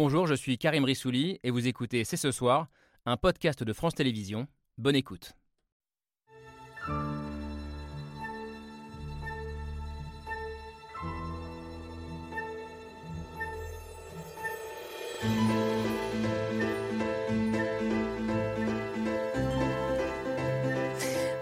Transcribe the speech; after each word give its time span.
Bonjour, 0.00 0.28
je 0.28 0.34
suis 0.34 0.58
Karim 0.58 0.84
Rissouli 0.84 1.40
et 1.42 1.50
vous 1.50 1.66
écoutez 1.66 2.04
C'est 2.04 2.16
ce 2.16 2.30
soir, 2.30 2.68
un 3.04 3.16
podcast 3.16 3.64
de 3.64 3.72
France 3.72 3.96
Télévisions. 3.96 4.46
Bonne 4.76 4.94
écoute. 4.94 5.32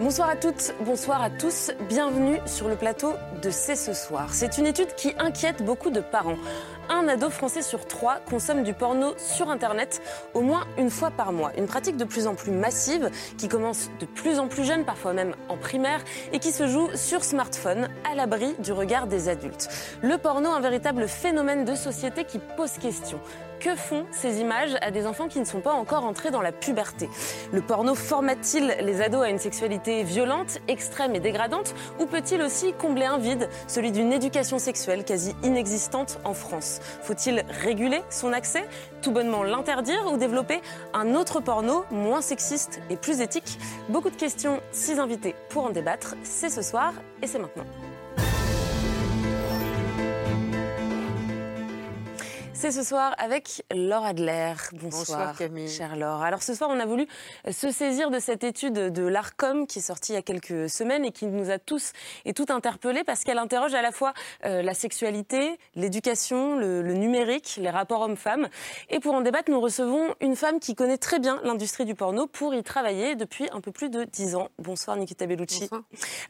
Bonsoir 0.06 0.28
à 0.28 0.36
toutes, 0.36 0.72
bonsoir 0.82 1.20
à 1.20 1.30
tous, 1.30 1.72
bienvenue 1.88 2.38
sur 2.46 2.68
le 2.68 2.76
plateau 2.76 3.12
de 3.42 3.50
C'est 3.50 3.74
ce 3.74 3.92
soir. 3.92 4.32
C'est 4.32 4.56
une 4.56 4.66
étude 4.66 4.94
qui 4.94 5.12
inquiète 5.18 5.64
beaucoup 5.64 5.90
de 5.90 6.00
parents. 6.00 6.38
Un 6.88 7.08
ado 7.08 7.30
français 7.30 7.62
sur 7.62 7.86
trois 7.86 8.20
consomme 8.20 8.62
du 8.62 8.72
porno 8.72 9.14
sur 9.18 9.50
Internet 9.50 10.00
au 10.34 10.40
moins 10.40 10.66
une 10.78 10.90
fois 10.90 11.10
par 11.10 11.32
mois. 11.32 11.50
Une 11.58 11.66
pratique 11.66 11.96
de 11.96 12.04
plus 12.04 12.28
en 12.28 12.34
plus 12.34 12.52
massive 12.52 13.10
qui 13.36 13.48
commence 13.48 13.90
de 13.98 14.06
plus 14.06 14.38
en 14.38 14.46
plus 14.46 14.64
jeune, 14.64 14.84
parfois 14.84 15.12
même 15.12 15.34
en 15.48 15.56
primaire, 15.56 16.04
et 16.32 16.38
qui 16.38 16.52
se 16.52 16.68
joue 16.68 16.88
sur 16.94 17.24
smartphone 17.24 17.88
à 18.10 18.14
l'abri 18.14 18.54
du 18.60 18.72
regard 18.72 19.08
des 19.08 19.28
adultes. 19.28 19.68
Le 20.02 20.16
porno, 20.16 20.50
un 20.50 20.60
véritable 20.60 21.08
phénomène 21.08 21.64
de 21.64 21.74
société 21.74 22.24
qui 22.24 22.38
pose 22.38 22.72
question. 22.72 23.18
Que 23.60 23.74
font 23.74 24.04
ces 24.10 24.40
images 24.40 24.76
à 24.82 24.90
des 24.90 25.06
enfants 25.06 25.28
qui 25.28 25.40
ne 25.40 25.44
sont 25.44 25.60
pas 25.60 25.72
encore 25.72 26.04
entrés 26.04 26.30
dans 26.30 26.42
la 26.42 26.52
puberté? 26.52 27.08
Le 27.52 27.62
porno 27.62 27.94
formate-t-il 27.94 28.76
les 28.80 29.00
ados 29.00 29.24
à 29.24 29.30
une 29.30 29.38
sexualité 29.38 30.02
violente, 30.02 30.58
extrême 30.68 31.14
et 31.14 31.20
dégradante 31.20 31.74
Ou 31.98 32.06
peut-il 32.06 32.42
aussi 32.42 32.74
combler 32.74 33.06
un 33.06 33.18
vide, 33.18 33.48
celui 33.66 33.92
d'une 33.92 34.12
éducation 34.12 34.58
sexuelle 34.58 35.04
quasi 35.04 35.34
inexistante 35.42 36.18
en 36.24 36.34
France? 36.34 36.80
Faut-il 37.02 37.44
réguler 37.62 38.02
son 38.10 38.32
accès 38.32 38.68
Tout 39.02 39.10
bonnement 39.10 39.42
l'interdire 39.42 40.12
ou 40.12 40.16
développer 40.16 40.60
un 40.92 41.14
autre 41.14 41.40
porno 41.40 41.84
moins 41.90 42.20
sexiste 42.20 42.80
et 42.90 42.96
plus 42.96 43.20
éthique? 43.20 43.58
Beaucoup 43.88 44.10
de 44.10 44.16
questions, 44.16 44.60
six 44.70 44.98
invités 44.98 45.34
pour 45.48 45.64
en 45.64 45.70
débattre. 45.70 46.14
C'est 46.22 46.50
ce 46.50 46.62
soir 46.62 46.92
et 47.22 47.26
c'est 47.26 47.38
maintenant. 47.38 47.64
C'est 52.58 52.70
ce 52.72 52.82
soir 52.82 53.14
avec 53.18 53.62
Laure 53.72 54.04
Adler. 54.06 54.54
Bonsoir, 54.72 54.90
Bonsoir, 55.00 55.36
Camille. 55.36 55.68
chère 55.68 55.94
Laure. 55.94 56.22
Alors 56.22 56.42
ce 56.42 56.54
soir, 56.54 56.70
on 56.72 56.80
a 56.80 56.86
voulu 56.86 57.06
se 57.50 57.70
saisir 57.70 58.10
de 58.10 58.18
cette 58.18 58.44
étude 58.44 58.72
de 58.72 59.02
l'ARCOM 59.06 59.66
qui 59.66 59.80
est 59.80 59.82
sortie 59.82 60.12
il 60.12 60.14
y 60.14 60.18
a 60.18 60.22
quelques 60.22 60.70
semaines 60.70 61.04
et 61.04 61.12
qui 61.12 61.26
nous 61.26 61.50
a 61.50 61.58
tous 61.58 61.92
et 62.24 62.32
toutes 62.32 62.50
interpellés 62.50 63.04
parce 63.04 63.24
qu'elle 63.24 63.36
interroge 63.38 63.74
à 63.74 63.82
la 63.82 63.92
fois 63.92 64.14
euh, 64.46 64.62
la 64.62 64.72
sexualité, 64.72 65.58
l'éducation, 65.74 66.56
le, 66.56 66.80
le 66.80 66.94
numérique, 66.94 67.58
les 67.60 67.68
rapports 67.68 68.00
hommes-femmes. 68.00 68.48
Et 68.88 69.00
pour 69.00 69.14
en 69.14 69.20
débattre, 69.20 69.50
nous 69.50 69.60
recevons 69.60 70.14
une 70.20 70.34
femme 70.34 70.58
qui 70.58 70.74
connaît 70.74 70.98
très 70.98 71.18
bien 71.18 71.40
l'industrie 71.44 71.84
du 71.84 71.94
porno 71.94 72.26
pour 72.26 72.54
y 72.54 72.62
travailler 72.62 73.16
depuis 73.16 73.48
un 73.52 73.60
peu 73.60 73.70
plus 73.70 73.90
de 73.90 74.04
dix 74.04 74.34
ans. 74.34 74.48
Bonsoir 74.58 74.96
Nikita 74.96 75.26
Bellucci. 75.26 75.60
Bonsoir. 75.60 75.82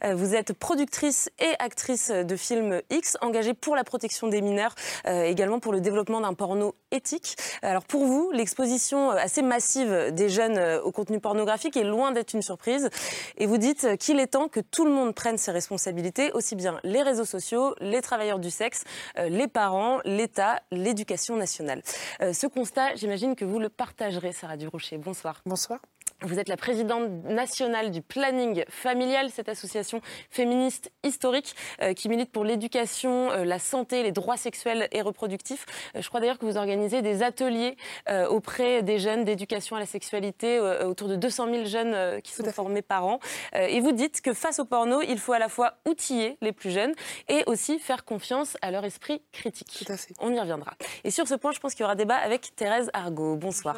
Euh, 0.03 0.13
Vous 0.13 0.35
êtes 0.35 0.51
productrice 0.51 1.29
et 1.39 1.53
actrice 1.59 2.09
de 2.11 2.35
films 2.35 2.81
X, 2.89 3.17
engagée 3.21 3.53
pour 3.53 3.77
la 3.77 3.85
protection 3.85 4.27
des 4.27 4.41
mineurs, 4.41 4.75
euh, 5.07 5.23
également 5.23 5.59
pour 5.59 5.71
le 5.71 5.79
développement 5.79 6.16
d'un 6.21 6.33
porno 6.33 6.75
éthique. 6.91 7.35
Alors 7.61 7.83
pour 7.83 8.05
vous, 8.05 8.31
l'exposition 8.31 9.11
euh, 9.11 9.15
assez 9.15 9.41
massive 9.41 10.11
des 10.11 10.29
jeunes 10.29 10.57
euh, 10.57 10.81
au 10.81 10.91
contenu 10.91 11.19
pornographique 11.19 11.77
est 11.77 11.83
loin 11.83 12.11
d'être 12.11 12.33
une 12.33 12.41
surprise. 12.41 12.89
Et 13.37 13.45
vous 13.45 13.57
dites 13.57 13.83
euh, 13.85 13.95
qu'il 13.95 14.19
est 14.19 14.27
temps 14.27 14.47
que 14.47 14.59
tout 14.59 14.85
le 14.85 14.91
monde 14.91 15.13
prenne 15.13 15.37
ses 15.37 15.51
responsabilités, 15.51 16.31
aussi 16.33 16.55
bien 16.55 16.79
les 16.83 17.01
réseaux 17.01 17.25
sociaux, 17.25 17.75
les 17.79 18.01
travailleurs 18.01 18.39
du 18.39 18.51
sexe, 18.51 18.83
les 19.17 19.47
parents, 19.47 19.99
l'État, 20.05 20.61
l'éducation 20.71 21.35
nationale. 21.35 21.81
Ce 22.19 22.47
constat, 22.47 22.95
j'imagine 22.95 23.35
que 23.35 23.45
vous 23.45 23.59
le 23.59 23.69
partagerez, 23.69 24.31
Sarah 24.31 24.57
Durocher. 24.57 24.97
Bonsoir. 24.97 25.41
Bonsoir. 25.45 25.79
Vous 26.23 26.39
êtes 26.39 26.49
la 26.49 26.57
présidente 26.57 27.09
nationale 27.25 27.91
du 27.91 28.01
planning 28.01 28.63
familial, 28.69 29.29
cette 29.29 29.49
association 29.49 30.01
féministe 30.31 30.91
historique 31.03 31.55
euh, 31.81 31.93
qui 31.93 32.09
milite 32.09 32.31
pour 32.31 32.43
l'éducation, 32.43 33.31
euh, 33.31 33.43
la 33.45 33.59
santé, 33.59 34.01
les 34.01 34.11
droits 34.11 34.35
sexuels 34.35 34.87
et 34.91 35.01
reproductifs. 35.01 35.65
Euh, 35.95 36.01
je 36.01 36.07
crois 36.09 36.19
d'ailleurs 36.19 36.39
que 36.39 36.45
vous 36.45 36.57
organisez 36.57 37.03
des 37.03 37.21
ateliers 37.21 37.77
auprès 38.29 38.81
des 38.83 38.99
jeunes 38.99 39.25
d'éducation 39.25 39.75
à 39.75 39.79
la 39.79 39.85
sexualité, 39.85 40.59
autour 40.59 41.07
de 41.07 41.15
200 41.15 41.45
000 41.51 41.65
jeunes 41.65 42.21
qui 42.21 42.31
sont 42.31 42.43
formés 42.51 42.81
par 42.81 43.05
an. 43.05 43.19
Et 43.53 43.79
vous 43.79 43.91
dites 43.91 44.21
que 44.21 44.33
face 44.33 44.59
au 44.59 44.65
porno, 44.65 45.01
il 45.01 45.19
faut 45.19 45.33
à 45.33 45.39
la 45.39 45.49
fois 45.49 45.73
outiller 45.85 46.37
les 46.41 46.51
plus 46.51 46.71
jeunes 46.71 46.93
et 47.27 47.43
aussi 47.47 47.79
faire 47.79 48.05
confiance 48.05 48.57
à 48.61 48.71
leur 48.71 48.85
esprit 48.85 49.21
critique. 49.31 49.83
Tout 49.85 49.91
à 49.91 49.97
fait. 49.97 50.13
On 50.19 50.33
y 50.33 50.39
reviendra. 50.39 50.73
Et 51.03 51.11
sur 51.11 51.27
ce 51.27 51.35
point, 51.35 51.51
je 51.51 51.59
pense 51.59 51.73
qu'il 51.73 51.81
y 51.81 51.85
aura 51.85 51.95
débat 51.95 52.15
avec 52.15 52.55
Thérèse 52.55 52.89
Argot. 52.93 53.35
Bonsoir. 53.35 53.75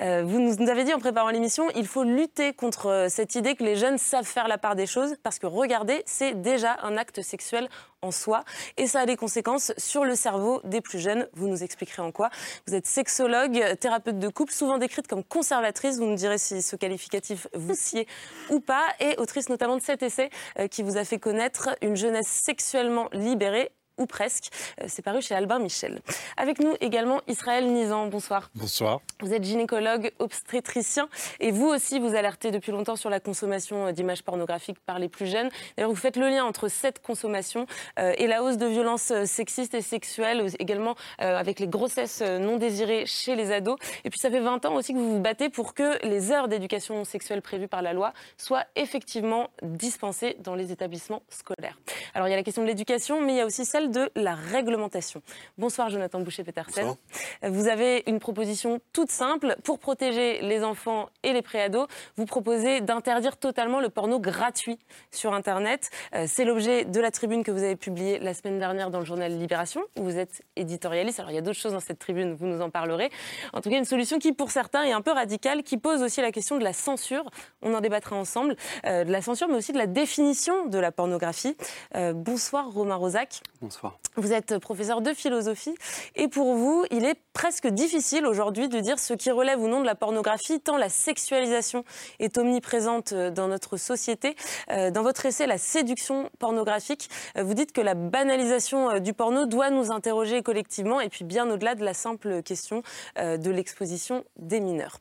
Euh, 0.00 0.22
vous 0.24 0.40
nous 0.40 0.68
avez 0.68 0.84
dit 0.84 0.94
en 0.94 0.98
préparant 0.98 1.30
l'émission, 1.30 1.65
il 1.74 1.86
faut 1.86 2.04
lutter 2.04 2.52
contre 2.52 2.86
euh, 2.86 3.08
cette 3.08 3.34
idée 3.34 3.54
que 3.54 3.64
les 3.64 3.76
jeunes 3.76 3.98
savent 3.98 4.26
faire 4.26 4.48
la 4.48 4.58
part 4.58 4.76
des 4.76 4.86
choses, 4.86 5.16
parce 5.22 5.38
que 5.38 5.46
regarder, 5.46 6.02
c'est 6.06 6.40
déjà 6.40 6.76
un 6.82 6.96
acte 6.96 7.22
sexuel 7.22 7.68
en 8.02 8.10
soi, 8.10 8.44
et 8.76 8.86
ça 8.86 9.00
a 9.00 9.06
des 9.06 9.16
conséquences 9.16 9.72
sur 9.76 10.04
le 10.04 10.14
cerveau 10.14 10.60
des 10.64 10.80
plus 10.80 10.98
jeunes. 10.98 11.28
Vous 11.32 11.48
nous 11.48 11.62
expliquerez 11.62 12.02
en 12.02 12.12
quoi. 12.12 12.30
Vous 12.66 12.74
êtes 12.74 12.86
sexologue, 12.86 13.58
euh, 13.58 13.74
thérapeute 13.74 14.18
de 14.18 14.28
couple, 14.28 14.52
souvent 14.52 14.78
décrite 14.78 15.08
comme 15.08 15.24
conservatrice. 15.24 15.98
Vous 15.98 16.06
nous 16.06 16.16
direz 16.16 16.38
si 16.38 16.62
ce 16.62 16.76
qualificatif 16.76 17.48
vous 17.54 17.74
sied 17.78 18.06
ou 18.50 18.60
pas, 18.60 18.86
et 19.00 19.16
autrice 19.18 19.48
notamment 19.48 19.76
de 19.76 19.82
cet 19.82 20.02
essai 20.02 20.30
euh, 20.58 20.68
qui 20.68 20.82
vous 20.82 20.96
a 20.96 21.04
fait 21.04 21.18
connaître 21.18 21.70
une 21.82 21.96
jeunesse 21.96 22.28
sexuellement 22.28 23.08
libérée 23.12 23.70
ou 23.98 24.06
presque. 24.06 24.50
Euh, 24.80 24.86
C'est 24.88 25.02
paru 25.02 25.22
chez 25.22 25.34
Albin 25.34 25.58
Michel. 25.58 26.00
Avec 26.36 26.58
nous 26.60 26.74
également 26.80 27.20
Israël 27.28 27.66
Nizan. 27.66 28.06
Bonsoir. 28.06 28.50
Bonsoir. 28.54 29.00
Vous 29.20 29.32
êtes 29.32 29.44
gynécologue, 29.44 30.12
obstétricien 30.18 31.08
et 31.40 31.50
vous 31.50 31.66
aussi 31.66 31.98
vous 31.98 32.14
alertez 32.14 32.50
depuis 32.50 32.72
longtemps 32.72 32.96
sur 32.96 33.10
la 33.10 33.20
consommation 33.20 33.86
euh, 33.86 33.92
d'images 33.92 34.22
pornographiques 34.22 34.78
par 34.80 34.98
les 34.98 35.08
plus 35.08 35.26
jeunes. 35.26 35.48
D'ailleurs, 35.76 35.90
vous 35.90 35.96
faites 35.96 36.16
le 36.16 36.28
lien 36.28 36.44
entre 36.44 36.68
cette 36.68 37.02
consommation 37.02 37.66
euh, 37.98 38.12
et 38.18 38.26
la 38.26 38.42
hausse 38.42 38.56
de 38.56 38.66
violences 38.66 39.12
sexistes 39.24 39.74
et 39.74 39.82
sexuelles, 39.82 40.46
également 40.58 40.94
avec 41.18 41.60
les 41.60 41.68
grossesses 41.68 42.20
non 42.20 42.56
désirées 42.56 43.06
chez 43.06 43.36
les 43.36 43.52
ados. 43.52 43.78
Et 44.04 44.10
puis 44.10 44.18
ça 44.18 44.30
fait 44.30 44.40
20 44.40 44.64
ans 44.66 44.74
aussi 44.74 44.92
que 44.92 44.98
vous 44.98 45.14
vous 45.14 45.20
battez 45.20 45.48
pour 45.48 45.74
que 45.74 46.04
les 46.06 46.32
heures 46.32 46.48
d'éducation 46.48 47.04
sexuelle 47.04 47.42
prévues 47.42 47.68
par 47.68 47.82
la 47.82 47.92
loi 47.92 48.12
soient 48.36 48.64
effectivement 48.76 49.50
dispensées 49.62 50.36
dans 50.40 50.54
les 50.54 50.72
établissements 50.72 51.22
scolaires. 51.28 51.78
Alors 52.14 52.28
il 52.28 52.30
y 52.30 52.34
a 52.34 52.36
la 52.36 52.42
question 52.42 52.62
de 52.62 52.66
l'éducation, 52.66 53.20
mais 53.20 53.34
il 53.34 53.36
y 53.36 53.40
a 53.40 53.46
aussi 53.46 53.64
celle 53.64 53.85
de 53.88 54.10
la 54.14 54.34
réglementation. 54.34 55.22
Bonsoir 55.58 55.90
Jonathan 55.90 56.20
Boucher-Petersen. 56.20 56.94
Vous 57.42 57.68
avez 57.68 58.02
une 58.06 58.18
proposition 58.18 58.80
toute 58.92 59.10
simple 59.10 59.56
pour 59.64 59.78
protéger 59.78 60.40
les 60.42 60.64
enfants 60.64 61.08
et 61.22 61.32
les 61.32 61.42
préados. 61.42 61.86
Vous 62.16 62.26
proposez 62.26 62.80
d'interdire 62.80 63.36
totalement 63.36 63.80
le 63.80 63.88
porno 63.88 64.18
gratuit 64.18 64.78
sur 65.10 65.34
Internet. 65.34 65.90
Euh, 66.14 66.24
C'est 66.26 66.44
l'objet 66.44 66.84
de 66.84 67.00
la 67.00 67.10
tribune 67.10 67.44
que 67.44 67.50
vous 67.50 67.62
avez 67.62 67.76
publiée 67.76 68.18
la 68.18 68.34
semaine 68.34 68.58
dernière 68.58 68.90
dans 68.90 69.00
le 69.00 69.04
journal 69.04 69.32
Libération, 69.36 69.82
où 69.98 70.04
vous 70.04 70.18
êtes 70.18 70.42
éditorialiste. 70.56 71.20
Alors 71.20 71.30
il 71.30 71.34
y 71.34 71.38
a 71.38 71.42
d'autres 71.42 71.58
choses 71.58 71.72
dans 71.72 71.80
cette 71.80 71.98
tribune, 71.98 72.34
vous 72.34 72.46
nous 72.46 72.60
en 72.60 72.70
parlerez. 72.70 73.10
En 73.52 73.60
tout 73.60 73.70
cas, 73.70 73.78
une 73.78 73.84
solution 73.84 74.18
qui, 74.18 74.32
pour 74.32 74.50
certains, 74.50 74.84
est 74.84 74.92
un 74.92 75.02
peu 75.02 75.12
radicale, 75.12 75.62
qui 75.62 75.76
pose 75.76 76.02
aussi 76.02 76.20
la 76.20 76.32
question 76.32 76.58
de 76.58 76.64
la 76.64 76.72
censure. 76.72 77.24
On 77.62 77.74
en 77.74 77.80
débattra 77.80 78.16
ensemble. 78.16 78.56
Euh, 78.86 79.04
de 79.04 79.12
la 79.12 79.22
censure, 79.22 79.48
mais 79.48 79.56
aussi 79.56 79.72
de 79.72 79.78
la 79.78 79.86
définition 79.86 80.66
de 80.66 80.78
la 80.78 80.92
pornographie. 80.92 81.56
Euh, 81.94 82.12
bonsoir 82.12 82.70
Romain 82.70 82.96
Rosac. 82.96 83.40
Bonsoir. 83.60 83.75
Vous 84.16 84.32
êtes 84.32 84.58
professeur 84.58 85.02
de 85.02 85.12
philosophie 85.12 85.74
et 86.14 86.28
pour 86.28 86.54
vous, 86.54 86.84
il 86.90 87.04
est 87.04 87.18
presque 87.32 87.66
difficile 87.66 88.26
aujourd'hui 88.26 88.68
de 88.68 88.80
dire 88.80 88.98
ce 88.98 89.12
qui 89.12 89.30
relève 89.30 89.60
ou 89.60 89.68
non 89.68 89.80
de 89.80 89.86
la 89.86 89.94
pornographie, 89.94 90.58
tant 90.60 90.78
la 90.78 90.88
sexualisation 90.88 91.84
est 92.18 92.38
omniprésente 92.38 93.12
euh, 93.12 93.30
dans 93.30 93.48
notre 93.48 93.76
société. 93.76 94.36
Euh, 94.70 94.90
Dans 94.90 95.02
votre 95.02 95.26
essai 95.26 95.46
La 95.46 95.58
séduction 95.58 96.30
pornographique, 96.38 97.10
euh, 97.36 97.42
vous 97.42 97.52
dites 97.54 97.72
que 97.72 97.82
la 97.82 97.94
banalisation 97.94 99.00
du 99.00 99.12
porno 99.12 99.44
doit 99.46 99.70
nous 99.70 99.90
interroger 99.90 100.42
collectivement 100.42 101.00
et 101.00 101.08
puis 101.08 101.24
bien 101.24 101.50
au-delà 101.50 101.74
de 101.74 101.84
la 101.84 101.94
simple 101.94 102.42
question 102.42 102.82
de 103.16 103.50
l'exposition 103.50 104.24
des 104.36 104.60
mineurs. 104.60 104.98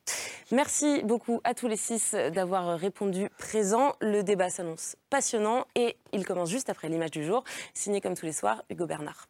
Merci 0.52 1.02
beaucoup 1.04 1.40
à 1.44 1.54
tous 1.54 1.68
les 1.68 1.78
six 1.78 2.16
d'avoir 2.34 2.78
répondu 2.78 3.30
présent. 3.38 3.94
Le 4.02 4.24
débat 4.24 4.50
s'annonce 4.50 4.96
passionnant 5.10 5.66
et 5.76 5.96
il 6.16 6.26
commence 6.26 6.50
juste 6.50 6.70
après 6.70 6.90
l'image 6.90 7.12
du 7.12 7.24
jour, 7.24 7.44
signé 7.74 8.02
comme 8.02 8.16
tous 8.16 8.26
les 8.26 8.32
soirs 8.32 8.64
Hugo 8.70 8.88
Bernard. 8.88 9.28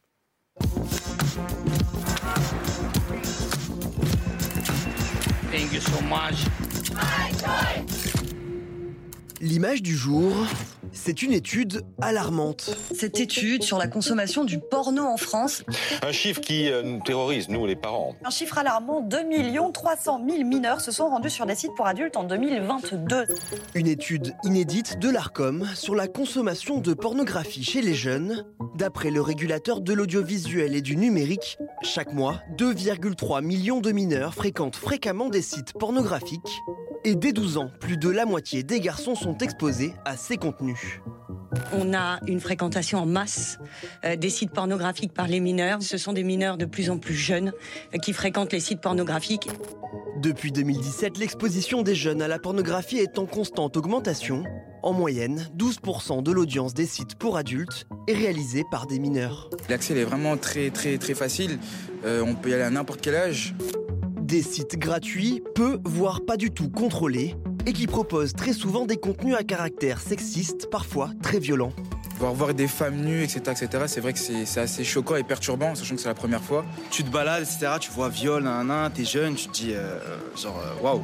Thank 5.51 5.73
you 5.73 5.81
so 5.81 6.01
much. 6.03 6.45
L'image 9.41 9.81
du 9.81 9.95
jour, 9.95 10.33
c'est 10.95 11.21
une 11.21 11.33
étude 11.33 11.83
alarmante. 12.01 12.75
Cette 12.95 13.19
étude 13.19 13.63
sur 13.63 13.77
la 13.77 13.87
consommation 13.87 14.43
du 14.43 14.59
porno 14.59 15.03
en 15.03 15.17
France. 15.17 15.63
Un 16.01 16.11
chiffre 16.11 16.41
qui 16.41 16.71
euh, 16.71 16.81
nous 16.81 17.01
terrorise, 17.01 17.49
nous 17.49 17.65
les 17.65 17.75
parents. 17.75 18.15
Un 18.23 18.29
chiffre 18.29 18.57
alarmant, 18.57 19.01
2 19.01 19.17
300 19.73 20.21
000 20.27 20.43
mineurs 20.43 20.81
se 20.81 20.91
sont 20.91 21.09
rendus 21.09 21.29
sur 21.29 21.45
des 21.45 21.55
sites 21.55 21.75
pour 21.75 21.85
adultes 21.85 22.17
en 22.17 22.23
2022. 22.23 23.25
Une 23.75 23.87
étude 23.87 24.33
inédite 24.43 24.97
de 24.99 25.09
l'ARCOM 25.09 25.67
sur 25.75 25.95
la 25.95 26.07
consommation 26.07 26.79
de 26.79 26.93
pornographie 26.93 27.63
chez 27.63 27.81
les 27.81 27.93
jeunes. 27.93 28.45
D'après 28.75 29.11
le 29.11 29.21
régulateur 29.21 29.81
de 29.81 29.93
l'audiovisuel 29.93 30.75
et 30.75 30.81
du 30.81 30.95
numérique, 30.95 31.57
chaque 31.81 32.13
mois, 32.13 32.41
2,3 32.57 33.43
millions 33.43 33.81
de 33.81 33.91
mineurs 33.91 34.33
fréquentent 34.33 34.75
fréquemment 34.75 35.29
des 35.29 35.41
sites 35.41 35.73
pornographiques. 35.73 36.61
Et 37.07 37.13
dès 37.13 37.33
12 37.33 37.57
ans, 37.57 37.69
plus 37.79 37.97
de 37.97 38.09
la 38.09 38.25
moitié 38.25 38.63
des 38.63 38.79
garçons 38.79 39.13
sont 39.13 39.37
exposés 39.37 39.93
à 40.05 40.17
ces 40.17 40.37
contenus. 40.37 41.01
On 41.71 41.93
a 41.93 42.19
une 42.25 42.39
fréquentation 42.39 42.97
en 42.97 43.05
masse 43.05 43.59
euh, 44.03 44.15
des 44.15 44.31
sites 44.31 44.49
pornographiques 44.49 45.13
par 45.13 45.27
les 45.27 45.39
mineurs. 45.39 45.83
Ce 45.83 45.99
sont 45.99 46.13
des 46.13 46.23
mineurs 46.23 46.57
de 46.57 46.65
plus 46.65 46.89
en 46.89 46.97
plus 46.97 47.13
jeunes 47.13 47.53
euh, 47.93 47.99
qui 47.99 48.11
fréquentent 48.11 48.51
les 48.53 48.59
sites 48.59 48.81
pornographiques. 48.81 49.47
Depuis 50.17 50.51
2017, 50.51 51.19
l'exposition 51.19 51.83
des 51.83 51.93
jeunes 51.93 52.23
à 52.23 52.27
la 52.27 52.39
pornographie 52.39 52.97
est 52.97 53.19
en 53.19 53.27
constante 53.27 53.77
augmentation. 53.77 54.43
En 54.81 54.91
moyenne, 54.91 55.47
12% 55.55 56.23
de 56.23 56.31
l'audience 56.31 56.73
des 56.73 56.87
sites 56.87 57.13
pour 57.13 57.37
adultes 57.37 57.85
est 58.07 58.13
réalisée 58.13 58.63
par 58.71 58.87
des 58.87 58.97
mineurs. 58.97 59.51
L'accès 59.69 59.95
est 59.95 60.05
vraiment 60.05 60.37
très 60.37 60.71
très 60.71 60.97
très 60.97 61.13
facile. 61.13 61.59
Euh, 62.03 62.23
on 62.25 62.33
peut 62.33 62.49
y 62.49 62.53
aller 62.55 62.63
à 62.63 62.71
n'importe 62.71 63.01
quel 63.01 63.13
âge. 63.13 63.53
Des 64.25 64.41
sites 64.41 64.79
gratuits, 64.79 65.43
peu, 65.53 65.77
voire 65.85 66.25
pas 66.25 66.35
du 66.35 66.49
tout 66.49 66.67
contrôlés, 66.67 67.35
et 67.67 67.73
qui 67.73 67.85
proposent 67.85 68.33
très 68.33 68.53
souvent 68.53 68.87
des 68.87 68.97
contenus 68.97 69.35
à 69.35 69.43
caractère 69.43 70.01
sexiste, 70.01 70.67
parfois 70.71 71.11
très 71.21 71.37
violents. 71.37 71.73
Voir, 72.17 72.33
voir 72.33 72.53
des 72.53 72.67
femmes 72.67 73.01
nues, 73.01 73.23
etc., 73.23 73.41
etc., 73.51 73.83
c'est 73.87 73.99
vrai 73.99 74.13
que 74.13 74.19
c'est 74.19 74.59
assez 74.59 74.83
choquant 74.83 75.15
et 75.15 75.23
perturbant, 75.23 75.75
sachant 75.75 75.95
que 75.95 76.01
c'est 76.01 76.07
la 76.07 76.13
première 76.13 76.41
fois. 76.41 76.65
Tu 76.89 77.03
te 77.03 77.09
balades, 77.09 77.43
etc., 77.43 77.73
tu 77.79 77.91
vois 77.91 78.09
viol, 78.09 78.47
un 78.47 78.69
un, 78.69 78.89
t'es 78.89 79.03
jeune, 79.03 79.35
tu 79.35 79.47
te 79.47 79.53
dis, 79.53 79.73
euh, 79.73 79.99
genre, 80.35 80.59
euh, 80.59 80.83
waouh. 80.83 81.03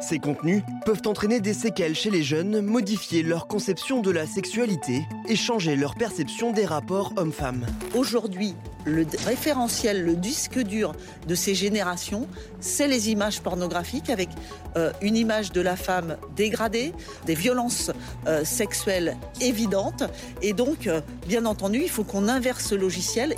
Ces 0.00 0.20
contenus 0.20 0.62
peuvent 0.86 1.02
entraîner 1.06 1.40
des 1.40 1.54
séquelles 1.54 1.96
chez 1.96 2.10
les 2.10 2.22
jeunes, 2.22 2.60
modifier 2.60 3.22
leur 3.22 3.48
conception 3.48 4.00
de 4.00 4.10
la 4.10 4.26
sexualité 4.26 5.06
et 5.28 5.34
changer 5.34 5.74
leur 5.74 5.96
perception 5.96 6.52
des 6.52 6.64
rapports 6.64 7.12
hommes-femmes. 7.16 7.66
Aujourd'hui, 7.94 8.54
le 8.84 9.06
référentiel, 9.26 10.04
le 10.04 10.14
disque 10.14 10.58
dur 10.58 10.94
de 11.26 11.34
ces 11.34 11.54
générations, 11.54 12.26
c'est 12.60 12.88
les 12.88 13.10
images 13.10 13.40
pornographiques 13.40 14.08
avec 14.08 14.28
euh, 14.76 14.92
une 15.02 15.16
image 15.16 15.52
de 15.52 15.60
la 15.60 15.76
femme 15.76 16.16
dégradée, 16.36 16.92
des 17.26 17.34
violences 17.34 17.90
euh, 18.26 18.44
sexuelles 18.44 19.16
évidentes. 19.40 20.04
Et 20.40 20.52
donc, 20.52 20.86
euh, 20.86 21.00
bien 21.26 21.46
entendu, 21.46 21.80
il 21.82 21.90
faut 21.90 22.04
qu'on 22.04 22.28
inverse 22.28 22.72
le 22.72 22.78
logiciel. 22.78 23.34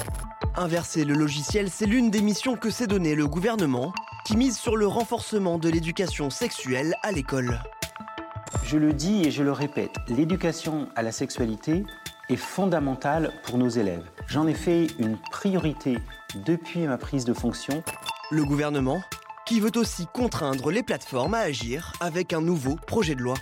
Inverser 0.57 1.05
le 1.05 1.15
logiciel, 1.15 1.71
c'est 1.71 1.87
l'une 1.87 2.11
des 2.11 2.23
missions 2.23 2.57
que 2.57 2.71
s'est 2.71 2.87
donné 2.87 3.15
le 3.15 3.27
gouvernement, 3.27 3.93
qui 4.27 4.37
mise 4.37 4.59
sur 4.59 4.77
le 4.77 4.87
renforcement 4.87 5.59
de 5.59 5.69
l'éducation 5.69 6.29
sexuelle 6.29 6.95
à 7.03 7.13
l'école. 7.13 7.61
Je 8.65 8.77
le 8.77 8.93
dis 8.93 9.23
et 9.23 9.31
je 9.31 9.43
le 9.43 9.53
répète, 9.53 9.95
l'éducation 10.09 10.89
à 10.95 11.03
la 11.03 11.13
sexualité 11.13 11.85
est 12.29 12.37
fondamentale 12.37 13.33
pour 13.45 13.59
nos 13.59 13.69
élèves. 13.69 14.05
J'en 14.29 14.47
ai 14.47 14.55
fait 14.55 14.89
une 14.99 15.17
priorité 15.31 15.99
depuis 16.45 16.87
ma 16.87 16.99
prise 16.99 17.25
de 17.25 17.33
fonction. 17.33 17.83
Le 18.31 18.45
gouvernement, 18.45 19.03
qui 19.47 19.59
veut 19.59 19.77
aussi 19.77 20.07
contraindre 20.13 20.71
les 20.71 20.85
plateformes 20.85 21.35
à 21.35 21.41
agir 21.41 21.93
avec 22.01 22.33
un 22.33 22.41
nouveau 22.41 22.77
projet 22.77 23.17
de 23.17 23.23
loi. 23.23 23.35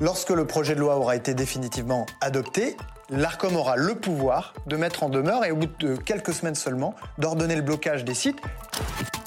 Lorsque 0.00 0.30
le 0.30 0.46
projet 0.46 0.74
de 0.74 0.80
loi 0.80 0.96
aura 0.96 1.14
été 1.14 1.34
définitivement 1.34 2.06
adopté, 2.22 2.78
l'ARCOM 3.10 3.54
aura 3.54 3.76
le 3.76 3.94
pouvoir 3.94 4.54
de 4.66 4.76
mettre 4.78 5.02
en 5.02 5.10
demeure 5.10 5.44
et 5.44 5.50
au 5.50 5.56
bout 5.56 5.68
de 5.78 5.94
quelques 5.94 6.32
semaines 6.32 6.54
seulement, 6.54 6.94
d'ordonner 7.18 7.54
le 7.54 7.60
blocage 7.60 8.02
des 8.02 8.14
sites. 8.14 8.38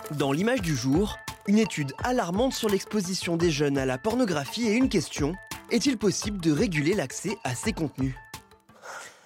Dans 0.09 0.31
l'image 0.31 0.61
du 0.61 0.75
jour, 0.75 1.19
une 1.45 1.59
étude 1.59 1.93
alarmante 2.03 2.53
sur 2.53 2.69
l'exposition 2.69 3.37
des 3.37 3.51
jeunes 3.51 3.77
à 3.77 3.85
la 3.85 3.99
pornographie 3.99 4.67
et 4.67 4.73
une 4.73 4.89
question 4.89 5.35
est-il 5.69 5.97
possible 5.97 6.41
de 6.41 6.51
réguler 6.51 6.95
l'accès 6.95 7.37
à 7.43 7.53
ces 7.53 7.73
contenus? 7.73 8.15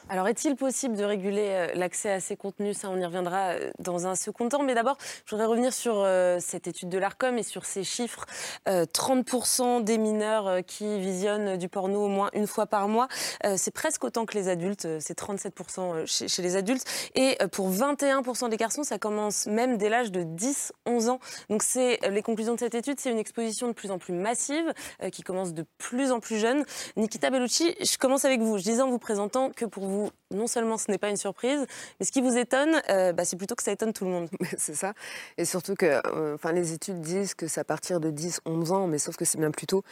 Alors, 0.10 0.28
est-il 0.30 0.56
possible 0.56 0.96
de 0.96 1.04
réguler 1.04 1.50
euh, 1.50 1.68
l'accès 1.76 2.10
à 2.12 2.20
ces 2.22 2.38
contenus? 2.38 2.78
Ça, 2.78 2.90
on 2.90 2.98
y 2.98 3.04
reviendra 3.04 3.50
euh, 3.50 3.72
dans 3.80 4.08
un 4.08 4.16
second 4.16 4.48
temps. 4.48 4.64
Mais 4.64 4.74
d'abord, 4.74 4.98
je 5.26 5.32
voudrais 5.32 5.48
revenir 5.48 5.74
sur 5.74 5.96
euh, 5.98 6.38
cette 6.40 6.68
étude 6.68 6.88
de 6.88 6.98
l'ARCOM 6.98 7.38
et 7.38 7.44
sur 7.44 7.66
ces 7.66 7.84
chiffres. 7.84 8.26
30% 8.68 9.84
des 9.84 9.98
mineurs 9.98 10.64
qui 10.66 11.00
visionnent 11.00 11.58
du 11.58 11.70
porno 11.70 12.06
au 12.06 12.08
moins 12.08 12.30
une 12.34 12.48
fois 12.48 12.66
par 12.66 12.88
mois. 12.88 13.08
c'est 13.56 13.72
presque 13.72 14.04
autant 14.04 14.26
que 14.26 14.38
les 14.38 14.50
adultes. 14.50 14.88
C'est 15.00 15.18
37% 15.18 16.06
chez, 16.06 16.28
chez, 16.28 16.42
les 16.42 16.56
adultes. 16.56 16.86
Et 17.16 17.38
pour 17.52 17.72
21% 17.72 18.50
des 18.50 18.58
garçons, 18.58 18.84
ça 18.84 19.00
commence 19.00 19.46
même 19.48 19.78
dès 19.78 19.90
l'âge 19.90 20.12
de 20.12 20.24
10-11 20.24 21.10
ans. 21.10 21.20
Donc, 21.50 21.64
c'est 21.64 22.00
les 22.10 22.22
conclusions 22.22 22.56
de 22.56 22.60
cette 22.60 22.76
étude. 22.76 23.00
C'est 23.00 23.12
une 23.12 23.20
exposition 23.20 23.68
de 23.68 23.74
plus 23.74 23.92
en 23.92 23.98
plus 23.98 24.14
massive 24.14 24.74
qui 25.12 25.24
commence 25.24 25.54
de 25.54 25.66
plus 25.78 26.12
en 26.12 26.20
plus 26.20 26.38
jeune. 26.38 26.64
Nikita 26.96 27.30
Bellucci, 27.30 27.76
je 27.80 27.98
commence 27.98 28.26
avec 28.26 28.42
vous. 28.42 28.58
Je 28.58 28.64
disais 28.64 28.82
en 28.82 28.90
vous 28.90 29.00
présentant 29.00 29.52
que 29.52 29.66
pour 29.66 29.86
vous, 29.86 29.97
non 30.32 30.48
seulement 30.48 30.78
ce 30.78 30.90
n'est 30.92 30.98
pas 30.98 31.10
une 31.10 31.18
surprise, 31.18 31.66
mais 32.00 32.06
ce 32.06 32.12
qui 32.12 32.22
vous 32.22 32.38
étonne, 32.38 32.82
euh, 32.90 33.14
bah, 33.14 33.26
c'est 33.26 33.38
plutôt 33.38 33.56
que 33.56 33.64
ça 33.64 33.72
étonne 33.72 33.94
tout 33.94 34.06
le 34.06 34.12
monde. 34.12 34.30
c'est 34.58 34.76
ça. 34.76 34.94
Et 35.38 35.46
surtout 35.46 35.76
que 35.76 36.02
euh, 36.06 36.38
les 36.54 36.74
études 36.74 37.02
disent 37.02 37.34
que 37.34 37.48
c'est 37.48 37.60
à 37.60 37.66
partir 37.66 38.00
de 38.00 38.12
10-11 38.12 38.72
ans, 38.72 38.88
mais 38.88 38.98
sauf 38.98 39.16
que 39.16 39.26
c'est 39.26 39.38
bien 39.38 39.52
plutôt 39.52 39.84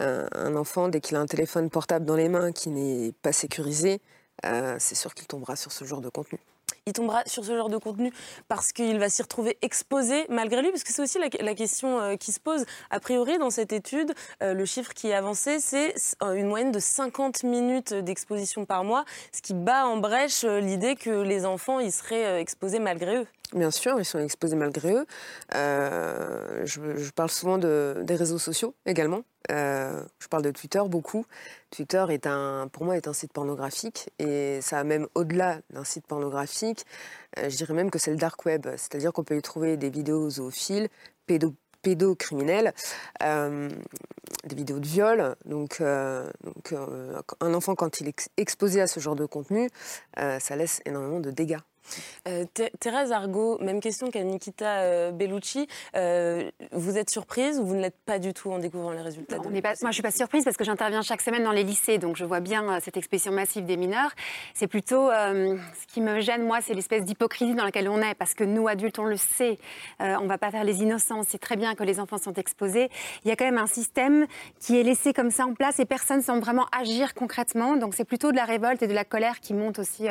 euh, 0.00 0.26
un 0.32 0.56
enfant, 0.56 0.88
dès 0.88 1.00
qu'il 1.00 1.16
a 1.16 1.20
un 1.20 1.26
téléphone 1.26 1.70
portable 1.70 2.04
dans 2.04 2.16
les 2.16 2.28
mains 2.28 2.52
qui 2.52 2.70
n'est 2.70 3.12
pas 3.22 3.32
sécurisé, 3.32 4.00
c'est 4.78 4.94
sûr 4.94 5.14
qu'il 5.14 5.26
tombera 5.26 5.56
sur 5.56 5.72
ce 5.72 5.84
genre 5.84 6.02
de 6.02 6.10
contenu 6.10 6.38
il 6.86 6.92
tombera 6.92 7.22
sur 7.26 7.44
ce 7.44 7.56
genre 7.56 7.68
de 7.68 7.78
contenu 7.78 8.12
parce 8.48 8.72
qu'il 8.72 8.98
va 8.98 9.08
s'y 9.08 9.22
retrouver 9.22 9.58
exposé 9.62 10.26
malgré 10.28 10.62
lui, 10.62 10.70
parce 10.70 10.84
que 10.84 10.92
c'est 10.92 11.02
aussi 11.02 11.18
la, 11.18 11.54
question 11.54 12.00
euh, 12.00 12.16
qui 12.16 12.32
se 12.32 12.40
pose. 12.40 12.64
A 12.90 13.00
priori, 13.00 13.38
dans 13.38 13.50
cette 13.50 13.72
étude, 13.72 14.12
euh, 14.42 14.54
le 14.54 14.64
chiffre 14.64 14.92
qui 14.92 15.08
est 15.08 15.14
avancé, 15.14 15.60
c'est 15.60 15.94
euh, 16.22 16.34
une 16.34 16.46
moyenne 16.46 16.72
de 16.72 16.78
50 16.78 17.42
minutes 17.44 17.94
d'exposition 17.94 18.64
par 18.66 18.84
mois, 18.84 19.04
ce 19.32 19.40
qui 19.40 19.54
bat 19.54 19.86
en 19.86 19.96
brèche 19.96 20.44
l'idée 20.44 20.96
que 20.96 21.22
les 21.22 21.46
enfants 21.46 21.80
y 21.80 21.90
seraient 21.90 22.40
exposés 22.40 22.78
malgré 22.78 23.16
eux. 23.16 23.26
Bien 23.52 23.70
sûr, 23.70 23.98
ils 23.98 24.04
sont 24.04 24.18
exposés 24.18 24.56
malgré 24.56 24.94
eux. 24.94 25.06
je, 25.52 26.96
je, 26.96 27.10
parle 27.12 27.30
souvent 27.30 27.58
de, 27.58 28.02
des 28.02 28.16
réseaux 28.16 28.38
sociaux 28.38 28.74
également. 28.86 29.22
Euh, 29.50 30.02
je 30.18 30.28
parle 30.28 30.42
de 30.42 30.50
Twitter 30.50 30.80
beaucoup. 30.86 31.26
Twitter 31.70 32.04
est 32.10 32.26
un, 32.26 32.68
pour 32.72 32.84
moi 32.84 32.96
est 32.96 33.08
un 33.08 33.12
site 33.12 33.32
pornographique 33.32 34.10
et 34.18 34.60
ça 34.62 34.78
a 34.78 34.84
même 34.84 35.06
au-delà 35.14 35.60
d'un 35.70 35.84
site 35.84 36.06
pornographique, 36.06 36.86
euh, 37.38 37.50
je 37.50 37.56
dirais 37.56 37.74
même 37.74 37.90
que 37.90 37.98
c'est 37.98 38.10
le 38.10 38.16
dark 38.16 38.44
web, 38.46 38.66
c'est-à-dire 38.76 39.12
qu'on 39.12 39.24
peut 39.24 39.36
y 39.36 39.42
trouver 39.42 39.76
des 39.76 39.90
vidéos 39.90 40.30
zoophiles, 40.30 40.88
pédo 41.26 41.54
pédocriminels, 41.82 42.72
euh, 43.22 43.68
des 44.44 44.54
vidéos 44.54 44.78
de 44.78 44.86
viol. 44.86 45.36
Donc 45.44 45.82
un 45.82 47.54
enfant, 47.54 47.74
quand 47.74 48.00
il 48.00 48.08
est 48.08 48.30
exposé 48.38 48.80
à 48.80 48.86
ce 48.86 49.00
genre 49.00 49.16
de 49.16 49.26
contenu, 49.26 49.68
ça 50.16 50.56
laisse 50.56 50.80
énormément 50.86 51.20
de 51.20 51.30
dégâts. 51.30 51.58
Euh, 52.26 52.44
Thérèse 52.80 53.12
Argot, 53.12 53.58
même 53.60 53.80
question 53.80 54.10
qu'à 54.10 54.22
Nikita 54.22 54.80
euh, 54.80 55.10
Bellucci. 55.10 55.66
Euh, 55.96 56.50
vous 56.72 56.96
êtes 56.96 57.10
surprise 57.10 57.58
ou 57.58 57.66
vous 57.66 57.74
ne 57.74 57.82
l'êtes 57.82 57.98
pas 58.06 58.18
du 58.18 58.32
tout 58.32 58.50
en 58.50 58.58
découvrant 58.58 58.92
les 58.92 59.02
résultats 59.02 59.36
Moi, 59.38 59.50
je 59.52 59.86
ne 59.86 59.92
suis 59.92 60.02
pas 60.02 60.10
surprise 60.10 60.44
parce 60.44 60.56
que 60.56 60.64
j'interviens 60.64 61.02
chaque 61.02 61.20
semaine 61.20 61.44
dans 61.44 61.52
les 61.52 61.64
lycées, 61.64 61.98
donc 61.98 62.16
je 62.16 62.24
vois 62.24 62.40
bien 62.40 62.80
cette 62.80 62.96
expression 62.96 63.32
massive 63.32 63.64
des 63.64 63.76
mineurs. 63.76 64.10
C'est 64.54 64.66
plutôt 64.66 65.10
ce 65.10 65.86
qui 65.92 66.00
me 66.00 66.20
gêne, 66.20 66.44
moi, 66.44 66.60
c'est 66.60 66.74
l'espèce 66.74 67.04
d'hypocrisie 67.04 67.54
dans 67.54 67.64
laquelle 67.64 67.88
on 67.88 68.00
est, 68.00 68.14
parce 68.14 68.34
que 68.34 68.44
nous, 68.44 68.68
adultes, 68.68 68.98
on 68.98 69.04
le 69.04 69.16
sait, 69.16 69.58
on 70.00 70.22
ne 70.22 70.28
va 70.28 70.38
pas 70.38 70.50
faire 70.50 70.64
les 70.64 70.82
innocents, 70.82 71.22
c'est 71.26 71.38
très 71.38 71.56
bien 71.56 71.74
que 71.74 71.84
les 71.84 72.00
enfants 72.00 72.18
sont 72.18 72.34
exposés. 72.34 72.88
Il 73.24 73.28
y 73.28 73.32
a 73.32 73.36
quand 73.36 73.44
même 73.44 73.58
un 73.58 73.66
système 73.66 74.26
qui 74.60 74.78
est 74.78 74.82
laissé 74.82 75.12
comme 75.12 75.30
ça 75.30 75.46
en 75.46 75.54
place 75.54 75.78
et 75.78 75.84
personne 75.84 76.18
ne 76.18 76.22
semble 76.22 76.40
vraiment 76.40 76.66
agir 76.72 77.14
concrètement. 77.14 77.76
Donc 77.76 77.94
c'est 77.94 78.04
plutôt 78.04 78.30
de 78.30 78.36
la 78.36 78.44
révolte 78.44 78.82
et 78.82 78.86
de 78.86 78.94
la 78.94 79.04
colère 79.04 79.40
qui 79.40 79.54
monte 79.54 79.78
aussi 79.78 80.06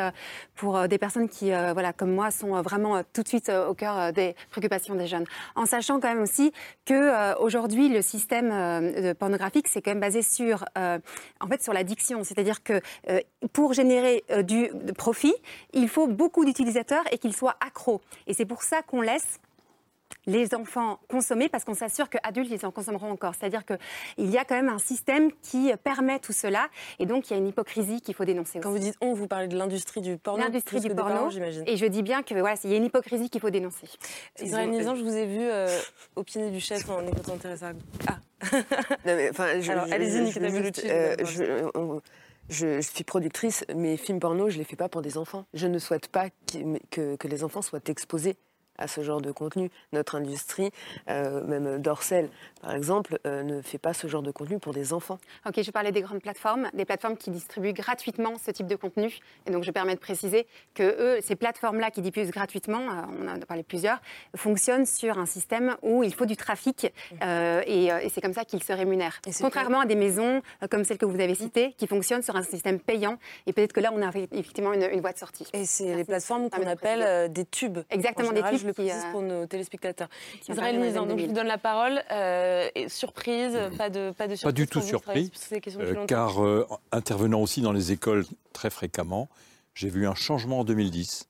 pour 0.55 0.87
des 0.87 0.97
personnes 0.97 1.29
qui 1.29 1.51
euh, 1.63 1.73
voilà, 1.73 1.93
comme 1.93 2.11
moi, 2.11 2.31
sont 2.31 2.55
euh, 2.55 2.61
vraiment 2.61 2.97
euh, 2.97 3.01
tout 3.13 3.23
de 3.23 3.27
suite 3.27 3.49
au 3.49 3.73
cœur 3.73 4.13
des 4.13 4.35
préoccupations 4.51 4.95
des 4.95 5.07
jeunes. 5.07 5.25
En 5.55 5.65
sachant 5.65 5.99
quand 5.99 6.09
même 6.09 6.21
aussi 6.21 6.51
que 6.85 7.37
aujourd'hui, 7.39 7.89
le 7.89 8.01
système 8.01 9.15
pornographique, 9.15 9.67
c'est 9.67 9.81
quand 9.81 9.91
même 9.91 9.99
basé 9.99 10.21
sur, 10.21 10.65
en 10.75 11.47
fait, 11.47 11.61
sur 11.61 11.73
l'addiction. 11.73 12.23
C'est-à-dire 12.23 12.63
que 12.63 12.81
pour 13.53 13.73
générer 13.73 14.23
du 14.43 14.69
profit, 14.97 15.33
il 15.73 15.87
faut 15.87 16.07
beaucoup 16.07 16.45
d'utilisateurs 16.45 17.03
et 17.11 17.17
qu'ils 17.17 17.35
soient 17.35 17.55
accros. 17.65 18.01
Et 18.27 18.33
c'est 18.33 18.45
pour 18.45 18.63
ça 18.63 18.81
qu'on 18.81 19.01
laisse 19.01 19.39
les 20.25 20.55
enfants 20.55 20.99
consommer 21.09 21.49
parce 21.49 21.63
qu'on 21.63 21.73
s'assure 21.73 22.09
qu'adultes, 22.09 22.51
ils 22.51 22.65
en 22.65 22.71
consommeront 22.71 23.11
encore. 23.11 23.33
C'est-à-dire 23.39 23.63
qu'il 23.65 24.29
y 24.29 24.37
a 24.37 24.45
quand 24.45 24.55
même 24.55 24.69
un 24.69 24.79
système 24.79 25.31
qui 25.41 25.71
permet 25.83 26.19
tout 26.19 26.33
cela 26.33 26.67
et 26.99 27.05
donc 27.05 27.29
il 27.29 27.33
y 27.33 27.35
a 27.35 27.39
une 27.39 27.47
hypocrisie 27.47 28.01
qu'il 28.01 28.13
faut 28.13 28.25
dénoncer. 28.25 28.59
Quand 28.59 28.71
vous 28.71 28.79
dites 28.79 28.95
on, 29.01 29.13
vous 29.13 29.27
parlez 29.27 29.47
de 29.47 29.57
l'industrie 29.57 30.01
du 30.01 30.17
porno 30.17 30.43
L'industrie 30.43 30.79
du 30.79 30.93
porno, 30.93 31.29
j'imagine. 31.29 31.63
Et 31.67 31.77
je 31.77 31.85
dis 31.85 32.03
bien 32.03 32.23
que 32.23 32.33
voilà, 32.35 32.55
il 32.63 32.69
y 32.69 32.73
a 32.73 32.77
une 32.77 32.85
hypocrisie 32.85 33.29
qu'il 33.29 33.41
faut 33.41 33.49
dénoncer. 33.49 33.87
Israël 34.41 34.69
Nizan, 34.69 34.95
je 34.95 35.03
vous 35.03 35.15
ai 35.15 35.25
vu 35.25 35.41
euh, 35.41 35.67
au 36.15 36.23
pied 36.23 36.49
du 36.49 36.59
chef 36.59 36.89
en 36.89 37.05
écoutant 37.05 37.37
Teresa. 37.37 37.71
Ah 38.07 38.17
non, 39.05 39.15
mais, 39.15 39.29
enfin, 39.29 39.47
Alors 39.69 39.85
allez-y, 39.91 40.21
Nicolas 40.21 40.49
Bellucci. 40.49 40.87
Euh, 40.89 41.15
je, 42.49 42.81
suis 42.81 43.05
productrice, 43.05 43.63
mes 43.73 43.95
films 43.95 44.19
porno, 44.19 44.49
je 44.49 44.57
les 44.57 44.65
fais 44.65 44.75
pas 44.75 44.89
pour 44.89 45.01
des 45.01 45.17
enfants. 45.17 45.45
Je 45.53 45.67
ne 45.67 45.79
souhaite 45.79 46.07
pas 46.07 46.27
que, 46.91 47.15
que 47.15 47.27
les 47.27 47.43
enfants 47.43 47.61
soient 47.61 47.79
exposés 47.87 48.35
à 48.77 48.87
ce 48.87 49.01
genre 49.01 49.21
de 49.21 49.31
contenu. 49.31 49.69
Notre 49.91 50.15
industrie, 50.15 50.71
euh, 51.09 51.43
même 51.43 51.81
Dorsel 51.81 52.29
par 52.61 52.73
exemple, 52.75 53.19
euh, 53.27 53.43
ne 53.43 53.61
fait 53.61 53.77
pas 53.77 53.93
ce 53.93 54.07
genre 54.07 54.21
de 54.21 54.31
contenu 54.31 54.57
pour 54.57 54.73
des 54.73 54.93
enfants. 54.93 55.19
Ok, 55.45 55.61
je 55.61 55.69
parlais 55.69 55.91
des 55.91 56.01
grandes 56.01 56.21
plateformes, 56.21 56.69
des 56.73 56.85
plateformes 56.85 57.17
qui 57.17 57.29
distribuent 57.29 57.73
gratuitement 57.73 58.35
ce 58.43 58.51
type 58.51 58.67
de 58.67 58.77
contenu. 58.77 59.19
Et 59.45 59.51
donc 59.51 59.63
je 59.63 59.71
permets 59.71 59.95
de 59.95 59.99
préciser 59.99 60.47
que 60.73 60.83
eux, 60.83 61.19
ces 61.21 61.35
plateformes-là 61.35 61.91
qui 61.91 62.01
diffusent 62.01 62.31
gratuitement, 62.31 62.79
euh, 62.79 63.01
on 63.21 63.27
en 63.27 63.41
a 63.41 63.45
parlé 63.45 63.63
plusieurs, 63.63 64.01
fonctionnent 64.35 64.85
sur 64.85 65.17
un 65.17 65.25
système 65.25 65.75
où 65.81 66.03
il 66.03 66.13
faut 66.13 66.25
du 66.25 66.37
trafic 66.37 66.87
et, 67.21 67.89
c'est 68.13 68.21
comme 68.21 68.33
ça 68.33 68.45
qu'ils 68.45 68.63
se 68.63 68.71
rémunèrent. 68.71 69.19
Contrairement 69.41 69.81
à 69.81 69.85
des 69.85 69.95
maisons 69.95 70.41
comme 70.69 70.83
celle 70.83 70.97
que 70.97 71.05
vous 71.05 71.19
avez 71.19 71.35
citée, 71.35 71.73
qui 71.73 71.87
fonctionnent 71.87 72.21
sur 72.21 72.35
un 72.35 72.43
système 72.43 72.79
payant. 72.79 73.17
Et 73.47 73.53
peut-être 73.53 73.73
que 73.73 73.79
là, 73.79 73.91
on 73.93 74.01
a 74.01 74.09
effectivement 74.31 74.73
une, 74.73 75.01
voie 75.01 75.13
de 75.13 75.17
sortie. 75.17 75.47
Et 75.53 75.65
c'est 75.65 75.95
les 75.95 76.03
plateformes 76.03 76.49
qu'on 76.49 76.67
appelle 76.67 77.31
des 77.31 77.45
tubes. 77.45 77.79
Exactement, 77.89 78.31
des 78.31 78.43
tubes 78.43 78.62
je 78.63 78.67
le 78.67 78.73
précise 78.73 79.05
pour 79.11 79.21
nos 79.21 79.45
téléspectateurs. 79.45 80.09
Israël 80.47 80.79
Nizan, 80.79 81.05
donc 81.05 81.19
je 81.19 81.25
vous 81.25 81.33
donne 81.33 81.47
la 81.47 81.57
parole. 81.57 82.01
Euh, 82.11 82.69
surprise, 82.87 83.57
pas 83.77 83.89
de, 83.89 84.11
pas 84.11 84.27
de 84.27 84.35
surprise 84.35 84.43
Pas 84.43 84.51
du 84.51 84.67
tout 84.67 84.81
surpris, 84.81 85.31
euh, 85.79 86.05
car 86.05 86.43
euh, 86.43 86.67
intervenant 86.91 87.41
aussi 87.41 87.61
dans 87.61 87.71
les 87.71 87.91
écoles 87.91 88.25
très 88.53 88.69
fréquemment, 88.69 89.29
j'ai 89.75 89.89
vu 89.89 90.07
un 90.07 90.15
changement 90.15 90.59
en 90.59 90.63
2010 90.63 91.27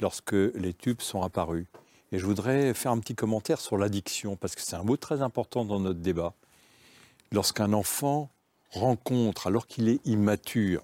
lorsque 0.00 0.32
les 0.32 0.72
tubes 0.72 1.00
sont 1.00 1.22
apparus. 1.22 1.66
Et 2.12 2.18
je 2.18 2.26
voudrais 2.26 2.74
faire 2.74 2.92
un 2.92 2.98
petit 2.98 3.14
commentaire 3.14 3.60
sur 3.60 3.76
l'addiction, 3.76 4.36
parce 4.36 4.54
que 4.54 4.62
c'est 4.62 4.76
un 4.76 4.82
mot 4.82 4.96
très 4.96 5.22
important 5.22 5.64
dans 5.64 5.78
notre 5.78 6.00
débat. 6.00 6.34
Lorsqu'un 7.30 7.72
enfant 7.72 8.30
rencontre, 8.70 9.46
alors 9.46 9.66
qu'il 9.66 9.88
est 9.88 10.04
immature, 10.06 10.82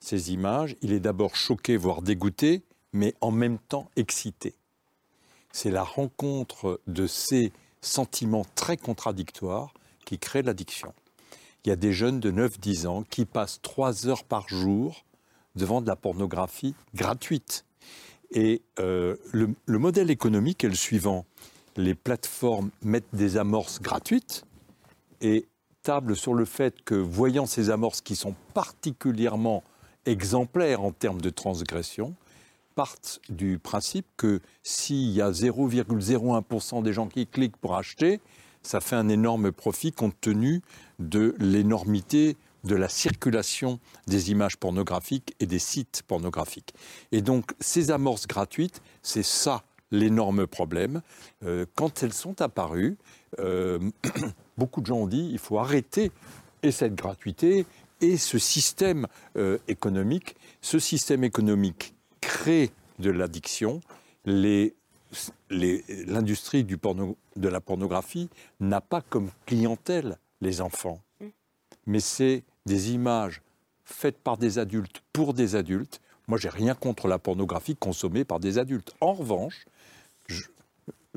ces 0.00 0.32
images, 0.32 0.76
il 0.82 0.92
est 0.92 1.00
d'abord 1.00 1.36
choqué, 1.36 1.76
voire 1.78 2.02
dégoûté, 2.02 2.62
mais 2.92 3.14
en 3.22 3.30
même 3.30 3.58
temps 3.58 3.88
excité 3.96 4.54
c'est 5.54 5.70
la 5.70 5.84
rencontre 5.84 6.80
de 6.88 7.06
ces 7.06 7.52
sentiments 7.80 8.44
très 8.56 8.76
contradictoires 8.76 9.72
qui 10.04 10.18
crée 10.18 10.42
l'addiction. 10.42 10.92
Il 11.64 11.68
y 11.68 11.72
a 11.72 11.76
des 11.76 11.92
jeunes 11.92 12.18
de 12.18 12.32
9-10 12.32 12.88
ans 12.88 13.04
qui 13.08 13.24
passent 13.24 13.60
3 13.62 14.08
heures 14.08 14.24
par 14.24 14.48
jour 14.48 15.04
devant 15.54 15.80
de 15.80 15.86
la 15.86 15.94
pornographie 15.94 16.74
gratuite. 16.96 17.64
Et 18.32 18.62
euh, 18.80 19.16
le, 19.30 19.54
le, 19.64 19.78
modèle 19.78 20.10
économique 20.10 20.64
est 20.64 20.68
le 20.68 20.74
suivant. 20.74 21.24
Les 21.76 21.94
plateformes 21.94 22.70
mettent 22.82 23.14
des 23.14 23.36
amorces 23.36 23.80
gratuites 23.80 24.44
et 25.20 25.46
tablent 25.84 26.16
sur 26.16 26.34
le 26.34 26.46
fait 26.46 26.82
que, 26.84 26.96
voyant 26.96 27.46
ces 27.46 27.70
amorces 27.70 28.00
qui 28.00 28.16
sont 28.16 28.34
particulièrement 28.54 29.62
exemplaires 30.04 30.82
en 30.82 30.90
termes 30.90 31.20
de 31.20 31.30
transgression, 31.30 32.16
partent 32.74 33.20
du 33.28 33.58
principe 33.58 34.06
que 34.16 34.40
s'il 34.62 35.10
y 35.10 35.20
a 35.20 35.30
0,01% 35.30 36.82
des 36.82 36.92
gens 36.92 37.08
qui 37.08 37.26
cliquent 37.26 37.56
pour 37.56 37.76
acheter, 37.76 38.20
ça 38.62 38.80
fait 38.80 38.96
un 38.96 39.08
énorme 39.08 39.52
profit 39.52 39.92
compte 39.92 40.20
tenu 40.20 40.62
de 40.98 41.34
l'énormité 41.38 42.36
de 42.64 42.74
la 42.74 42.88
circulation 42.88 43.78
des 44.06 44.30
images 44.30 44.56
pornographiques 44.56 45.34
et 45.38 45.46
des 45.46 45.58
sites 45.58 46.02
pornographiques. 46.06 46.74
Et 47.12 47.20
donc 47.20 47.52
ces 47.60 47.90
amorces 47.90 48.26
gratuites, 48.26 48.80
c'est 49.02 49.22
ça 49.22 49.64
l'énorme 49.90 50.46
problème. 50.46 51.02
Euh, 51.44 51.66
quand 51.74 52.02
elles 52.02 52.14
sont 52.14 52.40
apparues, 52.40 52.96
euh, 53.38 53.78
beaucoup 54.58 54.80
de 54.80 54.86
gens 54.86 54.96
ont 54.96 55.06
dit 55.06 55.28
il 55.30 55.38
faut 55.38 55.58
arrêter 55.58 56.10
et 56.62 56.72
cette 56.72 56.94
gratuité 56.94 57.66
et 58.00 58.16
ce 58.16 58.38
système 58.38 59.06
euh, 59.36 59.58
économique. 59.68 60.36
Ce 60.62 60.78
système 60.78 61.22
économique 61.22 61.94
crée 62.26 62.70
de 62.98 63.10
l'addiction. 63.10 63.80
L'industrie 65.50 66.64
de 66.64 67.48
la 67.48 67.60
pornographie 67.60 68.28
n'a 68.60 68.80
pas 68.80 69.00
comme 69.00 69.30
clientèle 69.46 70.18
les 70.40 70.60
enfants, 70.60 71.00
mm. 71.20 71.26
mais 71.86 72.00
c'est 72.00 72.42
des 72.66 72.92
images 72.92 73.42
faites 73.84 74.18
par 74.18 74.38
des 74.38 74.58
adultes 74.58 75.02
pour 75.12 75.34
des 75.34 75.56
adultes. 75.56 76.00
Moi, 76.26 76.38
j'ai 76.38 76.48
rien 76.48 76.74
contre 76.74 77.06
la 77.06 77.18
pornographie 77.18 77.76
consommée 77.76 78.24
par 78.24 78.40
des 78.40 78.56
adultes. 78.58 78.94
En 79.00 79.12
revanche, 79.12 79.66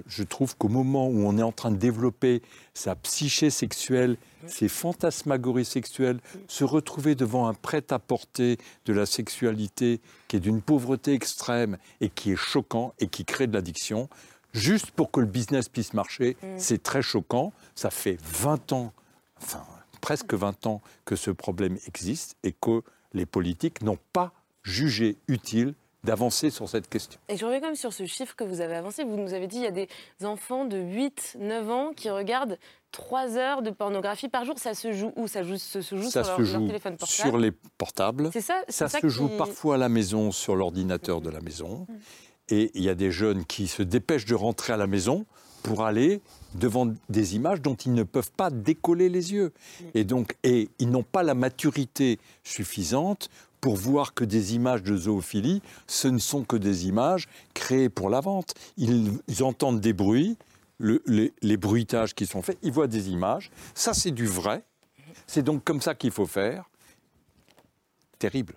je 0.05 0.23
trouve 0.23 0.55
qu'au 0.55 0.67
moment 0.67 1.07
où 1.07 1.25
on 1.25 1.37
est 1.37 1.43
en 1.43 1.51
train 1.51 1.71
de 1.71 1.77
développer 1.77 2.41
sa 2.73 2.95
psyché 2.95 3.49
sexuelle, 3.49 4.17
ses 4.45 4.67
fantasmagories 4.67 5.65
sexuelles, 5.65 6.19
se 6.47 6.63
retrouver 6.63 7.15
devant 7.15 7.47
un 7.47 7.53
prêt-à-porter 7.53 8.57
de 8.85 8.93
la 8.93 9.05
sexualité 9.05 10.01
qui 10.27 10.37
est 10.37 10.39
d'une 10.39 10.61
pauvreté 10.61 11.13
extrême 11.13 11.77
et 12.01 12.09
qui 12.09 12.31
est 12.31 12.37
choquant 12.37 12.93
et 12.99 13.07
qui 13.07 13.25
crée 13.25 13.47
de 13.47 13.53
l'addiction, 13.53 14.09
juste 14.53 14.91
pour 14.91 15.11
que 15.11 15.19
le 15.19 15.25
business 15.25 15.69
puisse 15.69 15.93
marcher, 15.93 16.37
mm. 16.41 16.47
c'est 16.57 16.83
très 16.83 17.01
choquant. 17.01 17.51
Ça 17.75 17.89
fait 17.89 18.17
20 18.21 18.73
ans, 18.73 18.93
enfin 19.41 19.65
presque 20.01 20.33
20 20.33 20.67
ans 20.67 20.81
que 21.05 21.15
ce 21.15 21.31
problème 21.31 21.77
existe 21.87 22.37
et 22.43 22.53
que 22.53 22.83
les 23.13 23.25
politiques 23.25 23.81
n'ont 23.81 23.97
pas 24.13 24.31
jugé 24.63 25.17
utile 25.27 25.73
d'avancer 26.03 26.49
sur 26.49 26.69
cette 26.69 26.89
question. 26.89 27.19
Et 27.27 27.37
je 27.37 27.45
reviens 27.45 27.59
quand 27.59 27.67
même 27.67 27.75
sur 27.75 27.93
ce 27.93 28.05
chiffre 28.05 28.35
que 28.35 28.43
vous 28.43 28.61
avez 28.61 28.75
avancé. 28.75 29.03
Vous 29.03 29.17
nous 29.17 29.33
avez 29.33 29.47
dit 29.47 29.57
qu'il 29.57 29.65
y 29.65 29.67
a 29.67 29.71
des 29.71 29.89
enfants 30.23 30.65
de 30.65 30.77
8, 30.77 31.37
9 31.39 31.69
ans 31.69 31.91
qui 31.95 32.09
regardent 32.09 32.57
3 32.91 33.37
heures 33.37 33.61
de 33.61 33.71
pornographie 33.71 34.29
par 34.29 34.45
jour. 34.45 34.57
Ça 34.57 34.73
se 34.73 34.93
joue 34.93 35.11
où? 35.15 35.27
Ça 35.27 35.43
joue, 35.43 35.57
se, 35.57 35.81
joue 35.81 36.09
ça 36.09 36.23
sur 36.23 36.35
se 36.37 36.41
leur, 36.41 36.45
joue 36.45 36.67
téléphone 36.67 36.97
portable? 36.97 37.29
Sur 37.29 37.37
les 37.37 37.51
portables. 37.77 38.29
C'est 38.31 38.41
ça 38.41 38.61
Ça, 38.69 38.87
se 38.87 39.07
joue 39.07 39.29
parfois 39.29 39.75
à 39.75 39.77
la 39.77 39.89
maison 39.89 40.31
sur 40.31 40.55
l'ordinateur 40.55 41.21
de 41.21 41.29
la 41.29 41.41
maison. 41.41 41.85
Mm. 41.89 41.93
Et 42.49 42.71
il 42.75 42.83
y 42.83 42.89
a 42.89 42.95
des 42.95 43.11
jeunes 43.11 43.45
qui 43.45 43.67
se 43.67 43.83
dépêchent 43.83 44.25
de 44.25 44.35
rentrer 44.35 44.73
à 44.73 44.77
la 44.77 44.87
maison 44.87 45.25
pour 45.63 45.83
aller 45.83 46.21
devant 46.55 46.87
des 47.09 47.35
images 47.35 47.61
dont 47.61 47.75
ils 47.75 47.93
ne 47.93 48.03
peuvent 48.03 48.31
pas 48.31 48.49
décoller 48.49 49.09
les 49.09 49.33
yeux. 49.33 49.51
Mm. 49.51 49.85
Et 49.95 50.03
donc, 50.05 50.35
et 50.43 50.69
ils 50.79 50.89
n'ont 50.89 51.03
pas 51.03 51.23
la 51.23 51.33
maturité 51.33 52.19
suffisante 52.43 53.29
pour 53.61 53.75
voir 53.75 54.13
que 54.13 54.23
des 54.23 54.55
images 54.55 54.83
de 54.83 54.95
zoophilie, 54.95 55.61
ce 55.87 56.07
ne 56.07 56.19
sont 56.19 56.43
que 56.43 56.55
des 56.55 56.87
images 56.87 57.27
créées 57.53 57.89
pour 57.89 58.09
la 58.09 58.19
vente. 58.19 58.53
Ils, 58.77 59.19
entendent 59.41 59.81
des 59.81 59.93
bruits, 59.93 60.37
les, 60.79 61.57
bruitages 61.57 62.13
qui 62.13 62.25
sont 62.25 62.41
faits, 62.41 62.57
ils 62.61 62.71
voient 62.71 62.87
des 62.87 63.09
images. 63.09 63.51
Ça, 63.73 63.93
c'est 63.93 64.11
du 64.11 64.25
vrai. 64.25 64.63
C'est 65.25 65.43
donc 65.43 65.63
comme 65.63 65.81
ça 65.81 65.95
qu'il 65.95 66.11
faut 66.11 66.27
faire. 66.27 66.69
Terrible. 68.19 68.55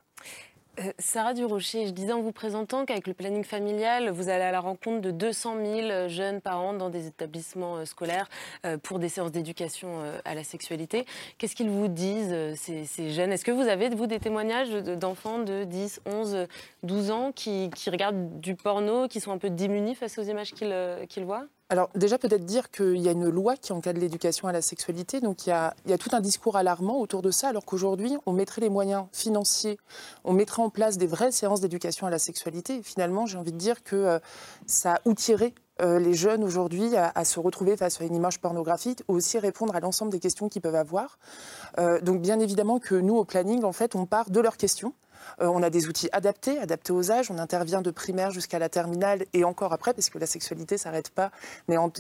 Euh, 0.81 0.93
Sarah 0.99 1.35
Durocher, 1.35 1.87
je 1.87 1.93
disais 1.93 2.13
en 2.13 2.23
vous 2.23 2.33
présentant 2.33 2.85
qu'avec 2.85 3.07
le 3.07 3.15
planning 3.15 3.45
familial, 3.45 4.11
vous 4.11 4.29
allez 4.29 4.45
à 4.45 4.53
la 4.53 4.61
rencontre 4.61 5.01
de 5.01 5.11
200 5.11 5.57
000 5.65 6.09
jeunes 6.09 6.41
parents 6.41 6.73
dans 6.73 6.91
des 6.91 7.07
établissements 7.07 7.77
euh, 7.77 7.85
scolaires 7.85 8.29
euh, 8.65 8.79
pour 8.79 8.99
des 8.99 9.09
séances 9.09 9.33
d'éducation 9.33 10.01
à 10.25 10.35
la 10.35 10.45
sexualité. 10.45 11.05
Qu'est-ce 11.39 11.55
qu'ils 11.55 11.71
vous 11.71 11.89
disent, 11.89 12.35
ces, 12.55 13.11
jeunes? 13.11 13.33
Est-ce 13.33 13.45
que 13.45 13.51
vous 13.51 13.69
avez, 13.69 13.89
vous, 13.91 14.07
des 14.07 14.21
témoignages 14.21 14.71
d'enfants 14.71 15.39
de 15.39 15.65
10, 15.65 16.03
11, 16.07 16.47
12 16.83 17.11
ans 17.11 17.33
qui, 17.33 17.71
regardent 17.89 18.41
du 18.41 18.55
porno, 18.55 19.09
qui 19.09 19.21
sont 19.21 19.33
un 19.33 19.39
peu 19.39 19.51
démunis 19.51 19.95
face 19.95 20.19
aux 20.19 20.23
images 20.23 20.53
qu'ils 20.53 21.25
voient? 21.25 21.47
Alors 21.71 21.89
déjà 21.95 22.19
peut-être 22.19 22.45
dire 22.45 22.71
qu'il 22.73 22.99
y 22.99 23.09
a 23.09 23.13
une 23.13 23.29
loi 23.29 23.57
qui 23.57 23.73
encadre 23.73 24.01
l'éducation 24.01 24.49
à 24.49 24.53
la 24.53 24.61
sexualité, 24.61 25.21
donc 25.21 25.47
il 25.47 25.51
y, 25.51 25.53
a, 25.53 25.73
tout 25.99 26.11
un 26.13 26.21
discours 26.21 26.57
alarmant 26.57 26.99
autour 27.01 27.23
de 27.23 27.31
ça, 27.31 27.49
alors 27.49 27.65
qu'aujourd'hui 27.65 28.17
on 28.27 28.33
mettrait 28.33 28.61
les 28.61 28.69
moyens 28.69 29.05
financiers, 29.13 29.79
on 30.25 30.33
mettrait 30.33 30.63
en 30.63 30.69
place 30.69 30.99
des 30.99 31.07
vraies 31.07 31.31
séances 31.31 31.61
d'éducation 31.61 32.09
à 32.09 32.11
la 32.11 32.19
sexualité. 32.19 32.83
Finalement 32.83 33.25
j'ai 33.25 33.39
envie 33.39 33.53
de 33.53 33.57
dire 33.57 33.85
que 33.85 33.95
euh, 33.95 34.19
ça 34.67 35.01
outillerait 35.05 35.55
euh, 35.81 36.01
les 36.01 36.15
jeunes 36.15 36.43
aujourd'hui 36.43 36.97
à, 36.97 37.25
se 37.25 37.39
retrouver 37.39 37.77
face 37.77 38.01
à 38.01 38.05
une 38.05 38.17
image 38.17 38.41
pornographique 38.41 39.05
ou 39.07 39.15
aussi 39.15 39.39
répondre 39.39 39.75
à 39.77 39.81
l'ensemble 39.81 40.11
des 40.11 40.21
questions 40.21 40.49
qu'ils 40.49 40.63
peuvent 40.63 40.75
avoir. 40.75 41.21
Euh, 41.79 42.01
donc 42.01 42.21
bien 42.21 42.41
évidemment 42.41 42.81
que 42.81 42.97
nous 42.97 43.17
au 43.17 43.25
planning 43.25 43.63
en 43.63 43.73
fait 43.73 43.95
on 43.95 44.07
part 44.07 44.29
de 44.31 44.41
leurs 44.41 44.57
questions. 44.57 44.93
Euh, 45.41 45.47
on 45.47 45.63
a 45.63 45.71
des 45.71 45.89
outils 45.89 46.09
adaptés, 46.13 46.59
adaptés 46.59 46.93
aux 46.93 47.11
âges. 47.11 47.31
On 47.31 47.39
intervient 47.39 47.83
de 47.83 47.91
primaire 47.91 48.31
jusqu'à 48.31 48.59
la 48.59 48.69
terminale 48.69 49.25
et 49.33 49.45
encore 49.45 49.73
après, 49.73 49.95
parce 49.95 50.11
que 50.11 50.19
la 50.19 50.27
sexualité 50.27 50.79
s'arrête 50.79 51.11
pas, 51.11 51.31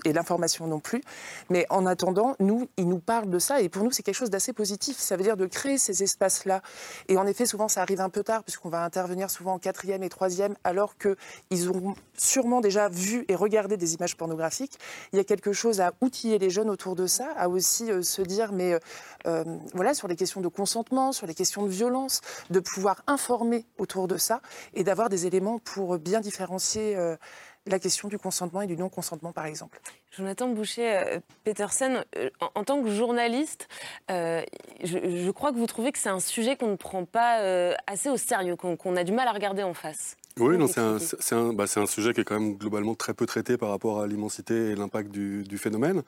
et 0.04 0.12
l'information 0.12 0.66
non 0.66 0.80
plus. 0.80 1.02
Mais 1.48 1.66
en 1.70 1.86
attendant, 1.86 2.36
nous, 2.40 2.68
ils 2.76 2.88
nous 2.88 2.98
parlent 2.98 3.30
de 3.30 3.38
ça 3.38 3.60
et 3.60 3.68
pour 3.68 3.84
nous, 3.84 3.90
c'est 3.90 4.02
quelque 4.02 4.14
chose 4.14 4.30
d'assez 4.30 4.52
positif. 4.52 4.98
Ça 4.98 5.16
veut 5.16 5.22
dire 5.22 5.36
de 5.36 5.46
créer 5.46 5.78
ces 5.78 6.02
espaces-là. 6.02 6.62
Et 7.08 7.16
en 7.16 7.26
effet, 7.26 7.46
souvent, 7.46 7.68
ça 7.68 7.82
arrive 7.82 8.00
un 8.00 8.08
peu 8.08 8.22
tard, 8.22 8.42
puisqu'on 8.42 8.68
va 8.68 8.84
intervenir 8.84 9.30
souvent 9.30 9.54
en 9.54 9.58
quatrième 9.58 10.02
et 10.02 10.08
troisième, 10.08 10.54
alors 10.64 10.94
qu'ils 10.96 11.70
ont 11.70 11.94
sûrement 12.16 12.60
déjà 12.60 12.88
vu 12.88 13.24
et 13.28 13.34
regardé 13.34 13.76
des 13.76 13.94
images 13.94 14.16
pornographiques. 14.16 14.78
Il 15.12 15.16
y 15.16 15.20
a 15.20 15.24
quelque 15.24 15.52
chose 15.52 15.80
à 15.80 15.92
outiller 16.00 16.38
les 16.38 16.50
jeunes 16.50 16.70
autour 16.70 16.96
de 16.96 17.06
ça, 17.06 17.28
à 17.36 17.48
aussi 17.48 17.90
euh, 17.90 18.02
se 18.02 18.22
dire, 18.22 18.52
mais 18.52 18.78
euh, 19.26 19.44
voilà, 19.74 19.94
sur 19.94 20.08
les 20.08 20.16
questions 20.16 20.40
de 20.40 20.48
consentement, 20.48 21.12
sur 21.12 21.26
les 21.26 21.34
questions 21.34 21.62
de 21.62 21.68
violence, 21.68 22.20
de 22.50 22.60
pouvoir 22.60 23.02
autour 23.78 24.08
de 24.08 24.16
ça 24.16 24.40
et 24.74 24.84
d'avoir 24.84 25.08
des 25.08 25.26
éléments 25.26 25.58
pour 25.58 25.98
bien 25.98 26.20
différencier 26.20 26.96
euh, 26.96 27.16
la 27.66 27.78
question 27.78 28.08
du 28.08 28.18
consentement 28.18 28.62
et 28.62 28.66
du 28.66 28.76
non-consentement, 28.76 29.32
par 29.32 29.46
exemple. 29.46 29.80
Jonathan 30.16 30.48
Boucher-Petersen, 30.48 32.04
en, 32.40 32.64
tant 32.64 32.82
que 32.82 32.90
journaliste, 32.90 33.68
je, 34.08 35.30
crois 35.30 35.52
que 35.52 35.58
vous 35.58 35.66
trouvez 35.66 35.92
que 35.92 35.98
c'est 35.98 36.08
un 36.08 36.20
sujet 36.20 36.56
qu'on 36.56 36.68
ne 36.68 36.76
prend 36.76 37.04
pas 37.04 37.38
assez 37.86 38.08
au 38.08 38.16
sérieux, 38.16 38.56
qu'on 38.56 38.96
a 38.96 39.04
du 39.04 39.12
mal 39.12 39.28
à 39.28 39.32
regarder 39.32 39.62
en 39.62 39.74
face. 39.74 40.16
Oui, 40.40 40.56
non, 40.56 40.68
c'est 40.68 41.34
un, 41.34 41.52
bah, 41.52 41.64
un, 41.76 41.86
sujet 41.86 42.14
qui 42.14 42.22
est 42.22 42.24
quand 42.24 42.40
même 42.40 42.56
globalement 42.56 42.94
très 42.94 43.12
peu 43.12 43.26
traité 43.26 43.58
par 43.58 43.68
rapport 43.68 44.00
à 44.00 44.06
l'immensité 44.06 44.70
et 44.70 44.74
l'impact 44.74 45.10
du, 45.10 45.42
du, 45.44 45.58
phénomène. 45.58 46.02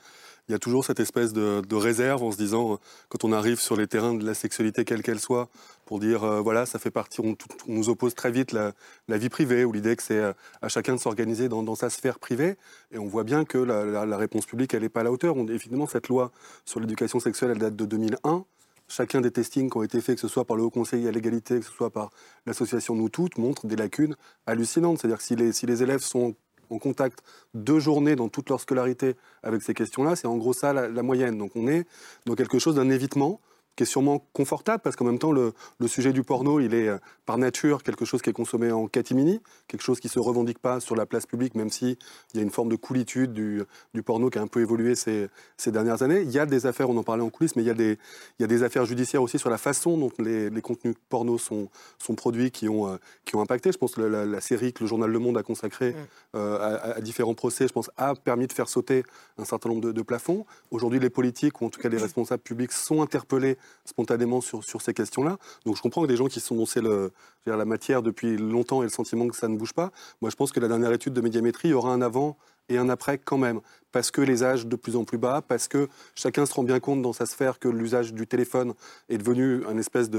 Il 0.48 0.52
y 0.52 0.54
a 0.54 0.58
toujours 0.58 0.86
cette 0.86 1.00
espèce 1.00 1.34
de, 1.34 1.60
de, 1.60 1.76
réserve 1.76 2.22
en 2.22 2.32
se 2.32 2.38
disant, 2.38 2.80
quand 3.10 3.24
on 3.24 3.32
arrive 3.32 3.60
sur 3.60 3.76
les 3.76 3.86
terrains 3.86 4.14
de 4.14 4.24
la 4.24 4.32
sexualité, 4.32 4.86
quelle 4.86 5.02
qu'elle 5.02 5.20
soit, 5.20 5.50
pour 5.84 6.00
dire, 6.00 6.24
euh, 6.24 6.40
voilà, 6.40 6.64
ça 6.64 6.78
fait 6.78 6.90
partie, 6.90 7.20
on, 7.20 7.36
nous 7.66 7.90
oppose 7.90 8.14
très 8.14 8.30
vite 8.30 8.52
la, 8.52 8.72
la 9.06 9.18
vie 9.18 9.28
privée 9.28 9.66
ou 9.66 9.72
l'idée 9.72 9.96
que 9.96 10.02
c'est 10.02 10.18
euh, 10.18 10.32
à 10.62 10.68
chacun 10.68 10.94
de 10.94 11.00
s'organiser 11.00 11.50
dans, 11.50 11.62
dans, 11.62 11.74
sa 11.74 11.90
sphère 11.90 12.18
privée. 12.18 12.56
Et 12.90 12.98
on 12.98 13.06
voit 13.06 13.24
bien 13.24 13.44
que 13.44 13.58
la, 13.58 13.84
la, 13.84 14.06
la 14.06 14.16
réponse 14.16 14.46
publique, 14.46 14.72
elle 14.72 14.82
n'est 14.82 14.88
pas 14.88 15.00
à 15.00 15.04
la 15.04 15.12
hauteur. 15.12 15.36
On, 15.36 15.46
évidemment, 15.46 15.86
cette 15.86 16.08
loi 16.08 16.32
sur 16.64 16.80
l'éducation 16.80 17.20
sexuelle, 17.20 17.50
elle 17.50 17.58
date 17.58 17.76
de 17.76 17.84
2001 17.84 18.46
chacun 18.92 19.20
des 19.20 19.30
testings 19.30 19.70
qui 19.70 19.76
ont 19.76 19.82
été 19.82 20.00
faits, 20.00 20.16
que 20.16 20.20
ce 20.20 20.28
soit 20.28 20.44
par 20.44 20.56
le 20.56 20.62
Haut 20.62 20.70
Conseil 20.70 21.08
à 21.08 21.10
l'égalité, 21.10 21.58
que 21.58 21.64
ce 21.64 21.72
soit 21.72 21.90
par 21.90 22.10
l'association 22.46 22.94
Nous 22.94 23.08
Toutes, 23.08 23.38
montrent 23.38 23.66
des 23.66 23.76
lacunes 23.76 24.16
hallucinantes. 24.46 24.98
C'est-à-dire 24.98 25.18
que 25.18 25.24
si 25.24 25.34
les, 25.34 25.52
si 25.52 25.66
les 25.66 25.82
élèves 25.82 26.00
sont 26.00 26.34
en 26.70 26.78
contact 26.78 27.22
deux 27.54 27.80
journées 27.80 28.16
dans 28.16 28.28
toute 28.28 28.48
leur 28.48 28.60
scolarité 28.60 29.16
avec 29.42 29.62
ces 29.62 29.74
questions-là, 29.74 30.16
c'est 30.16 30.26
en 30.26 30.36
gros 30.36 30.52
ça 30.52 30.72
la, 30.72 30.88
la, 30.88 31.02
moyenne. 31.02 31.38
Donc 31.38 31.52
on 31.54 31.68
est 31.68 31.86
dans 32.26 32.34
quelque 32.34 32.58
chose 32.58 32.74
d'un 32.74 32.90
évitement 32.90 33.40
qui 33.76 33.84
est 33.84 33.86
sûrement 33.86 34.26
confortable, 34.32 34.82
parce 34.82 34.96
qu'en 34.96 35.06
même 35.06 35.18
temps, 35.18 35.32
le, 35.32 35.54
le, 35.78 35.88
sujet 35.88 36.12
du 36.12 36.22
porno, 36.22 36.60
il 36.60 36.74
est 36.74 36.88
euh, 36.88 36.98
par 37.24 37.38
nature 37.38 37.82
quelque 37.82 38.04
chose 38.04 38.20
qui 38.20 38.28
est 38.28 38.34
consommé 38.34 38.70
en 38.70 38.86
catimini, 38.86 39.40
quelque 39.66 39.82
chose 39.82 39.98
qui 39.98 40.08
ne 40.08 40.12
se 40.12 40.18
revendique 40.18 40.58
pas 40.58 40.80
sur 40.80 40.94
la 40.94 41.06
place 41.06 41.24
publique, 41.24 41.54
même 41.54 41.70
s'il 41.70 41.96
y 42.34 42.38
a 42.38 42.42
une 42.42 42.50
forme 42.50 42.68
de 42.68 42.76
coolitude 42.76 43.32
du, 43.32 43.62
du, 43.94 44.02
porno 44.02 44.28
qui 44.28 44.38
a 44.38 44.42
un 44.42 44.46
peu 44.46 44.60
évolué 44.60 44.94
ces, 44.94 45.28
ces, 45.56 45.72
dernières 45.72 46.02
années. 46.02 46.20
Il 46.20 46.30
y 46.30 46.38
a 46.38 46.44
des 46.44 46.66
affaires, 46.66 46.90
on 46.90 46.96
en 46.98 47.02
parlait 47.02 47.22
en 47.22 47.30
coulisses, 47.30 47.56
mais 47.56 47.62
il 47.62 47.66
y 47.66 47.70
a 47.70 47.74
des, 47.74 47.98
il 48.38 48.42
y 48.42 48.44
a 48.44 48.46
des 48.46 48.62
affaires 48.62 48.84
judiciaires 48.84 49.22
aussi 49.22 49.38
sur 49.38 49.48
la 49.48 49.58
façon 49.58 49.96
dont 49.96 50.10
les, 50.18 50.50
les 50.50 50.60
contenus 50.60 50.94
porno 51.08 51.38
sont, 51.38 51.68
sont 51.98 52.14
produits 52.14 52.50
qui 52.50 52.68
ont, 52.68 52.88
euh, 52.88 52.96
qui 53.24 53.36
ont 53.36 53.40
impacté. 53.40 53.72
Je 53.72 53.78
pense 53.78 53.94
que 53.94 54.02
la, 54.02 54.26
la, 54.26 54.40
série 54.42 54.72
que 54.74 54.84
le 54.84 54.88
journal 54.88 55.10
Le 55.10 55.18
Monde 55.18 55.38
a 55.38 55.42
consacrée 55.42 55.92
mmh. 55.92 56.36
euh, 56.36 56.58
à, 56.58 56.96
à, 56.96 57.00
différents 57.00 57.34
procès, 57.34 57.68
je 57.68 57.72
pense, 57.72 57.90
a 57.96 58.14
permis 58.14 58.46
de 58.46 58.52
faire 58.52 58.68
sauter 58.68 59.04
un 59.38 59.44
certain 59.44 59.70
nombre 59.70 59.80
de, 59.80 59.92
de 59.92 60.02
plafonds. 60.02 60.44
Aujourd'hui, 60.70 61.00
les 61.00 61.10
politiques, 61.10 61.62
ou 61.62 61.66
en 61.66 61.70
tout 61.70 61.80
cas 61.80 61.88
les 61.88 61.96
responsables 61.96 62.42
publics, 62.42 62.72
sont 62.72 63.00
interpellés 63.00 63.56
spontanément 63.84 64.40
sur, 64.40 64.64
sur 64.64 64.82
ces 64.82 64.94
questions-là. 64.94 65.38
Donc 65.64 65.76
je 65.76 65.82
comprends 65.82 66.02
que 66.02 66.06
des 66.06 66.16
gens 66.16 66.26
qui 66.26 66.40
sont 66.40 66.56
dans 66.56 66.80
le, 66.80 67.12
la 67.46 67.64
matière 67.64 68.02
depuis 68.02 68.36
longtemps 68.36 68.82
et 68.82 68.86
le 68.86 68.90
sentiment 68.90 69.28
que 69.28 69.36
ça 69.36 69.48
ne 69.48 69.56
bouge 69.56 69.72
pas. 69.72 69.90
Moi, 70.20 70.30
je 70.30 70.36
pense 70.36 70.52
que 70.52 70.60
la 70.60 70.68
dernière 70.68 70.92
étude 70.92 71.12
de 71.12 71.20
médiamétrie 71.20 71.72
aura 71.72 71.92
un 71.92 72.02
avant 72.02 72.36
et 72.72 72.78
un 72.78 72.88
après 72.88 73.18
quand 73.18 73.38
même 73.38 73.60
parce 73.92 74.10
que 74.10 74.20
les 74.20 74.42
âges 74.42 74.66
de 74.66 74.74
plus 74.74 74.96
en 74.96 75.04
plus 75.04 75.18
bas, 75.18 75.42
parce 75.46 75.68
que 75.68 75.88
chacun 76.14 76.46
se 76.46 76.54
rend 76.54 76.64
bien 76.64 76.80
compte 76.80 77.02
dans 77.02 77.12
sa 77.12 77.26
sphère 77.26 77.58
que 77.58 77.68
l'usage 77.68 78.12
du 78.14 78.26
téléphone 78.26 78.72
est 79.10 79.18
devenu 79.18 79.64
un 79.66 79.76
espèce 79.76 80.10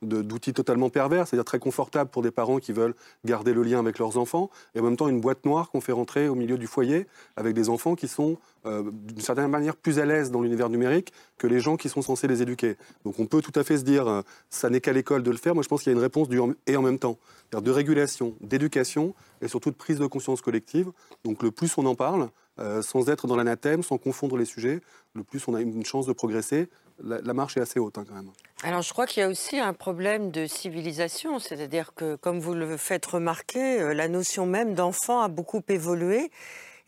d'outil 0.00 0.52
totalement 0.52 0.88
pervers, 0.88 1.26
c'est-à-dire 1.26 1.44
très 1.44 1.58
confortable 1.58 2.08
pour 2.08 2.22
des 2.22 2.30
parents 2.30 2.58
qui 2.58 2.72
veulent 2.72 2.94
garder 3.24 3.52
le 3.52 3.62
lien 3.62 3.80
avec 3.80 3.98
leurs 3.98 4.16
enfants, 4.16 4.48
et 4.74 4.80
en 4.80 4.84
même 4.84 4.96
temps 4.96 5.08
une 5.08 5.20
boîte 5.20 5.44
noire 5.44 5.70
qu'on 5.70 5.80
fait 5.80 5.92
rentrer 5.92 6.28
au 6.28 6.34
milieu 6.34 6.56
du 6.56 6.66
foyer 6.66 7.06
avec 7.36 7.54
des 7.54 7.68
enfants 7.68 7.96
qui 7.96 8.08
sont 8.08 8.38
euh, 8.64 8.84
d'une 8.92 9.20
certaine 9.20 9.48
manière 9.48 9.76
plus 9.76 9.98
à 9.98 10.06
l'aise 10.06 10.30
dans 10.30 10.40
l'univers 10.40 10.68
numérique 10.68 11.12
que 11.36 11.46
les 11.46 11.60
gens 11.60 11.76
qui 11.76 11.88
sont 11.88 12.02
censés 12.02 12.28
les 12.28 12.42
éduquer. 12.42 12.76
Donc 13.04 13.18
on 13.18 13.26
peut 13.26 13.42
tout 13.42 13.52
à 13.58 13.64
fait 13.64 13.78
se 13.78 13.84
dire, 13.84 14.06
euh, 14.06 14.22
ça 14.50 14.70
n'est 14.70 14.80
qu'à 14.80 14.92
l'école 14.92 15.22
de 15.22 15.30
le 15.30 15.36
faire. 15.36 15.54
Moi 15.54 15.64
je 15.64 15.68
pense 15.68 15.82
qu'il 15.82 15.92
y 15.92 15.94
a 15.94 15.98
une 15.98 16.02
réponse 16.02 16.28
et 16.66 16.76
en 16.76 16.82
même 16.82 16.98
temps, 16.98 17.18
de 17.52 17.70
régulation, 17.70 18.34
d'éducation 18.40 19.14
et 19.40 19.48
surtout 19.48 19.70
de 19.70 19.76
prise 19.76 19.98
de 19.98 20.06
conscience 20.06 20.40
collective. 20.40 20.90
Donc 21.24 21.42
le 21.42 21.50
plus 21.50 21.76
on 21.78 21.86
en 21.86 21.94
parle, 21.94 22.28
euh, 22.58 22.82
sans 22.82 23.08
être 23.08 23.26
dans 23.26 23.36
l'anathème, 23.36 23.82
sans 23.82 23.98
confondre 23.98 24.36
les 24.36 24.44
sujets, 24.44 24.80
le 25.14 25.22
plus 25.22 25.46
on 25.48 25.54
a 25.54 25.60
une 25.60 25.84
chance 25.84 26.06
de 26.06 26.12
progresser. 26.12 26.68
La, 27.02 27.34
marche 27.34 27.58
est 27.58 27.60
assez 27.60 27.78
haute 27.78 27.98
hein, 27.98 28.04
quand 28.08 28.14
même. 28.14 28.30
Alors 28.62 28.80
je 28.80 28.90
crois 28.90 29.06
qu'il 29.06 29.20
y 29.20 29.24
a 29.24 29.28
aussi 29.28 29.58
un 29.58 29.74
problème 29.74 30.30
de 30.30 30.46
civilisation, 30.46 31.38
c'est-à-dire 31.38 31.92
que, 31.94 32.16
comme 32.16 32.40
vous 32.40 32.54
le 32.54 32.78
faites 32.78 33.04
remarquer, 33.04 33.80
euh, 33.80 33.92
la 33.92 34.08
notion 34.08 34.46
même 34.46 34.74
d'enfant 34.74 35.20
a 35.20 35.28
beaucoup 35.28 35.62
évolué. 35.68 36.30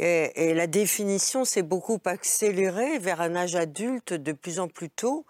Et 0.01 0.55
la 0.55 0.69
définition 0.69 1.45
s'est 1.45 1.65
beaucoup 1.65 1.99
accélérée 2.05 3.01
vers 3.01 3.21
un 3.21 3.35
âge 3.35 3.57
adulte 3.57 4.13
de 4.13 4.31
plus 4.31 4.61
en 4.61 4.69
plus 4.69 4.91
tôt. 4.91 5.27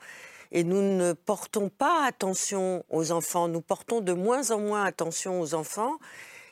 Et 0.53 0.65
nous 0.65 0.83
ne 0.83 1.13
portons 1.13 1.69
pas 1.69 2.07
attention 2.07 2.85
aux 2.91 3.13
enfants, 3.13 3.49
nous 3.49 3.61
portons 3.61 4.01
de 4.01 4.13
moins 4.13 4.51
en 4.51 4.61
moins 4.61 4.85
attention 4.85 5.41
aux 5.41 5.55
enfants. 5.55 5.99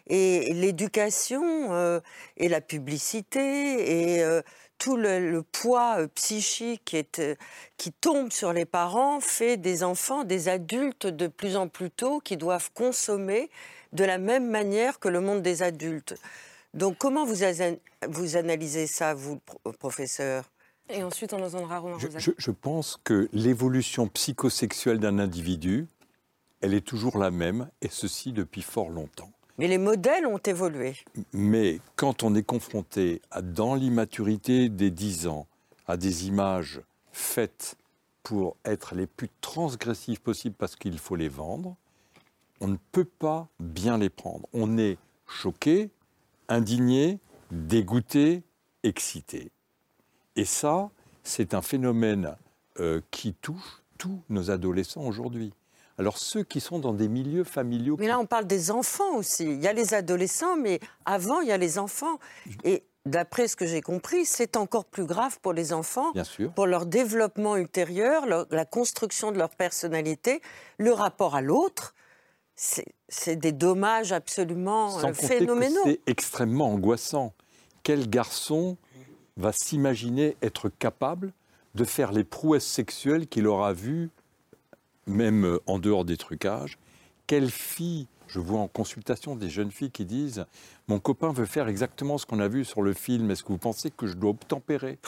Et 0.09 0.53
l'éducation 0.53 1.73
euh, 1.73 2.01
et 2.37 2.49
la 2.49 2.61
publicité 2.61 4.15
et 4.17 4.23
euh, 4.23 4.41
tout 4.79 4.97
le, 4.97 5.31
le 5.31 5.43
poids 5.43 5.99
euh, 5.99 6.07
psychique 6.15 6.83
qui, 6.85 6.97
est, 6.97 7.21
qui 7.77 7.91
tombe 7.93 8.31
sur 8.31 8.53
les 8.53 8.67
parents 8.67 9.21
fait 9.21 9.57
des 9.57 9.83
enfants 9.83 10.23
des 10.23 10.49
adultes 10.49 11.07
de 11.07 11.27
plus 11.27 11.57
en 11.57 11.67
plus 11.67 11.91
tôt 11.91 12.21
qui 12.21 12.37
doivent 12.37 12.71
consommer 12.73 13.51
de 13.93 14.05
la 14.05 14.19
même 14.19 14.49
manière 14.49 15.01
que 15.01 15.09
le 15.09 15.21
monde 15.21 15.43
des 15.43 15.63
adultes. 15.65 16.15
Donc 16.73 16.99
comment 16.99 17.25
vous, 17.25 17.43
vous 18.09 18.37
analysez 18.37 18.87
ça, 18.87 19.15
vous, 19.15 19.41
professeur? 19.79 20.45
Et 20.89 21.03
ensuite, 21.03 21.33
on 21.33 21.43
entendra 21.43 21.79
Romain 21.79 21.99
je, 21.99 22.07
je, 22.17 22.31
je 22.37 22.51
pense 22.53 22.97
que 23.03 23.29
l'évolution 23.33 24.07
psychosexuelle 24.07 25.01
d'un 25.01 25.19
individu, 25.19 25.89
elle 26.61 26.75
est 26.75 26.87
toujours 26.87 27.19
la 27.19 27.33
même, 27.33 27.69
et 27.83 27.89
ceci 27.89 28.33
depuis 28.33 28.63
fort 28.63 28.91
longtemps. 28.91 29.33
Mais 29.59 29.69
les 29.69 29.79
modèles 29.79 30.27
ont 30.27 30.39
évolué. 30.39 30.97
Mais 31.33 31.81
quand 31.97 32.23
on 32.23 32.35
est 32.35 32.43
confronté 32.43 33.23
à, 33.31 33.43
dans 33.43 33.75
l'immaturité 33.75 34.69
des 34.69 34.91
10 34.91 35.27
ans 35.29 35.47
à 35.87 35.97
des 35.97 36.27
images 36.27 36.81
faites 37.13 37.77
pour 38.23 38.57
être 38.65 38.95
les 38.95 39.07
plus 39.07 39.31
transgressives 39.41 40.21
possibles 40.21 40.57
parce 40.59 40.77
qu'il 40.77 40.99
faut 40.99 41.17
les 41.17 41.29
vendre, 41.29 41.77
on 42.61 42.69
ne 42.69 42.77
peut 42.93 43.05
pas 43.05 43.49
bien 43.61 43.99
les 43.99 44.11
prendre. 44.11 44.47
On 44.53 44.79
est 44.79 44.99
choqué, 45.27 45.91
indigné, 46.49 47.19
dégoûté, 47.51 48.43
excité. 48.83 49.51
Et 50.37 50.45
ça, 50.45 50.91
c'est 51.23 51.55
un 51.55 51.63
phénomène 51.63 52.37
euh, 52.81 53.01
qui 53.11 53.33
touche 53.35 53.83
tous 53.99 54.21
nos 54.29 54.51
adolescents 54.51 55.03
aujourd'hui. 55.03 55.53
Alors 55.99 56.19
ceux 56.19 56.43
qui 56.43 56.61
sont 56.61 56.79
dans 56.79 56.93
des 56.93 57.09
milieux 57.09 57.45
familiaux... 57.45 57.97
Mais 57.99 58.07
là, 58.07 58.19
on 58.19 58.27
parle 58.27 58.47
des 58.47 58.71
enfants 58.71 59.17
aussi. 59.17 59.45
Il 59.45 59.63
y 59.63 59.67
a 59.67 59.73
les 59.73 59.95
adolescents, 59.95 60.57
mais 60.57 60.79
avant, 61.05 61.41
il 61.41 61.49
y 61.49 61.53
a 61.53 61.57
les 61.57 61.79
enfants. 61.79 62.19
Et 62.65 62.85
d'après 63.07 63.49
ce 63.49 63.57
que 63.57 63.67
j'ai 63.67 63.81
compris, 63.81 64.27
c'est 64.27 64.57
encore 64.57 64.85
plus 64.85 65.07
grave 65.07 65.39
pour 65.41 65.55
les 65.55 65.73
enfants, 65.73 66.13
Bien 66.13 66.25
sûr. 66.25 66.53
pour 66.53 66.67
leur 66.67 66.85
développement 66.85 67.57
ultérieur, 67.57 68.27
leur, 68.27 68.47
la 68.51 68.67
construction 68.67 69.33
de 69.33 69.39
leur 69.39 69.51
personnalité, 69.51 70.43
le 70.79 70.93
rapport 70.93 71.35
à 71.35 71.41
l'autre. 71.41 71.95
C'est 72.57 73.37
des 73.37 73.53
dommages 73.53 74.13
absolument 74.13 74.91
Sans 74.91 75.09
euh, 75.09 75.13
phénoménaux. 75.13 75.83
C'est 75.85 76.01
extrêmement 76.07 76.73
angoissant. 76.73 77.35
Quel 77.83 78.09
garçon 78.09 78.77
va 79.37 79.53
s'imaginer 79.53 80.37
être 80.43 80.71
capable 80.71 81.33
de 81.75 81.85
faire 81.85 82.13
les 82.13 82.25
prouesses 82.25 82.67
sexuelles 82.67 83.29
qu'il 83.29 83.47
aura 83.47 83.75
vues 83.75 84.11
même 85.07 85.45
euh, 85.45 85.59
en 85.67 85.79
dehors 85.79 86.05
des 86.05 86.17
trucages, 86.17 86.79
quelle 87.27 87.51
fille, 87.51 88.07
je 88.29 88.41
vois 88.41 88.61
en 88.61 88.69
consultation 88.69 89.37
des 89.37 89.49
jeunes 89.49 89.71
filles 89.71 89.91
qui 89.91 90.05
disent 90.05 90.47
Mon 90.89 90.99
copain 90.99 91.33
veut 91.33 91.47
faire 91.47 91.69
exactement 91.69 92.19
ce 92.19 92.27
qu'on 92.27 92.41
a 92.41 92.49
vu 92.49 92.65
sur 92.65 92.83
le 92.83 92.93
film, 92.93 93.31
est-ce 93.31 93.43
que 93.43 93.49
vous 93.49 93.59
pensez 93.59 93.91
que 93.91 94.07
je 94.07 94.15
dois 94.15 94.31
obtempérer? 94.31 94.99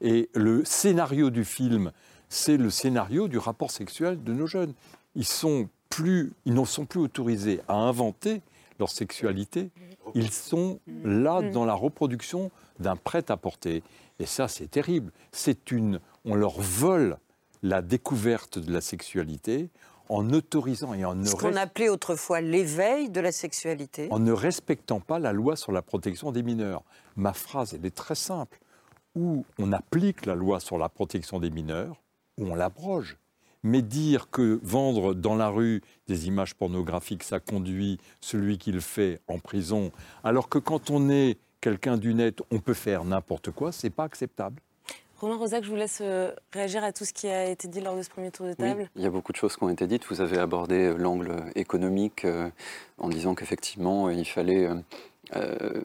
Et 0.00 0.28
le 0.34 0.64
scénario 0.64 1.30
du 1.30 1.44
film, 1.44 1.92
c'est 2.28 2.56
le 2.56 2.70
scénario 2.70 3.28
du 3.28 3.38
rapport 3.38 3.70
sexuel 3.70 4.22
de 4.22 4.32
nos 4.32 4.46
jeunes. 4.46 4.74
Ils 5.14 5.26
sont 5.26 5.68
plus, 5.88 6.32
ils 6.44 6.54
n'en 6.54 6.64
sont 6.64 6.86
plus 6.86 7.00
autorisés 7.00 7.60
à 7.68 7.74
inventer 7.74 8.42
leur 8.78 8.90
sexualité. 8.90 9.70
Ils 10.14 10.30
sont 10.30 10.78
là 11.04 11.42
dans 11.42 11.64
la 11.64 11.74
reproduction 11.74 12.50
d'un 12.78 12.96
prêt-à-porter. 12.96 13.82
Et 14.20 14.26
ça, 14.26 14.48
c'est 14.48 14.68
terrible. 14.68 15.12
C'est 15.32 15.70
une, 15.70 16.00
on 16.24 16.34
leur 16.34 16.60
vole 16.60 17.18
la 17.62 17.82
découverte 17.82 18.58
de 18.58 18.72
la 18.72 18.80
sexualité 18.80 19.70
en 20.08 20.30
autorisant 20.32 20.94
et 20.94 21.04
en 21.04 21.14
ne 21.14 21.26
ce 21.26 21.34
qu'on 21.34 21.56
appelait 21.56 21.88
autrefois 21.88 22.40
l'éveil 22.40 23.10
de 23.10 23.20
la 23.20 23.32
sexualité. 23.32 24.08
En 24.10 24.18
ne 24.18 24.32
respectant 24.32 25.00
pas 25.00 25.18
la 25.18 25.32
loi 25.32 25.56
sur 25.56 25.72
la 25.72 25.82
protection 25.82 26.32
des 26.32 26.42
mineurs. 26.42 26.82
Ma 27.16 27.32
phrase, 27.32 27.74
elle 27.74 27.84
est 27.84 27.94
très 27.94 28.14
simple. 28.14 28.58
Ou 29.14 29.44
on 29.58 29.72
applique 29.72 30.26
la 30.26 30.34
loi 30.34 30.60
sur 30.60 30.78
la 30.78 30.88
protection 30.88 31.40
des 31.40 31.50
mineurs, 31.50 32.00
ou 32.38 32.46
on 32.46 32.54
l'abroge. 32.54 33.18
Mais 33.64 33.82
dire 33.82 34.30
que 34.30 34.60
vendre 34.62 35.14
dans 35.14 35.34
la 35.34 35.48
rue 35.48 35.82
des 36.06 36.28
images 36.28 36.54
pornographiques, 36.54 37.24
ça 37.24 37.40
conduit 37.40 37.98
celui 38.20 38.56
qui 38.56 38.70
le 38.70 38.80
fait 38.80 39.20
en 39.26 39.40
prison, 39.40 39.90
alors 40.22 40.48
que 40.48 40.58
quand 40.58 40.90
on 40.90 41.10
est 41.10 41.38
quelqu'un 41.60 41.96
du 41.96 42.14
net, 42.14 42.40
on 42.52 42.60
peut 42.60 42.74
faire 42.74 43.04
n'importe 43.04 43.50
quoi, 43.50 43.72
c'est 43.72 43.90
pas 43.90 44.04
acceptable. 44.04 44.62
Romain 45.20 45.36
Rosac, 45.36 45.64
je 45.64 45.68
vous 45.68 45.76
laisse 45.76 45.98
euh, 46.00 46.30
réagir 46.52 46.84
à 46.84 46.92
tout 46.92 47.04
ce 47.04 47.12
qui 47.12 47.26
a 47.26 47.46
été 47.46 47.66
dit 47.66 47.80
lors 47.80 47.96
de 47.96 48.02
ce 48.02 48.08
premier 48.08 48.30
tour 48.30 48.46
de 48.46 48.52
table. 48.52 48.82
Oui, 48.82 48.88
il 48.94 49.02
y 49.02 49.06
a 49.06 49.10
beaucoup 49.10 49.32
de 49.32 49.36
choses 49.36 49.56
qui 49.56 49.64
ont 49.64 49.68
été 49.68 49.88
dites. 49.88 50.04
Vous 50.08 50.20
avez 50.20 50.38
abordé 50.38 50.94
l'angle 50.96 51.34
économique 51.56 52.24
euh, 52.24 52.48
en 52.98 53.08
disant 53.08 53.34
qu'effectivement, 53.34 54.10
il 54.10 54.24
fallait 54.24 54.68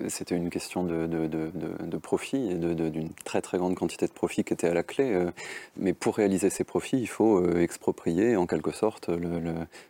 C'était 0.08 0.36
une 0.36 0.50
question 0.50 0.84
de, 0.84 1.98
profit 1.98 2.52
et 2.52 2.56
d'une 2.56 3.10
très 3.26 3.42
très 3.42 3.58
grande 3.58 3.76
quantité 3.76 4.08
de 4.08 4.12
profit 4.12 4.44
qui 4.44 4.54
était 4.54 4.68
à 4.68 4.74
la 4.74 4.84
clé. 4.84 5.28
mais 5.78 5.94
pour 5.94 6.16
réaliser 6.16 6.50
ces 6.50 6.64
profits, 6.64 7.00
il 7.00 7.08
faut 7.08 7.46
exproprier 7.58 8.36
en 8.36 8.48
quelque 8.48 8.72
sorte 8.72 9.10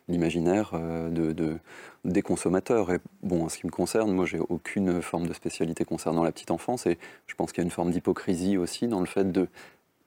l'imaginaire 0.07 0.71
de, 0.73 1.57
des 2.05 2.21
consommateurs. 2.21 2.91
Et 2.91 2.99
bon, 3.21 3.45
en 3.45 3.49
ce 3.49 3.57
qui 3.57 3.65
me 3.65 3.71
concerne, 3.71 4.11
moi, 4.11 4.25
j'ai 4.25 4.39
aucune 4.39 5.01
forme 5.01 5.27
de 5.27 5.33
spécialité 5.33 5.85
concernant 5.85 6.23
la 6.23 6.31
petite 6.31 6.51
enfance. 6.51 6.85
Et 6.85 6.97
je 7.27 7.35
pense 7.35 7.51
qu'il 7.51 7.61
y 7.61 7.63
a 7.63 7.65
une 7.65 7.71
forme 7.71 7.91
d'hypocrisie 7.91 8.57
aussi 8.57 8.87
dans 8.87 8.99
le 8.99 9.05
fait 9.05 9.31
de, 9.31 9.47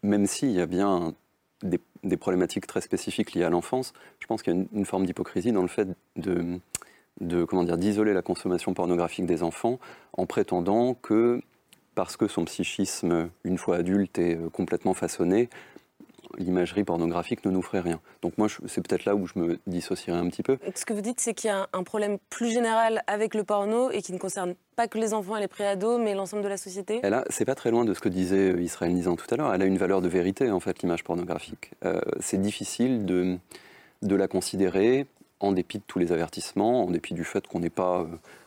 même 0.02 0.26
s'il 0.26 0.50
y 0.50 0.60
a 0.60 0.66
bien 0.66 1.14
des, 1.62 1.80
problématiques 2.16 2.66
très 2.66 2.80
spécifiques 2.80 3.34
liées 3.34 3.44
à 3.44 3.50
l'enfance, 3.50 3.92
je 4.20 4.26
pense 4.26 4.42
qu'il 4.42 4.54
y 4.54 4.56
a 4.56 4.64
une, 4.72 4.84
forme 4.84 5.06
d'hypocrisie 5.06 5.52
dans 5.52 5.62
le 5.62 5.68
fait 5.68 5.88
de, 6.16 6.58
de 7.20 7.44
comment 7.44 7.64
dire, 7.64 7.78
d'isoler 7.78 8.12
la 8.12 8.22
consommation 8.22 8.74
pornographique 8.74 9.26
des 9.26 9.42
enfants 9.42 9.78
en 10.16 10.26
prétendant 10.26 10.94
que 10.94 11.40
parce 11.94 12.16
que 12.16 12.28
son 12.28 12.44
psychisme, 12.44 13.30
une 13.44 13.58
fois 13.58 13.76
adulte, 13.76 14.18
est 14.18 14.36
euh, 14.36 14.50
complètement 14.50 14.92
façonné, 14.92 15.48
l'imagerie 16.38 16.84
pornographique 16.84 17.44
ne 17.44 17.50
nous 17.50 17.62
ferait 17.62 17.80
rien. 17.80 18.00
Donc 18.22 18.36
moi, 18.38 18.48
c'est 18.66 18.86
peut-être 18.86 19.04
là 19.04 19.14
où 19.14 19.26
je 19.26 19.38
me 19.38 19.58
dissocierais 19.66 20.18
un 20.18 20.28
petit 20.28 20.42
peu. 20.42 20.58
Ce 20.74 20.84
que 20.84 20.92
vous 20.92 21.00
dites, 21.00 21.20
c'est 21.20 21.34
qu'il 21.34 21.48
y 21.48 21.52
a 21.52 21.68
un 21.72 21.82
problème 21.82 22.18
plus 22.30 22.52
général 22.52 23.02
avec 23.06 23.34
le 23.34 23.44
porno 23.44 23.90
et 23.90 24.02
qui 24.02 24.12
ne 24.12 24.18
concerne 24.18 24.54
pas 24.76 24.88
que 24.88 24.98
les 24.98 25.14
enfants 25.14 25.36
et 25.36 25.40
les 25.40 25.48
préados, 25.48 25.98
mais 25.98 26.14
l'ensemble 26.14 26.42
de 26.42 26.48
la 26.48 26.58
société 26.58 27.00
Elle 27.02 27.24
c'est 27.30 27.44
pas 27.44 27.54
très 27.54 27.70
loin 27.70 27.84
de 27.84 27.94
ce 27.94 28.00
que 28.00 28.08
disait 28.08 28.54
Israël 28.62 28.92
Nizan 28.92 29.16
tout 29.16 29.26
à 29.30 29.36
l'heure. 29.36 29.54
Elle 29.54 29.62
a 29.62 29.66
une 29.66 29.78
valeur 29.78 30.02
de 30.02 30.08
vérité, 30.08 30.50
en 30.50 30.60
fait, 30.60 30.82
l'image 30.82 31.04
pornographique. 31.04 31.70
Euh, 31.84 32.00
c'est 32.20 32.40
difficile 32.40 33.06
de, 33.06 33.38
de 34.02 34.16
la 34.16 34.28
considérer 34.28 35.06
en 35.40 35.52
dépit 35.52 35.78
de 35.78 35.84
tous 35.86 35.98
les 35.98 36.12
avertissements, 36.12 36.84
en 36.84 36.90
dépit 36.90 37.14
du 37.14 37.24
fait 37.24 37.46
qu'on 37.46 37.60
n'est 37.60 37.70
pas 37.70 38.00
euh, 38.00 38.06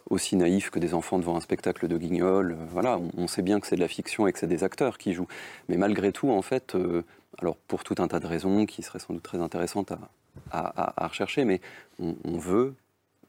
aussi 0.10 0.36
naïf 0.36 0.70
que 0.70 0.80
des 0.80 0.94
enfants 0.94 1.20
devant 1.20 1.36
un 1.36 1.42
spectacle 1.42 1.88
de 1.88 1.98
guignol. 1.98 2.54
Euh, 2.54 2.66
voilà, 2.70 3.00
on, 3.18 3.28
sait 3.28 3.42
bien 3.42 3.60
que 3.60 3.68
c'est 3.68 3.76
de 3.76 3.82
la 3.82 3.88
fiction 3.88 4.28
et 4.28 4.34
que 4.34 4.40
c'est 4.40 4.48
des 4.48 4.64
acteurs 4.64 4.98
qui 4.98 5.14
jouent. 5.14 5.28
Mais 5.68 5.78
malgré 5.78 6.12
tout, 6.12 6.30
en 6.30 6.42
fait, 6.42 6.76
alors 7.38 7.56
pour 7.56 7.84
tout 7.84 7.96
un 8.00 8.08
tas 8.08 8.20
de 8.20 8.28
raisons 8.28 8.66
qui 8.66 8.82
seraient 8.82 9.00
sans 9.00 9.14
doute 9.14 9.24
très 9.24 9.40
intéressantes 9.40 9.94
à, 10.52 11.08
rechercher, 11.08 11.46
mais 11.46 11.62
on, 12.00 12.38
veut 12.38 12.76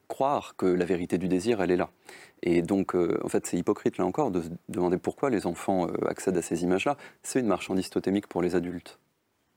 croire 0.09 0.55
que 0.57 0.66
la 0.66 0.85
vérité 0.85 1.18
du 1.18 1.29
désir, 1.29 1.61
elle 1.61 1.70
est 1.70 1.77
là. 1.77 1.90
Et 2.42 2.62
donc, 2.62 2.94
euh, 2.94 3.18
en 3.23 3.29
fait, 3.29 3.46
c'est 3.46 3.57
hypocrite, 3.57 3.99
là 3.99 4.07
encore, 4.07 4.31
de 4.31 4.42
se 4.42 4.49
demander 4.68 4.99
pourquoi 4.99 5.31
les 5.31 5.46
enfants 5.46 5.87
euh, 5.87 6.09
accèdent 6.09 6.38
à 6.38 6.42
ces 6.42 6.62
images-là. 6.62 6.96
C'est 7.23 7.40
une 7.40 7.46
marchandise 7.46 7.90
totémique 7.90 8.27
pour 8.27 8.42
les 8.42 8.55
adultes. 8.55 8.99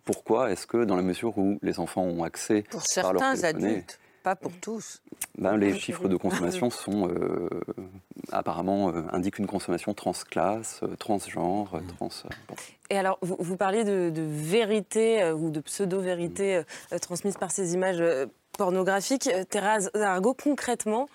Pourquoi 0.06 0.52
est-ce 0.52 0.68
que, 0.68 0.84
dans 0.84 0.96
la 0.96 1.02
mesure 1.02 1.38
où 1.38 1.60
les 1.62 1.80
enfants 1.80 2.04
ont 2.04 2.24
accès 2.24 2.64
pour 2.70 2.82
certains 2.84 3.44
adultes, 3.44 4.00
pas 4.24 4.36
pour 4.38 4.54
tous. 4.54 5.02
Ben, 5.38 5.58
les 5.58 5.78
chiffres 5.78 6.08
de 6.08 6.16
consommation 6.16 6.70
sont 6.70 7.10
euh, 7.10 7.50
apparemment 8.32 8.90
euh, 8.90 9.04
indiquent 9.12 9.40
une 9.40 9.48
consommation 9.48 9.94
transclasse, 9.94 10.80
euh, 10.84 10.96
transgenre, 10.96 11.76
mmh. 11.76 11.88
trans. 11.98 12.10
Et 12.90 12.98
alors, 12.98 13.18
vous, 13.22 13.36
vous 13.38 13.58
parliez 13.58 13.84
de, 13.84 14.10
de 14.10 14.22
vérité 14.22 15.32
ou 15.32 15.50
de 15.50 15.60
pseudo-vérité 15.60 16.62
transmise 17.02 17.36
par 17.36 17.52
ces 17.52 17.74
images 17.74 18.04
pornographiques. 18.58 19.30
Thérèse 19.50 19.92
Argo, 19.94 20.34
concrètement, 20.34 21.10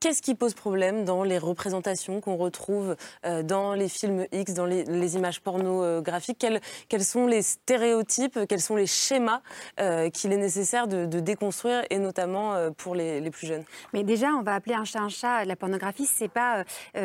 Qu'est-ce 0.00 0.22
qui 0.22 0.34
pose 0.34 0.54
problème 0.54 1.04
dans 1.04 1.24
les 1.24 1.36
représentations 1.36 2.22
qu'on 2.22 2.36
retrouve 2.36 2.96
euh, 3.26 3.42
dans 3.42 3.74
les 3.74 3.90
films 3.90 4.24
X, 4.32 4.54
dans 4.54 4.64
les, 4.64 5.16
images 5.16 5.42
pornographiques? 5.42 6.38
Quels, 6.38 6.62
quels, 6.88 7.04
sont 7.04 7.26
les 7.26 7.42
stéréotypes, 7.42 8.38
quels 8.48 8.62
sont 8.62 8.76
les 8.76 8.86
schémas 8.86 9.42
euh, 9.78 10.08
qu'il 10.08 10.32
est 10.32 10.38
nécessaire 10.38 10.88
de, 10.88 11.04
déconstruire, 11.04 11.84
et 11.90 11.98
notamment 11.98 12.54
euh, 12.54 12.70
pour 12.70 12.94
les, 12.94 13.30
plus 13.30 13.46
jeunes? 13.46 13.64
Mais 13.92 14.02
déjà, 14.02 14.28
on 14.28 14.42
va 14.42 14.54
appeler 14.54 14.74
un 14.74 14.86
chat 14.86 15.00
un 15.00 15.10
chat. 15.10 15.44
La 15.44 15.54
pornographie, 15.54 16.06
c'est 16.06 16.28
pas. 16.30 16.64
on 16.94 16.98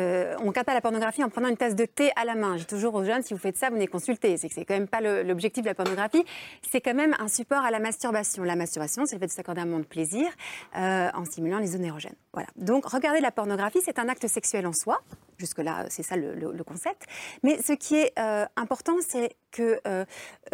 ne 0.46 0.50
pas 0.50 0.72
la 0.72 0.80
pornographie 0.80 1.22
en 1.22 1.28
prenant 1.28 1.48
une 1.48 1.58
tasse 1.58 1.74
de 1.74 1.84
thé 1.84 2.12
à 2.16 2.24
la 2.24 2.34
main. 2.34 2.56
J'ai 2.56 2.64
toujours 2.64 2.94
aux 2.94 3.04
jeunes, 3.04 3.22
si 3.22 3.34
vous 3.34 3.40
faites 3.40 3.58
ça, 3.58 3.68
venez 3.68 3.88
consulter. 3.88 4.38
C'est 4.38 4.48
que 4.48 4.54
c'est 4.54 4.64
quand 4.64 4.72
même 4.72 4.88
pas 4.88 5.02
l'objectif 5.02 5.62
de 5.62 5.68
la 5.68 5.74
pornographie. 5.74 6.24
C'est 6.72 6.80
quand 6.80 6.94
même 6.94 7.14
un 7.18 7.28
support 7.28 7.62
à 7.62 7.70
la 7.70 7.78
masturbation. 7.78 8.42
La 8.42 8.56
masturbation, 8.56 9.04
c'est 9.04 9.16
le 9.16 9.20
fait 9.20 9.26
de 9.26 9.32
s'accorder 9.32 9.60
un 9.60 9.66
moment 9.66 9.80
de 9.80 9.84
plaisir 9.84 10.30
en 10.74 11.26
stimulant 11.26 11.58
les 11.58 11.66
zones 11.66 11.84
érogènes. 11.84 12.16
Donc, 12.56 12.86
regarder 12.86 13.20
la 13.20 13.30
pornographie, 13.30 13.80
c'est 13.84 13.98
un 13.98 14.08
acte 14.08 14.26
sexuel 14.26 14.66
en 14.66 14.72
soi. 14.72 15.00
Jusque-là, 15.38 15.84
c'est 15.90 16.02
ça 16.02 16.16
le, 16.16 16.64
concept. 16.64 17.04
Mais 17.42 17.60
ce 17.62 17.72
qui 17.72 17.96
est 17.96 18.12
euh, 18.18 18.46
important, 18.56 18.96
c'est 19.06 19.36
que 19.52 19.78
euh, 19.86 20.04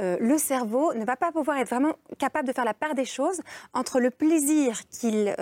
euh, 0.00 0.16
le 0.20 0.38
cerveau 0.38 0.92
ne 0.94 1.04
va 1.04 1.16
pas 1.16 1.30
pouvoir 1.32 1.58
être 1.58 1.68
vraiment 1.68 1.94
capable 2.18 2.48
de 2.48 2.52
faire 2.52 2.64
la 2.64 2.74
part 2.74 2.94
des 2.94 3.04
choses 3.04 3.40
entre 3.72 4.00
le 4.00 4.10
plaisir 4.10 4.80
qu'il 4.90 5.34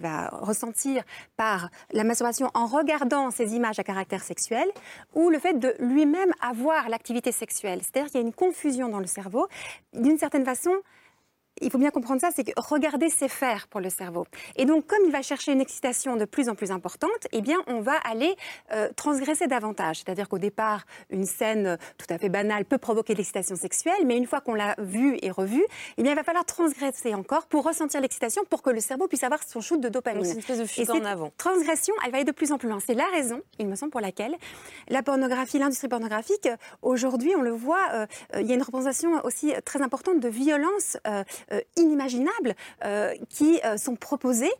va 0.00 0.28
ressentir 0.28 1.02
par 1.36 1.70
la 1.92 2.04
masturbation 2.04 2.50
en 2.54 2.66
regardant 2.66 3.30
ces 3.30 3.54
images 3.54 3.78
à 3.78 3.84
caractère 3.84 4.22
sexuel 4.22 4.68
ou 5.14 5.30
le 5.30 5.38
fait 5.38 5.58
de 5.58 5.74
lui-même 5.78 6.32
avoir 6.40 6.88
l'activité 6.88 7.32
sexuelle. 7.32 7.80
C'est-à-dire 7.82 8.10
qu'il 8.10 8.20
y 8.20 8.24
a 8.24 8.26
une 8.26 8.34
confusion 8.34 8.88
dans 8.88 9.00
le 9.00 9.06
cerveau. 9.06 9.48
D'une 9.94 10.18
certaine 10.18 10.44
façon, 10.44 10.72
il 11.60 11.70
faut 11.70 11.78
bien 11.78 11.90
comprendre 11.90 12.20
ça, 12.20 12.30
c'est 12.34 12.44
que 12.44 12.52
regarder, 12.56 13.08
c'est 13.10 13.28
faire 13.28 13.68
pour 13.68 13.80
le 13.80 13.90
cerveau. 13.90 14.26
Et 14.56 14.64
donc, 14.64 14.86
comme 14.86 15.00
il 15.04 15.12
va 15.12 15.22
chercher 15.22 15.52
une 15.52 15.60
excitation 15.60 16.16
de 16.16 16.24
plus 16.24 16.48
en 16.48 16.54
plus 16.54 16.70
importante, 16.70 17.10
eh 17.32 17.40
bien, 17.40 17.58
on 17.66 17.80
va 17.80 17.96
aller 18.04 18.34
euh, 18.72 18.88
transgresser 18.96 19.46
davantage. 19.46 19.98
C'est-à-dire 19.98 20.28
qu'au 20.28 20.38
départ, 20.38 20.84
une 21.10 21.26
scène 21.26 21.78
tout 21.96 22.06
à 22.10 22.18
fait 22.18 22.28
banale 22.28 22.64
peut 22.64 22.78
provoquer 22.78 23.14
l'excitation 23.14 23.56
sexuelle, 23.56 24.06
mais 24.06 24.16
une 24.16 24.26
fois 24.26 24.40
qu'on 24.40 24.54
l'a 24.54 24.74
vue 24.78 25.18
et 25.22 25.30
revue, 25.30 25.64
eh 25.96 26.02
bien, 26.02 26.12
il 26.12 26.16
va 26.16 26.24
falloir 26.24 26.44
transgresser 26.44 27.14
encore 27.14 27.46
pour 27.46 27.64
ressentir 27.64 28.00
l'excitation, 28.00 28.42
pour 28.48 28.62
que 28.62 28.70
le 28.70 28.80
cerveau 28.80 29.08
puisse 29.08 29.24
avoir 29.24 29.42
son 29.42 29.60
shoot 29.60 29.80
de 29.80 29.88
dopamine. 29.88 30.24
C'est 30.24 30.32
une 30.32 30.38
espèce 30.38 30.58
de 30.58 30.64
fuite 30.64 30.90
en 30.90 31.04
avant. 31.04 31.32
Transgression, 31.36 31.94
elle 32.04 32.10
va 32.10 32.18
aller 32.18 32.24
de 32.24 32.32
plus 32.32 32.52
en 32.52 32.58
plus 32.58 32.68
loin. 32.68 32.78
C'est 32.84 32.94
la 32.94 33.06
raison, 33.06 33.40
il 33.58 33.66
me 33.66 33.74
semble, 33.74 33.90
pour 33.90 34.00
laquelle 34.00 34.36
la 34.88 35.02
pornographie, 35.02 35.58
l'industrie 35.58 35.88
pornographique, 35.88 36.48
aujourd'hui, 36.82 37.34
on 37.36 37.42
le 37.42 37.50
voit, 37.50 37.88
euh, 37.92 38.06
il 38.40 38.46
y 38.46 38.52
a 38.52 38.54
une 38.54 38.62
représentation 38.62 39.24
aussi 39.24 39.52
très 39.64 39.82
importante 39.82 40.20
de 40.20 40.28
violence 40.28 40.96
euh, 41.06 41.24
euh, 41.47 41.47
inimaginables 41.76 42.54
euh, 42.84 43.14
qui 43.28 43.60
euh, 43.64 43.76
sont 43.76 43.96
proposés 43.96 44.50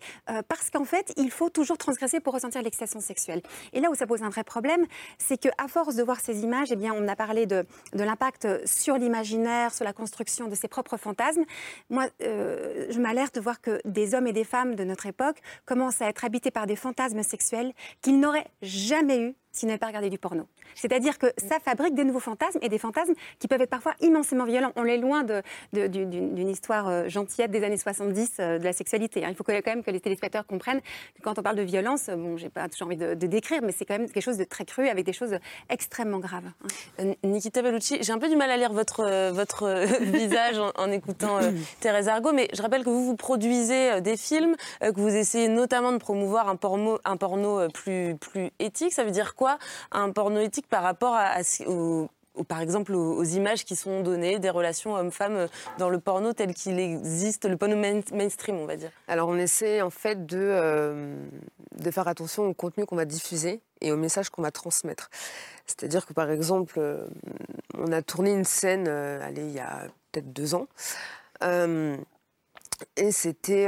parce 0.48 0.70
qu'en 0.70 0.84
fait, 0.84 1.12
il 1.16 1.30
faut 1.30 1.50
toujours 1.50 1.78
transgresser 1.78 2.20
pour 2.20 2.34
ressentir 2.34 2.62
l'excitation 2.62 3.00
sexuelle. 3.00 3.42
Et 3.72 3.80
là 3.80 3.90
où 3.90 3.94
ça 3.94 4.06
pose 4.06 4.22
un 4.22 4.28
vrai 4.28 4.44
problème, 4.44 4.86
c'est 5.18 5.38
qu'à 5.38 5.68
force 5.68 5.94
de 5.94 6.02
voir 6.02 6.20
ces 6.20 6.42
images, 6.42 6.68
eh 6.70 6.76
bien, 6.76 6.92
on 6.94 7.08
a 7.08 7.16
parlé 7.16 7.46
de, 7.46 7.64
de 7.94 8.04
l'impact 8.04 8.66
sur 8.66 8.96
l'imaginaire, 8.96 9.74
sur 9.74 9.84
la 9.84 9.92
construction 9.92 10.48
de 10.48 10.54
ses 10.54 10.68
propres 10.68 10.96
fantasmes. 10.96 11.44
Moi, 11.90 12.06
je 12.20 13.00
m'alerte 13.00 13.34
de 13.34 13.40
voir 13.40 13.60
que 13.60 13.80
des 13.84 14.14
hommes 14.14 14.26
et 14.26 14.32
des 14.32 14.44
femmes 14.44 14.74
de 14.74 14.84
notre 14.84 15.06
époque 15.06 15.38
commencent 15.64 16.02
à 16.02 16.08
être 16.08 16.24
habités 16.24 16.50
par 16.50 16.66
des 16.66 16.76
fantasmes 16.76 17.22
sexuels 17.22 17.72
qu'ils 18.02 18.20
n'auraient 18.20 18.50
jamais 18.62 19.20
eu 19.20 19.34
s'ils 19.58 19.68
n'avaient 19.68 19.78
pas 19.78 19.88
regardé 19.88 20.08
du 20.08 20.18
porno. 20.18 20.46
C'est-à-dire 20.74 21.18
que 21.18 21.26
ça 21.36 21.58
fabrique 21.58 21.94
des 21.94 22.04
nouveaux 22.04 22.20
fantasmes 22.20 22.58
et 22.62 22.68
des 22.68 22.78
fantasmes 22.78 23.14
qui 23.38 23.48
peuvent 23.48 23.60
être 23.60 23.70
parfois 23.70 23.94
immensément 24.00 24.44
violents. 24.44 24.72
On 24.76 24.84
est 24.84 24.98
loin 24.98 25.24
d'une 25.72 26.48
histoire 26.48 26.88
euh, 26.88 27.08
gentillette 27.08 27.50
des 27.50 27.64
années 27.64 27.76
70 27.76 28.32
euh, 28.38 28.58
de 28.58 28.64
la 28.64 28.72
sexualité. 28.72 29.24
Hein. 29.24 29.28
Il 29.30 29.36
faut 29.36 29.44
quand 29.44 29.52
même 29.66 29.82
que 29.82 29.90
les 29.90 30.00
téléspectateurs 30.00 30.46
comprennent 30.46 30.80
que 30.80 31.22
quand 31.22 31.38
on 31.38 31.42
parle 31.42 31.56
de 31.56 31.62
violence, 31.62 32.06
bon, 32.08 32.36
j'ai 32.36 32.48
pas 32.48 32.68
toujours 32.68 32.86
envie 32.86 32.96
de, 32.96 33.14
décrire, 33.14 33.60
mais 33.62 33.72
c'est 33.72 33.84
quand 33.84 33.98
même 33.98 34.08
quelque 34.08 34.22
chose 34.22 34.38
de 34.38 34.44
très 34.44 34.64
cru 34.64 34.88
avec 34.88 35.04
des 35.04 35.12
choses 35.12 35.36
extrêmement 35.68 36.18
graves. 36.18 36.46
Hein. 36.46 36.68
Euh, 37.00 37.14
Nikita 37.24 37.60
Bellucci, 37.60 37.98
j'ai 38.00 38.12
un 38.12 38.18
peu 38.18 38.28
du 38.28 38.36
mal 38.36 38.50
à 38.50 38.56
lire 38.56 38.72
votre, 38.72 39.30
votre 39.32 39.84
visage 40.00 40.58
en, 40.76 40.90
écoutant 40.90 41.40
Thérèse 41.80 42.08
Argot, 42.08 42.32
mais 42.32 42.48
je 42.54 42.62
rappelle 42.62 42.84
que 42.84 42.90
vous 42.90 43.04
vous 43.04 43.16
produisez 43.16 44.00
des 44.00 44.16
films, 44.16 44.54
que 44.80 45.00
vous 45.00 45.14
essayez 45.14 45.48
notamment 45.48 45.92
de 45.92 45.98
promouvoir 45.98 46.48
un 46.48 46.56
porno, 46.56 46.98
un 47.04 47.16
porno 47.16 47.68
plus, 47.68 48.16
plus 48.16 48.50
éthique. 48.58 48.92
Ça 48.92 49.04
veut 49.04 49.10
dire 49.10 49.34
quoi 49.34 49.47
un 49.92 50.10
porno 50.10 50.40
éthique 50.40 50.68
par 50.68 50.82
rapport 50.82 51.14
à, 51.14 51.42
par 52.44 52.60
exemple 52.60 52.94
aux, 52.94 53.24
images 53.24 53.64
qui 53.64 53.76
sont 53.76 54.02
données 54.02 54.38
des 54.38 54.50
relations 54.50 54.94
hommes-femmes 54.94 55.36
euh, 55.36 55.46
dans 55.78 55.88
le 55.88 55.98
porno 55.98 56.32
tel 56.32 56.54
qu'il 56.54 56.78
existe, 56.78 57.44
le 57.46 57.56
porno 57.56 57.76
mainstream, 57.76 58.56
on 58.56 58.66
va 58.66 58.76
dire 58.76 58.90
Alors 59.08 59.28
on 59.28 59.36
essaie 59.36 59.82
en 59.82 59.90
fait 59.90 60.26
de, 60.26 60.38
euh, 60.38 61.16
de 61.76 61.90
faire 61.90 62.08
attention 62.08 62.46
au 62.46 62.54
contenu 62.54 62.86
qu'on 62.86 62.96
va 62.96 63.04
diffuser 63.04 63.60
et 63.80 63.92
au 63.92 63.96
message 63.96 64.30
qu'on 64.30 64.42
va 64.42 64.50
transmettre. 64.50 65.10
C'est-à-dire 65.66 66.06
que 66.06 66.12
par 66.12 66.30
exemple, 66.30 66.74
euh, 66.78 67.06
on 67.76 67.92
a 67.92 68.02
tourné 68.02 68.32
une 68.32 68.44
scène, 68.44 68.88
allez, 68.88 69.42
il 69.42 69.52
y 69.52 69.60
a 69.60 69.86
peut-être 70.10 70.32
deux 70.32 70.54
ans, 70.54 70.66
et 72.96 73.12
c'était 73.12 73.66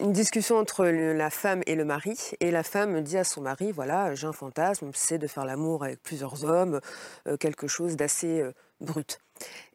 une 0.00 0.12
discussion 0.12 0.56
entre 0.56 0.86
la 0.86 1.30
femme 1.30 1.62
et 1.66 1.74
le 1.74 1.84
mari, 1.84 2.16
et 2.40 2.50
la 2.50 2.62
femme 2.62 3.00
dit 3.02 3.18
à 3.18 3.24
son 3.24 3.40
mari, 3.40 3.72
voilà, 3.72 4.14
j'ai 4.14 4.26
un 4.26 4.32
fantasme, 4.32 4.90
c'est 4.94 5.18
de 5.18 5.26
faire 5.26 5.44
l'amour 5.44 5.84
avec 5.84 6.02
plusieurs 6.02 6.44
hommes, 6.44 6.80
euh, 7.26 7.36
quelque 7.36 7.66
chose 7.66 7.96
d'assez 7.96 8.40
euh, 8.40 8.52
brut. 8.80 9.18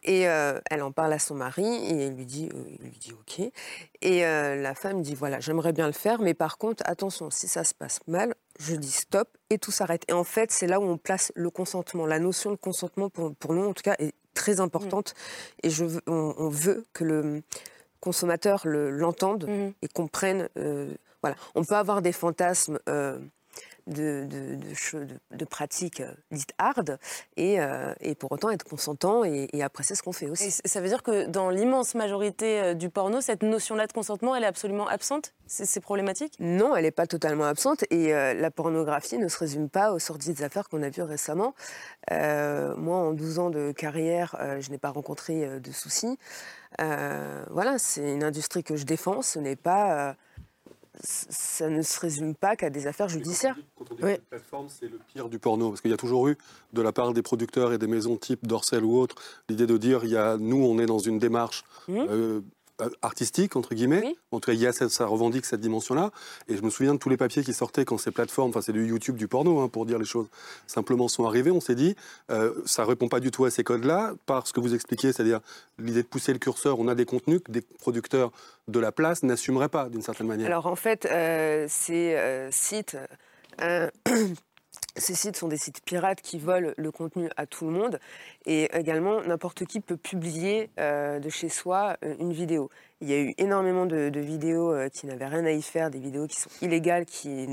Et 0.04 0.28
euh, 0.28 0.60
elle 0.70 0.82
en 0.82 0.92
parle 0.92 1.14
à 1.14 1.20
son 1.20 1.36
mari 1.36 1.66
et 1.66 2.08
il 2.08 2.14
lui 2.16 2.26
dit, 2.26 2.50
il 2.80 2.86
lui 2.86 2.98
dit 2.98 3.14
ok. 3.14 3.50
Et 4.02 4.22
la 4.22 4.76
femme 4.76 5.02
dit 5.02 5.16
voilà, 5.16 5.40
j'aimerais 5.40 5.72
bien 5.72 5.88
le 5.88 5.94
faire, 5.94 6.22
mais 6.22 6.34
par 6.34 6.58
contre, 6.58 6.84
attention, 6.86 7.30
si 7.30 7.48
ça 7.48 7.64
se 7.64 7.74
passe 7.74 8.02
mal, 8.08 8.36
je 8.60 8.76
dis 8.76 8.92
stop 8.92 9.30
et 9.50 9.58
tout 9.58 9.72
s'arrête. 9.72 10.04
Et 10.10 10.14
en 10.14 10.26
fait, 10.26 10.52
c'est 10.52 10.68
là 10.68 10.82
où 10.82 10.84
on 10.84 10.98
place 10.98 11.32
le 11.36 11.50
consentement. 11.50 12.06
La 12.06 12.20
notion 12.20 12.52
de 12.52 12.58
consentement, 12.58 13.10
pour, 13.10 13.34
pour 13.36 13.54
nous 13.54 13.66
en 13.66 13.74
tout 13.74 13.84
cas, 13.84 13.96
est 14.00 14.14
très 14.34 14.60
importante. 14.60 15.14
Mmh. 15.14 15.68
Et 15.68 15.70
je, 15.70 15.86
on 16.08 16.50
veut 16.50 16.86
que 16.92 17.06
le, 17.06 17.42
consommateurs 18.04 18.64
l'entendent 18.66 19.48
mhm. 19.48 19.74
et 19.82 19.88
comprennent 19.88 20.50
euh, 20.58 20.94
Voilà, 21.22 21.38
on 21.56 21.64
peut 21.64 21.76
avoir 21.76 22.02
des 22.02 22.12
fantasmes 22.12 22.80
de, 23.88 24.28
de, 25.32 25.46
pratiques 25.46 26.00
euh, 26.00 26.14
dites 26.32 26.54
hard 26.58 26.98
et, 27.36 27.60
euh, 27.60 27.94
et, 28.00 28.16
pour 28.16 28.32
autant 28.32 28.50
être 28.50 28.64
consentant 28.64 29.24
et, 29.26 29.50
après 29.62 29.84
c'est 29.84 29.96
ce 29.96 30.04
qu'on 30.04 30.14
fait 30.14 30.30
aussi. 30.30 30.52
ça 30.52 30.82
veut 30.82 30.88
dire 30.88 31.04
que 31.04 31.26
dans 31.26 31.50
l'immense 31.50 31.96
majorité 31.96 32.62
euh, 32.62 32.74
du 32.74 32.90
porno, 32.90 33.20
cette 33.20 33.44
notion-là 33.44 33.88
de 33.88 33.94
consentement, 33.94 34.36
elle 34.36 34.44
est 34.44 34.48
absolument 34.48 34.88
absente? 34.88 35.34
C'est 35.48 35.82
problématique? 35.82 36.36
Non, 36.40 36.76
elle 36.76 36.84
n'est 36.84 36.92
pas 36.92 37.08
totalement 37.08 37.44
absente 37.44 37.84
et 37.92 38.12
la 38.12 38.50
pornographie 38.50 39.20
ne 39.20 39.28
se 39.28 39.38
résume 39.38 39.70
pas 39.70 39.94
aux 39.94 40.00
sorties 40.00 40.34
des 40.34 40.44
affaires 40.44 40.68
qu'on 40.68 40.82
a 40.82 40.90
vues 40.90 41.04
récemment. 41.04 41.54
moi, 42.10 42.98
en 42.98 43.14
12 43.14 43.40
ans 43.40 43.50
de 43.52 43.72
carrière, 43.72 44.36
je 44.60 44.72
n'ai 44.72 44.80
pas 44.80 44.90
rencontré 44.90 45.60
de 45.60 45.72
soucis. 45.72 46.18
voilà, 46.80 47.78
c'est 47.78 48.14
une 48.14 48.24
industrie 48.24 48.64
que 48.64 48.76
je 48.76 48.86
défends, 48.86 49.22
ce 49.22 49.38
n'est 49.38 49.58
pas 49.58 50.16
ça 51.02 51.70
ne 51.70 51.82
se 51.82 52.00
résume 52.00 52.36
pas 52.36 52.56
qu'à 52.56 52.70
des 52.70 52.88
affaires 52.88 53.10
judiciaires. 53.10 53.58
Quand 53.78 53.86
on 53.92 53.96
dit, 53.96 54.18
plateforme, 54.30 54.68
c'est 54.70 54.88
le 54.88 55.00
pire 55.12 55.30
du 55.30 55.40
porno, 55.40 55.70
parce 55.70 55.82
qu'il 55.82 55.92
y 55.92 55.94
a 55.94 55.98
toujours 55.98 56.28
eu, 56.28 56.38
de 56.74 56.82
la 56.82 56.92
part 56.92 57.14
des 57.14 57.24
producteurs 57.24 57.74
et 57.74 57.78
des 57.78 57.88
maisons 57.88 58.18
type 58.18 58.46
Dorsel 58.46 58.84
ou 58.84 58.98
autres, 58.98 59.16
l'idée 59.50 59.66
de 59.66 59.78
dire, 59.78 60.04
il 60.04 60.12
y 60.12 60.18
a, 60.18 60.38
nous, 60.38 60.64
on 60.64 60.78
est 60.80 60.86
dans 60.86 61.00
une 61.00 61.20
démarche 61.20 61.64
mmh. 61.88 61.98
euh, 61.98 62.08
euh, 62.10 62.42
artistique, 63.02 63.56
entre 63.56 63.76
guillemets. 63.76 64.16
En 64.32 64.40
tout 64.40 64.52
cas, 64.52 64.72
ça 64.72 65.06
revendique 65.06 65.46
cette 65.46 65.62
dimension-là. 65.62 66.12
Et 66.48 66.58
je 66.58 66.62
me 66.62 66.70
souviens 66.70 66.94
de 66.94 67.00
tous 67.00 67.10
les 67.10 67.18
papiers 67.18 67.44
qui 67.44 67.54
sortaient 67.54 67.86
quand 67.86 67.98
ces 67.98 68.12
plateformes, 68.12 68.50
enfin 68.50 68.62
c'est 68.62 68.74
du 68.74 68.86
YouTube, 68.86 69.16
du 69.16 69.28
porno, 69.28 69.60
hein, 69.60 69.68
pour 69.68 69.86
dire 69.86 70.00
les 70.00 70.06
choses 70.06 70.28
simplement, 70.68 71.08
sont 71.08 71.26
arrivées. 71.26 71.52
On 71.52 71.62
s'est 71.62 71.76
dit, 71.76 71.96
euh, 72.32 72.54
ça 72.66 72.84
ne 72.84 72.88
répond 72.88 73.08
pas 73.08 73.20
du 73.20 73.32
tout 73.32 73.46
à 73.46 73.52
ces 73.52 73.64
codes-là, 73.64 74.14
par 74.26 74.48
ce 74.48 74.54
que 74.54 74.60
vous 74.60 74.74
expliquez, 74.74 75.14
c'est-à-dire 75.14 75.40
l'idée 75.78 76.04
de 76.04 76.08
pousser 76.08 76.34
le 76.34 76.40
curseur. 76.40 76.80
On 76.80 76.88
a 76.88 76.96
des 76.96 77.06
contenus 77.06 77.42
que 77.44 77.52
des 77.52 77.62
producteurs 77.62 78.32
de 78.68 78.80
la 78.80 78.92
place 78.92 79.24
n'assumeraient 79.24 79.70
pas, 79.70 79.90
d'une 79.90 80.02
certaine 80.02 80.28
manière. 80.28 80.48
Alors 80.48 80.68
en 80.68 80.76
fait, 80.76 81.06
euh, 81.06 81.68
ces 81.70 82.18
sites... 82.52 82.98
Ces 84.96 85.16
sites 85.16 85.38
sont 85.38 85.48
des 85.48 85.58
sites 85.58 85.84
pirates 85.84 86.22
qui 86.22 86.38
volent 86.38 86.72
le 86.78 86.92
contenu 86.92 87.28
à 87.36 87.48
tout 87.48 87.66
le 87.66 87.72
monde 87.72 88.00
et 88.46 88.66
également 88.78 89.22
n'importe 89.22 89.66
qui 89.66 89.80
peut 89.80 89.98
publier 89.98 90.70
euh, 90.80 91.20
de 91.20 91.30
chez 91.30 91.50
soi 91.50 91.98
euh, 92.04 92.16
une 92.20 92.32
vidéo. 92.32 92.70
Il 93.02 93.10
y 93.10 93.14
a 93.14 93.20
eu 93.20 93.34
énormément 93.40 93.88
de, 93.88 94.20
vidéos 94.20 94.72
euh, 94.72 94.90
qui 94.90 95.08
n'avaient 95.08 95.26
rien 95.26 95.46
à 95.46 95.52
y 95.52 95.64
faire, 95.64 95.90
des 95.90 96.00
vidéos 96.00 96.28
qui 96.28 96.40
sont 96.40 96.52
illégales, 96.62 97.06
qui, 97.06 97.48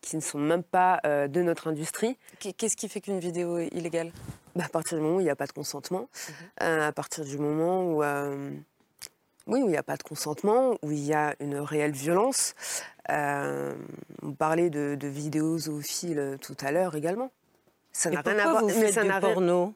qui 0.00 0.16
ne 0.16 0.22
sont 0.22 0.38
même 0.38 0.62
pas 0.62 1.00
de 1.04 1.42
notre 1.42 1.68
industrie. 1.68 2.16
Qu'est-ce 2.38 2.76
qui 2.76 2.88
fait 2.88 3.00
qu'une 3.00 3.20
vidéo 3.20 3.58
est 3.58 3.68
illégale? 3.68 4.10
Bah, 4.56 4.64
À 4.64 4.68
partir 4.68 4.96
du 4.96 5.04
moment 5.04 5.16
où 5.16 5.20
il 5.20 5.24
n'y 5.24 5.30
a 5.30 5.36
pas 5.36 5.46
de 5.46 5.52
consentement, 5.52 6.08
mhm. 6.60 6.80
à 6.80 6.92
partir 6.92 7.24
du 7.24 7.36
moment 7.36 7.84
où... 7.84 8.02
Oui, 9.46 9.60
où 9.60 9.66
il 9.66 9.72
n'y 9.72 9.76
a 9.76 9.82
pas 9.82 9.98
de 9.98 10.02
consentement, 10.02 10.78
où 10.82 10.90
il 10.90 11.04
y 11.04 11.12
a 11.12 11.34
une 11.38 11.56
réelle 11.56 11.92
violence. 11.92 12.54
Euh, 13.10 13.74
on 14.22 14.32
parlait 14.32 14.70
de, 14.70 14.96
vidéos 15.06 15.58
zoophiles 15.58 16.18
euh, 16.18 16.36
tout 16.36 16.56
à 16.60 16.72
l'heure 16.72 16.94
également. 16.94 17.30
Ça 17.92 18.10
n'a 18.10 18.22
rien 18.22 18.38
à 18.38 18.50
voir. 18.50 18.64
mais 18.64 18.92
ça 18.92 19.04
n'a 19.04 19.20
porno. 19.20 19.74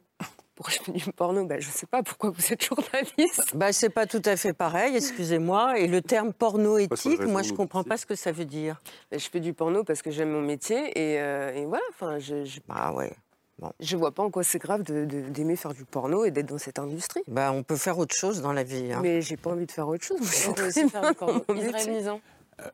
Pourquoi 0.59 0.75
je 0.75 0.83
fais 0.83 0.93
du 0.93 1.12
porno 1.12 1.45
ben, 1.45 1.61
Je 1.61 1.69
ne 1.69 1.73
sais 1.73 1.87
pas 1.87 2.03
pourquoi 2.03 2.31
vous 2.31 2.53
êtes 2.53 2.64
journaliste. 2.64 3.55
Ben, 3.55 3.71
c'est 3.71 3.91
pas 3.91 4.07
tout 4.07 4.23
à 4.25 4.37
fait 4.37 4.53
pareil, 4.53 4.97
excusez-moi. 4.97 5.79
Et 5.79 5.87
le 5.87 6.03
terme 6.03 6.33
porno 6.33 6.79
éthique, 6.79 7.23
moi 7.23 7.43
je 7.43 7.53
ne 7.53 7.57
comprends 7.57 7.85
pas 7.85 7.97
ce 7.97 8.07
que 8.07 8.17
ça 8.17 8.33
veut 8.33 8.45
dire. 8.45 8.83
Ben, 9.12 9.21
je 9.21 9.31
fais 9.31 9.38
du 9.38 9.55
porno 9.55 9.85
parce 9.85 10.03
que 10.03 10.11
j'aime 10.11 10.31
mon 10.31 10.41
métier 10.41 10.91
et, 10.99 11.21
euh, 11.21 11.64
voilà. 11.69 11.85
Enfin, 11.91 12.19
je, 12.19 12.45
Ah 12.69 12.93
ouais. 12.93 13.12
Bon. 13.61 13.71
Je 13.79 13.97
vois 13.97 14.11
pas 14.11 14.25
en 14.25 14.31
quoi 14.31 14.43
c'est 14.43 14.59
grave 14.59 14.83
d'aimer 14.83 15.55
faire 15.55 15.75
du 15.75 15.85
porno 15.85 16.25
et 16.25 16.33
d'être 16.33 16.47
dans 16.47 16.59
cette 16.59 16.81
industrie. 16.81 17.23
Bah, 17.29 17.53
on 17.53 17.62
peut 17.62 17.77
faire 17.77 17.97
autre 17.99 18.17
chose 18.17 18.43
dans 18.43 18.53
la 18.53 18.64
vie. 18.64 18.93
Hein. 18.93 18.99
Mais 19.01 19.21
j'ai 19.21 19.37
pas 19.37 19.51
envie 19.51 19.67
de 19.67 19.73
faire 19.73 19.87
autre 19.87 20.05
chose. 20.05 20.19
Euh, 20.21 20.71
je 20.75 22.19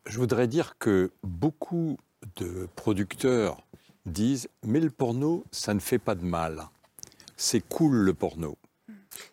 voudrais 0.06 0.46
dire 0.46 0.76
que 0.78 1.12
beaucoup 1.22 1.96
de 2.36 2.68
producteurs 2.76 3.62
disent 4.06 4.48
mais 4.62 4.80
le 4.80 4.90
porno, 4.90 5.44
ça 5.50 5.74
ne 5.74 5.80
fait 5.80 5.98
pas 5.98 6.14
de 6.14 6.24
mal. 6.24 6.68
C'est 7.36 7.60
cool 7.60 7.96
le 7.96 8.14
porno. 8.14 8.56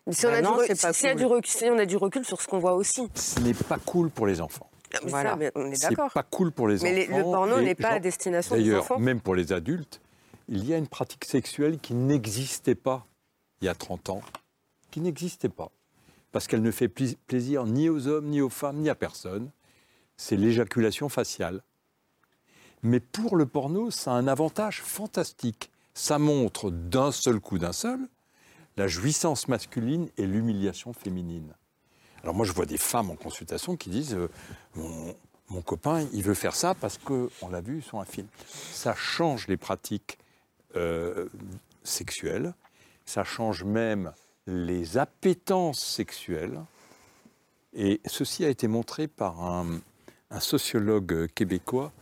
Mais 0.06 0.12
si, 0.12 0.26
on, 0.26 0.30
a 0.30 0.40
du 0.40 0.46
on 0.46 1.78
a 1.78 1.86
du 1.86 1.96
recul 1.96 2.24
sur 2.24 2.40
ce 2.40 2.48
qu'on 2.48 2.58
voit 2.58 2.74
aussi. 2.74 3.08
Ce 3.14 3.40
n'est 3.40 3.54
pas 3.54 3.78
cool 3.78 4.10
pour 4.10 4.26
les 4.26 4.40
enfants. 4.40 4.70
Voilà, 5.04 5.36
on 5.54 5.70
est 5.70 5.82
d'accord. 5.82 6.10
C'est 6.10 6.14
pas 6.14 6.22
cool 6.22 6.52
pour 6.52 6.68
les 6.68 6.82
enfants. 6.82 6.92
Mais 6.92 7.06
le 7.06 7.22
porno 7.22 7.60
n'est 7.60 7.74
pas 7.74 7.90
à 7.90 7.98
destination 7.98 8.56
des 8.56 8.74
enfants. 8.74 8.94
D'ailleurs, 8.94 9.00
même 9.00 9.20
pour 9.20 9.34
les 9.34 9.52
adultes, 9.52 10.00
il 10.48 10.64
y 10.66 10.74
a 10.74 10.76
une 10.76 10.86
pratique 10.86 11.24
sexuelle 11.24 11.78
qui 11.78 11.94
n'existait 11.94 12.74
pas 12.74 13.06
il 13.62 13.66
y 13.66 13.68
a 13.68 13.74
30 13.74 14.10
ans, 14.10 14.22
qui 14.90 15.00
n'existait 15.00 15.48
pas, 15.48 15.70
parce 16.32 16.48
qu'elle 16.48 16.62
ne 16.62 16.72
fait 16.72 16.88
plaisir 16.88 17.64
ni 17.64 17.88
aux 17.88 18.08
hommes, 18.08 18.26
ni 18.26 18.40
aux 18.40 18.50
femmes, 18.50 18.78
ni 18.78 18.90
à 18.90 18.96
personne. 18.96 19.50
C'est 20.24 20.36
l'éjaculation 20.36 21.08
faciale. 21.08 21.64
Mais 22.84 23.00
pour 23.00 23.34
le 23.34 23.44
porno, 23.44 23.90
ça 23.90 24.12
a 24.12 24.14
un 24.14 24.28
avantage 24.28 24.80
fantastique. 24.80 25.72
Ça 25.94 26.20
montre 26.20 26.70
d'un 26.70 27.10
seul 27.10 27.40
coup, 27.40 27.58
d'un 27.58 27.72
seul, 27.72 27.98
la 28.76 28.86
jouissance 28.86 29.48
masculine 29.48 30.08
et 30.18 30.28
l'humiliation 30.28 30.92
féminine. 30.92 31.52
Alors 32.22 32.36
moi, 32.36 32.46
je 32.46 32.52
vois 32.52 32.66
des 32.66 32.78
femmes 32.78 33.10
en 33.10 33.16
consultation 33.16 33.76
qui 33.76 33.90
disent 33.90 34.14
euh, 34.14 34.28
mon, 34.76 35.60
copain, 35.60 36.06
il 36.12 36.22
veut 36.22 36.34
faire 36.34 36.54
ça 36.54 36.76
parce 36.76 36.98
qu'on 36.98 37.48
l'a 37.50 37.60
vu 37.60 37.82
sur 37.82 37.98
un 37.98 38.04
film. 38.04 38.28
Ça 38.46 38.94
change 38.94 39.48
les 39.48 39.56
pratiques 39.56 40.18
euh, 40.76 41.28
sexuelles, 41.82 42.54
ça 43.06 43.24
change 43.24 43.64
même 43.64 44.12
les 44.46 44.98
appétences 44.98 45.84
sexuelles. 45.84 46.62
Et 47.74 48.00
ceci 48.06 48.44
a 48.44 48.50
été 48.50 48.68
montré 48.68 49.08
par 49.08 49.42
un, 49.42 49.80
sociologue 50.40 51.28
québécois 51.34 51.92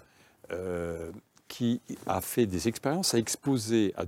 euh, 0.52 1.10
qui 1.48 1.80
a 2.06 2.20
fait 2.20 2.46
des 2.46 2.68
expériences, 2.68 3.14
a 3.14 3.18
exposé 3.18 3.92
à 3.96 4.04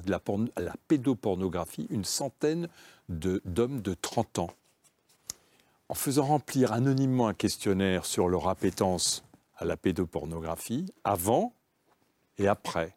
la 0.00 0.74
pédopornographie 0.88 1.86
une 1.90 2.04
centaine 2.04 2.68
d'hommes 3.08 3.80
de, 3.82 3.90
de 3.90 3.94
30 3.94 4.38
ans. 4.38 4.50
En 5.90 5.94
faisant 5.94 6.24
remplir 6.24 6.72
anonymement 6.72 7.28
un 7.28 7.34
questionnaire 7.34 8.06
sur 8.06 8.28
leur 8.28 8.48
appétence 8.48 9.22
à 9.56 9.64
la 9.64 9.76
pédopornographie, 9.76 10.86
avant 11.04 11.52
et 12.38 12.48
après. 12.48 12.96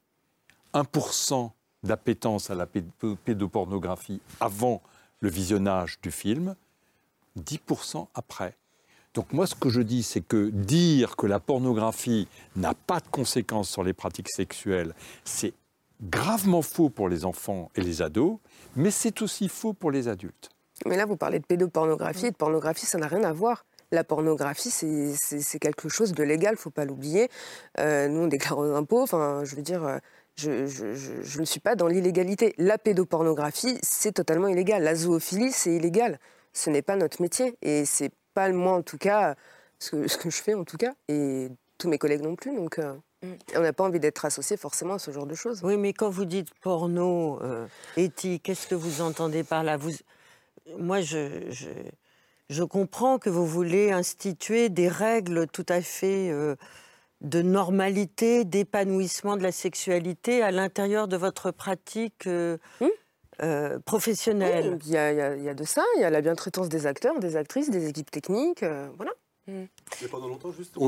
1% 0.74 1.52
d'appétence 1.84 2.50
à 2.50 2.56
la 2.56 2.66
pédopornographie 2.68 4.22
avant 4.40 4.82
le 5.20 5.30
visionnage 5.30 6.00
du 6.02 6.12
film, 6.12 6.56
10% 7.38 8.08
après. 8.14 8.56
Donc 9.14 9.34
moi 9.34 9.46
ce 9.46 9.56
que 9.56 9.70
je 9.70 9.82
dis, 9.82 10.04
c'est 10.04 10.22
que 10.22 10.50
dire 10.50 11.16
que 11.16 11.28
la 11.28 11.40
pornographie 11.40 12.28
n'a 12.56 12.74
pas 12.74 13.00
de 13.00 13.08
conséquences 13.12 13.70
sur 13.70 13.84
les 13.84 13.94
pratiques 13.94 14.30
sexuelles, 14.30 14.94
c'est 15.26 15.54
gravement 16.02 16.62
faux 16.62 16.90
pour 16.90 17.10
les 17.10 17.26
enfants 17.26 17.70
et 17.76 17.82
les 17.82 18.02
ados, 18.02 18.38
mais 18.76 18.92
c'est 18.92 19.22
aussi 19.22 19.50
faux 19.50 19.74
pour 19.74 19.92
les 19.92 20.08
adultes. 20.08 20.50
Mais 20.86 20.98
là, 20.98 21.06
vous 21.06 21.18
parlez 21.18 21.40
de 21.40 21.46
pédopornographie 21.46 22.28
et 22.28 22.32
de 22.32 22.36
pornographie, 22.36 22.86
ça 22.86 22.98
n'a 22.98 23.08
rien 23.08 23.24
à 23.24 23.34
voir. 23.34 23.66
La 23.92 24.04
pornographie, 24.04 24.72
c'est 24.72 25.60
quelque 25.60 25.90
chose 25.90 26.14
de 26.14 26.24
légal, 26.24 26.56
faut 26.56 26.70
pas 26.70 26.86
l'oublier. 26.86 27.30
Euh, 27.80 28.08
nous, 28.08 28.22
on 28.22 28.28
déclare 28.28 28.58
aux 28.58 28.74
impôts, 28.74 29.02
enfin, 29.02 29.42
je 29.44 29.56
veux 29.56 29.62
dire, 29.62 29.84
euh, 29.84 29.98
je, 30.38 31.40
ne 31.40 31.46
suis 31.46 31.60
pas 31.60 31.76
dans 31.76 31.88
l'illégalité. 31.88 32.56
La 32.58 32.78
pédopornographie, 32.78 33.78
c'est 33.84 34.14
totalement 34.14 34.48
illégal. 34.48 34.82
La 34.84 34.96
zoophilie, 34.96 35.52
c'est 35.52 35.76
illégal. 35.76 36.20
Ce 36.54 36.70
n'est 36.70 36.82
pas 36.82 36.96
notre 36.96 37.22
métier. 37.22 37.58
Et 37.62 37.86
c'est 37.86 38.12
pas 38.34 38.50
moi, 38.52 38.74
en 38.74 38.82
tout 38.82 38.98
cas, 38.98 39.36
ce 39.80 39.92
que, 39.92 40.08
ce 40.08 40.18
que, 40.18 40.30
je 40.30 40.42
fais, 40.42 40.54
en 40.54 40.64
tout 40.64 40.78
cas. 40.78 40.94
Et 41.08 41.50
tous 41.78 41.90
mes 41.90 41.98
collègues 41.98 42.22
non 42.22 42.36
plus. 42.36 42.56
Donc, 42.56 42.80
euh, 42.80 42.94
mm. 43.24 43.34
on 43.56 43.62
n'a 43.62 43.74
pas 43.74 43.84
envie 43.84 44.00
d'être 44.00 44.26
associé 44.26 44.58
forcément 44.58 44.96
à 44.96 45.00
ce 45.00 45.12
genre 45.12 45.26
de 45.26 45.36
choses. 45.36 45.62
Oui, 45.64 45.78
mais 45.78 45.94
quand 45.94 46.10
vous 46.10 46.26
dites 46.26 46.50
porno, 46.62 47.42
euh, 47.42 47.68
éthique, 47.98 48.44
qu'est-ce 48.44 48.68
que 48.68 48.76
vous 48.76 49.02
entendez 49.02 49.44
par 49.44 49.64
là? 49.64 49.78
Vous... 49.78 49.92
Moi, 50.78 51.02
je, 51.02 51.52
je, 52.50 52.64
comprends 52.64 53.18
que 53.18 53.30
vous 53.30 53.46
voulez 53.46 53.92
instituer 53.92 54.70
des 54.70 54.88
règles 54.88 55.48
tout 55.48 55.66
à 55.68 55.82
fait. 55.82 56.30
Euh, 56.30 56.56
de 57.22 57.42
normalité, 57.44 58.46
d'épanouissement 58.46 59.38
de 59.38 59.44
la 59.44 59.52
sexualité 59.52 60.42
à 60.42 60.50
l'intérieur 60.52 61.08
de 61.08 61.18
votre 61.18 61.52
pratique 61.52 62.26
euh, 62.26 62.58
hmm 62.80 62.88
euh, 63.42 63.80
professionnelle 63.80 64.78
il, 64.86 64.92
y 64.92 64.98
a, 64.98 65.54
de 65.54 65.64
ça, 65.64 65.84
il 65.98 66.02
y 66.02 66.04
a 66.04 66.10
la 66.10 66.22
bientraitance 66.22 66.70
des 66.70 66.86
acteurs, 66.86 67.20
des 67.20 67.36
actrices, 67.36 67.70
des 67.70 67.88
équipes 67.88 68.12
techniques, 68.12 68.64
euh, 68.64 68.88
voilà. 68.98 69.12
Hmm. 69.48 69.64
pendant 70.12 70.28
longtemps, 70.28 70.52
juste, 70.52 70.76
je 70.76 70.80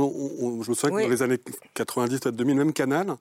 me 0.69 0.75
souviens 0.75 0.95
que 0.95 1.03
dans 1.03 1.09
les 1.09 1.23
années 1.23 1.39
90, 1.73 2.19
2000, 2.31 2.55
même 2.55 2.73
Canal, 2.73 3.15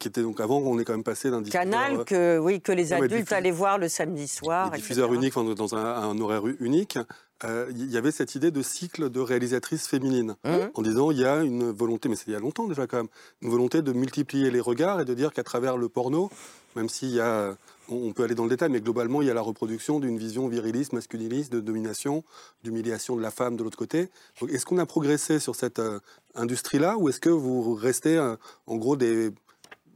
qui 0.00 0.08
était 0.08 0.22
donc 0.22 0.40
avant, 0.40 0.58
on 0.58 0.78
est 0.80 0.84
quand 0.84 0.94
même 0.94 1.04
passé 1.04 1.30
d'un 1.30 1.42
diffuseur... 1.42 1.62
Canal, 1.62 2.04
que, 2.04 2.38
oui, 2.38 2.60
que 2.60 2.72
les 2.72 2.92
adultes 2.92 3.30
allaient 3.32 3.52
voir 3.52 3.78
le 3.78 3.88
samedi 3.88 4.26
soir. 4.26 4.72
diffuseur 4.72 5.14
unique, 5.14 5.34
dans 5.34 5.76
un, 5.76 6.18
horaire 6.18 6.42
unique. 6.58 6.98
euh, 7.44 7.66
il 7.70 7.90
y 7.90 7.96
avait 7.96 8.10
cette 8.10 8.34
idée 8.34 8.50
de 8.50 8.62
cycle 8.62 9.10
de 9.10 9.20
réalisatrices 9.20 9.86
féminines, 9.86 10.34
Mmh. 10.44 10.50
en 10.74 10.82
disant 10.82 11.10
il 11.12 11.20
y 11.20 11.24
a 11.24 11.42
une 11.42 11.70
volonté, 11.70 12.08
mais 12.08 12.16
c'est 12.16 12.26
il 12.28 12.32
y 12.32 12.36
a 12.36 12.40
longtemps 12.40 12.66
déjà 12.66 12.86
quand 12.86 12.96
même, 12.96 13.08
une 13.42 13.50
volonté 13.50 13.82
de 13.82 13.92
multiplier 13.92 14.50
les 14.50 14.60
regards 14.60 15.00
et 15.00 15.04
de 15.04 15.14
dire 15.14 15.32
qu'à 15.32 15.44
travers 15.44 15.76
le 15.76 15.88
porno, 15.88 16.30
même 16.74 16.88
s'il 16.88 17.10
y 17.10 17.20
a, 17.20 17.56
on 17.88 18.12
peut 18.12 18.24
aller 18.24 18.34
dans 18.34 18.44
le 18.44 18.50
détail, 18.50 18.70
mais 18.70 18.80
globalement 18.80 19.22
il 19.22 19.28
y 19.28 19.30
a 19.30 19.34
la 19.34 19.40
reproduction 19.40 20.00
d'une 20.00 20.18
vision 20.18 20.48
viriliste, 20.48 20.92
masculiniste, 20.92 21.52
de 21.52 21.60
domination, 21.60 22.24
d'humiliation 22.62 23.16
de 23.16 23.22
la 23.22 23.30
femme 23.30 23.56
de 23.56 23.62
l'autre 23.62 23.78
côté. 23.78 24.08
Est-ce 24.48 24.64
qu'on 24.66 24.78
a 24.78 24.86
progressé 24.86 25.38
sur 25.38 25.54
cette 25.54 25.78
euh, 25.78 26.00
industrie-là, 26.34 26.96
ou 26.96 27.08
est-ce 27.08 27.20
que 27.20 27.30
vous 27.30 27.74
restez 27.74 28.16
euh, 28.16 28.36
en 28.66 28.76
gros 28.76 28.96
des, 28.96 29.30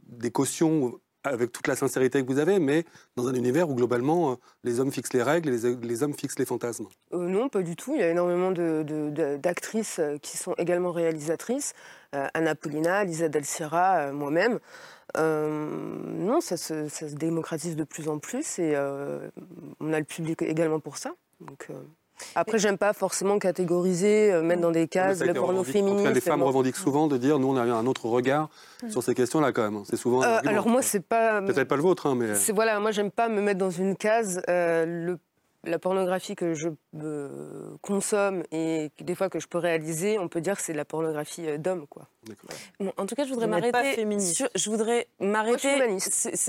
des 0.07 0.31
cautions 0.31 0.99
avec 1.29 1.51
toute 1.51 1.67
la 1.67 1.75
sincérité 1.75 2.21
que 2.23 2.31
vous 2.31 2.39
avez, 2.39 2.59
mais 2.59 2.85
dans 3.15 3.27
un 3.27 3.33
univers 3.33 3.69
où 3.69 3.75
globalement 3.75 4.31
euh, 4.31 4.35
les 4.63 4.79
hommes 4.79 4.91
fixent 4.91 5.13
les 5.13 5.23
règles 5.23 5.49
et 5.49 5.75
les, 5.81 6.03
hommes 6.03 6.13
fixent 6.13 6.39
les 6.39 6.45
fantasmes 6.45 6.87
Euh, 7.13 7.17
non, 7.27 7.49
pas 7.49 7.61
du 7.61 7.75
tout. 7.75 7.93
Il 7.95 8.01
y 8.01 8.03
a 8.03 8.09
énormément 8.09 8.51
de- 8.51 8.83
de- 8.85 9.37
d'actrices 9.37 9.99
euh, 9.99 10.17
qui 10.17 10.37
sont 10.37 10.53
également 10.57 10.91
réalisatrices. 10.91 11.73
Anna 12.11 12.55
Paulina, 12.55 13.03
Lisa 13.03 13.27
euh, 13.27 14.11
moi-même. 14.11 14.59
Non, 15.15 16.41
ça 16.41 16.57
se, 16.57 16.87
ça 16.89 17.07
se 17.07 17.15
démocratise 17.15 17.75
de 17.75 17.83
plus 17.83 18.07
en 18.09 18.19
plus 18.19 18.59
et 18.59 18.75
on 19.79 19.93
a 19.93 19.99
le 19.99 20.05
public 20.05 20.41
également 20.41 20.79
pour 20.79 20.97
ça. 20.97 21.11
Après, 22.35 22.57
j'aime 22.59 22.77
pas 22.77 22.93
forcément 22.93 23.39
catégoriser, 23.39 24.31
euh, 24.31 24.41
mettre 24.41 24.61
dans 24.61 24.71
des 24.71 24.87
cases 24.87 25.21
le 25.21 25.33
porno 25.33 25.63
féministe. 25.63 26.13
les 26.13 26.21
femmes 26.21 26.43
revendiquent 26.43 26.75
souvent 26.75 27.07
de 27.07 27.17
dire 27.17 27.39
nous 27.39 27.49
on 27.49 27.57
a 27.57 27.65
eu 27.65 27.71
un 27.71 27.85
autre 27.85 28.05
regard 28.07 28.49
sur 28.89 29.03
ces 29.03 29.13
questions-là 29.15 29.51
quand 29.51 29.69
même. 29.69 29.83
C'est 29.85 29.95
souvent. 29.97 30.21
un 30.21 30.27
Euh, 30.37 30.39
alors 30.45 30.67
moi, 30.67 30.81
c'est 30.81 30.99
pas. 31.05 31.41
Peut-être 31.41 31.67
pas 31.67 31.75
le 31.75 31.81
vôtre, 31.81 32.07
hein, 32.07 32.15
mais. 32.15 32.35
C'est 32.35 32.51
voilà, 32.53 32.79
moi 32.79 32.91
j'aime 32.91 33.11
pas 33.11 33.29
me 33.29 33.41
mettre 33.41 33.59
dans 33.59 33.69
une 33.71 33.95
case. 33.95 34.41
Euh, 34.49 34.85
le- 34.85 35.19
la 35.65 35.77
pornographie 35.77 36.35
que 36.37 36.53
je 36.53 36.69
consomme 37.81 38.43
et 38.51 38.91
des 38.99 39.15
fois 39.15 39.29
que 39.29 39.39
je 39.39 39.47
peux 39.47 39.57
réaliser, 39.57 40.19
on 40.19 40.27
peut 40.27 40.41
dire 40.41 40.55
que 40.55 40.61
c'est 40.61 40.73
de 40.73 40.77
la 40.77 40.85
pornographie 40.85 41.47
euh, 41.47 41.57
d'homme, 41.57 41.85
quoi. 41.87 42.07
Bon, 42.79 42.91
en 42.97 43.05
tout 43.05 43.15
cas, 43.15 43.23
je 43.23 43.29
voudrais 43.29 43.47
m'arrêter. 43.47 43.93
féministe. 43.93 44.35
sur- 44.35 44.49
Je 44.53 44.69
voudrais 44.69 45.07
m'arrêter. 45.19 45.75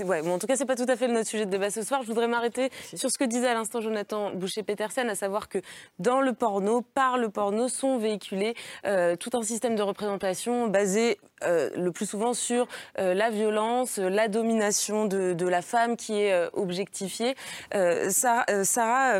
ouais, 0.05 0.21
bon, 0.21 0.33
en 0.33 0.39
tout 0.39 0.45
cas, 0.47 0.55
c'est 0.55 0.65
pas 0.65 0.75
tout 0.75 0.85
à 0.87 0.95
fait 0.95 1.07
notre 1.07 1.27
sujet 1.27 1.45
de 1.45 1.51
débat 1.51 1.69
ce 1.71 1.81
soir. 1.81 2.01
Je 2.03 2.07
voudrais 2.07 2.27
m'arrêter 2.27 2.69
sur 2.93 3.09
ce 3.09 3.17
que 3.17 3.23
disait 3.23 3.47
à 3.47 3.53
l'instant 3.53 3.81
Jonathan 3.81 4.31
Boucher-Petersen, 4.33 5.09
à 5.09 5.15
savoir 5.15 5.47
que 5.49 5.59
dans 5.99 6.21
le 6.21 6.33
porno, 6.33 6.81
par 6.81 7.17
le 7.17 7.29
porno, 7.29 7.67
sont 7.67 7.97
véhiculés 7.97 8.53
euh, 8.85 9.15
tout 9.15 9.31
un 9.33 9.41
système 9.43 9.75
de 9.75 9.81
représentation 9.81 10.67
basé 10.67 11.17
euh, 11.43 11.69
le 11.75 11.91
plus 11.91 12.05
souvent 12.05 12.33
sur 12.33 12.67
euh, 12.99 13.13
la 13.15 13.29
violence, 13.31 13.97
la 13.97 14.27
domination 14.27 15.05
de, 15.05 15.33
de 15.33 15.47
la 15.47 15.61
femme 15.63 15.95
qui 15.97 16.13
est 16.21 16.33
euh, 16.33 16.49
objectifiée. 16.53 17.35
Euh, 17.73 18.09
Sarah, 18.11 18.45
euh, 18.51 18.63
Sarah 18.63 19.19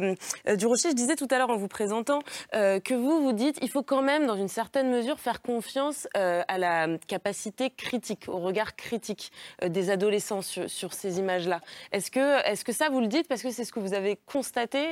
Durocher, 0.55 0.89
je 0.89 0.95
disais 0.95 1.10
tout 1.15 1.27
à 1.31 1.37
l'heure 1.37 1.49
en 1.49 1.57
vous 1.57 1.67
présentant 1.67 2.19
euh, 2.53 2.79
que 2.79 2.93
vous 2.93 3.21
vous 3.21 3.33
dites 3.33 3.57
il 3.61 3.69
faut 3.69 3.83
quand 3.83 4.01
même, 4.01 4.25
dans 4.25 4.35
une 4.35 4.47
certaine 4.47 4.89
mesure, 4.89 5.19
faire 5.19 5.41
confiance 5.41 6.07
euh, 6.17 6.43
à 6.47 6.57
la 6.57 6.97
capacité 7.07 7.69
critique, 7.69 8.25
au 8.27 8.39
regard 8.39 8.75
critique 8.75 9.31
euh, 9.63 9.69
des 9.69 9.89
adolescents 9.89 10.41
sur, 10.41 10.93
ces 10.93 11.19
images-là. 11.19 11.61
Est-ce 11.91 12.11
que, 12.11 12.45
est 12.45 12.63
que 12.63 12.73
ça, 12.73 12.89
vous 12.89 13.01
le 13.01 13.07
dites 13.07 13.27
parce 13.27 13.41
que 13.41 13.51
c'est 13.51 13.65
ce 13.65 13.71
que 13.71 13.79
vous 13.79 13.93
avez 13.93 14.17
constaté 14.25 14.87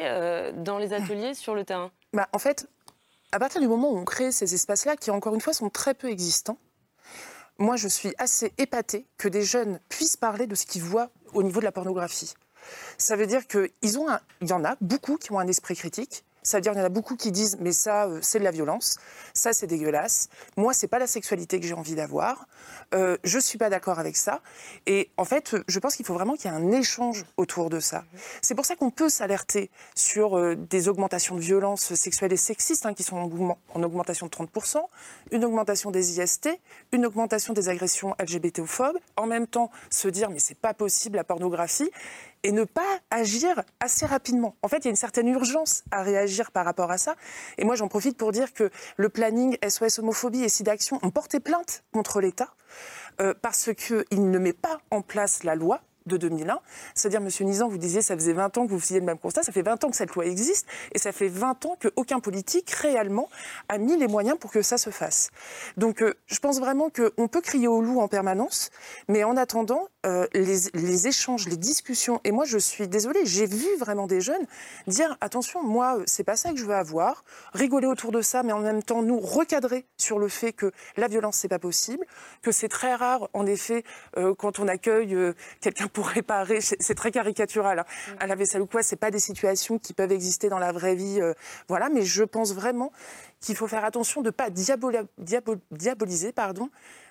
dans 0.56 0.78
les 0.78 0.94
ateliers 0.94 1.34
sur 1.34 1.56
le 1.56 1.64
terrain? 1.64 1.92
Bah, 2.14 2.28
en 2.34 2.40
fait, 2.40 2.68
à 3.32 3.40
partir 3.40 3.62
du 3.62 3.68
moment 3.68 3.92
où 3.92 3.98
on 3.98 4.06
crée 4.06 4.32
ces 4.32 4.54
espaces-là, 4.54 4.96
qui 4.96 5.12
encore 5.12 5.36
une 5.36 5.42
fois 5.42 5.54
sont 5.54 5.70
très 5.70 5.94
peu 5.94 6.10
existants, 6.10 6.58
moi 7.58 7.76
je 7.76 7.88
suis 7.88 8.14
assez 8.18 8.54
épatée 8.58 9.06
que 9.18 9.28
des 9.28 9.44
jeunes 9.44 9.80
puissent 9.90 10.18
parler 10.18 10.48
de 10.48 10.56
ce 10.56 10.66
qu'ils 10.66 10.84
voient 10.84 11.10
au 11.34 11.44
niveau 11.44 11.60
de 11.60 11.66
la 11.66 11.72
pornographie. 11.72 12.34
Ça 12.98 13.16
veut 13.16 13.28
dire 13.28 13.48
qu'il 13.48 13.70
y 13.84 13.98
en 13.98 14.64
a 14.66 14.76
beaucoup 14.82 15.18
qui 15.18 15.32
ont 15.32 15.40
un 15.40 15.48
esprit 15.48 15.76
critique. 15.76 16.24
Ça 16.42 16.58
veut 16.58 16.62
dire 16.62 16.72
qu'il 16.72 16.80
y 16.80 16.84
en 16.84 16.86
a 16.86 16.90
beaucoup 16.90 17.18
qui 17.18 17.34
disent 17.34 17.58
mais 17.60 17.74
ça 17.74 18.06
euh, 18.06 18.20
c'est 18.22 18.40
de 18.40 18.46
la 18.46 18.52
violence, 18.52 18.98
ça 19.34 19.52
c'est 19.52 19.68
dégueulasse. 19.68 20.30
Moi 20.56 20.74
c'est 20.74 20.88
pas 20.88 20.98
la 20.98 21.06
sexualité 21.06 21.60
que 21.60 21.68
j'ai 21.68 21.74
envie 21.74 21.96
d'avoir. 21.96 22.48
Euh, 22.96 23.18
je 23.26 23.38
suis 23.40 23.58
pas 23.58 23.70
d'accord 23.70 24.00
avec 24.00 24.16
ça. 24.16 24.42
Et 24.88 25.12
en 25.18 25.26
fait 25.26 25.58
je 25.68 25.80
pense 25.80 25.98
qu'il 25.98 26.06
faut 26.06 26.14
vraiment 26.14 26.36
qu'il 26.36 26.50
y 26.50 26.54
ait 26.54 26.58
un 26.58 26.72
échange 26.72 27.26
autour 27.36 27.70
de 27.70 27.82
ça. 27.82 28.06
C'est 28.42 28.56
pour 28.56 28.66
ça 28.66 28.78
qu'on 28.78 28.90
peut 28.90 29.10
s'alerter 29.10 29.70
sur 29.96 30.38
euh, 30.40 30.56
des 30.56 30.88
augmentations 30.88 31.36
de 31.36 31.42
violences 31.42 31.94
sexuelles 31.94 32.32
et 32.34 32.38
sexistes 32.38 32.86
hein, 32.86 32.94
qui 32.94 33.04
sont 33.04 33.18
en, 33.18 33.26
augment- 33.26 33.60
en 33.76 33.84
augmentation 33.84 34.26
de 34.28 34.32
30%, 34.32 34.78
une 35.32 35.44
augmentation 35.44 35.92
des 35.92 36.20
IST, 36.22 36.50
une 36.94 37.06
augmentation 37.06 37.54
des 37.54 37.68
agressions 37.68 38.16
LGBT-phobes. 38.18 38.98
En 39.18 39.28
même 39.28 39.46
temps 39.46 39.72
se 39.92 40.08
dire 40.08 40.30
mais 40.30 40.40
c'est 40.40 40.58
pas 40.58 40.74
possible 40.74 41.18
la 41.18 41.26
pornographie 41.26 41.92
et 42.44 42.52
ne 42.52 42.64
pas 42.64 43.00
agir 43.12 43.64
assez 43.80 44.06
rapidement. 44.06 44.56
En 44.62 44.68
fait, 44.68 44.78
il 44.78 44.86
y 44.86 44.88
a 44.88 44.92
une 44.92 44.96
certaine 44.96 45.28
urgence 45.28 45.84
à 45.92 46.04
réagir 46.04 46.52
par 46.52 46.66
rapport 46.66 46.92
à 46.92 46.98
ça. 46.98 47.16
Et 47.58 47.66
moi, 47.66 47.76
j'en 47.76 47.88
profite 47.88 48.18
pour 48.18 48.32
dire 48.32 48.54
que 48.54 48.70
le 48.98 49.10
planning 49.10 49.58
SOS 49.68 50.00
homophobie 50.00 50.44
et 50.44 50.50
SIDAction 50.50 51.00
ont 51.02 51.12
porté 51.12 51.40
plainte 51.40 51.84
contre 51.92 52.22
l'État 52.22 52.54
euh, 53.22 53.34
parce 53.42 53.72
qu'il 53.74 54.32
ne 54.32 54.40
met 54.40 54.54
pas 54.54 54.80
en 54.92 55.02
place 55.02 55.44
la 55.44 55.56
loi 55.56 55.82
de 56.06 56.18
2001. 56.18 56.60
C'est-à-dire, 56.96 57.22
Monsieur 57.22 57.46
Nizan, 57.46 57.68
vous 57.68 57.78
disiez, 57.78 58.02
ça 58.02 58.16
faisait 58.16 58.34
20 58.34 58.58
ans 58.58 58.66
que 58.66 58.72
vous 58.72 58.80
faisiez 58.80 59.00
le 59.00 59.06
même 59.06 59.18
constat, 59.18 59.44
ça 59.44 59.52
fait 59.52 59.62
20 59.62 59.84
ans 59.84 59.90
que 59.90 59.96
cette 59.96 60.14
loi 60.16 60.26
existe, 60.26 60.68
et 60.94 61.00
ça 61.00 61.12
fait 61.12 61.28
20 61.28 61.66
ans 61.66 61.78
qu'aucun 61.82 62.20
politique, 62.20 62.70
réellement, 62.72 63.30
a 63.68 63.78
mis 63.78 63.98
les 63.98 64.08
moyens 64.08 64.38
pour 64.38 64.52
que 64.52 64.62
ça 64.62 64.78
se 64.78 64.90
fasse. 64.90 65.30
Donc, 65.78 66.02
euh, 66.02 66.14
je 66.28 66.40
pense 66.40 66.60
vraiment 66.60 66.90
qu'on 66.90 67.28
peut 67.28 67.42
crier 67.42 67.68
au 67.68 67.82
loup 67.82 68.00
en 68.00 68.08
permanence, 68.08 68.70
mais 69.08 69.24
en 69.24 69.38
attendant, 69.38 69.88
euh, 70.06 70.28
les, 70.34 71.08
échanges, 71.08 71.48
les 71.48 71.58
discussions, 71.58 72.22
et 72.24 72.32
moi, 72.32 72.46
je 72.46 72.58
suis 72.58 72.88
désolée, 72.88 73.26
j'ai 73.26 73.46
vu 73.46 73.68
vraiment 73.78 74.08
des 74.08 74.22
jeunes 74.22 74.46
dire, 74.88 75.18
attention, 75.22 75.64
moi, 75.64 75.98
euh, 75.98 76.04
c'est 76.06 76.24
pas 76.24 76.36
ça 76.36 76.52
que 76.52 76.58
je 76.58 76.66
veux 76.66 76.76
avoir, 76.76 77.24
rigoler 77.54 77.88
autour 77.88 78.12
de 78.12 78.22
ça, 78.22 78.44
mais 78.44 78.54
en 78.54 78.60
même 78.60 78.84
temps, 78.84 79.02
nous 79.02 79.20
recadrer 79.20 79.86
sur 79.98 80.20
le 80.20 80.28
fait 80.28 80.54
que 80.54 80.72
la 80.98 81.08
violence, 81.08 81.38
c'est 81.38 81.48
pas 81.48 81.60
possible, 81.60 82.06
que 82.42 82.52
c'est 82.52 82.70
très 82.70 82.96
rare, 82.96 83.30
en 83.34 83.46
effet, 83.46 83.84
quand 84.38 84.60
on 84.60 84.68
accueille 84.68 85.18
quelqu'un 85.62 85.88
pour 85.94 86.08
réparer, 86.08 86.62
c'est 86.62 86.96
très 86.96 87.12
caricatural, 87.12 87.80
hein, 87.80 87.86
à 88.20 88.28
la 88.28 88.36
vaisselle 88.36 88.62
ou 88.62 88.66
quoi, 88.68 88.84
c'est 88.84 88.96
pas 88.96 89.12
des 89.12 89.20
situations 89.20 89.78
qui 89.80 89.94
peuvent 89.94 90.12
exister 90.12 90.50
dans 90.50 90.60
la 90.60 90.72
vraie 90.72 90.96
vie, 90.96 91.20
euh, 91.22 91.34
voilà, 91.68 91.90
mais 91.90 92.04
je 92.04 92.24
pense 92.24 92.54
vraiment 92.54 92.92
qu'il 93.42 93.56
faut 93.56 93.68
faire 93.68 93.86
attention 93.86 94.22
de 94.22 94.28
ne 94.28 94.32
pas 94.32 94.50
diaboli- 94.50 95.06
diabo- 95.20 95.60
diaboliser, 95.72 96.32
pardon, 96.32 96.70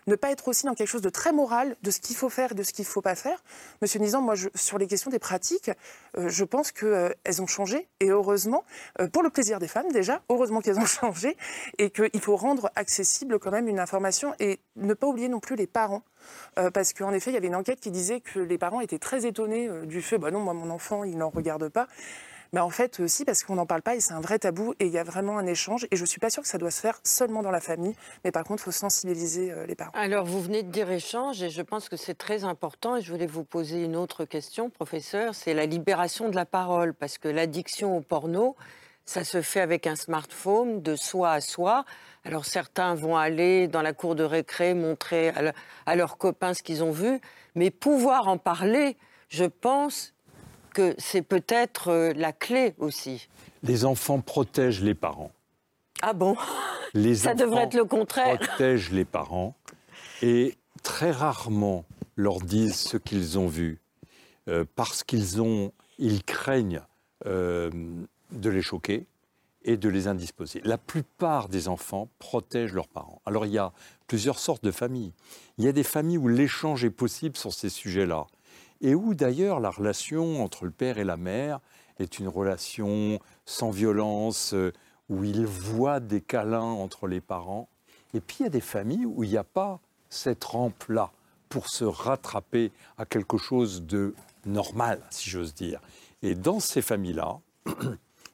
ne 0.09 0.16
pas 0.16 0.31
être 0.31 0.49
aussi 0.49 0.66
dans 0.66 0.75
quelque 0.75 0.88
chose 0.88 1.03
de 1.03 1.11
très 1.11 1.33
moral, 1.33 1.77
de 1.83 1.90
ce 1.90 2.01
qu'il 2.01 2.16
faut 2.16 2.29
faire 2.29 2.53
et 2.53 2.55
de 2.55 2.62
ce 2.62 2.73
qu'il 2.73 2.85
ne 2.85 2.88
faut 2.88 3.03
pas 3.03 3.14
faire. 3.14 3.42
Monsieur 3.83 4.01
Nizan, 4.01 4.21
moi, 4.21 4.35
sur 4.55 4.79
les 4.79 4.87
questions 4.87 5.11
des 5.11 5.18
pratiques, 5.18 5.71
euh, 6.16 6.29
je 6.29 6.44
pense 6.44 6.73
qu'elles 6.73 7.42
ont 7.42 7.47
changé, 7.47 7.88
et 8.01 8.11
heureusement, 8.11 8.64
euh, 9.01 9.09
pour 9.09 9.23
le 9.23 9.31
plaisir 9.31 9.59
des 9.59 9.68
femmes 9.68 9.90
déjà, 9.92 10.23
heureusement 10.29 10.61
qu'elles 10.61 10.79
ont 10.79 10.87
changé, 10.87 11.37
et 11.79 11.90
qu'il 11.90 12.21
faut 12.21 12.37
rendre 12.37 12.71
accessible 12.75 13.38
quand 13.38 13.51
même 13.51 13.68
une 13.68 13.81
information, 13.81 14.35
et 14.40 14.61
ne 14.77 14.94
pas 14.94 15.07
oublier 15.07 15.29
non 15.29 15.40
plus 15.40 15.57
les 15.57 15.66
parents. 15.66 16.03
Euh, 16.59 16.71
parce 16.71 16.92
qu'en 16.92 17.12
effet, 17.12 17.31
il 17.31 17.35
y 17.35 17.37
avait 17.37 17.47
une 17.47 17.55
enquête 17.55 17.81
qui 17.81 17.90
disait 17.90 18.21
que 18.21 18.40
les 18.40 18.59
parents 18.59 18.81
étaient 18.81 18.99
très 18.99 19.27
étonnés 19.27 19.68
euh, 19.68 19.87
du 19.87 20.03
fait, 20.03 20.18
bah 20.18 20.31
non, 20.31 20.40
moi, 20.40 20.55
mon 20.55 20.71
enfant, 20.71 21.05
il 21.05 21.16
n'en 21.16 21.31
regarde 21.31 21.68
pas. 21.68 21.87
Mais 22.53 22.61
en 22.61 22.71
fait, 22.71 23.01
aussi 23.01 23.25
parce 23.25 23.43
qu'on 23.43 23.57
n'en 23.57 23.67
parle 23.67 23.83
pas 23.83 23.95
et 23.95 24.01
c'est 24.01 24.15
un 24.15 24.21
vrai 24.21 24.39
tabou 24.39 24.75
et 24.79 24.87
il 24.87 24.93
y 24.93 24.99
a 24.99 25.05
vraiment 25.05 25.39
un 25.39 25.47
échange. 25.47 25.87
Et 25.91 25.97
je 25.97 26.03
ne 26.03 26.07
suis 26.07 26.21
pas 26.21 26.31
sûre 26.31 26.43
que 26.43 26.49
ça 26.49 26.59
doit 26.59 26.71
se 26.71 26.81
faire 26.81 26.99
seulement 27.05 27.43
dans 27.43 27.51
la 27.51 27.61
famille, 27.61 27.95
mais 28.25 28.33
par 28.33 28.45
contre, 28.45 28.63
il 28.63 28.65
faut 28.65 28.71
sensibiliser 28.71 29.53
euh, 29.53 29.67
les 29.67 29.75
parents. 29.75 29.93
Alors, 29.95 30.25
vous 30.25 30.41
venez 30.41 30.63
de 30.63 30.71
dire 30.71 30.91
échange, 30.91 31.43
et 31.43 31.51
je 31.51 31.63
pense 31.63 31.89
que 31.89 31.97
c'est 31.97 32.15
très 32.15 32.45
important. 32.45 32.97
Et 32.97 33.03
je 33.03 33.13
voulais 33.13 33.27
vous 33.27 33.45
poser 33.45 33.85
une 33.85 33.97
autre 33.97 34.25
question, 34.25 34.71
professeur. 34.71 35.35
C'est 35.35 35.55
la 35.55 35.67
libération 35.67 36.29
de 36.29 36.37
la 36.37 36.47
parole, 36.47 36.95
parce 36.95 37.19
que 37.19 37.29
l'addiction 37.29 37.97
au 37.97 38.01
porno, 38.01 38.57
ça 39.05 39.25
se 39.25 39.43
fait 39.43 39.61
avec 39.61 39.87
un 39.87 39.97
smartphone, 39.97 40.83
de 40.83 40.97
soi 40.97 41.33
à 41.33 41.41
soi. 41.41 41.85
Alors, 42.25 42.45
certains 42.45 42.95
vont 42.95 43.17
aller 43.17 43.69
dans 43.69 43.83
la 43.83 43.93
cour 43.93 44.15
de 44.15 44.25
récré 44.25 44.75
montrer 44.75 45.33
à 45.87 45.97
leurs 45.97 46.19
copains 46.19 46.55
ce 46.55 46.63
qu'ils 46.63 46.83
ont 46.83 46.91
vu, 46.91 47.21
mais 47.55 47.71
pouvoir 47.71 48.29
en 48.29 48.39
parler, 48.39 48.97
je 49.29 49.45
pense 49.45 50.15
que 50.79 50.95
c'est 50.99 51.23
peut-être 51.23 51.88
euh, 51.88 52.12
la 52.14 52.33
clé 52.33 52.75
aussi. 52.79 53.29
Les 53.64 53.85
enfants 53.85 54.21
protègent 54.21 54.83
les 54.83 54.95
parents. 54.95 55.33
Ah 56.03 56.12
bon? 56.12 56.37
Les 56.95 57.17
Ça 57.17 57.35
devrait 57.35 57.64
être 57.64 57.75
le 57.75 57.85
contraire. 57.85 58.38
protègent 58.38 58.93
les 58.93 59.05
parents 59.05 59.57
et 60.23 60.57
très 60.85 61.11
rarement 61.11 61.85
leur 62.14 62.41
disent 62.41 62.77
ce 62.77 62.97
qu'ils 62.97 63.41
ont 63.41 63.49
vu 63.49 63.81
euh, 64.49 64.64
parce 64.77 65.03
qu'ils 65.03 65.43
ont, 65.43 65.73
ils 65.99 66.23
craignent 66.23 66.83
euh, 67.27 67.71
de 68.31 68.49
les 68.49 68.62
choquer 68.62 69.07
et 69.62 69.77
de 69.77 69.88
les 69.88 70.07
indisposer. 70.07 70.61
La 70.64 70.79
plupart 70.79 71.49
des 71.49 71.67
enfants 71.67 72.09
protègent 72.21 72.75
leurs 72.75 72.87
parents. 72.87 73.21
Alors 73.27 73.47
il 73.47 73.53
y 73.53 73.59
a 73.59 73.73
plusieurs 74.07 74.38
sortes 74.38 74.62
de 74.62 74.71
familles. 74.71 75.12
Il 75.59 75.64
y 75.64 75.69
a 75.69 75.73
des 75.73 75.83
familles 75.83 76.19
où 76.19 76.29
l'échange 76.29 76.85
est 76.85 76.91
possible 76.91 77.37
sur 77.37 77.53
ces 77.53 77.69
sujets-là 77.69 78.29
et 78.81 78.95
où 78.95 79.14
d'ailleurs 79.14 79.61
la 79.61 79.71
relation 79.71 80.43
entre 80.43 80.64
le 80.64 80.71
père 80.71 80.99
et 80.99 81.05
la 81.05 81.17
mère 81.17 81.61
est 81.99 82.19
une 82.19 82.29
relation 82.29 83.19
sans 83.45 83.71
violence, 83.71 84.55
euh, 84.55 84.73
où 85.09 85.25
ils 85.25 85.47
voient 85.47 86.01
des 86.01 86.21
câlins 86.21 86.61
entre 86.61 87.07
les 87.07 87.21
parents. 87.21 87.69
Et 88.14 88.21
puis 88.21 88.38
il 88.41 88.43
y 88.45 88.47
a 88.47 88.51
des 88.51 88.61
familles 88.61 89.07
où 89.07 89.25
il 89.25 89.31
n'y 89.31 89.37
a 89.37 89.45
pas 89.45 89.81
cette 90.11 90.45
rampe-là 90.45 91.11
pour 91.49 91.69
se 91.69 91.85
rattraper 91.85 92.73
à 92.99 93.07
quelque 93.07 93.38
chose 93.38 93.83
de 93.83 94.14
normal, 94.45 95.01
si 95.11 95.31
j'ose 95.31 95.55
dire. 95.55 95.81
Et 96.23 96.35
dans 96.35 96.61
ces 96.61 96.83
familles-là, 96.83 97.41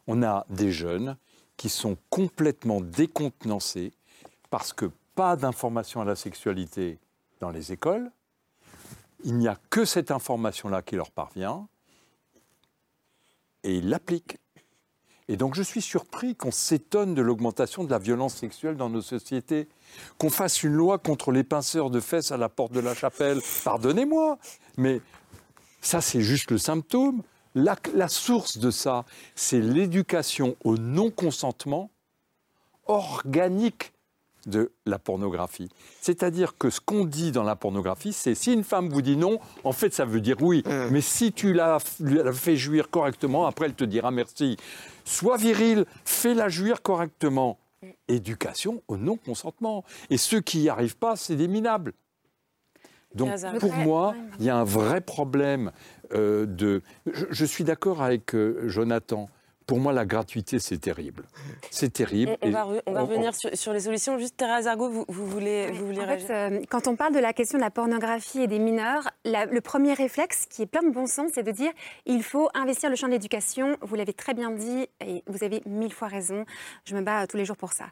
On 0.06 0.22
a 0.22 0.44
des 0.50 0.70
jeunes 0.70 1.16
qui 1.56 1.68
sont 1.68 1.96
complètement 2.10 2.80
décontenancés 2.80 3.92
parce 4.50 4.72
que 4.72 4.90
pas 5.14 5.36
d'information 5.36 6.00
à 6.00 6.04
la 6.04 6.16
sexualité 6.16 6.98
dans 7.40 7.50
les 7.50 7.72
écoles. 7.72 8.10
Il 9.24 9.38
n'y 9.38 9.48
a 9.48 9.58
que 9.70 9.84
cette 9.84 10.10
information-là 10.10 10.82
qui 10.82 10.96
leur 10.96 11.10
parvient 11.10 11.66
et 13.62 13.74
ils 13.76 13.88
l'appliquent. 13.88 14.38
Et 15.28 15.36
donc 15.36 15.54
je 15.54 15.62
suis 15.62 15.80
surpris 15.80 16.36
qu'on 16.36 16.50
s'étonne 16.50 17.14
de 17.14 17.22
l'augmentation 17.22 17.84
de 17.84 17.90
la 17.90 17.98
violence 17.98 18.34
sexuelle 18.34 18.76
dans 18.76 18.90
nos 18.90 19.00
sociétés. 19.00 19.68
Qu'on 20.18 20.28
fasse 20.28 20.62
une 20.62 20.74
loi 20.74 20.98
contre 20.98 21.32
les 21.32 21.44
pinceurs 21.44 21.88
de 21.88 22.00
fesses 22.00 22.30
à 22.30 22.36
la 22.36 22.50
porte 22.50 22.72
de 22.72 22.80
la 22.80 22.94
chapelle, 22.94 23.40
pardonnez-moi, 23.64 24.38
mais 24.76 25.00
ça 25.80 26.02
c'est 26.02 26.20
juste 26.20 26.50
le 26.50 26.58
symptôme. 26.58 27.22
La, 27.54 28.08
source 28.08 28.58
de 28.58 28.70
ça, 28.70 29.04
c'est 29.36 29.60
l'éducation 29.60 30.56
au 30.64 30.76
non-consentement 30.76 31.90
organique 32.86 33.92
de 34.46 34.72
la 34.86 34.98
pornographie. 34.98 35.68
C'est-à-dire 36.00 36.56
que 36.58 36.70
ce 36.70 36.80
qu'on 36.80 37.04
dit 37.04 37.32
dans 37.32 37.42
la 37.42 37.56
pornographie, 37.56 38.12
c'est 38.12 38.34
si 38.34 38.52
une 38.52 38.64
femme 38.64 38.88
vous 38.88 39.02
dit 39.02 39.16
non, 39.16 39.38
en 39.64 39.72
fait 39.72 39.92
ça 39.94 40.04
veut 40.04 40.20
dire 40.20 40.36
oui. 40.40 40.62
Mais 40.90 41.00
si 41.00 41.32
tu 41.32 41.52
l'as 41.52 41.78
fait 42.32 42.56
jouir 42.56 42.90
correctement, 42.90 43.46
après 43.46 43.66
elle 43.66 43.74
te 43.74 43.84
dira 43.84 44.10
merci. 44.10 44.56
Sois 45.04 45.36
viril, 45.36 45.84
fais-la 46.04 46.48
jouir 46.48 46.82
correctement. 46.82 47.58
Éducation 48.08 48.82
au 48.88 48.96
non-consentement. 48.96 49.84
Et 50.08 50.16
ceux 50.16 50.40
qui 50.40 50.58
n'y 50.58 50.68
arrivent 50.68 50.96
pas, 50.96 51.16
c'est 51.16 51.36
des 51.36 51.48
minables. 51.48 51.92
Donc 53.14 53.30
pour 53.60 53.74
moi, 53.74 54.14
il 54.38 54.46
y 54.46 54.50
a 54.50 54.56
un 54.56 54.64
vrai 54.64 55.00
problème 55.00 55.70
euh, 56.12 56.46
de... 56.46 56.82
Je, 57.30 57.44
suis 57.44 57.64
d'accord 57.64 58.02
avec 58.02 58.34
euh, 58.34 58.68
Jonathan 58.68 59.28
pour 59.66 59.78
moi, 59.78 59.92
la 59.92 60.04
gratuité, 60.04 60.58
c'est 60.58 60.78
terrible. 60.78 61.24
C'est 61.70 61.92
terrible. 61.92 62.36
On, 62.42 62.50
va, 62.50 62.64
revenir 62.64 63.32
sur, 63.34 63.72
les 63.72 63.80
solutions. 63.80 64.18
Juste, 64.18 64.36
Thérèse 64.36 64.66
Argot, 64.66 64.90
vous, 64.90 65.26
voulez, 65.26 65.70
vous 65.70 65.86
voulez 65.86 66.00
en 66.00 66.06
fait, 66.06 66.30
euh, 66.30 66.60
Quand 66.68 66.86
on 66.86 66.96
parle 66.96 67.14
de 67.14 67.18
la 67.18 67.32
question 67.32 67.58
de 67.58 67.62
la 67.62 67.70
pornographie 67.70 68.40
et 68.40 68.46
des 68.46 68.58
mineurs, 68.58 69.08
le 69.24 69.60
premier 69.60 69.94
réflexe, 69.94 70.46
qui 70.50 70.62
est 70.62 70.66
plein 70.66 70.82
de 70.82 70.90
bon 70.90 71.06
sens, 71.06 71.30
c'est 71.34 71.42
de 71.42 71.50
dire 71.50 71.72
il 72.04 72.22
faut 72.22 72.48
investir 72.54 72.90
le 72.90 72.96
champ 72.96 73.06
de 73.06 73.12
l'éducation. 73.12 73.76
Vous 73.80 73.94
l'avez 73.94 74.12
très 74.12 74.34
bien 74.34 74.50
dit 74.50 74.86
et 75.00 75.22
vous 75.26 75.44
avez 75.44 75.62
mille 75.66 75.92
fois 75.92 76.08
raison. 76.08 76.44
Je 76.84 76.94
me 76.94 77.00
bats 77.00 77.26
tous 77.26 77.36
les 77.36 77.44
jours 77.44 77.56
pour 77.56 77.72
ça. 77.72 77.86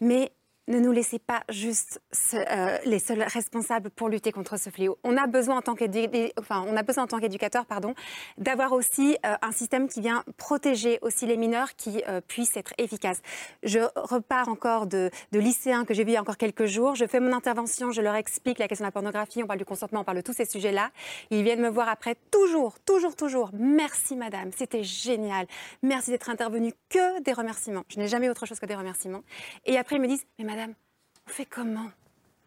Mais 0.00 0.30
ne 0.68 0.78
nous 0.78 0.92
laissez 0.92 1.18
pas 1.18 1.42
juste 1.48 2.00
euh, 2.34 2.78
les 2.84 2.98
seuls 2.98 3.22
responsables 3.22 3.90
pour 3.90 4.08
lutter 4.08 4.32
contre 4.32 4.58
ce 4.58 4.68
fléau. 4.68 4.98
On 5.02 5.16
a 5.16 5.26
besoin 5.26 5.56
en 5.56 5.62
tant 5.62 5.74
qu'éducateur, 5.74 7.64
pardon, 7.66 7.94
d'avoir 8.36 8.72
aussi 8.72 9.16
euh, 9.24 9.34
un 9.40 9.52
système 9.52 9.88
qui 9.88 10.02
vient 10.02 10.24
protéger 10.36 10.98
aussi 11.00 11.26
les 11.26 11.38
mineurs, 11.38 11.74
qui 11.74 12.02
euh, 12.06 12.20
puisse 12.20 12.56
être 12.56 12.74
efficace. 12.76 13.22
Je 13.62 13.80
repars 13.96 14.48
encore 14.48 14.86
de, 14.86 15.10
de 15.32 15.38
lycéens 15.38 15.86
que 15.86 15.94
j'ai 15.94 16.04
vus 16.04 16.10
il 16.10 16.14
y 16.14 16.16
a 16.18 16.20
encore 16.20 16.36
quelques 16.36 16.66
jours. 16.66 16.94
Je 16.94 17.06
fais 17.06 17.18
mon 17.18 17.32
intervention, 17.32 17.90
je 17.90 18.02
leur 18.02 18.14
explique 18.14 18.58
la 18.58 18.68
question 18.68 18.84
de 18.84 18.88
la 18.88 18.92
pornographie, 18.92 19.42
on 19.42 19.46
parle 19.46 19.58
du 19.58 19.64
consentement, 19.64 20.00
on 20.00 20.04
parle 20.04 20.18
de 20.18 20.22
tous 20.22 20.34
ces 20.34 20.44
sujets-là. 20.44 20.90
Ils 21.30 21.42
viennent 21.44 21.62
me 21.62 21.70
voir 21.70 21.88
après, 21.88 22.14
toujours, 22.30 22.78
toujours, 22.80 23.16
toujours. 23.16 23.50
Merci 23.54 24.16
madame, 24.16 24.50
c'était 24.54 24.84
génial. 24.84 25.46
Merci 25.82 26.10
d'être 26.10 26.28
intervenue. 26.28 26.74
Que 26.90 27.22
des 27.22 27.32
remerciements. 27.32 27.84
Je 27.88 27.98
n'ai 27.98 28.08
jamais 28.08 28.28
autre 28.28 28.44
chose 28.44 28.60
que 28.60 28.66
des 28.66 28.74
remerciements. 28.74 29.22
Et 29.64 29.78
après 29.78 29.96
ils 29.96 30.02
me 30.02 30.08
disent, 30.08 30.26
mais 30.38 30.44
madame, 30.44 30.57
Madame, 30.58 30.74
on 31.24 31.30
fait 31.30 31.46
comment? 31.46 31.88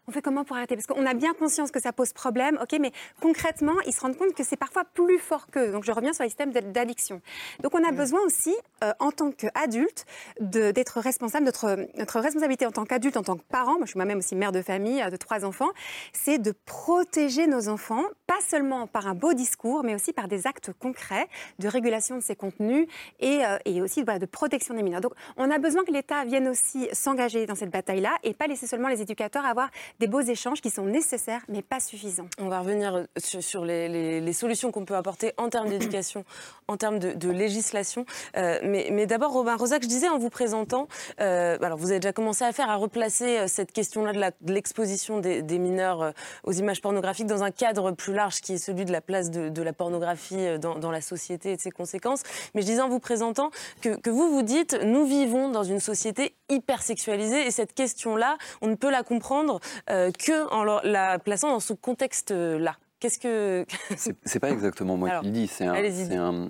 On 0.08 0.12
fait 0.12 0.22
comment 0.22 0.44
pour 0.44 0.56
arrêter? 0.56 0.74
Parce 0.74 0.86
qu'on 0.86 1.06
a 1.06 1.14
bien 1.14 1.32
conscience 1.34 1.70
que 1.70 1.80
ça 1.80 1.92
pose 1.92 2.12
problème, 2.12 2.58
ok, 2.60 2.78
mais 2.80 2.92
concrètement, 3.20 3.74
ils 3.86 3.92
se 3.92 4.00
rendent 4.00 4.16
compte 4.16 4.34
que 4.34 4.42
c'est 4.44 4.56
parfois 4.56 4.84
plus 4.84 5.18
fort 5.18 5.46
qu'eux. 5.48 5.70
Donc 5.70 5.84
je 5.84 5.92
reviens 5.92 6.12
sur 6.12 6.24
les 6.24 6.30
systèmes 6.30 6.52
d'addiction. 6.52 7.20
Donc 7.62 7.74
on 7.74 7.84
a 7.84 7.92
besoin 7.92 8.20
aussi, 8.22 8.54
euh, 8.82 8.92
en 8.98 9.10
tant 9.10 9.30
qu'adulte, 9.30 10.04
d'être 10.40 11.00
responsable. 11.00 11.44
Notre, 11.44 11.86
notre 11.96 12.20
responsabilité 12.20 12.66
en 12.66 12.72
tant 12.72 12.84
qu'adulte, 12.84 13.16
en 13.16 13.22
tant 13.22 13.36
que 13.36 13.44
parent, 13.48 13.74
moi 13.74 13.84
je 13.84 13.90
suis 13.90 13.98
moi-même 13.98 14.18
aussi 14.18 14.34
mère 14.34 14.52
de 14.52 14.62
famille 14.62 15.02
euh, 15.02 15.10
de 15.10 15.16
trois 15.16 15.44
enfants, 15.44 15.70
c'est 16.12 16.38
de 16.38 16.52
protéger 16.66 17.46
nos 17.46 17.68
enfants, 17.68 18.04
pas 18.26 18.40
seulement 18.48 18.86
par 18.86 19.06
un 19.06 19.14
beau 19.14 19.34
discours, 19.34 19.84
mais 19.84 19.94
aussi 19.94 20.12
par 20.12 20.28
des 20.28 20.46
actes 20.46 20.72
concrets 20.72 21.28
de 21.58 21.68
régulation 21.68 22.16
de 22.16 22.22
ces 22.22 22.34
contenus 22.34 22.86
et, 23.20 23.44
euh, 23.44 23.58
et 23.64 23.80
aussi 23.80 24.04
de 24.04 24.26
protection 24.26 24.74
des 24.74 24.82
mineurs. 24.82 25.00
Donc 25.00 25.12
on 25.36 25.50
a 25.50 25.58
besoin 25.58 25.84
que 25.84 25.92
l'État 25.92 26.24
vienne 26.24 26.48
aussi 26.48 26.88
s'engager 26.92 27.46
dans 27.46 27.54
cette 27.54 27.70
bataille-là 27.70 28.16
et 28.22 28.34
pas 28.34 28.46
laisser 28.46 28.66
seulement 28.66 28.88
les 28.88 29.00
éducateurs 29.00 29.44
avoir 29.44 29.70
des 30.00 30.06
beaux 30.06 30.20
échanges 30.20 30.60
qui 30.60 30.70
sont 30.70 30.84
nécessaires 30.84 31.42
mais 31.48 31.62
pas 31.62 31.80
suffisants. 31.80 32.28
On 32.38 32.48
va 32.48 32.60
revenir 32.60 33.06
sur, 33.18 33.64
les, 33.64 34.32
solutions 34.32 34.72
qu'on 34.72 34.84
peut 34.84 34.96
apporter 34.96 35.32
en 35.36 35.48
termes 35.48 35.68
d'éducation, 35.70 36.24
en 36.68 36.76
termes 36.76 36.98
de, 36.98 37.30
législation. 37.30 38.04
Euh, 38.36 38.58
mais, 38.62 39.06
d'abord, 39.06 39.32
Robin 39.32 39.56
Rosac, 39.56 39.82
je 39.82 39.88
disais 39.88 40.08
en 40.08 40.18
vous 40.18 40.30
présentant, 40.30 40.88
euh, 41.20 41.56
alors 41.62 41.78
vous 41.78 41.90
avez 41.90 42.00
déjà 42.00 42.12
commencé 42.12 42.44
à 42.44 42.52
faire, 42.52 42.68
à 42.70 42.76
replacer 42.76 43.38
euh, 43.38 43.46
cette 43.46 43.72
question-là 43.72 44.12
de 44.12 44.52
l'exposition 44.52 45.18
des, 45.18 45.42
mineurs 45.58 46.12
aux 46.44 46.52
images 46.52 46.80
pornographiques 46.80 47.26
dans 47.26 47.42
un 47.42 47.50
cadre 47.50 47.92
plus 47.92 48.12
large 48.12 48.40
qui 48.40 48.54
est 48.54 48.58
celui 48.58 48.84
de 48.84 48.92
la 48.92 49.00
place 49.00 49.30
de, 49.30 49.62
la 49.62 49.72
pornographie 49.72 50.58
dans, 50.58 50.90
la 50.90 51.00
société 51.00 51.52
et 51.52 51.56
de 51.56 51.60
ses 51.60 51.70
conséquences. 51.70 52.22
Mais 52.54 52.62
je 52.62 52.66
disais 52.66 52.80
en 52.80 52.88
vous 52.88 52.98
présentant 52.98 53.50
que, 53.80 53.96
que 53.96 54.10
vous 54.10 54.30
vous 54.30 54.42
dites, 54.42 54.78
nous 54.84 55.04
vivons 55.04 55.50
dans 55.50 55.62
une 55.62 55.80
société 55.80 56.34
hyper 56.52 56.82
sexualisée 56.82 57.46
et 57.46 57.50
cette 57.50 57.74
question-là, 57.74 58.36
on 58.60 58.68
ne 58.68 58.74
peut 58.74 58.90
la 58.90 59.02
comprendre 59.02 59.60
euh, 59.90 60.10
que 60.12 60.48
en 60.52 60.64
la 60.64 61.18
plaçant 61.18 61.50
dans 61.50 61.60
ce 61.60 61.72
contexte-là. 61.72 62.76
Qu'est-ce 63.00 63.18
que. 63.18 63.66
c'est 64.24 64.38
pas 64.38 64.50
exactement 64.50 64.96
moi 64.96 65.18
qui 65.18 65.26
le 65.26 65.32
dis, 65.32 65.48
c'est 65.48 65.64
un, 65.64 65.74
un, 65.74 66.48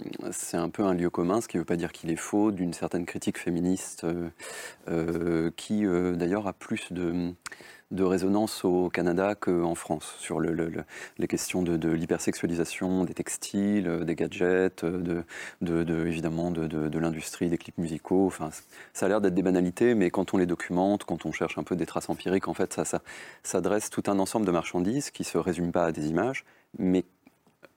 un, 0.52 0.68
peu 0.68 0.82
un 0.82 0.92
lieu 0.92 1.08
commun, 1.08 1.40
ce 1.40 1.48
qui 1.48 1.56
ne 1.56 1.62
veut 1.62 1.66
pas 1.66 1.76
dire 1.76 1.92
qu'il 1.92 2.10
est 2.10 2.16
faux, 2.16 2.50
d'une 2.50 2.74
certaine 2.74 3.06
critique 3.06 3.38
féministe 3.38 4.04
euh, 4.04 4.28
euh, 4.90 5.50
qui 5.56 5.84
d'ailleurs 6.14 6.46
a 6.46 6.52
plus 6.52 6.92
de 6.92 7.32
de 7.92 8.04
résonance 8.04 8.64
au 8.64 8.88
Canada 8.88 9.34
qu'en 9.34 9.74
France 9.74 10.14
sur 10.18 10.40
le, 10.40 10.72
les 11.18 11.28
questions 11.28 11.62
de, 11.62 11.88
l'hypersexualisation 11.90 13.04
des 13.04 13.14
textiles, 13.14 13.86
euh, 13.86 14.04
des 14.04 14.14
gadgets, 14.14 14.82
euh, 14.82 15.22
de, 15.60 16.06
évidemment 16.06 16.50
de, 16.50 16.98
l'industrie 16.98 17.48
des 17.48 17.58
clips 17.58 17.78
musicaux. 17.78 18.26
Enfin, 18.26 18.50
ça 18.94 19.06
a 19.06 19.08
l'air 19.08 19.20
d'être 19.20 19.34
des 19.34 19.42
banalités, 19.42 19.94
mais 19.94 20.10
quand 20.10 20.34
on 20.34 20.38
les 20.38 20.46
documente, 20.46 21.04
quand 21.04 21.26
on 21.26 21.32
cherche 21.32 21.58
un 21.58 21.64
peu 21.64 21.76
des 21.76 21.86
traces 21.86 22.08
empiriques, 22.08 22.48
en 22.48 22.54
fait, 22.54 22.72
ça, 22.72 22.84
ça, 23.42 23.60
tout 23.90 24.02
un 24.06 24.18
ensemble 24.18 24.46
de 24.46 24.52
marchandises 24.52 25.10
qui 25.10 25.24
se 25.24 25.36
résument 25.36 25.72
pas 25.72 25.86
à 25.86 25.92
des 25.92 26.08
images, 26.08 26.44
mais 26.78 27.04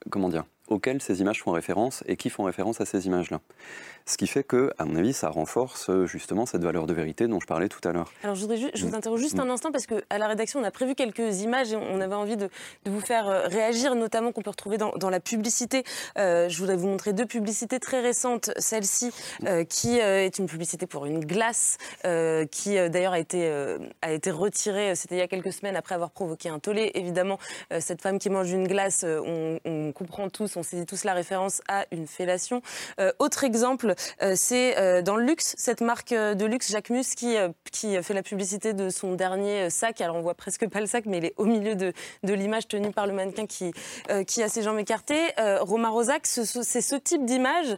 comment 0.09 0.29
dire, 0.29 0.45
auxquelles 0.67 1.01
ces 1.01 1.21
images 1.21 1.41
font 1.41 1.51
référence 1.51 2.03
et 2.07 2.15
qui 2.15 2.29
font 2.29 2.43
référence 2.43 2.81
à 2.81 2.85
ces 2.85 3.05
images-là. 3.07 3.41
Ce 4.07 4.17
qui 4.17 4.27
fait 4.27 4.43
que, 4.43 4.71
à 4.77 4.85
mon 4.85 4.95
avis, 4.97 5.13
ça 5.13 5.29
renforce 5.29 5.89
euh, 5.89 6.05
justement 6.05 6.45
cette 6.45 6.63
valeur 6.63 6.85
de 6.85 6.93
vérité 6.93 7.27
dont 7.27 7.39
je 7.39 7.47
parlais 7.47 7.69
tout 7.69 7.79
à 7.87 7.91
l'heure. 7.91 8.11
Alors, 8.21 8.35
je, 8.35 8.41
voudrais 8.41 8.57
je 8.57 8.85
vous 8.85 8.91
mm. 8.91 8.95
interroge 8.95 9.19
juste 9.19 9.39
un 9.39 9.45
mm. 9.45 9.49
instant 9.49 9.71
parce 9.71 9.87
qu'à 9.87 10.17
la 10.19 10.27
rédaction, 10.27 10.59
on 10.59 10.63
a 10.63 10.69
prévu 10.69 10.93
quelques 10.93 11.41
images 11.41 11.73
et 11.73 11.75
on 11.75 11.99
avait 11.99 12.13
envie 12.13 12.37
de, 12.37 12.49
vous 12.85 12.99
faire 12.99 13.27
euh, 13.27 13.47
réagir, 13.47 13.95
notamment 13.95 14.31
qu'on 14.31 14.43
peut 14.43 14.51
retrouver 14.51 14.77
dans, 14.77 15.09
la 15.09 15.19
publicité. 15.19 15.83
Euh, 16.19 16.49
je 16.49 16.59
voudrais 16.59 16.75
vous 16.75 16.87
montrer 16.87 17.13
deux 17.13 17.25
publicités 17.25 17.79
très 17.79 17.99
récentes. 17.99 18.51
Celle-ci, 18.57 19.11
qui 19.69 19.97
est 19.97 20.37
une 20.37 20.45
publicité 20.47 20.85
pour 20.85 21.05
une 21.05 21.23
glace, 21.23 21.77
qui 22.51 22.75
d'ailleurs 22.75 23.13
a 23.13 23.19
été, 23.19 23.49
a 24.01 24.11
été 24.11 24.31
retirée, 24.31 24.95
c'était 24.95 25.15
il 25.15 25.19
y 25.19 25.21
a 25.21 25.27
quelques 25.27 25.53
semaines 25.53 25.75
après 25.75 25.95
avoir 25.95 26.11
provoqué 26.11 26.49
un 26.49 26.59
tollé. 26.59 26.91
Évidemment, 26.95 27.39
cette 27.79 28.01
femme 28.01 28.19
qui 28.19 28.29
mange 28.29 28.51
une 28.51 28.67
glace, 28.67 29.05
on, 29.05 29.59
on 29.65 29.91
comprend 29.91 30.29
tous, 30.29 30.57
on 30.57 30.63
saisit 30.63 30.85
tous 30.85 31.03
la 31.03 31.13
référence 31.13 31.61
à 31.67 31.85
une 31.91 32.07
fellation. 32.07 32.61
autre 33.19 33.43
exemple, 33.43 33.94
c'est 34.35 34.77
euh, 34.77 35.01
dans 35.01 35.15
le 35.15 35.25
luxe, 35.25 35.55
cette 35.57 35.81
marque 35.81 36.11
euh, 36.11 36.35
de 36.35 36.45
luxe 36.45 36.71
Jacquemus 36.71 37.15
qui, 37.15 37.35
qui 37.71 38.01
fait 38.03 38.13
la 38.13 38.23
publicité 38.23 38.73
de 38.73 38.89
son 38.89 39.13
dernier 39.13 39.69
sac. 39.69 40.01
Alors 40.01 40.15
on 40.15 40.21
voit 40.21 40.33
presque 40.33 40.67
pas 40.69 40.79
le 40.79 40.85
sac, 40.85 41.05
mais 41.05 41.17
il 41.17 41.25
est 41.25 41.33
au 41.37 41.45
milieu 41.45 41.75
de, 41.75 41.93
de 42.23 42.33
l'image 42.33 42.67
tenue 42.67 42.91
par 42.91 43.07
le 43.07 43.13
mannequin 43.13 43.45
qui, 43.45 43.71
qui 44.27 44.43
a 44.43 44.49
ses 44.49 44.61
jambes 44.61 44.79
écartées. 44.79 45.21
Romain 45.61 45.89
Rosac, 45.89 46.25
c'est 46.25 46.45
ce 46.45 46.95
type 46.95 47.25
d'image 47.25 47.77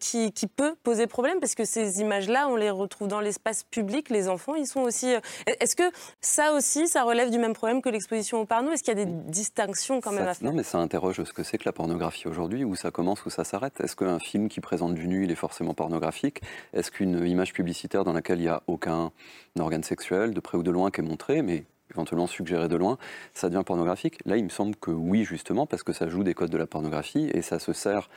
qui, 0.00 0.32
qui, 0.32 0.46
peut 0.46 0.74
poser 0.82 1.06
problème 1.06 1.40
parce 1.40 1.54
que 1.54 1.64
ces 1.64 2.00
images-là, 2.00 2.48
on 2.48 2.56
les 2.56 2.70
retrouve 2.70 3.08
dans 3.08 3.20
l'espace 3.20 3.64
public. 3.64 4.10
Les 4.10 4.28
enfants, 4.28 4.54
ils 4.54 4.66
sont 4.66 4.80
aussi. 4.80 5.12
Est-ce 5.46 5.76
que 5.76 5.90
ça 6.20 6.52
aussi, 6.52 6.88
ça 6.88 7.02
relève 7.02 7.30
du 7.30 7.38
même 7.38 7.52
problème 7.52 7.82
que 7.82 7.88
l'exposition 7.88 8.40
au 8.40 8.44
porno? 8.46 8.72
Est-ce 8.72 8.82
qu'il 8.82 8.96
y 8.96 9.00
a 9.00 9.04
des 9.04 9.10
distinctions 9.10 10.00
quand 10.00 10.12
même 10.12 10.28
à 10.28 10.34
faire? 10.34 10.48
Non, 10.48 10.54
mais 10.54 10.62
ça 10.62 10.78
interroge 10.78 11.22
ce 11.24 11.32
que 11.32 11.42
c'est 11.42 11.58
que 11.58 11.64
la 11.66 11.72
pornographie 11.72 12.28
aujourd'hui, 12.28 12.64
où 12.64 12.74
ça 12.76 12.90
commence, 12.90 13.24
où 13.26 13.30
ça 13.30 13.44
s'arrête. 13.44 13.80
Est-ce 13.80 13.96
qu'un 13.96 14.18
film 14.18 14.48
qui 14.48 14.60
présente 14.60 14.94
du 14.94 15.08
nu, 15.08 15.24
il 15.24 15.30
est 15.30 15.36
forcément 15.36 15.55
pornographique. 15.74 16.40
Est-ce 16.72 16.90
qu'une 16.90 17.26
image 17.26 17.52
publicitaire 17.52 18.04
dans 18.04 18.12
laquelle 18.12 18.38
il 18.38 18.42
n'y 18.42 18.48
a 18.48 18.62
aucun 18.66 19.12
organe 19.58 19.82
sexuel, 19.82 20.34
de 20.34 20.40
près 20.40 20.58
ou 20.58 20.62
de 20.62 20.70
loin, 20.70 20.90
qui 20.90 21.00
est 21.00 21.04
montré, 21.04 21.42
mais 21.42 21.64
éventuellement 21.96 22.26
suggéré 22.26 22.68
de 22.68 22.76
loin, 22.76 22.98
ça 23.34 23.48
devient 23.48 23.64
pornographique 23.64 24.18
Là, 24.24 24.36
il 24.36 24.44
me 24.44 24.48
semble 24.48 24.76
que 24.76 24.90
oui, 24.90 25.24
justement, 25.24 25.66
parce 25.66 25.82
que 25.82 25.92
ça 25.92 26.08
joue 26.08 26.22
des 26.22 26.34
codes 26.34 26.50
de 26.50 26.58
la 26.58 26.66
pornographie 26.66 27.30
et 27.32 27.42
ça 27.42 27.58
se 27.58 27.72
sert, 27.72 28.08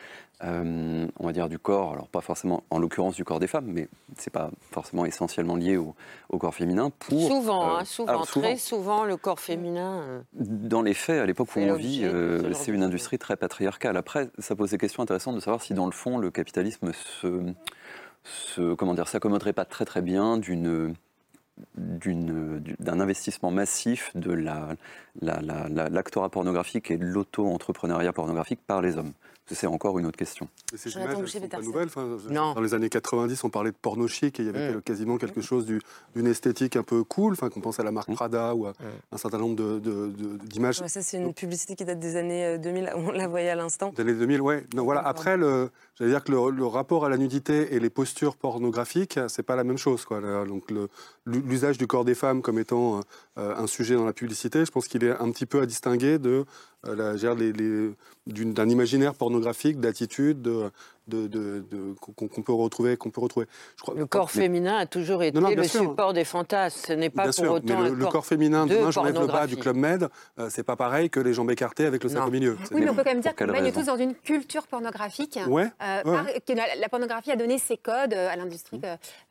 euh, 0.44 1.08
on 1.20 1.26
va 1.26 1.34
dire, 1.34 1.50
du 1.50 1.60
corps, 1.60 1.94
alors 1.94 2.08
pas 2.08 2.22
forcément 2.22 2.64
en 2.70 2.80
l'occurrence 2.80 3.16
du 3.16 3.24
corps 3.24 3.40
des 3.40 3.48
femmes, 3.48 3.68
mais 3.68 3.88
c'est 4.18 4.32
pas 4.34 4.52
forcément 4.72 5.06
essentiellement 5.06 5.56
lié 5.56 5.78
au, 5.78 5.96
corps 6.38 6.56
féminin. 6.56 6.92
Pour, 7.00 7.28
souvent, 7.28 7.78
hein, 7.78 7.86
souvent, 7.86 8.22
très 8.24 8.58
souvent, 8.58 9.04
le 9.04 9.18
corps 9.18 9.40
féminin. 9.40 10.02
Euh, 10.02 10.22
dans 10.34 10.82
les 10.82 10.94
faits, 10.94 11.22
à 11.22 11.26
l'époque 11.26 11.56
où 11.56 11.60
on 11.60 11.74
vit, 11.74 12.02
euh, 12.04 12.54
c'est 12.54 12.72
une 12.72 12.84
industrie 12.84 13.18
très 13.18 13.36
patriarcale. 13.36 13.98
Après, 13.98 14.30
ça 14.40 14.56
pose 14.56 14.72
des 14.72 14.78
questions 14.78 15.04
intéressantes 15.04 15.36
de 15.36 15.42
savoir 15.42 15.62
si, 15.62 15.74
dans 15.74 15.86
le 15.86 15.92
fond, 15.92 16.18
le 16.18 16.32
capitalisme 16.32 16.92
se 16.94 17.54
se, 18.24 18.74
comment 18.74 18.94
dire, 18.94 19.08
s'accommoderait 19.08 19.54
pas 19.54 19.66
très 19.66 19.86
très 19.86 20.02
bien 20.02 20.38
d'une 20.38 20.94
d'un 21.76 23.00
investissement 23.00 23.52
massif 23.52 24.12
de 24.16 24.32
l'actorat 25.22 26.26
la, 26.26 26.30
pornographique 26.30 26.92
et 26.92 26.98
de 26.98 27.06
l'auto-entrepreneuriat 27.06 28.14
pornographique 28.14 28.60
par 28.66 28.82
les 28.82 28.98
hommes 28.98 29.14
c'est 29.56 29.68
encore 29.68 30.00
une 30.00 30.06
autre 30.06 30.18
question. 30.18 30.48
ces 30.76 30.92
images, 30.92 31.16
pas 31.50 31.62
nouvelles. 31.62 31.90
Dans 32.30 32.60
les 32.62 32.74
années 32.74 32.90
90, 32.90 33.44
on 33.44 33.50
parlait 33.50 33.72
de 33.72 33.76
porno 33.76 34.08
chic 34.08 34.40
et 34.40 34.44
il 34.44 34.46
y 34.46 34.50
avait 34.50 34.76
mm. 34.76 34.82
quasiment 34.82 35.18
quelque 35.18 35.42
chose 35.42 35.66
d'une 35.66 36.28
esthétique 36.28 36.76
un 36.76 36.84
peu 36.84 37.04
cool. 37.04 37.34
Enfin, 37.34 37.50
qu'on 37.50 37.62
pense 37.62 37.80
à 37.80 37.84
la 37.84 37.92
marque 37.92 38.10
mm. 38.10 38.16
Prada 38.16 38.56
ou 38.56 38.66
à 38.66 38.72
mm. 38.72 38.76
un 39.14 39.18
certain 39.18 39.38
nombre 39.38 39.80
d'images. 39.80 40.78
ça, 40.88 41.02
c'est 41.02 41.18
une 41.18 41.34
publicité 41.34 41.76
qui 41.76 41.86
date 41.86 42.00
des 42.00 42.16
années 42.16 42.58
2000, 42.58 42.86
euh, 42.86 42.90
on 42.96 43.12
la 43.12 43.28
voyait 43.28 43.50
à 43.50 43.56
l'instant. 43.56 43.92
Des 43.96 44.02
années 44.02 44.14
2000, 44.14 44.42
ouais. 44.42 44.66
Non, 44.76 44.84
voilà. 44.84 45.02
Après, 45.02 45.38
j'allais 45.38 46.12
dire 46.12 46.24
que 46.24 46.32
le, 46.32 46.66
rapport 46.66 47.06
à 47.06 47.10
la 47.10 47.18
nudité 47.18 47.74
et 47.74 47.80
les 47.80 47.90
postures 47.90 48.36
pornographiques, 48.36 49.20
c'est 49.28 49.44
pas 49.44 49.56
la 49.56 49.64
même 49.64 49.78
chose. 49.78 50.06
Quoi. 50.06 50.22
Donc, 50.46 50.72
l'usage 51.30 51.78
du 51.78 51.88
corps 51.88 52.06
des 52.06 52.16
femmes 52.16 52.42
comme 52.42 52.60
étant 52.60 53.02
euh, 53.38 53.56
un 53.56 53.68
sujet 53.68 53.96
dans 53.96 54.06
la 54.06 54.14
publicité, 54.14 54.66
je 54.66 54.72
pense 54.72 54.88
qu'il 54.88 55.04
est 55.04 55.12
un 55.12 55.32
petit 55.32 55.46
peu 55.46 55.62
à 55.62 55.66
distinguer 55.66 56.18
euh, 56.86 57.94
d'un 58.26 58.70
imaginaire 58.70 59.14
pornographique, 59.14 59.80
d'attitude, 59.80 60.42
de, 60.42 60.70
de, 61.10 61.96
qu'on 62.16 62.42
peut 62.42 62.54
retrouver. 62.54 62.98
Qu'on 62.98 63.10
peut 63.10 63.22
retrouver. 63.22 63.48
Je 63.78 63.82
crois, 63.82 63.96
le 63.96 64.06
corps 64.06 64.32
féminin 64.32 64.78
a 64.78 64.86
toujours 64.86 65.24
été 65.24 65.40
le 65.40 65.64
support 65.64 66.14
des 66.14 66.24
fantasmes. 66.24 66.88
Ce 66.88 66.94
n'est 66.94 67.10
pas 67.10 67.26
pour 67.26 67.34
sûr, 67.34 67.52
autant 67.52 67.82
mais 67.82 67.90
le, 67.90 67.96
le 67.96 68.06
corps, 68.06 68.26
féminin, 68.26 68.66
demain 68.66 68.92
j'enlève 68.92 69.20
le 69.20 69.28
bas 69.28 69.48
du 69.48 69.58
Club 69.58 69.76
Med, 69.76 70.10
euh, 70.40 70.48
c'est 70.50 70.64
pas 70.64 70.76
pareil 70.76 71.10
que 71.10 71.20
les 71.20 71.34
jambes 71.34 71.52
écartées 71.52 71.86
avec 71.86 72.04
le 72.04 72.10
sac 72.10 72.26
au 72.26 72.32
milieu. 72.32 72.58
Oui, 72.72 72.82
mais 72.82 72.90
on 72.90 72.96
peut 72.96 73.04
quand 73.04 73.12
même 73.12 73.22
dire 73.22 73.36
qu'on 73.36 73.48
baigne 73.48 73.72
tous 73.72 73.86
dans 73.86 73.98
une 73.98 74.16
culture 74.16 74.68
pornographique. 74.68 75.40
Ouais, 75.48 75.68
euh, 75.82 76.24
que 76.48 76.54
la, 76.54 76.90
pornographie 76.90 77.32
a 77.32 77.36
donné 77.36 77.58
ses 77.58 77.78
codes 77.78 78.14
à 78.14 78.36
l'industrie, 78.36 78.82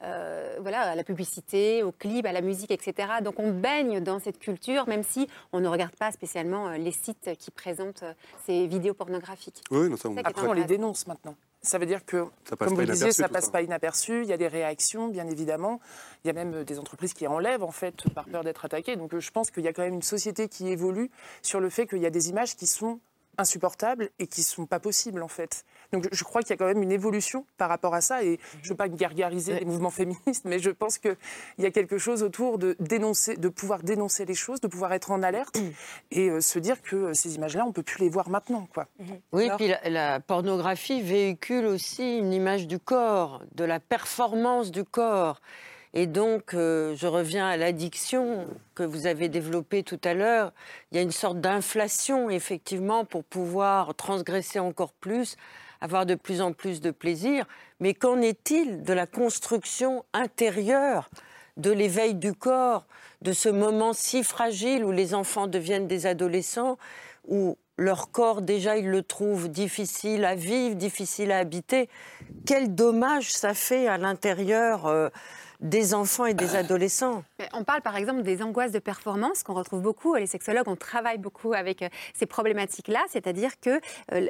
euh, 0.02 0.56
voilà, 0.60 0.82
à 0.82 0.94
la 0.94 1.04
publicité, 1.04 1.82
au 1.82 1.92
clip, 1.92 2.26
à 2.26 2.32
la 2.32 2.40
musique, 2.40 2.70
etc. 2.70 3.08
Donc 3.22 3.38
on 3.38 3.50
baigne 3.52 4.00
dans 4.00 4.18
cette 4.18 4.38
culture, 4.38 4.88
même 4.88 5.02
si 5.02 5.28
on 5.52 5.60
ne 5.60 5.68
regarde 5.68 5.94
pas 5.96 6.12
spécialement 6.12 6.70
les 6.70 6.92
sites 6.92 7.30
qui 7.38 7.50
présentent 7.50 8.04
ces 8.46 8.66
vidéos 8.66 8.94
pornographiques. 8.94 9.62
Oui, 9.70 9.88
non, 9.88 9.96
ça, 9.96 10.08
Après, 10.24 10.46
on 10.46 10.52
les 10.52 10.64
dénonce 10.64 11.06
maintenant. 11.06 11.34
Ça 11.68 11.76
veut 11.76 11.84
dire 11.84 12.06
que, 12.06 12.24
comme 12.58 12.68
vous 12.70 12.80
le 12.80 12.86
disiez, 12.86 13.12
ça 13.12 13.28
passe 13.28 13.50
pas 13.50 13.60
inaperçu. 13.60 14.22
Il 14.22 14.28
y 14.28 14.32
a 14.32 14.38
des 14.38 14.48
réactions, 14.48 15.08
bien 15.08 15.26
évidemment. 15.26 15.80
Il 16.24 16.28
y 16.28 16.30
a 16.30 16.32
même 16.32 16.64
des 16.64 16.78
entreprises 16.78 17.12
qui 17.12 17.26
enlèvent, 17.26 17.62
en 17.62 17.72
fait, 17.72 18.08
par 18.14 18.24
peur 18.24 18.42
d'être 18.42 18.64
attaquées. 18.64 18.96
Donc 18.96 19.18
je 19.18 19.30
pense 19.30 19.50
qu'il 19.50 19.64
y 19.64 19.68
a 19.68 19.74
quand 19.74 19.82
même 19.82 19.92
une 19.92 20.02
société 20.02 20.48
qui 20.48 20.68
évolue 20.68 21.10
sur 21.42 21.60
le 21.60 21.68
fait 21.68 21.86
qu'il 21.86 21.98
y 21.98 22.06
a 22.06 22.10
des 22.10 22.30
images 22.30 22.56
qui 22.56 22.66
sont 22.66 23.00
insupportables 23.36 24.08
et 24.18 24.26
qui 24.26 24.40
ne 24.40 24.46
sont 24.46 24.64
pas 24.64 24.80
possibles 24.80 25.22
en 25.22 25.28
fait. 25.28 25.66
Donc 25.92 26.06
je 26.12 26.24
crois 26.24 26.42
qu'il 26.42 26.50
y 26.50 26.52
a 26.54 26.56
quand 26.56 26.66
même 26.66 26.82
une 26.82 26.92
évolution 26.92 27.46
par 27.56 27.68
rapport 27.68 27.94
à 27.94 28.00
ça 28.00 28.22
et 28.22 28.38
je 28.62 28.68
ne 28.68 28.70
veux 28.70 28.76
pas 28.76 28.88
gargariser 28.88 29.58
les 29.58 29.64
mouvements 29.64 29.90
féministes, 29.90 30.44
mais 30.44 30.58
je 30.58 30.70
pense 30.70 30.98
qu'il 30.98 31.16
y 31.58 31.66
a 31.66 31.70
quelque 31.70 31.98
chose 31.98 32.22
autour 32.22 32.58
de 32.58 32.76
dénoncer, 32.80 33.36
de 33.36 33.48
pouvoir 33.48 33.82
dénoncer 33.82 34.24
les 34.24 34.34
choses, 34.34 34.60
de 34.60 34.68
pouvoir 34.68 34.92
être 34.92 35.10
en 35.10 35.22
alerte 35.22 35.58
et 36.10 36.28
euh, 36.28 36.40
se 36.40 36.58
dire 36.58 36.82
que 36.82 36.96
euh, 36.96 37.14
ces 37.14 37.36
images-là, 37.36 37.64
on 37.64 37.68
ne 37.68 37.72
peut 37.72 37.82
plus 37.82 38.00
les 38.00 38.10
voir 38.10 38.28
maintenant. 38.28 38.68
Quoi. 38.72 38.86
Oui, 39.32 39.48
puis 39.56 39.72
la, 39.84 40.20
pornographie 40.20 41.00
véhicule 41.00 41.66
aussi 41.66 42.18
une 42.18 42.32
image 42.32 42.66
du 42.66 42.78
corps, 42.78 43.42
de 43.54 43.64
la 43.64 43.80
performance 43.80 44.70
du 44.70 44.84
corps. 44.84 45.40
Et 45.94 46.06
donc, 46.06 46.52
euh, 46.52 46.94
je 46.96 47.06
reviens 47.06 47.48
à 47.48 47.56
l'addiction 47.56 48.46
que 48.74 48.82
vous 48.82 49.06
avez 49.06 49.28
développée 49.28 49.82
tout 49.82 50.00
à 50.04 50.12
l'heure. 50.12 50.52
Il 50.92 50.96
y 50.96 50.98
a 50.98 51.02
une 51.02 51.12
sorte 51.12 51.40
d'inflation, 51.40 52.28
effectivement, 52.28 53.04
pour 53.04 53.24
pouvoir 53.24 53.94
transgresser 53.94 54.58
encore 54.58 54.92
plus, 54.92 55.36
avoir 55.80 56.06
de 56.06 56.14
plus 56.14 56.40
en 56.40 56.52
plus 56.52 56.80
de 56.80 56.90
plaisir. 56.90 57.46
Mais 57.80 57.94
qu'en 57.94 58.20
est-il 58.20 58.82
de 58.82 58.92
la 58.92 59.06
construction 59.06 60.04
intérieure, 60.12 61.10
de 61.56 61.70
l'éveil 61.70 62.14
du 62.14 62.32
corps, 62.32 62.86
de 63.22 63.32
ce 63.32 63.48
moment 63.48 63.92
si 63.92 64.22
fragile 64.22 64.84
où 64.84 64.92
les 64.92 65.14
enfants 65.14 65.46
deviennent 65.46 65.88
des 65.88 66.06
adolescents, 66.06 66.78
où 67.26 67.56
leur 67.76 68.10
corps, 68.10 68.42
déjà, 68.42 68.76
ils 68.76 68.90
le 68.90 69.02
trouvent 69.02 69.48
difficile 69.48 70.24
à 70.24 70.34
vivre, 70.34 70.74
difficile 70.74 71.30
à 71.30 71.38
habiter? 71.38 71.88
Quel 72.44 72.74
dommage 72.74 73.30
ça 73.30 73.54
fait 73.54 73.86
à 73.86 73.98
l'intérieur 73.98 74.86
euh, 74.86 75.08
des 75.60 75.94
enfants 75.94 76.26
et 76.26 76.34
des 76.34 76.54
adolescents. 76.54 77.24
On 77.52 77.64
parle 77.64 77.82
par 77.82 77.96
exemple 77.96 78.22
des 78.22 78.42
angoisses 78.42 78.72
de 78.72 78.78
performance 78.78 79.42
qu'on 79.42 79.54
retrouve 79.54 79.82
beaucoup. 79.82 80.14
Les 80.14 80.26
sexologues, 80.26 80.68
on 80.68 80.76
travaille 80.76 81.18
beaucoup 81.18 81.52
avec 81.52 81.82
euh, 81.82 81.88
ces 82.14 82.26
problématiques-là, 82.26 83.04
c'est-à-dire 83.08 83.58
que 83.60 83.80
euh, 84.12 84.26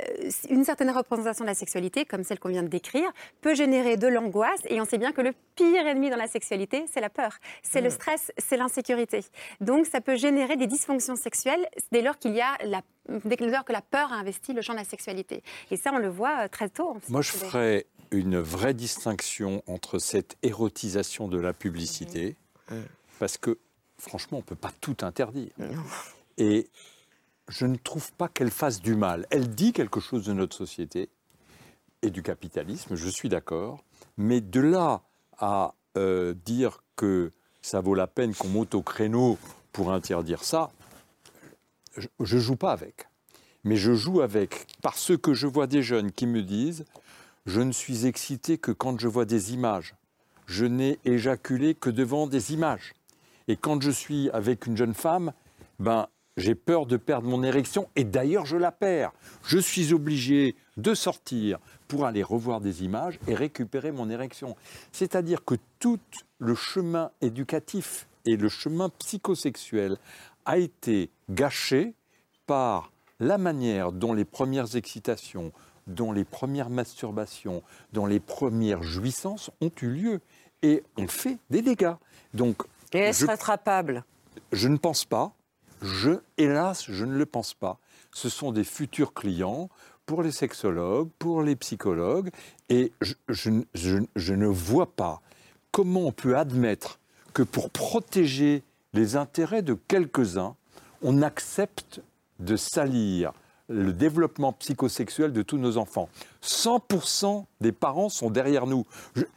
une 0.49 0.65
certaine 0.65 0.91
représentation 0.91 1.45
de 1.45 1.49
la 1.49 1.55
sexualité, 1.55 2.05
comme 2.05 2.25
celle 2.25 2.39
qu'on 2.39 2.49
vient 2.49 2.63
de 2.63 2.69
décrire, 2.69 3.11
peut 3.41 3.55
générer 3.55 3.97
de 3.97 4.09
l'angoisse. 4.09 4.61
Et 4.69 4.81
on 4.81 4.85
sait 4.85 4.99
bien 4.99 5.13
que 5.13 5.21
le 5.21 5.33
pire 5.55 5.87
ennemi 5.87 6.11
dans 6.11 6.17
la 6.17 6.29
sexualité, 6.29 6.87
c'est 6.93 7.01
la 7.01 7.11
peur, 7.11 7.37
c'est 7.63 7.81
le 7.81 7.89
mm. 7.89 7.93
stress, 7.93 8.33
c'est 8.39 8.57
l'insécurité. 8.57 9.25
Donc 9.61 9.87
ça 9.87 10.01
peut 10.01 10.17
générer 10.17 10.57
des 10.57 10.67
dysfonctions 10.67 11.17
sexuelles 11.17 11.67
dès 11.93 12.01
lors 12.01 12.19
qu'il 12.19 12.35
y 12.35 12.41
a 12.41 12.57
la 12.65 12.83
dès 13.25 13.37
lors 13.37 13.65
que 13.65 13.73
la 13.73 13.83
peur 13.83 14.13
a 14.13 14.17
investi 14.17 14.53
le 14.53 14.63
champ 14.63 14.73
de 14.73 14.79
la 14.79 14.85
sexualité. 14.85 15.43
Et 15.71 15.77
ça, 15.77 15.91
on 15.93 15.99
le 15.99 16.09
voit 16.09 16.45
euh, 16.45 16.49
très 16.49 16.69
tôt. 16.69 16.97
Moi, 17.09 17.23
je 17.23 17.33
ferais 17.33 17.87
une 18.11 18.39
vraie 18.39 18.75
distinction 18.75 19.63
entre 19.67 19.99
cette 19.99 20.37
érotisation 20.43 21.29
de 21.29 21.39
la 21.39 21.53
publicité, 21.53 22.37
mmh. 22.71 22.75
Mmh. 22.75 22.83
parce 23.19 23.37
que 23.37 23.59
franchement, 23.99 24.39
on 24.39 24.41
ne 24.41 24.47
peut 24.47 24.55
pas 24.55 24.73
tout 24.81 24.97
interdire. 25.03 25.51
Et 26.39 26.71
je 27.49 27.67
ne 27.67 27.77
trouve 27.77 28.13
pas 28.13 28.29
qu'elle 28.29 28.51
fasse 28.51 28.81
du 28.81 28.95
mal. 28.95 29.27
Elle 29.31 29.49
dit 29.51 29.73
quelque 29.73 30.01
chose 30.01 30.25
de 30.25 30.33
notre 30.33 30.57
société 30.57 31.11
et 32.03 32.11
du 32.11 32.23
capitalisme, 32.23 32.95
je 32.95 33.09
suis 33.09 33.29
d'accord, 33.29 33.83
mais 34.17 34.41
de 34.41 34.61
là 34.61 35.03
à 35.39 35.75
euh, 35.97 36.35
dire 36.45 36.83
que 36.97 37.33
ça 37.61 37.81
vaut 37.81 37.95
la 37.95 38.07
peine 38.07 38.35
qu'on 38.35 38.49
monte 38.49 38.75
au 38.75 38.83
créneau 38.83 39.37
pour 39.73 39.93
interdire 39.93 40.45
ça, 40.45 40.71
je 42.21 42.37
ne 42.37 42.41
joue 42.41 42.57
pas 42.57 42.73
avec. 42.73 43.09
Mais 43.65 43.77
je 43.77 43.95
joue 43.95 44.21
avec 44.21 44.67
parce 44.83 45.17
que 45.17 45.35
je 45.35 45.47
vois 45.47 45.67
des 45.67 45.83
jeunes 45.83 46.13
qui 46.13 46.27
me 46.27 46.43
disent 46.43 46.85
je 47.47 47.61
ne 47.61 47.73
suis 47.73 48.07
excité 48.07 48.59
que 48.59 48.73
quand 48.73 49.01
je 49.01 49.09
vois 49.09 49.25
des 49.25 49.55
images. 49.55 49.95
Je 50.47 50.67
n'ai 50.67 50.99
éjaculé 51.05 51.75
que 51.75 51.91
devant 51.91 52.27
des 52.27 52.53
images. 52.53 52.95
Et 53.49 53.57
quand 53.57 53.83
je 53.83 53.91
suis 53.91 54.31
avec 54.31 54.67
une 54.67 54.77
jeune 54.77 54.95
femme, 54.95 55.33
ben, 55.79 56.09
j'ai 56.37 56.55
peur 56.55 56.87
de 56.87 56.97
perdre 56.97 57.29
mon 57.29 57.43
érection 57.43 57.89
et 57.97 58.05
d'ailleurs 58.05 58.47
je 58.47 58.57
la 58.57 58.71
perds. 58.71 59.13
Je 59.45 59.59
suis 59.59 59.93
obligé 59.93 60.57
de 60.77 60.95
sortir 60.95 61.59
pour 61.89 62.05
aller 62.05 62.23
revoir 62.23 62.61
des 62.61 62.85
images 62.85 63.19
et 63.27 63.35
récupérer 63.35 63.93
mon 63.93 64.11
érection. 64.11 64.55
C'est-à-dire 64.93 65.45
que 65.45 65.55
tout 65.79 65.99
le 66.39 66.55
chemin 66.55 67.11
éducatif 67.23 68.07
et 68.27 68.37
le 68.37 68.49
chemin 68.49 68.91
psychosexuel 68.91 69.97
a 70.49 70.57
été 70.57 71.11
gâché 71.29 71.95
par 72.47 72.91
la 73.21 73.37
manière 73.37 73.93
dont 73.93 74.15
les 74.15 74.25
premières 74.25 74.77
excitations, 74.77 75.53
dont 75.87 76.11
les 76.11 76.25
premières 76.25 76.71
masturbations, 76.71 77.63
dont 77.93 78.07
les 78.07 78.19
premières 78.19 78.83
jouissances 78.83 79.51
ont 79.61 79.71
eu 79.83 79.89
lieu. 79.89 80.21
Et 80.63 80.83
on 80.97 81.07
fait 81.07 81.37
des 81.51 81.61
dégâts. 81.61 81.95
Donc, 82.33 82.63
et 82.93 82.99
est-ce 82.99 83.27
rattrapable? 83.27 84.05
Je 84.51 84.69
ne 84.69 84.79
pense 84.79 85.05
pas. 85.05 85.33
Je, 85.83 86.13
hélas, 86.39 86.87
je 86.89 87.05
ne 87.05 87.17
le 87.17 87.27
pense 87.27 87.53
pas. 87.53 87.79
Ce 88.13 88.31
sont 88.31 88.51
des 88.51 88.65
futurs 88.65 89.13
clients 89.13 89.69
pour 90.07 90.23
les 90.23 90.33
sexologues, 90.33 91.11
pour 91.19 91.43
les 91.43 91.57
psychologues, 91.57 92.31
et 92.71 92.93
je, 93.03 93.15
je 93.29 94.35
ne 94.35 94.47
vois 94.47 94.91
pas 94.97 95.21
comment 95.71 96.07
on 96.07 96.13
peut 96.13 96.39
admettre 96.39 96.99
que 97.35 97.43
pour 97.43 97.69
protéger 97.69 98.63
les 98.93 99.17
intérêts 99.17 99.63
de 99.63 99.75
quelques-uns, 99.75 100.57
on 101.03 101.23
accepte 101.23 102.01
de 102.41 102.57
salir 102.57 103.33
le 103.69 103.93
développement 103.93 104.53
psychosexuel 104.55 105.33
de 105.33 105.43
tous 105.43 105.59
nos 105.59 105.77
enfants. 105.77 106.09
100% 106.43 107.45
des 107.61 107.73
parents 107.73 108.09
sont 108.09 108.31
derrière 108.31 108.67
nous. 108.67 108.87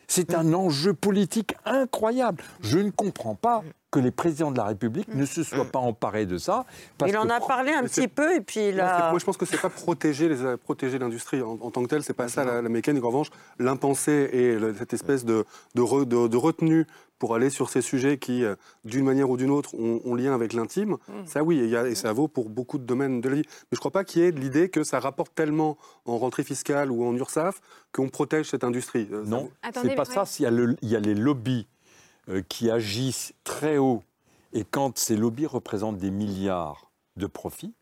C'est 0.08 0.34
un 0.34 0.54
enjeu 0.54 0.94
politique 0.94 1.56
incroyable. 1.66 2.42
Je 2.62 2.80
ne 2.80 2.92
comprends 2.92 3.36
pas 3.36 3.64
que 3.92 4.00
les 4.00 4.12
présidents 4.12 4.52
de 4.52 4.58
la 4.58 4.64
République 4.64 5.14
ne 5.14 5.26
se 5.26 5.44
soient 5.44 5.70
pas 5.70 5.80
emparés 5.80 6.26
de 6.26 6.38
ça. 6.38 6.66
il 7.06 7.18
en 7.18 7.30
a 7.30 7.42
parlé 7.42 7.74
un 7.74 7.84
petit 7.84 8.08
peu 8.08 8.34
et 8.34 8.40
puis 8.40 8.72
là... 8.72 9.10
Moi, 9.10 9.20
je 9.20 9.26
pense 9.26 9.36
que 9.36 9.46
c'est 9.46 9.60
pas 9.60 9.70
protéger 9.70 10.30
les 10.30 10.56
protéger 10.56 10.98
l'industrie 10.98 11.42
en, 11.42 11.58
tant 11.58 11.84
que 11.84 11.90
telle. 11.90 12.04
C'est 12.04 12.14
pas 12.14 12.30
ça 12.30 12.46
la, 12.46 12.62
mécanique. 12.70 13.04
En 13.04 13.08
revanche, 13.08 13.32
l'impensé 13.60 14.30
et 14.32 14.58
cette 14.78 14.94
espèce 14.94 15.26
de, 15.26 15.46
de, 15.76 16.28
de 16.28 16.38
retenue 16.38 16.88
pour 17.22 17.36
aller 17.36 17.52
sur 17.52 17.70
ces 17.70 17.84
sujets 17.84 18.18
qui, 18.18 18.44
euh, 18.44 18.56
d'une 18.84 19.06
manière 19.06 19.30
ou 19.30 19.38
d'une 19.38 19.52
autre, 19.52 19.76
ont, 19.76 20.16
lien 20.16 20.34
avec 20.34 20.54
l'intime, 20.54 20.94
mmh. 21.08 21.26
ça 21.28 21.44
oui, 21.44 21.60
et, 21.60 21.94
ça 21.94 22.14
vaut 22.14 22.28
pour 22.28 22.50
beaucoup 22.50 22.80
de 22.80 22.84
domaines 22.84 23.22
de 23.22 23.30
la 23.30 23.36
vie. 23.36 23.44
Mais 23.46 23.68
je 23.74 23.76
ne 23.76 23.80
crois 23.80 23.92
pas 23.92 24.04
qu'il 24.04 24.24
y 24.24 24.26
ait 24.26 24.32
l'idée 24.32 24.70
que 24.70 24.84
ça 24.84 25.00
rapporte 25.00 25.36
tellement 25.36 25.78
en 26.06 26.18
rentrée 26.18 26.44
fiscale 26.44 26.90
ou 26.90 27.06
en 27.06 27.16
URSAF 27.16 27.62
qu'on 27.92 28.10
protège 28.10 28.50
cette 28.50 28.64
industrie. 28.64 29.08
Euh, 29.12 29.24
non, 29.24 29.52
c'est 29.72 29.94
pas 29.94 30.06
ça. 30.06 30.24
Il 30.40 30.42
y, 30.42 30.46
a 30.48 30.52
il 30.82 30.90
y, 30.90 30.96
a 30.96 31.00
les 31.00 31.14
lobbies 31.14 31.68
euh, 32.28 32.42
qui 32.50 32.72
agissent 32.72 33.34
très 33.44 33.78
haut, 33.78 34.02
et 34.52 34.64
quand 34.64 34.98
ces 34.98 35.16
lobbies 35.16 35.46
représentent 35.46 36.00
des 36.00 36.10
milliards 36.10 36.90
de 37.18 37.28
profits, 37.28 37.76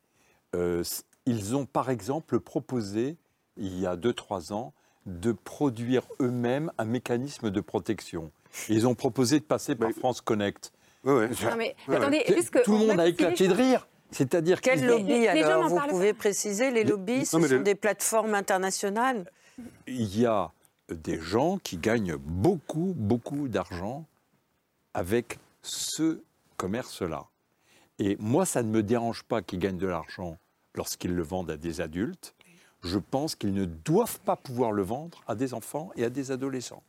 ils 1.26 1.56
ont 1.56 1.66
par 1.66 1.90
exemple 1.90 2.42
proposé, 2.42 3.16
il 3.56 3.80
y 3.80 3.86
a 3.86 3.96
2-3 3.96 4.52
ans, 4.52 4.74
de 5.06 5.32
produire 5.32 6.04
eux-mêmes 6.20 6.74
un 6.78 6.84
mécanisme 6.86 7.52
de 7.52 7.62
protection. 7.62 8.34
Ils 8.68 8.88
ont 8.88 8.96
proposé 8.96 9.40
de 9.40 9.46
passer 9.46 9.76
par 9.76 9.92
France 9.92 10.22
Connect. 10.22 10.72
Non, 11.04 11.28
mais 11.58 11.76
attendez, 11.88 12.24
puisque 12.28 12.62
Tout 12.64 12.72
le 12.72 12.78
on 12.78 12.88
monde 12.88 13.00
a 13.00 13.06
les 13.06 13.12
éclaté 13.12 13.48
de 13.48 13.54
rire. 13.54 13.88
C'est-à-dire 14.12 14.60
Quel 14.60 14.86
lobby 14.86 15.20
les 15.20 15.28
alors 15.28 15.70
n'en 15.70 15.82
Vous 15.82 15.88
pouvez 15.88 16.14
préciser 16.14 16.72
les 16.72 16.84
lobbies 16.84 17.26
Ce 17.26 17.38
Non, 17.38 17.48
sont 17.48 17.62
des 17.62 17.76
plateformes 17.76 18.34
internationales 18.34 19.26
il 19.88 20.20
y 20.20 20.26
a 20.26 20.52
des 20.90 21.20
gens 21.20 21.58
qui 21.58 21.78
gagnent 21.78 22.16
beaucoup, 22.18 22.94
beaucoup 22.96 23.48
d'argent 23.48 24.06
avec 24.94 25.38
ce 25.62 26.22
commerce-là. 26.58 27.26
Et 28.00 28.16
moi, 28.20 28.46
ça 28.46 28.64
ne 28.64 28.70
me 28.70 28.82
dérange 28.82 29.24
pas 29.24 29.42
qu'ils 29.42 29.60
gagnent 29.60 29.78
de 29.78 29.88
l'argent 29.88 30.38
lorsqu'ils 30.76 31.14
le 31.14 31.24
vendent 31.24 31.52
à 31.52 31.58
des 31.58 31.82
adultes. 31.82 32.34
Je 32.82 32.98
pense 32.98 33.36
qu'ils 33.36 33.54
ne 33.54 33.66
doivent 33.66 34.20
pas 34.22 34.38
pouvoir 34.38 34.72
le 34.72 34.84
vendre 34.84 35.22
à 35.28 35.36
des 35.36 35.54
enfants 35.54 35.92
et 35.96 36.06
à 36.06 36.10
des 36.10 36.32
adolescents. 36.32 36.84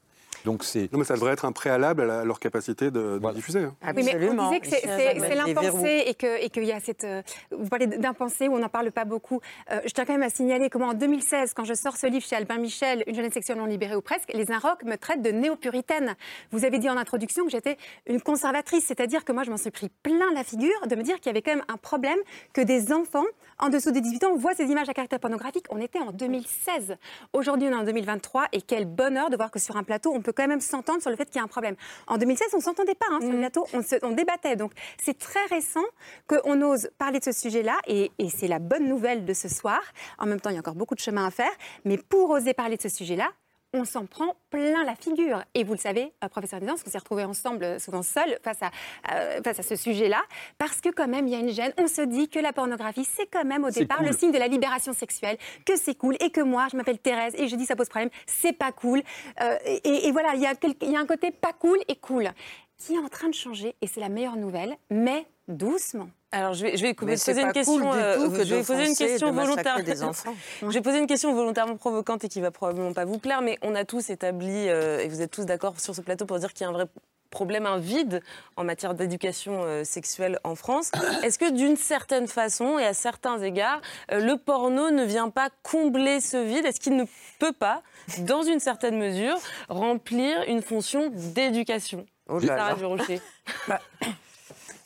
Donc 0.44 0.64
c'est. 0.64 0.92
Non, 0.92 0.98
mais 0.98 1.04
ça 1.04 1.14
devrait 1.14 1.32
être 1.32 1.44
un 1.44 1.52
préalable 1.52 2.02
à, 2.02 2.06
la- 2.06 2.20
à 2.20 2.24
leur 2.24 2.38
capacité 2.40 2.90
de, 2.90 3.18
de 3.18 3.32
diffuser. 3.34 3.60
hein. 3.60 3.74
Oui, 3.96 4.02
mais 4.06 4.28
on 4.28 4.48
disait 4.48 4.60
que 4.60 4.66
c'est- 4.68 4.86
l'impensé 5.34 6.02
et 6.06 6.14
que- 6.14 6.42
et 6.44 6.50
qu'il 6.50 6.64
y 6.64 6.72
a 6.72 6.80
cette. 6.80 7.04
euh, 7.04 7.22
vous 7.50 7.68
parlez 7.68 7.86
d'impensé 7.86 8.48
où 8.48 8.54
on 8.54 8.58
n'en 8.58 8.68
parle 8.68 8.90
pas 8.90 9.04
beaucoup. 9.04 9.40
Euh, 9.70 9.80
je 9.84 9.90
tiens 9.90 10.04
quand 10.04 10.12
même 10.14 10.22
à 10.22 10.30
signaler 10.30 10.70
comment 10.70 10.88
en 10.88 10.94
2016, 10.94 11.52
quand 11.54 11.64
je 11.64 11.74
sors 11.74 11.96
ce 11.96 12.06
livre 12.06 12.24
chez 12.24 12.36
Albin 12.36 12.58
Michel, 12.58 13.04
Une 13.06 13.14
jeunesse 13.14 13.32
sexuellement 13.34 13.66
libérée 13.66 13.96
ou 13.96 14.00
presque, 14.02 14.30
les 14.32 14.50
Inrocks 14.50 14.82
me 14.84 14.96
traitent 14.96 15.22
de 15.22 15.30
néo-puritaine. 15.30 16.14
Vous 16.52 16.64
avez 16.64 16.78
dit 16.78 16.88
en 16.88 16.96
introduction 16.96 17.44
que 17.44 17.50
j'étais 17.50 17.76
une 18.06 18.20
conservatrice, 18.20 18.84
c'est-à-dire 18.86 19.24
que 19.24 19.32
moi 19.32 19.42
je 19.42 19.50
m'en 19.50 19.56
suis 19.56 19.70
pris 19.70 19.90
plein 20.02 20.32
la 20.34 20.44
figure 20.44 20.86
de 20.86 20.94
me 20.96 21.02
dire 21.02 21.16
qu'il 21.16 21.26
y 21.26 21.30
avait 21.30 21.42
quand 21.42 21.54
même 21.54 21.64
un 21.68 21.76
problème 21.76 22.18
que 22.52 22.60
des 22.60 22.92
enfants 22.92 23.24
en 23.58 23.68
dessous 23.68 23.90
de 23.90 24.00
18 24.00 24.24
ans 24.24 24.36
voient 24.36 24.54
ces 24.54 24.64
images 24.64 24.88
à 24.88 24.94
caractère 24.94 25.20
pornographique. 25.20 25.66
On 25.70 25.80
était 25.80 25.98
en 25.98 26.12
2016. 26.12 26.96
Aujourd'hui, 27.34 27.68
on 27.68 27.72
est 27.72 27.80
en 27.80 27.84
2023 27.84 28.46
et 28.52 28.62
quel 28.62 28.86
bonheur 28.86 29.28
de 29.30 29.36
voir 29.36 29.50
que 29.50 29.58
sur 29.58 29.76
un 29.76 29.82
plateau, 29.82 30.12
on 30.14 30.22
peut 30.22 30.29
quand 30.32 30.46
même 30.48 30.60
s'entendre 30.60 31.00
sur 31.00 31.10
le 31.10 31.16
fait 31.16 31.26
qu'il 31.26 31.36
y 31.36 31.40
a 31.40 31.44
un 31.44 31.48
problème. 31.48 31.76
En 32.06 32.18
2016, 32.18 32.48
on 32.54 32.60
s'entendait 32.60 32.94
pas 32.94 33.06
hein, 33.10 33.20
sur 33.20 33.30
le 33.30 33.38
plateau, 33.38 33.66
on, 33.72 33.82
se- 33.82 34.04
on 34.04 34.10
débattait. 34.12 34.56
Donc 34.56 34.72
c'est 35.02 35.18
très 35.18 35.44
récent 35.46 35.84
qu'on 36.26 36.60
ose 36.62 36.90
parler 36.98 37.18
de 37.18 37.24
ce 37.24 37.32
sujet-là 37.32 37.76
et, 37.86 38.10
et 38.18 38.28
c'est 38.30 38.48
la 38.48 38.58
bonne 38.58 38.88
nouvelle 38.88 39.24
de 39.24 39.32
ce 39.34 39.48
soir. 39.48 39.80
En 40.18 40.26
même 40.26 40.40
temps, 40.40 40.50
il 40.50 40.54
y 40.54 40.56
a 40.56 40.60
encore 40.60 40.74
beaucoup 40.74 40.94
de 40.94 41.00
chemin 41.00 41.26
à 41.26 41.30
faire, 41.30 41.52
mais 41.84 41.98
pour 41.98 42.30
oser 42.30 42.54
parler 42.54 42.76
de 42.76 42.82
ce 42.82 42.88
sujet-là, 42.88 43.28
on 43.72 43.84
s'en 43.84 44.06
prend 44.06 44.34
plein 44.50 44.84
la 44.84 44.94
figure. 44.96 45.42
Et 45.54 45.64
vous 45.64 45.74
le 45.74 45.78
savez, 45.78 46.12
euh, 46.24 46.28
professeur 46.28 46.60
Médance, 46.60 46.80
on 46.86 46.90
s'est 46.90 46.98
retrouvés 46.98 47.24
ensemble, 47.24 47.62
euh, 47.64 47.78
souvent 47.78 48.02
seuls, 48.02 48.38
face 48.42 48.62
à, 48.62 48.70
euh, 49.12 49.40
face 49.42 49.60
à 49.60 49.62
ce 49.62 49.76
sujet-là, 49.76 50.20
parce 50.58 50.80
que 50.80 50.88
quand 50.88 51.06
même, 51.08 51.26
il 51.28 51.32
y 51.32 51.36
a 51.36 51.40
une 51.40 51.50
gêne. 51.50 51.72
On 51.78 51.86
se 51.86 52.02
dit 52.02 52.28
que 52.28 52.38
la 52.38 52.52
pornographie, 52.52 53.04
c'est 53.04 53.26
quand 53.26 53.44
même 53.44 53.64
au 53.64 53.70
départ 53.70 53.98
cool. 53.98 54.06
le 54.08 54.12
signe 54.12 54.32
de 54.32 54.38
la 54.38 54.48
libération 54.48 54.92
sexuelle, 54.92 55.38
que 55.64 55.76
c'est 55.76 55.94
cool, 55.94 56.16
et 56.20 56.30
que 56.30 56.40
moi, 56.40 56.66
je 56.70 56.76
m'appelle 56.76 56.98
Thérèse, 56.98 57.34
et 57.36 57.48
je 57.48 57.56
dis 57.56 57.66
ça 57.66 57.76
pose 57.76 57.88
problème, 57.88 58.10
c'est 58.26 58.52
pas 58.52 58.72
cool. 58.72 59.02
Euh, 59.40 59.56
et, 59.64 60.08
et 60.08 60.12
voilà, 60.12 60.34
il 60.34 60.40
y, 60.40 60.46
a 60.46 60.54
quel- 60.54 60.74
il 60.82 60.90
y 60.90 60.96
a 60.96 61.00
un 61.00 61.06
côté 61.06 61.30
pas 61.30 61.52
cool 61.52 61.78
et 61.88 61.96
cool 61.96 62.28
qui 62.76 62.94
est 62.94 62.98
en 62.98 63.08
train 63.08 63.28
de 63.28 63.34
changer, 63.34 63.76
et 63.82 63.86
c'est 63.86 64.00
la 64.00 64.08
meilleure 64.08 64.36
nouvelle, 64.36 64.74
mais 64.90 65.26
doucement. 65.48 66.08
Alors 66.32 66.54
je 66.54 66.62
vais, 66.62 66.76
je 66.76 66.82
vais 66.82 66.94
vous 66.96 67.06
Mais 67.06 67.16
c'est 67.16 67.32
poser 67.32 67.44
une 67.44 67.52
question. 67.52 67.74
cool 67.74 67.82
du 67.82 67.98
euh, 67.98 68.14
tout 68.16 68.30
que 68.30 68.44
je 68.44 68.54
vais 68.54 68.60
vous 68.60 68.66
poser 68.66 68.82
une 68.82 68.88
d'offenser 68.88 69.04
et 69.04 69.08
question 69.08 69.30
de 69.30 69.32
massacrer 69.32 69.62
volontaire. 69.72 69.84
des 69.84 70.02
enfants. 70.04 70.34
je 70.62 70.66
vais 70.66 70.80
poser 70.80 70.98
une 70.98 71.06
question 71.08 71.34
volontairement 71.34 71.76
provocante 71.76 72.22
et 72.24 72.28
qui 72.28 72.40
va 72.40 72.50
probablement 72.52 72.92
pas 72.92 73.04
vous 73.04 73.18
plaire, 73.18 73.42
mais 73.42 73.58
on 73.62 73.74
a 73.74 73.84
tous 73.84 74.10
établi 74.10 74.68
euh, 74.68 75.00
et 75.00 75.08
vous 75.08 75.22
êtes 75.22 75.32
tous 75.32 75.44
d'accord 75.44 75.80
sur 75.80 75.94
ce 75.94 76.00
plateau 76.00 76.26
pour 76.26 76.38
dire 76.38 76.52
qu'il 76.52 76.64
y 76.64 76.66
a 76.66 76.68
un 76.68 76.72
vrai 76.72 76.86
problème, 77.30 77.64
un 77.66 77.78
vide 77.78 78.22
en 78.56 78.64
matière 78.64 78.94
d'éducation 78.94 79.62
euh, 79.64 79.84
sexuelle 79.84 80.38
en 80.44 80.54
France. 80.54 80.90
Est-ce 81.22 81.38
que 81.38 81.50
d'une 81.50 81.76
certaine 81.76 82.26
façon 82.28 82.78
et 82.78 82.84
à 82.84 82.94
certains 82.94 83.40
égards, 83.40 83.80
euh, 84.12 84.20
le 84.20 84.36
porno 84.36 84.90
ne 84.90 85.04
vient 85.04 85.30
pas 85.30 85.48
combler 85.62 86.20
ce 86.20 86.36
vide? 86.36 86.66
Est-ce 86.66 86.80
qu'il 86.80 86.96
ne 86.96 87.04
peut 87.38 87.52
pas, 87.52 87.82
dans 88.20 88.42
une 88.42 88.60
certaine 88.60 88.98
mesure, 88.98 89.36
remplir 89.68 90.42
une 90.48 90.62
fonction 90.62 91.10
d'éducation? 91.12 92.04
Oh 92.28 92.40
Sarah 92.40 92.70
là. 92.70 92.74
Durocher. 92.76 93.20
Bah, 93.68 93.80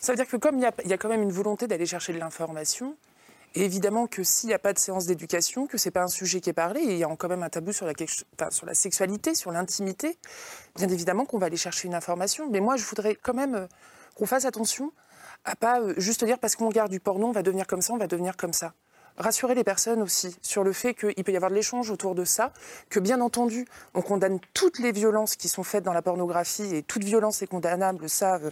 ça 0.05 0.13
veut 0.13 0.17
dire 0.17 0.29
que 0.29 0.37
comme 0.37 0.59
il 0.59 0.63
y 0.63 0.93
a, 0.93 0.99
quand 0.99 1.09
même 1.09 1.23
une 1.23 1.33
volonté 1.33 1.67
d'aller 1.67 1.87
chercher 1.87 2.13
de 2.13 2.19
l'information, 2.19 2.97
et 3.55 3.65
évidemment 3.65 4.07
que 4.07 4.23
s'il 4.23 4.49
n'y 4.49 4.55
a 4.55 4.59
pas 4.59 4.73
de 4.73 4.79
séance 4.79 5.07
d'éducation, 5.07 5.67
que 5.67 5.79
c'est 5.79 5.91
pas 5.91 6.03
un 6.03 6.09
sujet 6.09 6.41
qui 6.41 6.51
est 6.51 6.55
parlé, 6.55 6.81
et 6.81 6.93
il 6.93 6.99
y 6.99 7.05
a 7.05 7.17
quand 7.17 7.29
même 7.29 7.43
un 7.43 7.49
tabou 7.49 7.73
sur 7.73 7.87
la, 7.87 7.93
sur 8.51 8.67
la 8.67 8.75
sexualité, 8.75 9.35
sur 9.35 9.51
l'intimité, 9.51 10.19
bien 10.77 10.89
évidemment 10.89 11.25
qu'on 11.25 11.39
va 11.39 11.47
aller 11.47 11.57
chercher 11.57 11.89
une 11.89 11.95
information. 11.95 12.49
Mais 12.51 12.61
moi, 12.61 12.77
je 12.77 12.85
voudrais 12.85 13.15
quand 13.15 13.35
même 13.35 13.55
euh, 13.55 13.67
qu'on 14.15 14.27
fasse 14.27 14.45
attention 14.45 14.93
à 15.45 15.57
pas 15.57 15.81
euh, 15.81 15.95
juste 15.97 16.25
dire 16.25 16.39
parce 16.39 16.57
qu'on 16.57 16.69
regarde 16.69 16.91
du 16.91 17.01
porno, 17.01 17.29
on 17.29 17.33
va 17.33 17.43
devenir 17.43 17.67
comme 17.67 17.81
ça, 17.81 17.93
on 17.93 17.99
va 17.99 18.07
devenir 18.07 18.37
comme 18.37 18.53
ça. 18.53 18.75
Rassurer 19.17 19.55
les 19.55 19.63
personnes 19.63 20.03
aussi 20.03 20.37
sur 20.43 20.65
le 20.65 20.73
fait 20.73 20.93
qu'il 20.93 21.23
peut 21.23 21.31
y 21.31 21.37
avoir 21.37 21.51
de 21.51 21.55
l'échange 21.55 21.89
autour 21.91 22.17
de 22.17 22.25
ça, 22.25 22.53
que 22.91 22.99
bien 22.99 23.21
entendu, 23.21 23.65
on 23.95 24.03
condamne 24.03 24.41
toutes 24.55 24.81
les 24.81 24.91
violences 24.91 25.37
qui 25.37 25.49
sont 25.49 25.63
faites 25.63 25.85
dans 25.85 25.93
la 25.93 26.03
pornographie 26.03 26.75
et 26.75 26.83
toute 26.83 27.05
violence 27.05 27.41
est 27.41 27.47
condamnable, 27.47 28.09
ça, 28.09 28.37
euh, 28.37 28.51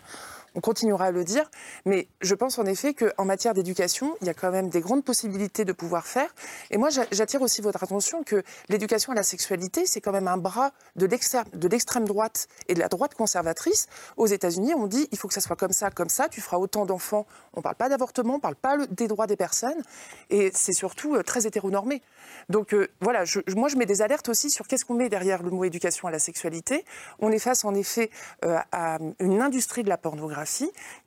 on 0.55 0.61
continuera 0.61 1.07
à 1.07 1.11
le 1.11 1.24
dire. 1.24 1.50
Mais 1.84 2.09
je 2.20 2.34
pense 2.34 2.59
en 2.59 2.64
effet 2.66 2.94
qu'en 2.94 3.24
matière 3.24 3.55
d'éducation, 3.55 4.16
il 4.20 4.26
y 4.26 4.30
a 4.30 4.34
quand 4.34 4.50
même 4.50 4.68
des 4.68 4.80
grandes 4.80 5.05
possibilités 5.05 5.64
de 5.64 5.72
pouvoir 5.72 6.07
faire. 6.07 6.34
Et 6.70 6.76
moi, 6.78 6.90
j'a- 6.90 7.07
j'attire 7.11 7.42
aussi 7.42 7.61
votre 7.62 7.82
attention 7.82 8.22
que 8.22 8.42
l'éducation 8.68 9.12
à 9.12 9.14
la 9.14 9.22
sexualité, 9.22 9.86
c'est 9.86 10.00
quand 10.00 10.12
même 10.12 10.28
un 10.28 10.36
bras 10.36 10.72
de 10.96 11.07
l'extrême 11.07 12.05
droite 12.07 12.48
et 12.68 12.74
de 12.74 12.80
la 12.80 12.88
droite 12.88 13.14
conservatrice. 13.14 13.86
Aux 14.16 14.26
États-Unis, 14.26 14.74
on 14.74 14.86
dit 14.86 15.09
il 15.12 15.18
faut 15.18 15.28
que 15.28 15.34
ça 15.34 15.40
soit 15.40 15.57
comme 15.57 15.72
ça, 15.72 15.90
comme 15.90 16.09
ça, 16.09 16.28
tu 16.28 16.40
feras 16.40 16.59
autant 16.59 16.84
d'enfants. 16.86 17.26
On 17.55 17.61
ne 17.61 17.62
parle 17.62 17.76
pas 17.76 17.88
d'avortement, 17.88 18.34
on 18.34 18.36
ne 18.36 18.42
parle 18.42 18.57
pas 18.57 18.76
des 18.90 19.09
droits 19.09 19.26
des 19.26 19.36
personnes. 19.36 19.82
Et 20.30 20.50
c'est 20.55 20.72
surtout 20.72 21.14
euh, 21.14 21.22
très 21.22 21.46
hétéronormé. 21.46 22.03
Donc 22.48 22.74
euh, 22.74 22.88
voilà, 23.00 23.24
je- 23.24 23.40
moi 23.57 23.68
je 23.68 23.76
mets 23.76 23.86
des 23.86 24.03
alertes 24.03 24.28
aussi 24.28 24.50
sur 24.50 24.66
qu'est-ce 24.66 24.84
qu'on 24.84 24.94
met 24.94 25.09
derrière 25.09 25.42
le 25.42 25.50
mot 25.50 25.64
éducation 25.64 26.09
à 26.09 26.11
la 26.11 26.18
sexualité. 26.18 26.84
On 27.20 27.30
est 27.32 27.38
face 27.38 27.64
en 27.64 27.74
effet 27.74 28.11
euh, 28.44 28.59
à 28.72 28.98
une 29.18 29.40
industrie 29.40 29.82
de 29.82 29.88
la 29.88 29.96
pornographie 29.96 30.41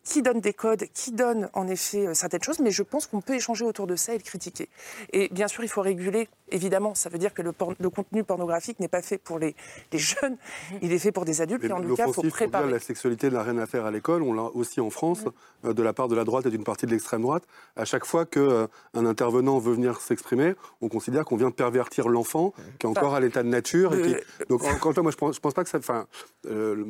qui 0.03 0.21
donne 0.21 0.39
des 0.39 0.53
codes, 0.53 0.85
qui 0.93 1.11
donne 1.11 1.49
en 1.53 1.67
effet 1.67 2.07
euh, 2.07 2.13
certaines 2.13 2.43
choses, 2.43 2.59
mais 2.59 2.71
je 2.71 2.83
pense 2.83 3.07
qu'on 3.07 3.21
peut 3.21 3.33
échanger 3.35 3.65
autour 3.65 3.87
de 3.87 3.95
ça 3.95 4.13
et 4.13 4.17
le 4.17 4.23
critiquer. 4.23 4.69
Et 5.13 5.29
bien 5.29 5.47
sûr, 5.47 5.63
il 5.63 5.67
faut 5.69 5.81
réguler, 5.81 6.27
évidemment, 6.51 6.93
ça 6.95 7.09
veut 7.09 7.17
dire 7.17 7.33
que 7.33 7.41
le, 7.41 7.51
le 7.79 7.89
contenu 7.89 8.23
pornographique 8.23 8.79
n'est 8.79 8.87
pas 8.87 9.01
fait 9.01 9.17
pour 9.17 9.39
les, 9.39 9.55
les 9.91 9.97
jeunes, 9.99 10.37
il 10.81 10.91
est 10.93 10.99
fait 10.99 11.11
pour 11.11 11.25
des 11.25 11.41
adultes, 11.41 11.63
Mais 11.63 11.69
et 11.69 11.71
en 11.71 11.81
tout 11.81 11.83
cas, 11.83 11.87
il 11.89 11.95
faut 11.95 12.01
L'offensive 12.03 12.13
pour 12.15 12.23
dire 12.23 12.33
préparer. 12.49 12.71
la 12.71 12.79
sexualité 12.79 13.29
n'a 13.29 13.41
rien 13.43 13.57
à 13.57 13.65
faire 13.65 13.85
à 13.85 13.91
l'école, 13.91 14.21
on 14.21 14.33
l'a 14.33 14.43
aussi 14.53 14.79
en 14.79 14.89
France, 14.89 15.23
euh, 15.65 15.73
de 15.73 15.81
la 15.83 15.93
part 15.93 16.07
de 16.07 16.15
la 16.15 16.23
droite 16.23 16.45
et 16.45 16.49
d'une 16.51 16.63
partie 16.63 16.85
de 16.85 16.91
l'extrême 16.91 17.21
droite. 17.23 17.43
À 17.75 17.85
chaque 17.85 18.05
fois 18.05 18.25
qu'un 18.25 18.67
intervenant 18.93 19.57
veut 19.59 19.73
venir 19.73 19.99
s'exprimer, 20.01 20.53
on 20.81 20.89
considère 20.89 21.25
qu'on 21.25 21.35
vient 21.37 21.51
pervertir 21.51 22.09
l'enfant, 22.09 22.53
qui 22.79 22.85
est 22.85 22.89
encore 22.89 23.15
à 23.15 23.19
l'état 23.19 23.43
de 23.43 23.49
nature. 23.49 23.93
et 23.95 24.01
qui- 24.01 24.15
Donc, 24.49 24.63
encore 24.63 24.91
une 24.91 24.93
fois, 24.93 25.03
moi, 25.03 25.11
je 25.11 25.17
pense, 25.17 25.35
je 25.35 25.39
pense 25.39 25.53
pas 25.53 25.63
que 25.63 25.69
ça. 25.69 25.77
Enfin, 25.79 26.05
euh, 26.45 26.85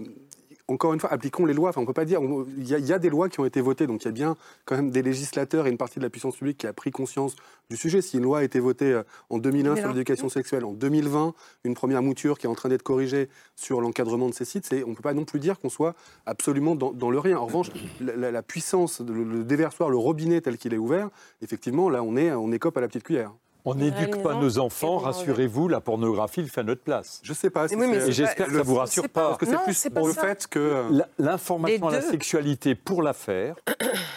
encore 0.68 0.94
une 0.94 1.00
fois, 1.00 1.12
appliquons 1.12 1.46
les 1.46 1.54
lois. 1.54 1.70
Enfin, 1.70 1.82
on 1.82 1.86
peut 1.86 1.94
pas 1.94 2.06
dire. 2.06 2.20
Il 2.58 2.68
y, 2.68 2.74
a- 2.74 2.80
il 2.80 2.86
y 2.86 2.94
a 2.94 2.98
des 3.00 3.10
lois 3.10 3.30
qui 3.30 3.40
ont 3.40 3.46
été 3.46 3.62
votées, 3.62 3.86
donc 3.88 4.02
il 4.04 4.06
y 4.06 4.10
a 4.10 4.12
bien 4.12 4.36
quand 4.66 4.76
même 4.76 4.90
des 4.90 5.02
législateurs 5.04 5.68
et 5.68 5.70
une 5.70 5.78
partie 5.78 6.00
de 6.00 6.04
la 6.04 6.10
puissance 6.10 6.36
publique 6.38 6.58
qui 6.58 6.68
a 6.68 6.74
pris 6.74 6.90
conscience 6.92 7.36
du 7.70 7.78
sujet. 7.78 8.02
Si 8.02 8.18
une 8.18 8.24
loi 8.24 8.40
a 8.40 8.44
été 8.44 8.60
votée 8.60 8.92
euh, 8.94 9.04
en 9.30 9.38
2001 9.38 9.64
sur 9.64 9.84
2001. 9.84 9.94
l'éducation 9.94 10.30
sexuelle, 10.30 10.66
en 10.66 10.74
2020, 10.74 11.34
une 11.66 11.74
première 11.76 12.02
mouture 12.02 12.38
qui 12.40 12.48
est 12.48 12.50
en 12.50 12.56
train 12.56 12.70
d'être 12.70 12.84
corrigée 12.84 13.30
sur 13.56 13.80
l'encadrement 13.82 14.28
de 14.30 14.34
ces 14.34 14.46
sites, 14.46 14.68
on 14.86 14.90
ne 14.90 14.96
peut 14.96 15.02
pas 15.04 15.14
non 15.14 15.26
plus 15.26 15.40
dire 15.40 15.60
qu'on 15.60 15.70
soit 15.70 15.96
absolument 16.26 16.76
dans, 16.76 16.92
dans 16.92 17.12
le 17.12 17.20
rien. 17.20 17.38
En 17.38 17.46
revanche, 17.46 17.70
la, 18.02 18.16
la- 18.16 18.32
la 18.32 18.42
puissance, 18.44 19.02
le, 19.02 19.24
le 19.24 19.44
déversoir, 19.44 19.90
le 19.90 19.98
robinet 19.98 20.42
tel 20.42 20.58
qu'il 20.58 20.74
est 20.74 20.78
ouvert, 20.78 21.10
effectivement, 21.42 21.90
là, 21.90 22.02
on 22.04 22.16
est, 22.18 22.32
on 22.32 22.52
écope 22.52 22.76
à 22.78 22.82
la 22.82 22.88
petite 22.88 23.04
cuillère. 23.04 23.32
On 23.68 23.74
n'éduque 23.74 24.22
pas 24.22 24.36
nos 24.36 24.60
enfants, 24.60 25.00
rassurez-vous, 25.00 25.68
la 25.68 25.82
pornographie 25.82 26.42
le 26.42 26.48
fait 26.48 26.62
à 26.62 26.64
notre 26.64 26.84
place. 26.84 27.20
Je 27.24 27.34
sais 27.34 27.50
pas. 27.50 27.66
Et 27.66 28.12
j'espère 28.12 28.48
que 28.48 28.54
ça 28.54 28.62
vous 28.64 28.76
rassure 28.76 29.10
pas. 29.10 29.30
Parce 29.30 29.40
que 29.40 29.46
c'est 29.48 29.90
plus 29.90 29.94
pour 29.94 30.08
le 30.08 30.14
fait 30.14 30.48
que. 30.48 30.86
L'information 31.18 31.88
à 31.88 31.94
la 31.94 32.02
sexualité, 32.02 32.76
pour 32.76 33.02
la 33.02 33.14
faire, 33.14 33.56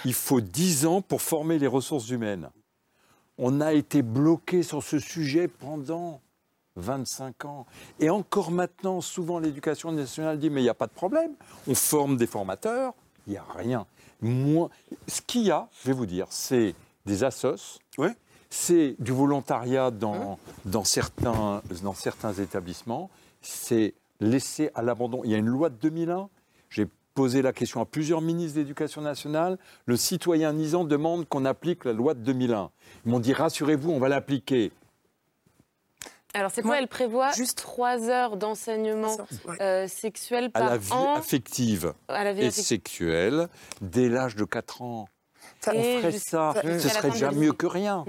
il 0.04 0.12
faut 0.14 0.42
10 0.42 0.86
ans 0.86 1.00
pour 1.00 1.22
former 1.22 1.58
les 1.58 1.66
ressources 1.66 2.10
humaines. 2.10 2.50
On 3.38 3.60
a 3.60 3.72
été 3.72 4.02
bloqué 4.02 4.62
sur 4.62 4.82
ce 4.82 4.98
sujet 4.98 5.48
pendant 5.48 6.20
25 6.76 7.44
ans. 7.46 7.66
Et 8.00 8.10
encore 8.10 8.50
maintenant, 8.50 9.00
souvent 9.00 9.38
l'éducation 9.38 9.92
nationale 9.92 10.38
dit 10.38 10.50
mais 10.50 10.60
il 10.60 10.64
n'y 10.64 10.70
a 10.70 10.74
pas 10.74 10.86
de 10.86 10.92
problème. 10.92 11.32
On 11.66 11.74
forme 11.74 12.16
des 12.16 12.26
formateurs, 12.26 12.92
il 13.26 13.32
n'y 13.32 13.38
a 13.38 13.44
rien. 13.56 13.86
Moi, 14.20 14.68
ce 15.06 15.20
qu'il 15.22 15.42
y 15.42 15.50
a, 15.50 15.68
je 15.82 15.88
vais 15.88 15.94
vous 15.94 16.06
dire, 16.06 16.26
c'est 16.30 16.74
des 17.06 17.24
assos, 17.24 17.78
c'est 18.50 18.96
du 18.98 19.12
volontariat 19.12 19.90
dans, 19.90 20.38
dans, 20.64 20.84
certains, 20.84 21.62
dans 21.82 21.94
certains 21.94 22.32
établissements, 22.34 23.10
c'est 23.42 23.94
laissé 24.20 24.70
à 24.74 24.82
l'abandon. 24.82 25.22
Il 25.24 25.30
y 25.30 25.34
a 25.34 25.38
une 25.38 25.46
loi 25.46 25.70
de 25.70 25.76
2001, 25.76 26.28
j'ai 26.70 26.86
posé 27.14 27.42
la 27.42 27.52
question 27.52 27.80
à 27.80 27.84
plusieurs 27.84 28.20
ministres 28.20 28.56
de 28.56 28.60
l'Éducation 28.60 29.00
nationale, 29.00 29.58
le 29.86 29.96
citoyen 29.96 30.52
nisant 30.52 30.84
demande 30.84 31.28
qu'on 31.28 31.44
applique 31.44 31.84
la 31.84 31.92
loi 31.92 32.14
de 32.14 32.20
2001. 32.20 32.70
Ils 33.04 33.10
m'ont 33.10 33.20
dit 33.20 33.32
rassurez-vous, 33.32 33.90
on 33.90 33.98
va 33.98 34.08
l'appliquer. 34.08 34.72
Alors 36.34 36.50
c'est 36.50 36.62
quoi 36.62 36.78
Elle 36.78 36.88
prévoit 36.88 37.32
juste 37.32 37.58
trois 37.58 38.08
heures 38.08 38.36
d'enseignement 38.36 39.16
euh, 39.60 39.88
sexuel 39.88 40.44
à 40.54 40.60
par 40.60 40.70
la 40.70 40.76
vie 40.76 40.92
an. 40.92 41.14
affective 41.16 41.94
À 42.06 42.22
la 42.22 42.32
vie 42.32 42.42
et 42.42 42.46
affective. 42.46 42.64
sexuelle 42.64 43.48
dès 43.80 44.08
l'âge 44.08 44.36
de 44.36 44.44
4 44.44 44.82
ans. 44.82 45.08
On 45.66 45.82
ferait 45.82 46.12
ça, 46.12 46.54
ce 46.62 46.88
serait 46.88 47.10
déjà 47.10 47.30
mieux 47.32 47.52
que 47.52 47.66
rien. 47.66 48.04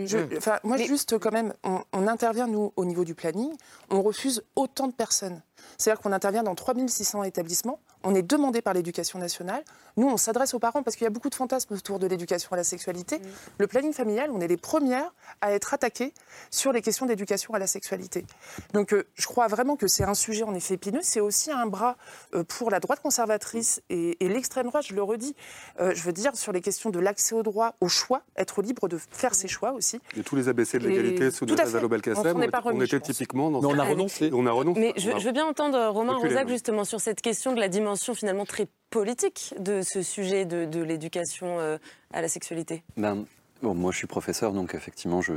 moi, 0.64 0.78
juste 0.78 1.18
quand 1.20 1.32
même, 1.32 1.54
on, 1.64 2.08
intervient, 2.08 2.48
nous, 2.48 2.74
au 2.76 2.86
niveau 2.86 3.04
du 3.04 3.16
planning, 3.16 3.52
on 3.90 4.02
refuse 4.02 4.44
autant 4.56 4.88
de 4.88 4.94
personnes. 4.94 5.42
C'est-à-dire 5.78 6.02
qu'on 6.02 6.12
intervient 6.12 6.44
dans 6.44 6.56
3600 6.56 7.24
établissements, 7.24 7.80
on 8.04 8.16
est 8.16 8.22
demandé 8.22 8.62
par 8.62 8.74
l'éducation 8.74 9.20
nationale. 9.20 9.64
Nous, 9.98 10.08
on 10.08 10.18
s'adresse 10.18 10.54
aux 10.54 10.60
parents 10.60 10.84
parce 10.84 10.96
qu'il 10.96 11.04
y 11.04 11.08
a 11.08 11.10
beaucoup 11.10 11.30
de 11.30 11.36
fantasmes 11.36 11.74
autour 11.74 12.00
de 12.00 12.08
l'éducation 12.08 12.50
à 12.54 12.56
la 12.56 12.64
sexualité. 12.64 13.20
Le 13.58 13.68
planning 13.68 13.92
familial, 13.92 14.32
on 14.32 14.40
est 14.40 14.48
les 14.48 14.58
premières 14.58 15.14
à 15.42 15.52
être 15.52 15.74
attaquées 15.74 16.14
sur 16.52 16.72
les 16.72 16.82
questions 16.82 17.06
d'éducation 17.06 17.54
à 17.54 17.60
la 17.60 17.68
sexualité. 17.68 18.26
Donc, 18.74 18.94
euh, 18.94 19.06
je 19.16 19.28
crois 19.28 19.48
vraiment 19.48 19.76
que 19.76 19.88
c'est 19.88 20.04
un 20.06 20.14
sujet 20.14 20.44
en 20.44 20.56
effet 20.56 20.76
épineux. 20.76 21.02
C'est 21.04 21.20
aussi 21.20 21.52
un 21.52 21.66
bras 21.66 21.98
euh, 22.34 22.44
pour 22.44 22.72
la 22.72 22.80
droite 22.80 23.02
conservatrice 23.02 23.82
et, 23.90 24.16
l'extrême 24.22 24.68
droite, 24.68 24.86
je 24.88 24.94
le 24.94 25.04
redis. 25.04 25.36
Euh, 25.80 25.94
je 25.94 26.04
veux 26.04 26.14
dire, 26.14 26.36
sur 26.36 26.54
les 26.54 26.62
questions 26.62 26.92
de 26.92 27.00
l'accès 27.00 27.36
au 27.36 27.44
droit, 27.44 27.76
au 27.82 27.90
choix, 27.90 28.22
être 28.38 28.62
libre 28.62 28.88
de 28.88 28.98
faire 28.98 29.36
ses 29.36 29.48
choix 29.48 29.74
aussi. 29.74 30.00
Et 30.16 30.24
tous 30.24 30.36
les 30.36 30.48
ABC 30.48 30.80
de 30.80 30.88
l'égalité 30.88 31.32
sous 31.32 31.46
Nazalo 31.46 31.90
Belkacem, 31.90 32.38
on, 32.38 32.72
on, 32.72 32.82
était 32.82 33.00
typiquement 33.00 33.52
dans 33.52 33.62
Mais 33.62 33.68
on 33.68 33.80
a 33.80 33.84
renoncé. 33.84 34.30
On 34.34 34.46
a 34.46 34.52
renoncé. 34.52 34.80
Mais 34.80 34.94
je, 34.96 35.10
veux 35.12 35.32
bien 35.32 35.48
entendre 35.50 35.88
Romain 35.88 36.16
Rosac 36.16 36.48
justement 36.48 36.86
sur 36.86 37.02
cette 37.02 37.22
question 37.22 37.54
de 37.54 37.60
la 37.60 37.70
dimension 37.70 38.14
finalement 38.14 38.46
très 38.46 38.68
politique 38.92 39.56
de 39.60 39.82
ce 39.82 40.04
sujet 40.04 40.46
de, 40.46 40.82
l'éducation 40.82 41.60
euh, 41.60 41.78
à 42.14 42.22
la 42.22 42.28
sexualité 42.28 42.84
ben, 42.98 43.26
Bon, 43.62 43.74
moi, 43.74 43.92
je 43.92 43.98
suis 43.98 44.08
professeur, 44.08 44.54
donc 44.54 44.74
effectivement, 44.74 45.22
je, 45.22 45.34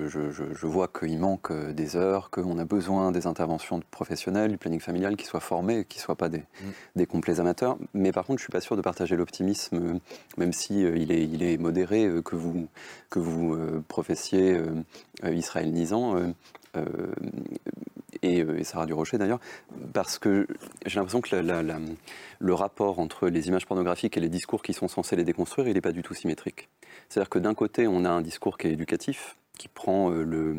vois 0.67 0.87
qu'il 0.87 1.19
manque 1.19 1.51
euh, 1.51 1.73
des 1.73 1.97
heures, 1.97 2.31
qu'on 2.31 2.57
a 2.59 2.65
besoin 2.65 3.11
des 3.11 3.27
interventions 3.27 3.79
de 3.79 3.85
professionnels, 3.91 4.53
du 4.53 4.59
planning 4.59 4.79
familial, 4.79 5.17
qui 5.17 5.27
soient 5.27 5.41
formés, 5.41 5.85
qui 5.85 5.99
ne 5.99 6.03
soient 6.03 6.15
pas 6.15 6.29
des, 6.29 6.39
mmh. 6.39 6.69
des, 6.95 7.07
complets 7.07 7.41
amateurs. 7.41 7.79
Mais 7.95 8.13
par 8.13 8.25
contre, 8.25 8.39
je 8.39 8.45
ne 8.45 8.47
suis 8.47 8.53
pas 8.53 8.61
sûr 8.61 8.77
de 8.77 8.83
partager 8.83 9.17
l'optimisme, 9.17 9.77
euh, 9.77 9.99
même 10.37 10.53
si 10.53 10.83
il, 10.83 11.11
est, 11.11 11.25
il, 11.25 11.43
est, 11.43 11.57
modéré, 11.57 12.09
que 12.25 12.37
vous, 12.37 12.69
que 13.11 13.19
vous 13.19 13.59
professiez 13.89 14.57
Israël 15.25 15.73
Nizan. 18.23 18.49
Euh, 18.49 18.59
et, 18.59 18.65
Sarah 18.65 18.87
Durocher 18.87 19.19
d'ailleurs, 19.19 19.41
parce 19.93 20.19
que 20.19 20.47
j'ai 20.87 20.97
l'impression 20.97 21.21
que 21.21 21.37
le 22.39 22.55
rapport 22.55 22.99
entre 22.99 23.29
les 23.29 23.49
images 23.49 23.67
pornographiques 23.67 24.17
et 24.17 24.21
les 24.21 24.29
discours 24.29 24.63
qui 24.63 24.73
sont 24.73 24.89
censés 24.89 25.17
les 25.17 25.25
déconstruire, 25.25 25.69
il 25.69 25.75
n'est 25.75 25.81
pas 25.81 25.93
du 25.93 26.03
tout 26.03 26.15
symétrique. 26.15 26.69
C'est-à-dire 27.09 27.31
que 27.31 27.39
d'un 27.39 27.55
côté, 27.55 27.87
on 27.87 28.05
a 28.05 28.11
un 28.11 28.23
discours 28.23 28.59
qui 28.59 28.69
est 28.69 28.73
éducatif, 28.73 29.37
qui 29.59 29.69
prend 29.69 30.11
euh, 30.11 30.23
le, 30.23 30.57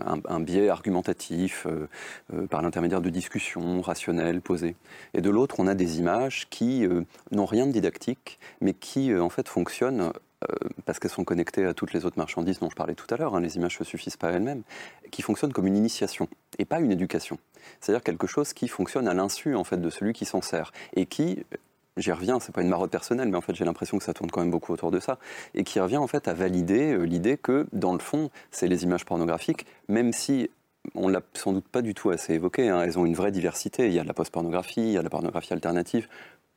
un, 0.00 0.40
biais 0.40 0.68
argumentatif 0.68 1.66
par 2.50 2.62
l'intermédiaire 2.62 3.00
de 3.00 3.10
discussions 3.10 3.80
rationnelles 3.80 4.40
posées. 4.40 4.74
Et 5.14 5.20
de 5.20 5.30
l'autre, 5.30 5.56
on 5.60 5.68
a 5.68 5.74
des 5.74 6.00
images 6.00 6.48
qui 6.50 6.84
n'ont 7.30 7.46
rien 7.46 7.68
de 7.68 7.72
didactique, 7.72 8.40
mais 8.60 8.74
qui 8.74 9.14
en 9.14 9.28
fait 9.28 9.48
fonctionnent 9.48 10.10
euh, 10.35 10.35
parce 10.84 10.98
qu'elles 10.98 11.10
sont 11.10 11.24
connectées 11.24 11.64
à 11.64 11.74
toutes 11.74 11.92
les 11.92 12.04
autres 12.04 12.18
marchandises 12.18 12.58
dont 12.58 12.70
je 12.70 12.76
parlais 12.76 12.94
tout 12.94 13.06
à 13.12 13.16
l'heure, 13.16 13.34
hein, 13.34 13.40
les 13.40 13.56
images 13.56 13.78
ne 13.80 13.84
suffisent 13.84 14.16
pas 14.16 14.30
elles-mêmes, 14.30 14.62
qui 15.10 15.22
fonctionnent 15.22 15.52
comme 15.52 15.66
une 15.66 15.76
initiation 15.76 16.28
et 16.58 16.64
pas 16.64 16.80
une 16.80 16.92
éducation. 16.92 17.38
C'est-à-dire 17.80 18.02
quelque 18.02 18.26
chose 18.26 18.52
qui 18.52 18.68
fonctionne 18.68 19.08
à 19.08 19.14
l'insu 19.14 19.56
en 19.56 19.64
fait 19.64 19.80
de 19.80 19.90
celui 19.90 20.12
qui 20.12 20.24
s'en 20.24 20.42
sert 20.42 20.72
et 20.94 21.06
qui 21.06 21.44
j'y 21.96 22.12
reviens, 22.12 22.40
c'est 22.40 22.54
pas 22.54 22.62
une 22.62 22.68
marotte 22.68 22.90
personnelle, 22.90 23.28
mais 23.28 23.36
en 23.36 23.40
fait 23.40 23.54
j'ai 23.54 23.64
l'impression 23.64 23.98
que 23.98 24.04
ça 24.04 24.12
tourne 24.12 24.30
quand 24.30 24.40
même 24.40 24.50
beaucoup 24.50 24.72
autour 24.72 24.90
de 24.90 25.00
ça, 25.00 25.18
et 25.54 25.64
qui 25.64 25.80
revient 25.80 25.96
en 25.96 26.06
fait 26.06 26.28
à 26.28 26.34
valider 26.34 26.92
euh, 26.92 27.04
l'idée 27.04 27.36
que 27.36 27.66
dans 27.72 27.92
le 27.92 27.98
fond, 27.98 28.30
c'est 28.50 28.68
les 28.68 28.84
images 28.84 29.04
pornographiques, 29.04 29.66
même 29.88 30.12
si 30.12 30.50
on 30.94 31.08
l'a 31.08 31.20
sans 31.34 31.52
doute 31.52 31.66
pas 31.66 31.82
du 31.82 31.94
tout 31.94 32.10
assez 32.10 32.34
évoqué, 32.34 32.68
hein, 32.68 32.82
elles 32.82 32.98
ont 32.98 33.06
une 33.06 33.14
vraie 33.14 33.32
diversité, 33.32 33.86
il 33.86 33.92
y 33.92 33.98
a 33.98 34.02
de 34.02 34.08
la 34.08 34.14
post-pornographie, 34.14 34.82
il 34.82 34.92
y 34.92 34.96
a 34.96 35.00
de 35.00 35.04
la 35.04 35.10
pornographie 35.10 35.52
alternative, 35.52 36.06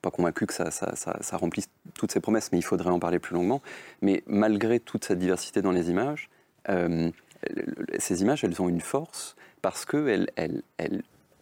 pas 0.01 0.11
convaincu 0.11 0.45
que 0.45 0.53
ça, 0.53 0.71
ça, 0.71 1.37
remplisse 1.37 1.69
toutes 1.93 2.11
ces 2.11 2.19
promesses, 2.19 2.51
mais 2.51 2.57
il 2.57 2.63
faudrait 2.63 2.89
en 2.89 2.99
parler 2.99 3.19
plus 3.19 3.33
longuement. 3.33 3.61
Mais 4.01 4.23
malgré 4.27 4.79
toute 4.79 5.05
cette 5.05 5.19
diversité 5.19 5.61
dans 5.61 5.71
les 5.71 5.89
images, 5.89 6.29
euh, 6.69 7.11
ces 7.97 8.21
images, 8.21 8.43
elles 8.43 8.61
ont 8.61 8.69
une 8.69 8.81
force 8.81 9.35
parce 9.61 9.85
qu'elles 9.85 10.29
elles, 10.35 10.63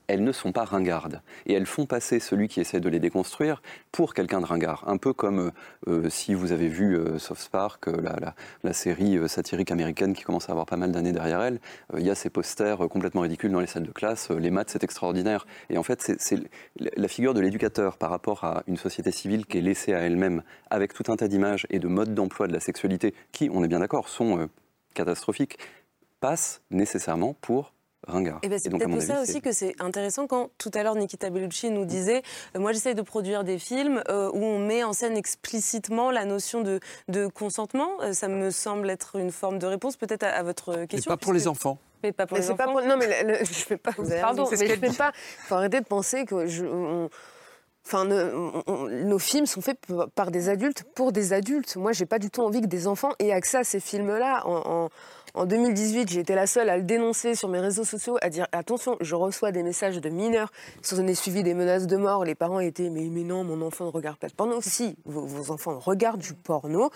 elles 0.08 0.24
ne 0.24 0.32
sont 0.32 0.52
pas 0.52 0.64
ringardes. 0.64 1.22
Et 1.46 1.54
elles 1.54 1.66
font 1.66 1.86
passer 1.86 2.20
celui 2.20 2.48
qui 2.48 2.60
essaie 2.60 2.80
de 2.80 2.90
les 2.90 3.00
déconstruire 3.00 3.62
pour 3.92 4.14
quelqu'un 4.14 4.42
de 4.42 4.46
ringard. 4.46 4.84
Un 4.88 4.98
peu 4.98 5.14
comme 5.14 5.40
euh, 5.40 5.52
euh, 5.88 6.10
si 6.10 6.34
vous 6.34 6.52
avez 6.52 6.68
vu 6.68 6.98
euh, 6.98 7.20
Soft 7.20 7.42
Spark, 7.42 7.88
la, 8.64 8.74
série 8.74 9.18
satirique 9.28 9.72
américaine 9.72 10.14
qui 10.14 10.24
commence 10.24 10.50
à 10.50 10.52
avoir 10.52 10.66
pas 10.66 10.78
mal 10.78 10.92
d'années 10.92 11.12
derrière 11.12 11.42
elle. 11.42 11.60
Il 11.98 12.06
y 12.06 12.10
a 12.10 12.16
ces 12.16 12.30
posters 12.30 12.78
complètement 12.90 13.22
ridicules 13.22 13.52
dans 13.52 13.60
les 13.60 13.68
salles 13.68 13.88
de 13.88 13.92
classe. 13.92 14.30
les 14.30 14.52
maths, 14.52 14.70
c'est 14.70 14.84
extraordinaire. 14.84 15.48
Et 15.70 15.78
en 15.78 15.84
fait, 15.84 16.16
c'est 16.20 16.40
la 16.80 17.08
figure 17.08 17.34
de 17.34 17.40
l'éducateur 17.40 17.98
par 17.98 18.10
rapport 18.10 18.44
à 18.44 18.64
une 18.68 18.78
société 18.78 19.12
civile 19.12 19.46
qui 19.46 19.58
est 19.58 19.62
laissée 19.62 19.94
à 19.94 20.00
elle-même 20.00 20.44
avec 20.70 20.94
tout 20.94 21.12
un 21.12 21.16
tas 21.16 21.28
d'images 21.28 21.66
et 21.70 21.80
de 21.80 21.88
modes 21.88 22.14
d'emploi 22.14 22.48
de 22.48 22.54
la 22.54 22.60
sexualité 22.60 23.16
qui, 23.32 23.50
on 23.52 23.64
est 23.64 23.68
bien 23.68 23.80
d'accord, 23.80 24.10
sont 24.10 24.48
catastrophiques, 24.94 25.58
passe 26.20 26.62
nécessairement 26.70 27.34
pour 27.42 27.74
ringard. 28.06 28.40
Eh 28.44 28.50
ben, 28.50 28.60
c'est 28.60 28.70
peut-être 28.70 28.90
pour 28.90 29.02
ça 29.02 29.22
aussi 29.22 29.42
que 29.42 29.52
c'est 29.52 29.76
intéressant 29.80 30.28
quand 30.28 30.50
tout 30.58 30.72
à 30.74 30.84
l'heure 30.84 30.96
Nikita 30.96 31.30
Bellucci 31.30 31.70
nous 31.72 31.86
disait 31.86 32.22
euh, 32.56 32.60
Moi 32.60 32.72
j'essaye 32.72 32.96
de 32.96 33.02
produire 33.02 33.44
des 33.44 33.58
films 33.58 34.04
euh, 34.10 34.30
où 34.34 34.44
on 34.44 34.60
met 34.60 34.84
en 34.84 34.94
scène 34.94 35.18
explicitement 35.18 36.12
la 36.12 36.26
notion 36.26 36.62
de, 36.62 36.80
de 37.08 37.28
consentement. 37.28 37.90
Euh, 38.02 38.14
ça 38.14 38.28
me 38.28 38.52
semble 38.52 38.90
être 38.90 39.16
une 39.18 39.32
forme 39.32 39.60
de 39.60 39.66
réponse 39.66 39.98
peut-être 39.98 40.24
à, 40.24 40.44
votre 40.44 40.86
question. 40.86 41.12
Mais 41.12 41.18
pas 41.18 41.22
pour 41.22 41.34
les 41.34 41.48
enfants. 41.48 41.80
Mais 42.04 42.12
pas 42.12 42.28
pour 42.28 42.38
les 42.38 42.52
enfants. 42.52 42.82
Non, 42.82 42.98
mais 42.98 43.46
je 43.46 43.54
fais 43.54 43.78
pas. 43.78 43.92
Pardon, 44.22 44.48
mais 44.52 44.58
je 44.58 44.66
fais 44.66 44.78
pas. 44.92 45.12
Il 45.44 45.48
faut 45.48 45.56
arrêter 45.56 45.80
de 45.80 45.86
penser 45.86 46.26
que 46.26 46.46
je. 46.46 46.66
Enfin, 47.86 48.04
nos 48.04 49.18
films 49.18 49.46
sont 49.46 49.62
faits 49.62 49.80
par 50.14 50.30
des 50.30 50.50
adultes 50.50 50.84
pour 50.94 51.14
des 51.14 51.32
adultes. 51.32 51.78
Moi, 51.78 51.94
j'ai 51.94 52.06
pas 52.06 52.20
du 52.20 52.30
tout 52.30 52.42
envie 52.42 52.60
que 52.60 52.68
des 52.68 52.86
enfants 52.86 53.14
aient 53.20 53.32
accès 53.32 53.60
à 53.60 53.64
ces 53.64 53.80
films-là. 53.80 54.46
En, 54.46 54.86
en 54.86 54.90
2018, 55.36 56.10
j'ai 56.10 56.20
été 56.20 56.36
la 56.36 56.48
seule 56.48 56.70
à 56.70 56.78
le 56.78 56.84
dénoncer 56.84 57.36
sur 57.36 57.50
mes 57.50 57.60
réseaux 57.60 57.84
sociaux, 57.84 58.18
à 58.22 58.30
dire 58.30 58.48
attention, 58.52 58.98
je 59.02 59.16
reçois 59.16 59.52
des 59.52 59.64
messages 59.64 60.00
de 60.00 60.10
mineurs, 60.10 60.52
s'en 60.82 61.06
est 61.06 61.16
suivi 61.16 61.44
des 61.44 61.54
menaces 61.54 61.88
de 61.88 61.98
mort. 61.98 62.26
Les 62.26 62.36
parents 62.36 62.60
étaient 62.60 62.90
mais, 62.90 63.10
mais 63.12 63.24
non, 63.24 63.44
mon 63.44 63.62
enfant 63.66 63.86
ne 63.86 63.92
regarde 63.92 64.18
pas 64.18 64.28
de 64.28 64.34
porno. 64.34 64.60
Si, 64.62 64.98
vos, 65.06 65.52
enfants 65.52 65.80
regardent 65.80 66.22
du 66.22 66.34
porno. 66.34 66.90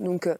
Donc, 0.00 0.26
euh, 0.26 0.34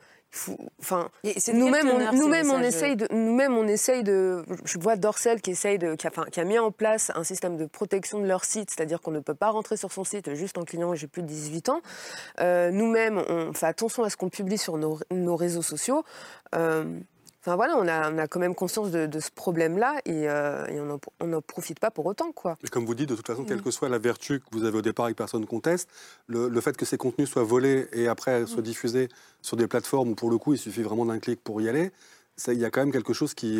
enfin, 0.80 1.08
nous-mêmes, 1.52 1.88
on, 1.88 2.12
nous-mêmes, 2.12 2.50
on 2.50 2.60
essaye 2.60 2.96
de, 2.96 3.06
nous-mêmes, 3.12 3.56
on 3.56 3.68
essaye 3.68 4.02
de. 4.02 4.44
Je 4.64 4.78
vois 4.78 4.96
Dorsel 4.96 5.40
qui 5.40 5.52
essaye 5.52 5.78
de, 5.78 5.94
qui 5.94 6.06
a, 6.06 6.10
qui 6.10 6.40
a, 6.40 6.44
mis 6.44 6.58
en 6.58 6.70
place 6.70 7.12
un 7.14 7.24
système 7.24 7.56
de 7.56 7.66
protection 7.66 8.20
de 8.20 8.26
leur 8.26 8.44
site, 8.44 8.70
c'est-à-dire 8.70 9.00
qu'on 9.00 9.12
ne 9.12 9.20
peut 9.20 9.34
pas 9.34 9.50
rentrer 9.50 9.76
sur 9.76 9.92
son 9.92 10.04
site 10.04 10.34
juste 10.34 10.58
en 10.58 10.64
clignant. 10.64 10.94
J'ai 10.94 11.06
plus 11.06 11.22
de 11.22 11.28
18 11.28 11.68
ans. 11.68 11.80
Euh, 12.40 12.70
nous-mêmes, 12.70 13.22
on 13.28 13.52
fait 13.52 13.66
attention 13.66 14.02
à 14.02 14.10
ce 14.10 14.16
qu'on 14.16 14.28
publie 14.28 14.58
sur 14.58 14.76
nos, 14.76 14.98
nos 15.10 15.36
réseaux 15.36 15.62
sociaux. 15.62 16.04
Euh, 16.54 16.84
Enfin 17.46 17.56
voilà, 17.56 17.76
on 17.76 17.86
a, 17.86 18.10
on 18.10 18.16
a 18.16 18.26
quand 18.26 18.40
même 18.40 18.54
conscience 18.54 18.90
de, 18.90 19.20
ce 19.20 19.30
problème-là 19.30 20.00
et, 20.06 20.30
euh, 20.30 20.98
on 21.20 21.26
n'en 21.26 21.42
profite 21.42 21.78
pas 21.78 21.90
pour 21.90 22.06
autant. 22.06 22.32
Quoi. 22.32 22.56
Et 22.64 22.68
comme 22.68 22.86
vous 22.86 22.94
dites, 22.94 23.10
de 23.10 23.14
toute 23.14 23.26
façon, 23.26 23.44
quelle 23.44 23.58
mm. 23.58 23.64
que 23.64 23.70
soit 23.70 23.90
la 23.90 23.98
vertu 23.98 24.40
que 24.40 24.46
vous 24.52 24.64
avez 24.64 24.78
au 24.78 24.82
départ 24.82 25.08
et 25.08 25.12
que 25.12 25.18
personne 25.18 25.42
ne 25.42 25.46
conteste, 25.46 25.90
le, 26.26 26.58
fait 26.62 26.74
que 26.74 26.86
ces 26.86 26.96
contenus 26.96 27.28
soient 27.28 27.42
volés 27.42 27.86
et 27.92 28.08
après 28.08 28.46
soient 28.46 28.60
mm. 28.60 28.64
diffusés 28.64 29.08
sur 29.42 29.58
des 29.58 29.66
plateformes 29.66 30.08
où 30.08 30.14
pour 30.14 30.30
le 30.30 30.38
coup 30.38 30.54
il 30.54 30.58
suffit 30.58 30.80
vraiment 30.80 31.04
d'un 31.04 31.18
clic 31.18 31.38
pour 31.44 31.60
y 31.60 31.68
aller, 31.68 31.92
il 32.48 32.58
y 32.58 32.64
a 32.64 32.70
quand 32.70 32.80
même 32.80 32.92
quelque 32.92 33.12
chose 33.12 33.34
qui 33.34 33.56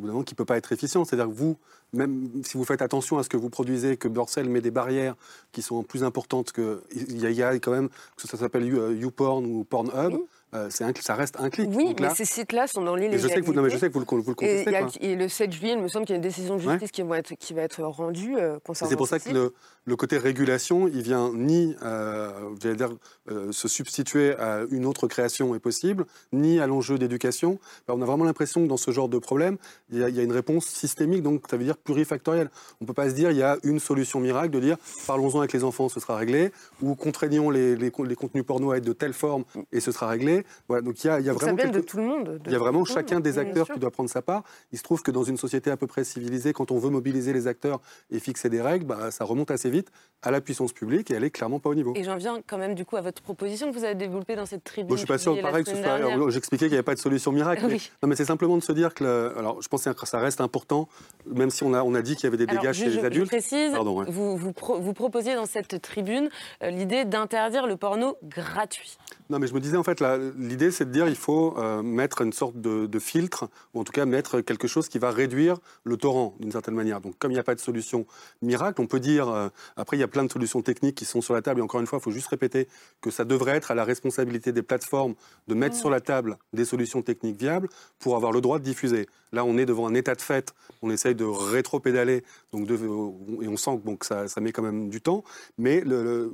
ne 0.00 0.10
euh, 0.10 0.22
qui 0.22 0.34
peut 0.34 0.46
pas 0.46 0.56
être 0.56 0.72
efficient. 0.72 1.04
C'est-à-dire 1.04 1.26
que 1.26 1.36
vous, 1.36 1.58
même 1.92 2.30
si 2.42 2.56
vous 2.56 2.64
faites 2.64 2.80
attention 2.80 3.18
à 3.18 3.22
ce 3.22 3.28
que 3.28 3.36
vous 3.36 3.50
produisez, 3.50 3.98
que 3.98 4.08
Borsel 4.08 4.48
met 4.48 4.62
des 4.62 4.70
barrières 4.70 5.14
qui 5.52 5.60
sont 5.60 5.82
plus 5.82 6.04
importantes 6.04 6.52
que... 6.52 6.82
Il 6.94 7.18
y, 7.18 7.42
a 7.42 7.58
quand 7.58 7.70
même, 7.70 7.90
que 8.16 8.26
ça 8.26 8.38
s'appelle 8.38 8.64
YouPorn 8.64 9.44
ou 9.44 9.64
Pornhub, 9.64 10.20
euh, 10.54 10.70
ça 10.70 11.14
reste 11.14 11.36
un 11.40 11.50
clic. 11.50 11.68
Oui, 11.72 11.94
mais 12.00 12.14
ces 12.14 12.24
sites-là 12.24 12.66
sont 12.66 12.82
dans 12.82 12.94
l'illégalité. 12.94 13.28
Je 13.28 13.34
sais 13.34 13.40
que 13.40 13.46
vous, 13.46 13.52
non, 13.52 13.68
je 13.68 13.76
sais 13.76 13.88
que 13.88 13.92
vous, 13.92 14.00
le, 14.00 14.06
vous 14.06 14.30
le 14.30 14.34
contestez. 14.34 14.70
Et, 15.00 15.12
et, 15.12 15.16
le 15.16 15.28
7 15.28 15.52
juillet, 15.52 15.72
il 15.72 15.82
me 15.82 15.88
semble 15.88 16.06
qu'il 16.06 16.14
y 16.14 16.16
a 16.16 16.18
une 16.18 16.22
décision 16.22 16.56
de 16.56 16.60
justice 16.60 16.92
qui, 16.92 17.02
va 17.02 17.18
être, 17.18 17.34
qui 17.34 17.52
va 17.52 17.62
être 17.62 17.82
rendue 17.82 18.36
euh, 18.36 18.58
concernant 18.64 18.90
C'est 18.90 18.96
pour 18.96 19.08
ça 19.08 19.18
que 19.18 19.28
le, 19.30 19.54
le, 19.84 19.96
côté 19.96 20.18
régulation, 20.18 20.86
il 20.86 21.02
vient 21.02 21.32
ni 21.34 21.74
euh, 21.82 22.54
dire, 22.60 22.90
euh, 23.30 23.50
se 23.50 23.66
substituer 23.66 24.36
à 24.36 24.60
une 24.70 24.86
autre 24.86 25.08
création 25.08 25.54
est 25.56 25.58
possible, 25.58 26.06
ni 26.32 26.60
à 26.60 26.68
l'enjeu 26.68 26.96
d'éducation. 26.96 27.58
on 27.88 28.00
a 28.00 28.04
vraiment 28.04 28.24
l'impression 28.24 28.62
que 28.62 28.68
dans 28.68 28.76
ce 28.76 28.92
genre 28.92 29.08
de 29.08 29.18
problème, 29.18 29.56
il 29.90 29.98
y, 29.98 30.04
a, 30.04 30.08
il 30.08 30.16
y, 30.16 30.20
a, 30.20 30.22
une 30.22 30.32
réponse 30.32 30.66
systémique, 30.66 31.22
donc 31.22 31.44
ça 31.50 31.56
veut 31.56 31.64
dire 31.64 31.76
plurifactorielle. 31.76 32.50
On 32.80 32.84
ne 32.84 32.86
peut 32.86 32.94
pas 32.94 33.10
se 33.10 33.14
dire 33.14 33.32
il 33.32 33.36
y 33.36 33.42
a 33.42 33.58
une 33.64 33.80
solution 33.80 34.20
miracle 34.20 34.50
de 34.50 34.60
dire 34.60 34.76
parlons-en 35.08 35.40
avec 35.40 35.52
les 35.52 35.64
enfants, 35.64 35.88
ce 35.88 35.98
sera 35.98 36.16
réglé, 36.16 36.52
ou 36.82 36.94
contraignons 36.94 37.50
les, 37.50 37.74
les, 37.74 37.90
les 38.04 38.14
contenus 38.14 38.44
porno 38.46 38.70
à 38.70 38.78
être 38.78 38.84
de 38.84 38.92
telle 38.92 39.12
forme 39.12 39.44
et 39.72 39.80
ce 39.80 39.90
sera 39.90 40.06
réglé. 40.06 40.35
Voilà, 40.68 40.82
donc 40.82 41.02
il 41.02 41.06
y 41.06 41.10
a, 41.10 41.20
y 41.20 41.28
a 41.28 41.32
vraiment. 41.32 41.56
de 41.70 41.80
tout 41.80 41.96
le 41.96 42.02
monde. 42.04 42.40
il 42.46 42.52
y 42.52 42.54
a 42.54 42.58
vraiment 42.58 42.84
chacun 42.84 43.20
des 43.20 43.38
acteurs 43.38 43.68
qui 43.68 43.78
doit 43.78 43.90
prendre 43.90 44.10
sa 44.10 44.22
part. 44.22 44.42
Il 44.72 44.78
se 44.78 44.82
trouve 44.82 45.02
que 45.02 45.10
dans 45.10 45.24
une 45.24 45.36
société 45.36 45.70
à 45.70 45.76
peu 45.76 45.86
près 45.86 46.04
civilisée, 46.04 46.52
quand 46.52 46.70
on 46.70 46.78
veut 46.78 46.90
mobiliser 46.90 47.32
les 47.32 47.46
acteurs 47.46 47.80
et 48.10 48.18
fixer 48.18 48.48
des 48.48 48.60
règles, 48.60 48.84
bah, 48.86 49.10
ça 49.10 49.24
remonte 49.24 49.50
assez 49.50 49.70
vite 49.70 49.90
à 50.22 50.30
la 50.30 50.40
puissance 50.40 50.72
publique 50.72 51.10
et 51.10 51.14
elle 51.14 51.24
est 51.24 51.30
clairement 51.30 51.58
pas 51.60 51.70
au 51.70 51.74
niveau. 51.74 51.92
Et 51.96 52.02
j'en 52.04 52.16
viens 52.16 52.40
quand 52.46 52.58
même 52.58 52.74
du 52.74 52.84
coup 52.84 52.96
à 52.96 53.00
votre 53.00 53.22
proposition 53.22 53.70
que 53.70 53.76
vous 53.76 53.84
avez 53.84 53.94
développée 53.94 54.36
dans 54.36 54.46
cette 54.46 54.64
tribune. 54.64 54.88
Moi, 54.88 54.96
je 54.96 55.00
suis 55.00 55.06
pas 55.06 55.18
sûr, 55.18 55.40
pareil, 55.40 55.64
que 55.64 55.70
ce 55.70 55.76
soit. 55.76 56.30
J'expliquais 56.30 56.66
qu'il 56.66 56.72
n'y 56.72 56.78
avait 56.78 56.82
pas 56.82 56.94
de 56.94 57.00
solution 57.00 57.32
miracle. 57.32 57.64
Mais, 57.68 57.78
non, 58.02 58.08
mais 58.08 58.16
c'est 58.16 58.24
simplement 58.24 58.56
de 58.56 58.62
se 58.62 58.72
dire 58.72 58.94
que. 58.94 59.32
alors, 59.38 59.60
je 59.62 59.68
pense 59.68 59.84
que 59.84 60.06
ça 60.06 60.18
reste 60.18 60.40
important, 60.40 60.88
même 61.26 61.50
si 61.50 61.62
on 61.64 61.72
a, 61.74 61.82
on 61.82 61.94
a 61.94 62.02
dit 62.02 62.16
qu'il 62.16 62.24
y 62.24 62.26
avait 62.28 62.36
des 62.36 62.46
dégâts 62.46 62.58
Alors, 62.60 62.74
chez 62.74 62.88
les 62.88 63.04
adultes. 63.04 63.26
Je 63.26 63.30
précise, 63.30 63.72
Pardon, 63.72 63.98
ouais. 64.00 64.06
vous, 64.08 64.36
vous, 64.36 64.52
pro- 64.52 64.80
vous 64.80 64.92
proposiez 64.92 65.34
dans 65.34 65.46
cette 65.46 65.80
tribune 65.82 66.28
euh, 66.62 66.70
l'idée 66.70 67.04
d'interdire 67.04 67.66
le 67.66 67.76
porno 67.76 68.16
gratuit. 68.24 68.96
Non, 69.30 69.38
mais 69.38 69.46
je 69.46 69.54
me 69.54 69.60
disais, 69.60 69.76
en 69.76 69.82
fait, 69.82 70.00
là, 70.00 70.18
l'idée, 70.36 70.70
c'est 70.70 70.84
de 70.86 70.90
dire 70.90 71.08
il 71.08 71.16
faut 71.16 71.54
euh, 71.58 71.82
mettre 71.82 72.22
une 72.22 72.32
sorte 72.32 72.60
de, 72.60 72.86
de 72.86 72.98
filtre, 72.98 73.48
ou 73.74 73.80
en 73.80 73.84
tout 73.84 73.92
cas 73.92 74.04
mettre 74.06 74.40
quelque 74.40 74.66
chose 74.68 74.88
qui 74.88 74.98
va 74.98 75.10
réduire 75.10 75.58
le 75.84 75.96
torrent, 75.96 76.34
d'une 76.40 76.52
certaine 76.52 76.74
manière. 76.74 77.00
Donc, 77.00 77.18
comme 77.18 77.30
il 77.30 77.34
n'y 77.34 77.40
a 77.40 77.44
pas 77.44 77.54
de 77.54 77.60
solution 77.60 78.06
miracle, 78.42 78.80
on 78.80 78.86
peut 78.86 79.00
dire, 79.00 79.28
euh, 79.28 79.48
après, 79.76 79.96
il 79.96 80.00
y 80.00 80.02
a 80.02 80.08
plein 80.08 80.24
de 80.24 80.32
solutions 80.32 80.62
techniques 80.62 80.96
qui 80.96 81.04
sont 81.04 81.20
sur 81.20 81.34
la 81.34 81.42
table, 81.42 81.60
et 81.60 81.62
encore 81.62 81.80
une 81.80 81.86
fois, 81.86 81.98
il 82.00 82.02
faut 82.02 82.10
juste 82.10 82.28
répéter 82.28 82.68
que 83.00 83.10
ça 83.10 83.24
devrait 83.24 83.56
être 83.56 83.70
à 83.70 83.74
la 83.74 83.84
responsabilité 83.84 84.52
des 84.52 84.62
plateformes 84.62 85.14
de 85.48 85.54
mettre 85.54 85.76
sur 85.76 85.90
la 85.90 86.00
table 86.00 86.38
des 86.52 86.64
solutions 86.64 87.02
techniques 87.02 87.38
viables 87.38 87.68
pour 87.98 88.16
avoir 88.16 88.32
le 88.32 88.40
droit 88.40 88.58
de 88.58 88.64
diffuser. 88.64 89.06
Là, 89.32 89.44
on 89.44 89.58
est 89.58 89.66
devant 89.66 89.86
un 89.86 89.94
état 89.94 90.14
de 90.14 90.20
fait, 90.20 90.54
on 90.82 90.90
essaye 90.90 91.14
de 91.14 91.24
rétro-pédaler, 91.24 92.22
donc 92.52 92.66
de- 92.66 92.76
et 93.42 93.48
on 93.48 93.56
sent 93.56 93.76
que, 93.78 93.84
bon, 93.84 93.98
ça, 94.02 94.28
ça 94.28 94.40
met 94.40 94.52
quand 94.52 94.62
même 94.62 94.88
du 94.88 95.00
temps, 95.00 95.24
mais 95.58 95.80
le- 95.80 96.02
le, 96.02 96.32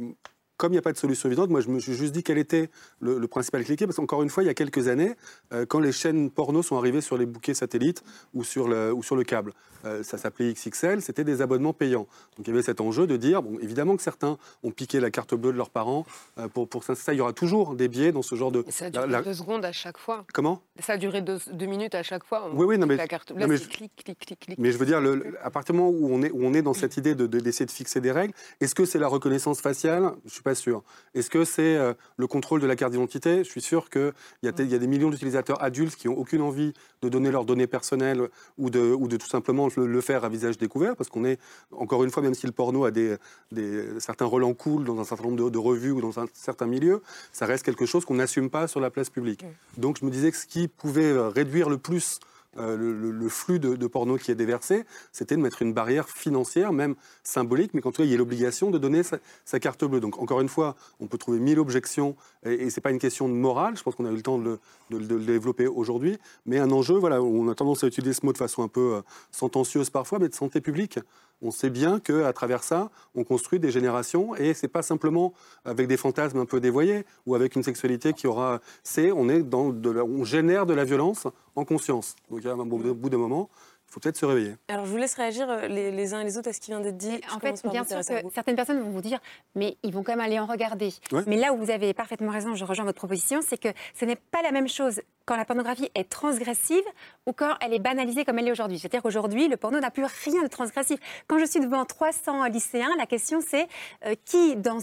comme 0.62 0.70
il 0.72 0.76
n'y 0.76 0.78
a 0.78 0.82
pas 0.82 0.92
de 0.92 0.96
solution 0.96 1.28
évidente, 1.28 1.50
moi 1.50 1.60
je 1.60 1.68
me 1.68 1.80
suis 1.80 1.94
juste 1.94 2.12
dit 2.12 2.22
quel 2.22 2.38
était 2.38 2.70
le, 3.00 3.18
le 3.18 3.26
principal 3.26 3.64
cliquet, 3.64 3.84
parce 3.84 3.96
qu'encore 3.96 4.22
une 4.22 4.28
fois, 4.30 4.44
il 4.44 4.46
y 4.46 4.48
a 4.48 4.54
quelques 4.54 4.86
années, 4.86 5.16
euh, 5.52 5.66
quand 5.66 5.80
les 5.80 5.90
chaînes 5.90 6.30
porno 6.30 6.62
sont 6.62 6.76
arrivées 6.76 7.00
sur 7.00 7.18
les 7.18 7.26
bouquets 7.26 7.52
satellites 7.54 8.04
ou 8.32 8.44
sur 8.44 8.68
le, 8.68 8.92
ou 8.92 9.02
sur 9.02 9.16
le 9.16 9.24
câble, 9.24 9.52
euh, 9.84 10.04
ça 10.04 10.18
s'appelait 10.18 10.52
XXL, 10.52 11.02
c'était 11.02 11.24
des 11.24 11.42
abonnements 11.42 11.72
payants. 11.72 12.06
Donc 12.36 12.46
il 12.46 12.50
y 12.50 12.52
avait 12.52 12.62
cet 12.62 12.80
enjeu 12.80 13.08
de 13.08 13.16
dire, 13.16 13.42
bon, 13.42 13.58
évidemment 13.58 13.96
que 13.96 14.02
certains 14.04 14.38
ont 14.62 14.70
piqué 14.70 15.00
la 15.00 15.10
carte 15.10 15.34
bleue 15.34 15.50
de 15.52 15.56
leurs 15.56 15.70
parents 15.70 16.06
euh, 16.38 16.46
pour, 16.46 16.68
pour 16.68 16.84
ça, 16.84 16.94
ça, 16.94 17.12
il 17.12 17.16
y 17.16 17.20
aura 17.20 17.32
toujours 17.32 17.74
des 17.74 17.88
biais 17.88 18.12
dans 18.12 18.22
ce 18.22 18.36
genre 18.36 18.52
de... 18.52 18.64
Ça 18.68 18.84
a 18.84 18.90
duré 18.90 19.08
la- 19.08 19.22
deux 19.22 19.34
secondes 19.34 19.64
à 19.64 19.72
chaque 19.72 19.98
fois. 19.98 20.24
Comment? 20.32 20.62
Ça 20.78 20.92
a 20.92 20.96
duré 20.96 21.22
deux, 21.22 21.38
deux 21.52 21.66
minutes 21.66 21.96
à 21.96 22.04
chaque 22.04 22.22
fois. 22.22 22.48
Oui, 22.54 22.64
oui, 22.66 22.78
non, 22.78 22.86
mais- 22.86 22.94
La 22.94 23.08
carte... 23.08 23.32
non, 23.32 23.38
Là, 23.40 23.46
mais 23.48 23.56
je- 23.56 23.66
clic, 23.68 23.90
clic, 23.96 24.16
clic, 24.20 24.38
clic. 24.38 24.58
Mais 24.60 24.70
je 24.70 24.78
veux 24.78 24.86
dire, 24.86 25.00
le- 25.00 25.34
à 25.42 25.50
partir 25.50 25.74
du 25.74 25.80
moment 25.80 25.90
où 25.98 26.08
on 26.14 26.22
est, 26.22 26.30
où 26.30 26.44
on 26.44 26.54
est 26.54 26.62
dans 26.62 26.74
cette 26.74 26.96
idée 26.96 27.16
de- 27.16 27.26
de- 27.26 27.40
d'essayer 27.40 27.66
de, 27.66 27.70
fixer 27.72 28.00
des 28.00 28.12
règles, 28.12 28.34
est-ce 28.60 28.76
que 28.76 28.84
c'est 28.84 29.00
la 29.00 29.08
reconnaissance 29.08 29.60
faciale? 29.60 30.12
Je 30.26 30.30
suis 30.34 30.42
pas 30.42 30.51
sûr. 30.54 30.82
Est-ce 31.14 31.30
que 31.30 31.44
c'est 31.44 31.76
euh, 31.76 31.94
le 32.16 32.26
contrôle 32.26 32.60
de 32.60 32.66
la 32.66 32.76
carte 32.76 32.92
d'identité? 32.92 33.44
Je 33.44 33.48
suis 33.50 33.60
sûr 33.62 33.90
qu'il 33.90 34.12
y, 34.42 34.48
a- 34.48 34.52
il 34.58 34.70
y 34.70 34.74
a 34.74 34.78
des 34.78 34.86
millions 34.86 35.10
d'utilisateurs 35.10 35.62
adultes 35.62 35.96
qui 35.96 36.08
n'ont 36.08 36.16
aucune 36.16 36.40
envie 36.42 36.72
de 37.02 37.08
donner 37.08 37.30
leurs 37.30 37.44
données 37.44 37.66
personnelles 37.66 38.28
ou 38.58 38.70
de, 38.70 38.80
ou 38.92 39.08
de 39.08 39.16
tout 39.16 39.26
simplement 39.28 39.68
le, 39.76 39.86
le 39.86 40.00
faire 40.00 40.24
à 40.24 40.28
visage 40.28 40.58
découvert, 40.58 40.96
parce 40.96 41.10
qu'on 41.10 41.24
est, 41.24 41.38
encore 41.72 42.04
une 42.04 42.10
fois, 42.10 42.22
même 42.22 42.34
si 42.34 42.46
le 42.46 42.52
porno 42.52 42.84
a 42.84 42.90
des, 42.90 43.16
des- 43.50 44.00
certains 44.00 44.26
relents 44.26 44.54
cool 44.54 44.84
dans 44.84 44.98
un 45.00 45.04
certain 45.04 45.24
nombre 45.24 45.44
de, 45.44 45.50
de 45.50 45.58
revues 45.58 45.90
ou 45.92 46.00
dans 46.00 46.18
un 46.20 46.26
certain 46.32 46.66
milieu, 46.66 47.02
ça 47.32 47.46
reste 47.46 47.64
quelque 47.64 47.86
chose 47.86 48.04
qu'on 48.04 48.14
n'assume 48.14 48.50
pas 48.50 48.68
sur 48.68 48.80
la 48.80 48.90
place 48.90 49.10
publique. 49.10 49.44
Donc 49.76 49.98
je 50.00 50.04
me 50.04 50.10
disais 50.10 50.30
que 50.30 50.36
ce 50.36 50.46
qui 50.46 50.68
pouvait 50.68 51.04
euh, 51.12 51.28
réduire 51.28 51.68
le 51.68 51.78
plus 51.78 52.18
euh, 52.58 52.76
le, 52.76 53.28
flux 53.28 53.58
de, 53.58 53.86
porno 53.86 54.16
qui 54.16 54.30
est 54.30 54.34
déversé, 54.34 54.84
c'était 55.10 55.36
de 55.36 55.40
mettre 55.40 55.62
une 55.62 55.72
barrière 55.72 56.08
financière, 56.08 56.72
même 56.72 56.94
symbolique, 57.22 57.72
mais 57.74 57.80
qu'en 57.80 57.90
tout 57.90 58.02
cas, 58.02 58.04
il 58.04 58.10
y 58.10 58.14
ait 58.14 58.18
l'obligation 58.18 58.70
de 58.70 58.78
donner 58.78 59.02
sa, 59.02 59.60
carte 59.60 59.84
bleue. 59.84 60.00
Donc, 60.00 60.18
encore 60.18 60.40
une 60.40 60.48
fois, 60.48 60.76
on 61.00 61.06
peut 61.06 61.18
trouver 61.18 61.38
mille 61.38 61.58
objections, 61.58 62.16
et, 62.44 62.54
et 62.54 62.70
ce 62.70 62.78
n'est 62.78 62.82
pas 62.82 62.90
une 62.90 62.98
question 62.98 63.28
de 63.28 63.34
morale, 63.34 63.76
je 63.76 63.82
pense 63.82 63.94
qu'on 63.94 64.06
a 64.06 64.10
eu 64.10 64.16
le 64.16 64.22
temps 64.22 64.38
de, 64.38 64.58
le- 64.90 64.98
développer 65.00 65.66
aujourd'hui, 65.66 66.18
mais 66.46 66.58
un 66.58 66.70
enjeu, 66.70 66.94
voilà, 66.94 67.22
on 67.22 67.48
a 67.48 67.54
tendance 67.54 67.84
à 67.84 67.86
utiliser 67.86 68.12
ce 68.12 68.26
mot 68.26 68.32
de 68.32 68.38
façon 68.38 68.62
un 68.62 68.68
peu 68.68 68.96
euh, 68.96 69.02
sentencieuse 69.30 69.90
parfois, 69.90 70.18
mais 70.18 70.28
de 70.28 70.34
santé 70.34 70.60
publique. 70.60 70.98
On 71.44 71.50
sait 71.50 71.70
bien 71.70 71.98
qu'à 71.98 72.32
travers 72.32 72.62
ça, 72.62 72.90
on 73.16 73.24
construit 73.24 73.58
des 73.58 73.72
générations, 73.72 74.36
et 74.36 74.54
c'est 74.54 74.68
pas 74.68 74.82
simplement 74.82 75.34
avec 75.64 75.88
des 75.88 75.96
fantasmes 75.96 76.38
un 76.38 76.46
peu 76.46 76.60
dévoyés, 76.60 77.04
ou 77.26 77.34
avec 77.34 77.56
une 77.56 77.64
sexualité 77.64 78.12
qui 78.12 78.28
aura... 78.28 78.60
C'est, 78.84 79.10
on 79.10 79.28
est 79.28 79.42
dans 79.42 79.72
on 79.72 80.24
génère 80.24 80.66
de 80.66 80.74
la 80.74 80.84
violence 80.84 81.26
en 81.56 81.64
conscience. 81.64 82.16
Donc, 82.30 82.40
il 82.42 82.46
y 82.46 82.48
a 82.48 82.52
un 82.52 82.56
bout 82.64 82.94
bout 82.94 83.10
d'un 83.10 83.18
moment, 83.18 83.48
il 83.88 83.92
faut 83.92 84.00
peut-être 84.00 84.16
se 84.16 84.24
réveiller. 84.24 84.56
Alors, 84.68 84.86
je 84.86 84.90
vous 84.90 84.96
laisse 84.96 85.14
réagir 85.14 85.50
euh, 85.50 85.68
les, 85.68 85.90
les 85.90 86.14
uns 86.14 86.20
et 86.20 86.24
les 86.24 86.38
autres 86.38 86.48
à 86.48 86.52
ce 86.52 86.60
qui 86.60 86.70
vient 86.70 86.80
d'être 86.80 86.96
dit. 86.96 87.20
Je 87.28 87.34
En 87.34 87.40
fait, 87.40 87.62
bien 87.70 87.84
sûr 87.84 87.98
que 87.98 88.30
certaines 88.32 88.56
personnes 88.56 88.80
vont 88.80 88.90
vous 88.90 89.02
dire, 89.02 89.18
mais 89.54 89.76
ils 89.82 89.92
vont 89.92 90.02
quand 90.02 90.12
même 90.12 90.24
aller 90.24 90.40
en 90.40 90.46
regarder. 90.46 90.94
Ouais. 91.12 91.22
Mais 91.26 91.36
là 91.36 91.52
où 91.52 91.58
vous 91.58 91.70
avez 91.70 91.92
parfaitement 91.92 92.30
raison, 92.30 92.54
je 92.54 92.64
rejoins 92.64 92.86
votre 92.86 92.98
proposition, 92.98 93.40
c'est 93.46 93.58
que 93.58 93.68
ce 93.94 94.04
n'est 94.04 94.16
pas 94.16 94.40
la 94.42 94.50
même 94.50 94.68
chose 94.68 95.02
quand 95.26 95.36
la 95.36 95.44
pornographie 95.44 95.90
est 95.94 96.08
transgressive 96.08 96.84
ou 97.26 97.32
quand 97.32 97.54
elle 97.60 97.72
est 97.72 97.78
banalisée 97.78 98.24
comme 98.24 98.38
elle 98.38 98.48
est 98.48 98.52
aujourd'hui. 98.52 98.78
C'est-à-dire 98.78 99.02
qu'aujourd'hui, 99.02 99.48
le 99.48 99.56
porno 99.56 99.80
n'a 99.80 99.90
plus 99.90 100.04
rien 100.24 100.42
de 100.42 100.48
transgressif. 100.48 100.98
Quand 101.26 101.38
je 101.38 101.44
suis 101.44 101.60
devant 101.60 101.84
300 101.84 102.44
lycéens, 102.46 102.90
la 102.98 103.06
question 103.06 103.40
c'est 103.40 103.68
euh, 104.06 104.14
qui, 104.24 104.56
dans, 104.56 104.80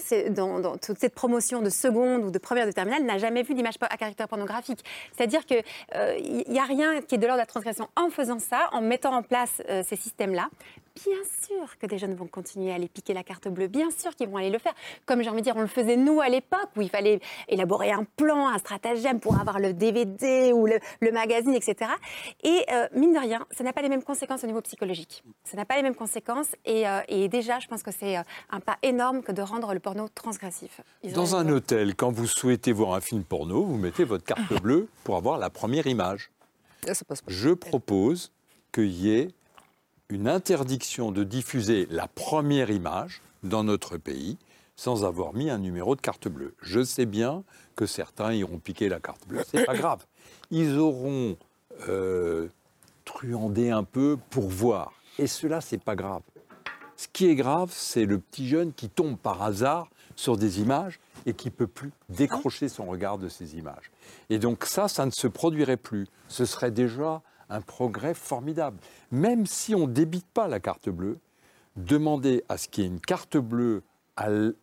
toute 0.77 0.99
cette 0.99 1.15
promotion 1.15 1.61
de 1.61 1.69
seconde 1.69 2.23
ou 2.23 2.31
de 2.31 2.39
première 2.39 2.65
de 2.65 2.71
terminale, 2.71 3.03
n'a 3.03 3.17
jamais 3.17 3.43
vu 3.43 3.53
d'image 3.53 3.75
à 3.81 3.97
caractère 3.97 4.27
pornographique? 4.27 4.83
C'est-à-dire 5.15 5.45
qu'il 5.45 5.63
n'y 6.47 6.59
a 6.59 6.63
rien 6.63 7.01
qui 7.01 7.15
est 7.15 7.17
de 7.17 7.25
l'ordre 7.25 7.39
de 7.39 7.43
la 7.43 7.45
transgression 7.45 7.89
en 7.95 8.09
faisant 8.09 8.39
ça, 8.39 8.69
en 8.71 8.81
mettant 8.81 9.13
en 9.13 9.23
place 9.23 9.61
euh, 9.69 9.83
ces 9.87 9.95
systèmes-là. 9.95 10.49
Bien 11.05 11.17
sûr 11.41 11.77
que 11.77 11.85
des 11.85 11.97
jeunes 11.97 12.15
vont 12.15 12.27
continuer 12.27 12.71
à 12.71 12.75
aller 12.75 12.87
piquer 12.87 13.13
la 13.13 13.23
carte 13.23 13.47
bleue, 13.47 13.67
bien 13.67 13.89
sûr 13.91 14.15
qu'ils 14.15 14.27
vont 14.27 14.37
aller 14.37 14.49
le 14.49 14.59
faire. 14.59 14.73
Comme 15.05 15.21
j'ai 15.21 15.29
envie 15.29 15.39
de 15.39 15.45
dire, 15.45 15.55
on 15.55 15.61
le 15.61 15.67
faisait 15.67 15.95
nous 15.95 16.19
à 16.19 16.29
l'époque, 16.29 16.69
où 16.75 16.81
il 16.81 16.89
fallait 16.89 17.19
élaborer 17.47 17.91
un 17.91 18.03
plan, 18.03 18.47
un 18.49 18.57
stratagème 18.57 19.19
pour 19.19 19.39
avoir 19.39 19.59
le 19.59 19.73
DVD 19.73 20.51
ou 20.53 20.65
le, 20.65 20.79
le 20.99 21.11
magazine, 21.11 21.53
etc. 21.53 21.91
Et 22.43 22.65
euh, 22.71 22.87
mine 22.93 23.13
de 23.13 23.19
rien, 23.19 23.45
ça 23.51 23.63
n'a 23.63 23.73
pas 23.73 23.81
les 23.81 23.89
mêmes 23.89 24.03
conséquences 24.03 24.43
au 24.43 24.47
niveau 24.47 24.61
psychologique. 24.61 25.23
Ça 25.43 25.57
n'a 25.57 25.65
pas 25.65 25.75
les 25.75 25.83
mêmes 25.83 25.95
conséquences. 25.95 26.55
Et, 26.65 26.87
euh, 26.87 27.01
et 27.07 27.29
déjà, 27.29 27.59
je 27.59 27.67
pense 27.67 27.83
que 27.83 27.91
c'est 27.91 28.17
euh, 28.17 28.23
un 28.49 28.59
pas 28.59 28.77
énorme 28.83 29.21
que 29.21 29.31
de 29.31 29.41
rendre 29.41 29.73
le 29.73 29.79
porno 29.79 30.07
transgressif. 30.09 30.81
Ils 31.03 31.13
Dans 31.13 31.35
un 31.35 31.47
hôtel, 31.49 31.95
quand 31.95 32.11
vous 32.11 32.27
souhaitez 32.27 32.71
voir 32.71 32.93
un 32.93 33.01
film 33.01 33.23
porno, 33.23 33.63
vous 33.63 33.77
mettez 33.77 34.03
votre 34.03 34.25
carte 34.25 34.61
bleue 34.61 34.87
pour 35.03 35.15
avoir 35.15 35.37
la 35.37 35.49
première 35.49 35.87
image. 35.87 36.31
Là, 36.85 36.93
ça 36.93 37.05
passe 37.05 37.21
pas. 37.21 37.31
Je 37.31 37.51
propose 37.51 38.31
qu'il 38.71 38.91
y 38.91 39.11
ait 39.15 39.29
une 40.09 40.27
interdiction 40.27 41.11
de 41.11 41.23
diffuser 41.23 41.87
la 41.91 42.07
première 42.07 42.71
image 42.71 43.21
dans 43.43 43.63
notre 43.63 43.97
pays 43.97 44.37
sans 44.75 45.05
avoir 45.05 45.33
mis 45.33 45.49
un 45.49 45.59
numéro 45.59 45.95
de 45.95 46.01
carte 46.01 46.27
bleue. 46.27 46.55
Je 46.61 46.83
sais 46.83 47.05
bien 47.05 47.43
que 47.75 47.85
certains 47.85 48.33
iront 48.33 48.57
piquer 48.57 48.89
la 48.89 48.99
carte 48.99 49.27
bleue. 49.27 49.43
C'est 49.51 49.65
pas 49.65 49.75
grave. 49.75 50.05
Ils 50.51 50.79
auront 50.79 51.37
euh, 51.87 52.47
truandé 53.05 53.69
un 53.69 53.83
peu 53.83 54.17
pour 54.31 54.49
voir. 54.49 54.93
Et 55.19 55.27
cela, 55.27 55.61
c'est 55.61 55.83
pas 55.83 55.95
grave. 55.95 56.21
Ce 56.95 57.07
qui 57.11 57.27
est 57.27 57.35
grave, 57.35 57.69
c'est 57.71 58.05
le 58.05 58.19
petit 58.19 58.47
jeune 58.47 58.73
qui 58.73 58.89
tombe 58.89 59.17
par 59.17 59.43
hasard 59.43 59.89
sur 60.15 60.37
des 60.37 60.59
images 60.59 60.99
et 61.25 61.33
qui 61.33 61.51
peut 61.51 61.67
plus 61.67 61.91
décrocher 62.09 62.67
son 62.67 62.85
regard 62.85 63.17
de 63.19 63.29
ces 63.29 63.57
images. 63.57 63.91
Et 64.29 64.39
donc 64.39 64.65
ça, 64.65 64.87
ça 64.87 65.05
ne 65.05 65.11
se 65.11 65.27
produirait 65.27 65.77
plus. 65.77 66.07
Ce 66.29 66.45
serait 66.45 66.71
déjà 66.71 67.21
un 67.49 67.61
progrès 67.61 68.13
formidable. 68.13 68.77
Même 69.11 69.45
si 69.45 69.75
on 69.75 69.87
débite 69.87 70.27
pas 70.27 70.47
la 70.47 70.59
carte 70.59 70.89
bleue, 70.89 71.17
demander 71.75 72.43
à 72.49 72.57
ce 72.57 72.67
qu'il 72.67 72.83
y 72.83 72.87
ait 72.87 72.89
une 72.89 72.99
carte 72.99 73.37
bleue 73.37 73.83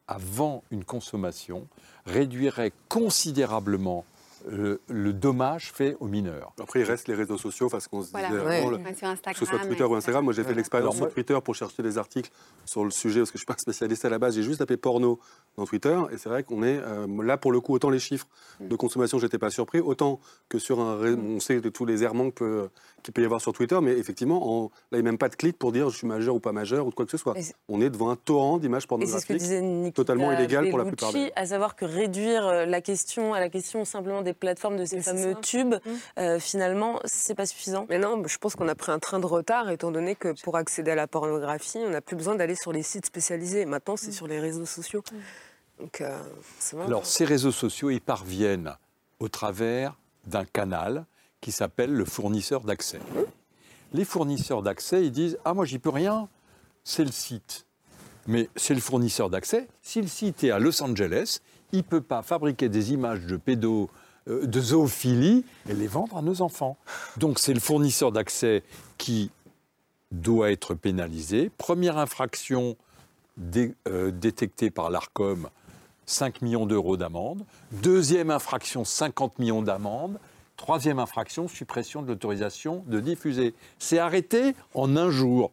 avant 0.07 0.63
une 0.71 0.85
consommation 0.85 1.67
réduirait 2.05 2.73
considérablement 2.89 4.05
le, 4.47 4.81
le 4.89 5.13
dommage 5.13 5.73
fait 5.73 5.97
aux 6.01 6.07
mineurs. 6.09 6.53
Après, 6.61 6.81
il 6.81 6.85
reste 6.85 7.09
les 7.09 7.15
réseaux 7.15 7.39
sociaux, 7.39 7.69
parce 7.69 7.89
qu'on 7.89 8.03
se 8.03 8.11
Voilà. 8.13 8.29
disait 8.29 8.41
Ouais. 8.45 8.67
le- 8.71 8.77
Instagram 8.87 9.17
que 9.33 9.39
ce 9.39 9.45
soit 9.45 9.59
Twitter 9.59 9.85
ou 9.85 9.95
Instagram. 9.95 10.25
Moi, 10.25 10.33
j'ai 10.33 10.45
fait 10.45 10.55
l'expérience 10.55 10.97
sur 10.97 11.13
Twitter 11.13 11.37
pour 11.43 11.55
chercher 11.55 11.83
des 11.83 11.99
articles 11.99 12.31
sur 12.65 12.85
le 12.85 12.91
sujet, 12.91 13.21
parce 13.21 13.31
que 13.31 13.39
je 13.39 13.43
ne 13.43 13.47
suis 13.47 13.55
pas 13.55 13.59
spécialiste 13.59 14.05
à 14.05 14.09
la 14.09 14.19
base. 14.19 14.35
J'ai 14.37 14.43
juste 14.43 14.59
tapé 14.61 14.77
porno 14.77 15.19
dans 15.57 15.65
Twitter, 15.67 15.99
et 16.13 16.19
c'est 16.19 16.29
vrai 16.29 16.43
qu'on 16.43 16.63
est 16.63 16.79
euh, 16.79 17.07
là, 17.23 17.37
pour 17.37 17.53
le 17.53 17.61
coup, 17.61 17.75
autant 17.75 17.91
les 17.91 17.99
chiffres 17.99 18.27
Mm. 18.61 18.69
de 18.69 18.77
consommation, 18.77 19.19
j'étais 19.19 19.39
pas 19.39 19.51
surpris, 19.51 19.81
autant 19.81 20.21
que 20.49 20.59
sur 20.59 20.81
un... 20.81 20.97
On 21.17 21.41
sait 21.41 21.61
de 21.61 21.69
tous 21.69 21.85
les 21.85 22.03
errements 22.05 22.31
qu'il 22.31 23.13
peut 23.13 23.23
y 23.23 23.25
avoir 23.25 23.41
sur 23.41 23.53
Twitter, 23.53 23.79
mais 23.83 23.93
effectivement, 23.99 24.41
en- 24.49 24.65
là, 24.65 24.71
il 24.93 24.97
n'y 24.97 25.01
a 25.01 25.11
même 25.11 25.19
pas 25.19 25.29
de 25.29 25.37
clic 25.37 25.59
pour 25.59 25.73
dire 25.73 25.91
je 25.91 25.97
suis 25.99 26.07
majeur 26.07 26.35
ou 26.35 26.41
pas 26.41 26.53
majeur, 26.53 26.87
ou 26.87 26.91
de 26.91 26.95
quoi 26.95 27.05
que 27.05 27.11
ce 27.11 27.17
soit. 27.19 27.35
On 27.69 27.81
est 27.81 27.91
devant 27.91 28.11
un 28.11 28.17
torrent 28.17 28.59
d'images 28.59 28.85
Et 28.85 29.07
c'est 29.07 29.19
ce 29.21 29.27
que 29.27 29.35
pornographiques, 29.35 29.95
totalement 29.95 30.33
illégal 30.33 30.69
pour 30.71 30.79
la 30.79 30.85
plupart 30.85 31.13
des 31.13 31.31
à 31.37 31.47
savoir 31.47 31.77
que 31.77 31.85
réduire 31.85 32.47
euh, 32.47 32.65
la 32.67 32.81
question 32.81 33.35
à 33.35 33.41
la 33.41 33.49
question 33.49 33.85
simplement 33.85 34.23
des 34.23 34.33
plateformes 34.37 34.77
de 34.77 34.85
ces 34.85 35.01
fameux 35.01 35.35
tubes, 35.37 35.75
Mmh. 35.75 35.91
euh, 36.19 36.39
finalement, 36.39 37.01
c'est 37.05 37.35
pas 37.35 37.47
suffisant. 37.47 37.87
Mais 37.89 37.99
non, 37.99 38.23
je 38.27 38.39
pense 38.39 38.57
qu'on 38.57 38.69
a 38.69 38.75
pris 38.75 38.93
un 38.93 38.99
train 38.99 39.19
de 39.19 39.27
retard, 39.27 39.71
étant 39.71 39.91
donné 39.91 40.15
que 40.15 40.35
pour 40.43 40.57
accéder 40.57 40.93
à 40.93 40.95
la 40.95 41.07
pornographie, 41.07 41.79
on 41.79 41.91
n'a 41.91 42.01
plus 42.01 42.17
besoin 42.17 42.35
d'aller 42.35 42.55
sur 42.55 42.73
les 42.73 42.83
sites 42.83 43.07
spécialisés. 43.07 43.65
Maintenant, 43.65 43.97
c'est 43.97 44.13
sur 44.13 44.27
les 44.27 44.41
réseaux 44.41 44.67
sociaux. 44.67 45.03
Donc, 45.79 46.01
euh. 46.01 46.19
Alors, 46.87 47.07
ces 47.07 47.25
réseaux 47.25 47.53
sociaux 47.53 47.91
y 47.91 48.01
parviennent 48.01 48.75
au 49.21 49.29
travers 49.29 49.99
d'un 50.27 50.45
canal 50.45 51.05
qui 51.41 51.53
s'appelle 51.53 51.93
le 51.93 52.05
fournisseur 52.05 52.63
d'accès. 52.63 52.99
Les 53.93 54.05
fournisseurs 54.05 54.63
d'accès, 54.63 55.05
ils 55.05 55.13
disent 55.13 55.39
Ah, 55.45 55.55
moi, 55.55 55.65
j'y 55.65 55.79
peux 55.79 55.91
rien, 55.91 56.29
c'est 56.85 57.05
le 57.05 57.13
site. 57.13 57.67
Mais 58.27 58.49
c'est 58.57 58.75
le 58.75 58.81
fournisseur 58.81 59.31
d'accès. 59.31 59.69
Si 59.83 60.01
le 60.01 60.09
site 60.09 60.43
est 60.43 60.51
à 60.51 60.59
Los 60.59 60.83
Angeles, 60.83 61.39
il 61.73 61.79
ne 61.79 61.83
peut 61.83 62.01
pas 62.01 62.23
fabriquer 62.23 62.69
des 62.69 62.93
images 62.93 63.27
de 63.27 63.37
pédo, 63.37 63.85
euh, 63.85 64.06
de 64.27 64.61
zoophilie 64.61 65.45
et 65.69 65.75
les 65.75 65.87
vendre 65.87 66.17
à 66.17 66.23
nos 66.23 66.43
enfants. 66.43 66.77
Donc, 67.17 67.39
c'est 67.39 67.55
le 67.55 67.61
fournisseur 67.61 68.13
d'accès 68.13 68.63
qui 68.99 69.31
doit 70.13 70.51
être 70.51 70.75
pénalisé. 70.75 71.51
Première 71.57 71.99
infraction 71.99 72.77
euh, 73.89 74.11
détectée 74.11 74.71
par 74.71 74.89
l'ARCOM, 74.91 75.49
5 76.07 76.41
millions 76.43 76.67
d'euros 76.67 76.97
d'amende. 76.97 77.45
Deuxième 77.71 78.31
infraction, 78.31 78.85
50 78.85 79.39
millions 79.39 79.63
d'amende. 79.63 80.19
Troisième 80.57 80.99
infraction, 80.99 81.49
suppression 81.49 82.01
de 82.01 82.09
l'autorisation 82.09 82.83
de 82.87 82.99
diffuser. 82.99 83.55
C'est 83.79 83.99
arrêté 83.99 84.55
en 84.75 84.97
un 84.97 85.11
jour. 85.11 85.51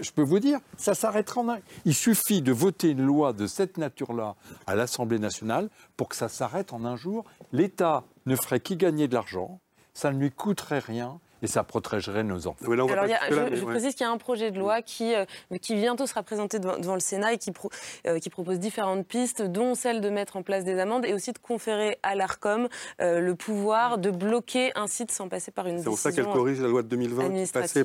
Je 0.00 0.10
peux 0.10 0.22
vous 0.22 0.38
dire, 0.38 0.58
ça 0.76 0.94
s'arrêtera 0.94 1.40
en 1.40 1.48
un. 1.48 1.58
Il 1.84 1.94
suffit 1.94 2.42
de 2.42 2.52
voter 2.52 2.90
une 2.90 3.04
loi 3.04 3.32
de 3.32 3.46
cette 3.46 3.78
nature-là 3.78 4.36
à 4.66 4.74
l'Assemblée 4.74 5.18
nationale 5.18 5.68
pour 5.96 6.08
que 6.08 6.16
ça 6.16 6.28
s'arrête 6.28 6.72
en 6.72 6.84
un 6.84 6.96
jour. 6.96 7.24
L'État 7.52 8.04
ne 8.26 8.36
ferait 8.36 8.60
qu'y 8.60 8.76
gagner 8.76 9.08
de 9.08 9.14
l'argent, 9.14 9.60
ça 9.92 10.10
ne 10.10 10.18
lui 10.18 10.30
coûterait 10.30 10.80
rien 10.80 11.20
et 11.44 11.46
ça 11.46 11.62
protégerait 11.62 12.24
nos 12.24 12.46
enfants. 12.46 12.64
A- 13.14 13.30
je, 13.50 13.56
je 13.56 13.64
précise 13.64 13.94
qu'il 13.94 14.06
y 14.06 14.08
a 14.08 14.12
un 14.12 14.16
projet 14.18 14.50
de 14.50 14.58
loi 14.58 14.82
qui, 14.82 15.14
euh, 15.14 15.24
qui 15.60 15.74
bientôt 15.74 16.06
sera 16.06 16.22
présenté 16.22 16.58
devant, 16.58 16.78
devant 16.78 16.94
le 16.94 17.00
Sénat 17.00 17.34
et 17.34 17.38
qui, 17.38 17.52
pro- 17.52 17.70
euh, 18.06 18.18
qui 18.18 18.30
propose 18.30 18.58
différentes 18.58 19.06
pistes, 19.06 19.42
dont 19.42 19.74
celle 19.74 20.00
de 20.00 20.08
mettre 20.08 20.36
en 20.36 20.42
place 20.42 20.64
des 20.64 20.78
amendes 20.78 21.04
et 21.04 21.12
aussi 21.12 21.32
de 21.32 21.38
conférer 21.38 21.98
à 22.02 22.14
l'ARCOM 22.14 22.68
euh, 23.00 23.20
le 23.20 23.34
pouvoir 23.34 23.98
de 23.98 24.10
bloquer 24.10 24.72
un 24.74 24.86
site 24.86 25.10
sans 25.10 25.28
passer 25.28 25.50
par 25.50 25.66
une 25.66 25.78
C'est 25.78 25.84
pour 25.84 25.98
ça 25.98 26.08
décision. 26.10 26.30
qu'elle 26.30 26.34
corrige 26.40 26.60
la 26.60 26.68
loi 26.68 26.82
de 26.82 26.88
2020 26.88 27.22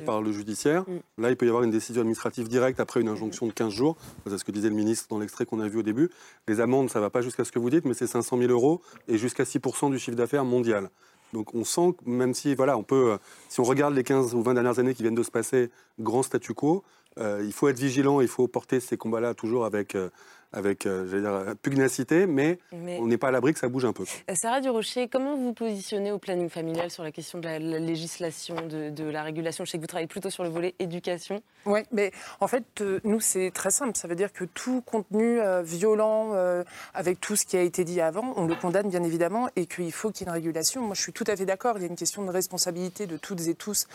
par 0.00 0.22
le 0.22 0.32
judiciaire. 0.32 0.84
Là, 1.18 1.28
il 1.30 1.36
peut 1.36 1.46
y 1.46 1.48
avoir 1.48 1.62
une 1.64 1.70
décision 1.70 2.00
administrative 2.00 2.48
directe 2.48 2.80
après 2.80 3.00
une 3.00 3.08
injonction 3.08 3.46
de 3.46 3.52
15 3.52 3.72
jours. 3.72 3.96
C'est 4.26 4.38
ce 4.38 4.44
que 4.44 4.52
disait 4.52 4.68
le 4.70 4.74
ministre 4.74 5.06
dans 5.10 5.18
l'extrait 5.18 5.44
qu'on 5.44 5.60
a 5.60 5.68
vu 5.68 5.78
au 5.78 5.82
début. 5.82 6.08
Les 6.48 6.60
amendes, 6.60 6.88
ça 6.90 6.98
ne 6.98 7.04
va 7.04 7.10
pas 7.10 7.20
jusqu'à 7.20 7.44
ce 7.44 7.52
que 7.52 7.58
vous 7.58 7.68
dites, 7.70 7.84
mais 7.84 7.94
c'est 7.94 8.06
500 8.06 8.38
000 8.38 8.50
euros 8.50 8.80
et 9.08 9.18
jusqu'à 9.18 9.44
6% 9.44 9.90
du 9.90 9.98
chiffre 9.98 10.16
d'affaires 10.16 10.44
mondial. 10.44 10.88
Donc 11.32 11.54
on 11.54 11.64
sent 11.64 11.94
que 11.98 12.10
même 12.10 12.34
si, 12.34 12.54
voilà, 12.54 12.76
on 12.76 12.82
peut, 12.82 13.18
si 13.48 13.60
on 13.60 13.64
regarde 13.64 13.94
les 13.94 14.04
15 14.04 14.34
ou 14.34 14.42
20 14.42 14.54
dernières 14.54 14.78
années 14.78 14.94
qui 14.94 15.02
viennent 15.02 15.14
de 15.14 15.22
se 15.22 15.30
passer, 15.30 15.70
grand 15.98 16.22
statu 16.22 16.54
quo, 16.54 16.82
euh, 17.18 17.42
il 17.44 17.52
faut 17.52 17.68
être 17.68 17.78
vigilant, 17.78 18.20
il 18.20 18.28
faut 18.28 18.46
porter 18.48 18.80
ces 18.80 18.96
combats-là 18.96 19.34
toujours 19.34 19.64
avec, 19.64 19.94
euh, 19.94 20.10
avec 20.52 20.86
euh, 20.86 21.04
dire, 21.20 21.54
pugnacité, 21.62 22.26
mais, 22.26 22.58
Mais- 22.72 22.98
on 23.00 23.06
n'est 23.06 23.18
pas 23.18 23.28
à 23.28 23.30
l'abri 23.30 23.52
que 23.52 23.58
ça 23.60 23.68
bouge 23.68 23.84
un 23.84 23.92
peu. 23.92 24.04
Euh, 24.28 24.34
Sarah 24.34 24.60
Durocher, 24.60 25.08
comment 25.08 25.36
vous 25.36 25.44
vous 25.46 25.52
positionnez 25.54 26.10
au 26.12 26.18
planning 26.18 26.48
familial 26.48 26.90
sur 26.90 27.02
la 27.04 27.12
question 27.12 27.38
de 27.38 27.44
la, 27.44 27.58
la 27.58 27.78
législation, 27.78 28.56
de, 28.66 28.90
de 28.90 29.04
la 29.04 29.22
régulation? 29.22 29.64
Je 29.64 29.70
sais 29.70 29.78
que 29.78 29.82
vous 29.82 29.86
travaillez 29.86 30.08
plutôt 30.08 30.30
sur 30.30 30.42
le 30.42 30.48
volet 30.50 30.74
éducation. 30.78 31.42
Oui, 31.66 31.80
mais 31.92 32.10
en 32.40 32.48
fait, 32.48 32.64
euh, 32.80 33.00
nous, 33.04 33.20
c'est 33.20 33.50
très 33.54 33.70
simple. 33.70 33.96
Ça 33.96 34.08
veut 34.08 34.14
dire 34.16 34.32
que 34.32 34.44
tout 34.44 34.80
contenu 34.82 35.40
euh, 35.40 35.62
violent, 35.62 36.30
euh, 36.34 36.64
avec 36.94 37.20
tout 37.20 37.36
ce 37.36 37.44
qui 37.44 37.56
a 37.56 37.62
été 37.62 37.84
dit 37.84 38.00
avant, 38.00 38.32
on 38.36 38.46
le 38.46 38.54
condamne 38.54 38.88
bien 38.88 39.02
évidemment 39.02 39.48
et 39.56 39.66
qu'il 39.66 39.92
faut 39.92 40.10
qu'il 40.10 40.26
y 40.26 40.30
ait 40.30 40.32
une 40.32 40.34
régulation. 40.34 40.82
Moi, 40.82 40.94
je 40.94 41.02
suis 41.02 41.12
tout 41.12 41.24
à 41.26 41.36
fait 41.36 41.46
d'accord. 41.46 41.76
Il 41.76 41.82
y 41.82 41.84
a 41.84 41.88
une 41.88 41.96
question 41.96 42.24
de 42.24 42.30
responsabilité 42.30 43.06
de 43.06 43.16
toutes 43.16 43.46
et 43.46 43.54
tous 43.54 43.86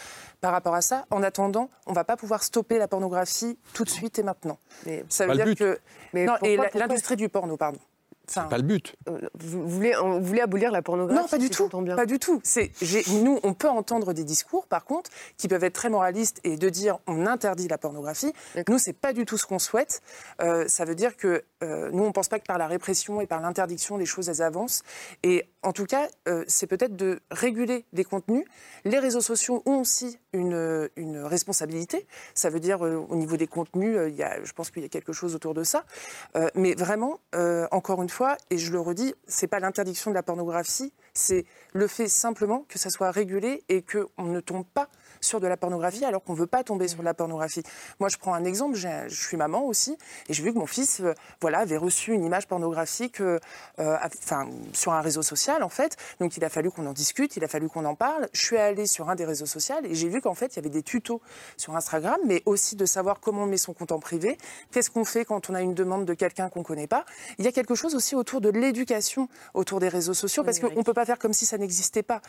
par 0.42 0.52
rapport 0.54 0.76
à 0.76 0.82
ça. 0.82 1.06
En 1.10 1.22
attendant, 1.24 1.70
on 1.86 1.92
ne 1.92 1.96
va 1.96 2.04
pas 2.04 2.16
pouvoir 2.18 2.44
stopper 2.44 2.78
la 2.78 2.88
pornographie 2.88 3.58
tout 3.74 3.84
de 3.84 3.90
suite 3.90 4.20
et 4.20 4.24
maintenant. 4.24 4.58
ça 5.10 5.26
pas 5.26 5.34
veut 5.34 5.38
le 5.40 5.44
dire 5.44 5.46
but. 5.54 5.58
que. 5.60 5.80
Mais 6.14 6.26
non, 6.26 6.34
pourquoi- 6.34 6.45
et 6.46 6.58
l'industrie 6.74 7.16
du 7.16 7.30
porno, 7.30 7.58
pardon. 7.58 7.80
Enfin, 8.28 8.48
Pas 8.48 8.58
le 8.58 8.64
but. 8.64 8.96
Euh, 9.08 9.20
Vous 9.36 9.68
voulez, 9.68 9.94
vous 10.02 10.20
voulez 10.20 10.42
abolir 10.42 10.72
la 10.72 10.82
pornographie 10.82 11.22
non, 11.22 11.28
pas 11.28 11.38
du 11.38 11.46
si 11.46 11.52
tout. 11.52 11.70
bien. 11.82 11.96
Pas 11.96 12.08
du 12.08 12.18
tout. 12.18 12.42
C'est, 12.44 12.72
nous, 13.22 13.40
on 13.44 13.54
peut 13.54 13.70
entendre 13.70 14.14
des 14.14 14.24
discours, 14.24 14.66
par 14.66 14.84
contre, 14.84 15.12
qui 15.38 15.48
peuvent 15.48 15.64
être 15.64 15.76
très 15.76 15.90
moralistes 15.90 16.40
et 16.44 16.58
de 16.58 16.70
dire 16.70 16.98
on 17.06 17.28
interdit 17.28 17.68
la 17.68 17.78
pornographie. 17.78 18.34
Nous, 18.68 18.80
c'est 18.80 18.94
pas 18.94 19.14
du 19.14 19.26
tout 19.26 19.38
ce 19.38 19.46
qu'on 19.46 19.60
souhaite. 19.60 20.02
Euh, 20.42 20.68
ça 20.68 20.86
veut 20.86 20.96
dire 20.96 21.18
que 21.18 21.44
euh, 21.62 21.92
nous, 21.94 22.04
on 22.04 22.12
pense 22.12 22.28
pas 22.28 22.40
que 22.40 22.46
par 22.46 22.58
la 22.58 22.66
répression 22.66 23.22
et 23.22 23.28
par 23.28 23.42
l'interdiction, 23.42 23.96
les 23.96 24.08
choses 24.08 24.28
elles 24.28 24.42
avancent. 24.42 24.82
Et 25.22 25.48
en 25.62 25.72
tout 25.72 25.86
cas, 25.86 26.08
euh, 26.28 26.44
c'est 26.48 26.68
peut-être 26.68 26.96
de 26.96 27.20
réguler 27.30 27.86
des 27.94 28.04
contenus. 28.04 28.46
Les 28.86 28.98
réseaux 28.98 29.22
sociaux 29.22 29.62
ont 29.68 29.82
aussi 29.82 30.18
une, 30.36 30.90
une 30.96 31.18
responsabilité. 31.20 32.06
Ça 32.34 32.50
veut 32.50 32.60
dire 32.60 32.86
euh, 32.86 33.06
au 33.10 33.16
niveau 33.16 33.38
des 33.38 33.48
contenus, 33.48 33.98
euh, 33.98 34.10
il 34.10 34.16
y 34.16 34.24
a, 34.24 34.44
je 34.44 34.54
pense 34.54 34.70
qu'il 34.70 34.84
y 34.84 34.86
a 34.86 34.90
quelque 34.90 35.14
chose 35.14 35.36
autour 35.36 35.54
de 35.54 35.64
ça. 35.64 35.86
Euh, 36.36 36.50
mais 36.56 36.76
vraiment, 36.76 37.20
encore 37.72 38.02
une 38.04 38.10
fois, 38.10 38.38
et 38.50 38.58
je 38.58 38.72
le 38.72 38.80
redis, 38.80 39.14
c'est 39.28 39.48
pas 39.48 39.60
l'interdiction 39.60 40.12
de 40.12 40.16
la 40.16 40.24
pornographie, 40.24 40.94
c'est 41.14 41.46
le 41.74 41.88
fait 41.88 42.08
simplement 42.08 42.66
que 42.68 42.80
ça 42.80 42.90
soit 42.90 43.12
régulé 43.12 43.64
et 43.70 43.84
qu'on 43.84 44.24
ne 44.24 44.40
tombe 44.40 44.66
pas 44.66 44.90
sur 45.22 45.40
de 45.40 45.48
la 45.48 45.58
pornographie 45.58 46.06
alors 46.06 46.24
qu'on 46.24 46.34
ne 46.34 46.40
veut 46.40 46.48
pas 46.48 46.64
tomber 46.64 46.88
sur 46.88 47.00
de 47.00 47.06
la 47.06 47.14
pornographie. 47.14 47.64
Moi, 48.00 48.10
je 48.10 48.18
prends 48.18 48.34
un 48.34 48.44
exemple, 48.44 48.76
je 48.76 49.08
suis 49.10 49.38
maman 49.38 49.66
aussi, 49.66 49.98
et 50.30 50.34
j'ai 50.34 50.44
vu 50.44 50.54
que 50.54 50.60
mon 50.60 50.66
fils 50.66 51.02
euh, 51.02 51.14
voilà, 51.42 51.60
avait 51.60 51.78
reçu 51.78 52.14
une 52.14 52.24
image 52.24 52.48
pornographique 52.48 53.22
euh, 53.22 53.40
euh, 53.80 53.98
enfin, 54.04 54.48
sur 54.74 54.94
un 54.94 55.02
réseau 55.02 55.22
social, 55.22 55.64
en 55.64 55.70
fait. 55.70 55.98
Donc, 56.20 56.38
il 56.38 56.44
a 56.46 56.50
fallu 56.50 56.72
qu'on 56.72 56.86
en 56.86 56.94
discute, 56.94 57.36
il 57.38 57.44
a 57.44 57.48
fallu 57.48 57.70
qu'on 57.70 57.86
en 57.86 57.96
parle. 57.96 58.28
Je 58.34 58.46
suis 58.46 58.58
allée 58.58 58.86
sur 58.86 59.10
un 59.10 59.16
des 59.16 59.26
réseaux 59.26 59.46
sociaux 59.46 59.76
et 59.84 59.96
j'ai 59.96 60.10
vu 60.10 60.22
qu'en 60.22 60.34
fait, 60.34 60.54
il 60.54 60.56
y 60.58 60.60
avait 60.60 60.70
des 60.70 60.84
tutos 60.84 61.22
sur 61.58 61.76
Instagram, 61.76 62.18
mais 62.26 62.42
aussi 62.46 62.76
de 62.76 62.86
savoir 62.86 63.20
comment 63.20 63.44
on 63.44 63.48
met 63.48 63.58
son 63.58 63.74
compte 63.74 63.92
en 63.92 64.00
privé, 64.00 64.38
qu'est-ce 64.72 64.90
qu'on 64.90 65.06
fait 65.06 65.26
quand 65.26 65.50
on 65.50 65.56
a 65.56 65.62
une 65.62 65.74
demande 65.74 66.06
de 66.06 66.14
quelqu'un 66.14 66.50
qu'on 66.50 66.60
ne 66.60 66.66
connaît 66.66 66.88
pas. 66.88 67.06
Il 67.38 67.46
y 67.46 67.48
a 67.48 67.52
quelque 67.52 67.76
chose 67.76 67.96
aussi 67.96 68.16
autour 68.16 68.42
de 68.42 68.50
l'éducation 68.50 69.28
autour 69.54 69.80
des 69.80 69.90
réseaux 69.90 70.14
sociaux, 70.14 70.44
parce 70.44 70.60
qu'on 70.60 70.70
ne 70.70 70.84
peut 70.84 70.94
pas 70.94 71.06
faire 71.06 71.20
comme 71.20 71.34
si 71.34 71.46
ça 71.46 71.58
n'existait 71.58 72.04
pas. 72.04 72.22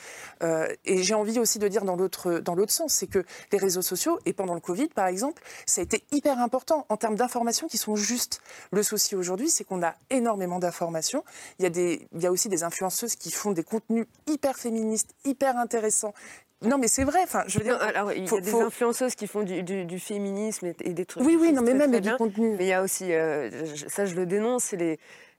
Euh, 0.43 0.67
et 0.85 1.03
j'ai 1.03 1.15
envie 1.15 1.39
aussi 1.39 1.59
de 1.59 1.69
dire 1.69 1.85
dans 1.85 1.97
l'autre 1.97 2.39
dans 2.39 2.55
c'est 2.89 3.07
que 3.07 3.25
les 3.53 3.59
réseaux 3.59 3.83
sociaux, 3.83 4.19
et 4.27 4.33
pendant 4.33 4.55
le 4.55 4.61
Covid 4.61 4.89
par 4.89 5.07
exemple, 5.07 5.43
ça 5.67 5.81
a 5.81 5.85
été 5.85 6.05
hyper 6.13 6.39
important 6.41 6.87
en 6.89 6.97
termes 6.97 7.17
d'informations 7.17 7.69
qui 7.69 7.79
sont 7.79 7.97
justes. 7.97 8.41
Le 8.73 8.83
souci 8.83 9.15
aujourd'hui, 9.17 9.49
c'est 9.51 9.65
qu'on 9.65 9.83
a 9.83 9.95
énormément 10.11 10.59
d'informations. 10.59 11.25
Il 11.59 11.63
y, 11.63 11.67
a 11.67 11.71
des, 11.71 12.09
il 12.15 12.23
y 12.23 12.27
a 12.27 12.33
aussi 12.33 12.49
des 12.49 12.63
influenceuses 12.63 13.17
qui 13.17 13.31
font 13.31 13.53
des 13.53 13.65
contenus 13.65 14.07
hyper 14.27 14.57
féministes, 14.57 15.11
hyper 15.25 15.57
intéressants. 15.59 16.15
Non, 16.63 16.79
mais 16.79 16.89
c'est 16.89 17.05
vrai. 17.05 17.19
Enfin, 17.23 17.45
je 17.47 17.59
veux 17.59 17.65
dire, 17.65 17.75
Non, 17.79 17.85
alors, 17.85 18.13
il 18.13 18.25
y 18.25 18.35
a 18.35 18.41
des 18.41 18.51
faut- 18.51 18.63
influenceuses 18.63 19.15
qui 19.15 19.27
font 19.27 19.43
du, 19.43 19.63
du- 19.63 19.85
du 19.85 20.01
féminisme 20.01 20.73
et, 20.81 20.93
des 20.95 21.05
trucs. 21.05 21.23
Oui, 21.25 21.37
oui, 21.39 21.53
non, 21.53 21.61
mais 21.63 21.75
même 21.75 22.01
du 22.01 22.17
contenu. 22.17 22.57
Mais 22.57 22.65
il 22.65 22.69
y 22.69 22.73
a 22.73 22.83
aussi, 22.83 23.13
euh, 23.13 23.51
ça 23.89 24.07
je 24.07 24.15
le 24.15 24.25
dénonce, 24.25 24.65
c'est 24.65 24.77
les, 24.79 24.99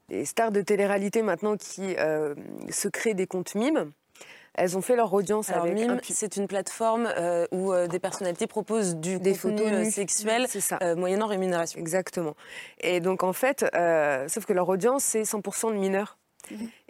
les 0.10 0.26
stars 0.26 0.52
de 0.52 0.62
télé-réalité 0.62 1.24
maintenant 1.24 1.58
qui 1.58 1.96
euh, 1.98 2.36
se 2.70 2.88
créent 2.88 3.16
des 3.16 3.26
comptes 3.26 3.56
mimes. 3.56 3.92
Elles 4.58 4.76
ont 4.76 4.82
fait 4.82 4.96
leur 4.96 5.14
audience 5.14 5.50
Alors, 5.50 5.66
avec 5.66 5.76
Mime, 5.76 5.92
un 5.92 6.00
c'est 6.04 6.36
une 6.36 6.48
plateforme 6.48 7.08
euh, 7.18 7.46
où 7.52 7.72
euh, 7.72 7.88
des 7.88 8.00
personnalités 8.00 8.48
proposent 8.48 8.96
du 8.96 9.20
des 9.20 9.34
contenu 9.34 9.58
photos 9.58 9.72
euh, 9.72 9.90
sexuel 9.92 10.48
euh, 10.82 10.96
moyennant 10.96 11.28
rémunération. 11.28 11.80
Exactement. 11.80 12.36
Et 12.82 13.00
donc 13.00 13.24
en 13.24 13.34
fait, 13.34 13.66
sauf 14.28 14.46
que 14.46 14.54
leur 14.54 14.68
audience, 14.68 15.04
c'est 15.04 15.22
100% 15.22 15.74
de 15.74 15.78
mineurs. 15.78 16.18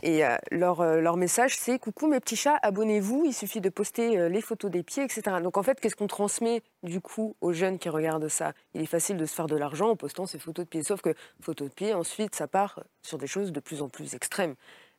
Et 0.03 0.24
euh, 0.24 0.36
leur, 0.51 0.84
leur 0.84 1.18
message, 1.18 1.57
c'est 1.57 1.80
coucou 1.80 2.07
mes 2.07 2.20
petits 2.20 2.36
chats, 2.36 2.59
abonnez-vous, 2.61 3.24
il 3.26 3.34
suffit 3.34 3.59
de 3.59 3.70
poster 3.70 4.30
les 4.30 4.41
photos 4.41 4.70
des 4.70 4.84
pieds, 4.84 5.03
etc. 5.03 5.24
Donc 5.41 5.57
en 5.57 5.63
fait, 5.63 5.80
qu'est-ce 5.80 5.95
qu'on 5.95 6.07
transmet 6.07 6.61
du 6.84 7.01
coup 7.01 7.36
aux 7.41 7.53
jeunes 7.53 7.80
qui 7.80 7.89
regardent 7.89 8.28
ça? 8.30 8.53
Il 8.76 8.82
est 8.82 8.86
facile 8.86 9.18
de 9.18 9.26
se 9.26 9.34
faire 9.34 9.47
de 9.47 9.55
l'argent 9.57 9.89
en 9.89 9.95
postant 9.95 10.26
ces 10.26 10.38
photos 10.38 10.65
de 10.65 10.70
pieds. 10.70 10.84
Sauf 10.84 11.01
que 11.01 11.13
photos 11.41 11.70
de 11.70 11.74
pieds, 11.74 11.93
ensuite, 11.93 12.36
ça 12.36 12.47
part 12.47 12.84
sur 13.01 13.18
des 13.18 13.28
choses 13.28 13.51
de 13.51 13.59
plus 13.59 13.82
en 13.82 13.89
plus 13.89 14.13
extrêmes. 14.13 14.55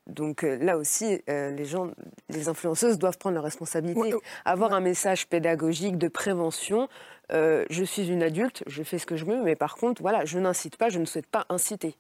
Donc 0.09 0.43
euh, 0.43 0.57
là 0.57 0.79
aussi, 0.79 1.23
euh, 1.29 1.51
les 1.51 1.65
gens, 1.65 1.91
les 2.31 2.49
influenceuses 2.49 2.99
doivent 2.99 3.19
prendre 3.19 3.35
leurs 3.35 3.45
responsabilités, 3.45 4.15
avoir 4.45 4.73
un 4.73 4.81
message 4.81 5.29
pédagogique 5.29 5.99
de 5.99 6.09
prévention. 6.09 6.89
Euh, 7.31 7.67
je 7.69 7.85
suis 7.85 8.09
une 8.09 8.23
adulte, 8.23 8.65
je 8.67 8.83
fais 8.83 8.99
ce 8.99 9.05
que 9.05 9.17
je 9.17 9.27
veux, 9.27 9.43
mais 9.43 9.55
par 9.55 9.77
contre, 9.77 10.01
voilà, 10.01 10.25
je 10.25 10.39
n'incite 10.39 10.77
pas, 10.77 10.89
je 10.89 10.99
ne 10.99 11.05
souhaite 11.05 11.27
pas 11.27 11.45
inciter. 11.51 11.95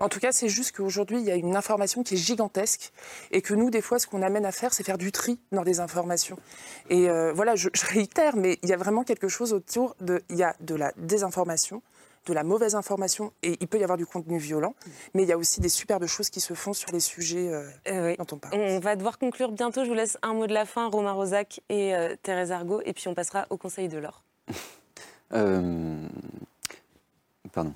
En 0.00 0.08
tout 0.08 0.18
cas, 0.18 0.32
c'est 0.32 0.48
juste 0.48 0.76
qu'aujourd'hui, 0.76 1.18
il 1.18 1.24
y 1.24 1.30
a 1.30 1.36
une 1.36 1.54
information 1.54 2.02
qui 2.02 2.14
est 2.14 2.18
gigantesque 2.18 2.92
et 3.30 3.42
que 3.42 3.54
nous, 3.54 3.70
des 3.70 3.80
fois, 3.80 4.00
ce 4.00 4.08
qu'on 4.08 4.22
amène 4.22 4.44
à 4.44 4.52
faire, 4.52 4.74
c'est 4.74 4.82
faire 4.82 4.98
du 4.98 5.12
tri 5.12 5.38
dans 5.52 5.62
les 5.62 5.78
informations. 5.78 6.36
Et 6.90 7.08
euh, 7.08 7.32
voilà, 7.32 7.54
je, 7.54 7.68
je 7.72 7.86
réitère, 7.86 8.36
mais 8.36 8.58
il 8.62 8.68
y 8.68 8.72
a 8.72 8.76
vraiment 8.76 9.04
quelque 9.04 9.28
chose 9.28 9.52
autour 9.52 9.94
de... 10.00 10.20
Il 10.30 10.36
y 10.36 10.42
a 10.42 10.56
de 10.60 10.74
la 10.74 10.92
désinformation, 10.96 11.82
de 12.28 12.34
la 12.34 12.44
mauvaise 12.44 12.74
information 12.74 13.32
et 13.42 13.56
il 13.60 13.68
peut 13.68 13.78
y 13.78 13.82
avoir 13.82 13.98
du 13.98 14.06
contenu 14.06 14.38
violent, 14.38 14.74
mais 15.14 15.22
il 15.22 15.28
y 15.28 15.32
a 15.32 15.38
aussi 15.38 15.60
des 15.60 15.68
superbes 15.68 16.06
choses 16.06 16.30
qui 16.30 16.40
se 16.40 16.54
font 16.54 16.72
sur 16.72 16.92
les 16.92 17.00
sujets 17.00 17.50
euh, 17.88 18.14
dont 18.16 18.26
on 18.32 18.38
parle. 18.38 18.54
On 18.54 18.78
va 18.80 18.96
devoir 18.96 19.18
conclure 19.18 19.50
bientôt. 19.50 19.84
Je 19.84 19.88
vous 19.88 19.94
laisse 19.94 20.18
un 20.22 20.34
mot 20.34 20.46
de 20.46 20.54
la 20.54 20.66
fin, 20.66 20.88
Romain 20.88 21.12
Rosac 21.12 21.60
et 21.68 21.94
euh, 21.94 22.14
Thérèse 22.22 22.52
Argot, 22.52 22.82
et 22.84 22.92
puis 22.92 23.08
on 23.08 23.14
passera 23.14 23.46
au 23.50 23.56
Conseil 23.56 23.88
de 23.88 23.98
l'Or. 23.98 24.22
Euh, 25.34 26.08
Pardon. 27.52 27.74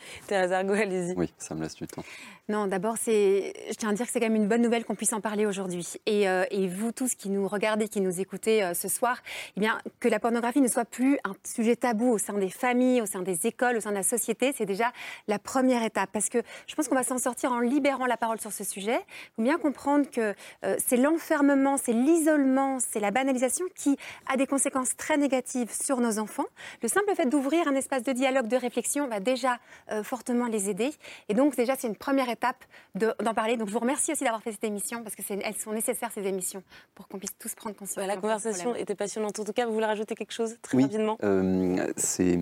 Thérèse 0.26 0.52
Argot, 0.52 0.74
allez-y. 0.74 1.14
Oui, 1.16 1.32
ça 1.38 1.54
me 1.54 1.62
laisse 1.62 1.74
du 1.74 1.86
temps. 1.86 2.04
Non, 2.48 2.66
d'abord, 2.66 2.96
c'est, 3.00 3.54
je 3.70 3.74
tiens 3.74 3.90
à 3.90 3.92
dire 3.92 4.04
que 4.04 4.12
c'est 4.12 4.18
quand 4.18 4.26
même 4.26 4.34
une 4.34 4.48
bonne 4.48 4.62
nouvelle 4.62 4.84
qu'on 4.84 4.96
puisse 4.96 5.12
en 5.12 5.20
parler 5.20 5.46
aujourd'hui. 5.46 5.86
Et, 6.06 6.28
euh, 6.28 6.44
et 6.50 6.66
vous 6.66 6.90
tous 6.90 7.14
qui 7.14 7.28
nous 7.28 7.46
regardez, 7.46 7.88
qui 7.88 8.00
nous 8.00 8.20
écoutez 8.20 8.64
euh, 8.64 8.74
ce 8.74 8.88
soir, 8.88 9.18
eh 9.56 9.60
bien, 9.60 9.78
que 10.00 10.08
la 10.08 10.18
pornographie 10.18 10.60
ne 10.60 10.68
soit 10.68 10.84
plus 10.84 11.18
un 11.24 11.34
sujet 11.44 11.76
tabou 11.76 12.10
au 12.10 12.18
sein 12.18 12.34
des 12.34 12.50
familles, 12.50 13.00
au 13.00 13.06
sein 13.06 13.22
des 13.22 13.46
écoles, 13.46 13.76
au 13.76 13.80
sein 13.80 13.90
de 13.90 13.96
la 13.96 14.02
société, 14.02 14.52
c'est 14.56 14.66
déjà 14.66 14.92
la 15.28 15.38
première 15.38 15.84
étape. 15.84 16.10
Parce 16.12 16.28
que 16.28 16.38
je 16.66 16.74
pense 16.74 16.88
qu'on 16.88 16.96
va 16.96 17.04
s'en 17.04 17.18
sortir 17.18 17.52
en 17.52 17.60
libérant 17.60 18.06
la 18.06 18.16
parole 18.16 18.40
sur 18.40 18.52
ce 18.52 18.64
sujet. 18.64 18.98
Il 18.98 19.34
faut 19.36 19.42
bien 19.42 19.58
comprendre 19.58 20.10
que 20.10 20.34
euh, 20.64 20.76
c'est 20.84 20.96
l'enfermement, 20.96 21.76
c'est 21.76 21.92
l'isolement, 21.92 22.78
c'est 22.80 23.00
la 23.00 23.12
banalisation 23.12 23.64
qui 23.76 23.96
a 24.26 24.36
des 24.36 24.48
conséquences 24.48 24.96
très 24.96 25.16
négatives 25.16 25.72
sur 25.72 26.00
nos 26.00 26.18
enfants. 26.18 26.46
Le 26.82 26.88
simple 26.88 27.14
fait 27.14 27.26
d'ouvrir 27.26 27.68
un 27.68 27.74
espace 27.76 28.02
de 28.02 28.12
dialogue, 28.12 28.48
de 28.48 28.56
réflexion, 28.56 29.06
va 29.06 29.20
déjà 29.20 29.58
euh, 29.90 30.02
fortement 30.02 30.46
les 30.46 30.70
aider. 30.70 30.90
Et 31.28 31.34
donc, 31.34 31.56
déjà, 31.56 31.74
c'est 31.76 31.88
une 31.88 31.96
première 31.96 32.28
étape 32.28 32.64
de- 32.94 33.14
d'en 33.22 33.34
parler. 33.34 33.56
Donc, 33.56 33.68
je 33.68 33.72
vous 33.72 33.78
remercie 33.80 34.12
aussi 34.12 34.24
d'avoir 34.24 34.42
fait 34.42 34.52
cette 34.52 34.64
émission 34.64 35.02
parce 35.02 35.14
que 35.16 35.22
elles 35.30 35.56
sont 35.56 35.72
nécessaires, 35.72 36.10
ces 36.12 36.26
émissions, 36.26 36.62
pour 36.94 37.08
qu'on 37.08 37.18
puisse 37.18 37.36
tous 37.38 37.54
prendre 37.54 37.74
conscience. 37.76 38.06
La 38.06 38.16
conversation 38.16 38.74
était 38.74 38.94
passionnante. 38.94 39.38
En 39.40 39.44
tout 39.44 39.52
cas, 39.52 39.66
vous 39.66 39.72
voulez 39.72 39.86
rajouter 39.86 40.14
quelque 40.14 40.32
chose 40.32 40.56
très 40.62 40.76
oui, 40.76 40.84
rapidement? 40.84 41.16
euh, 41.24 41.92
c'est 41.96 42.38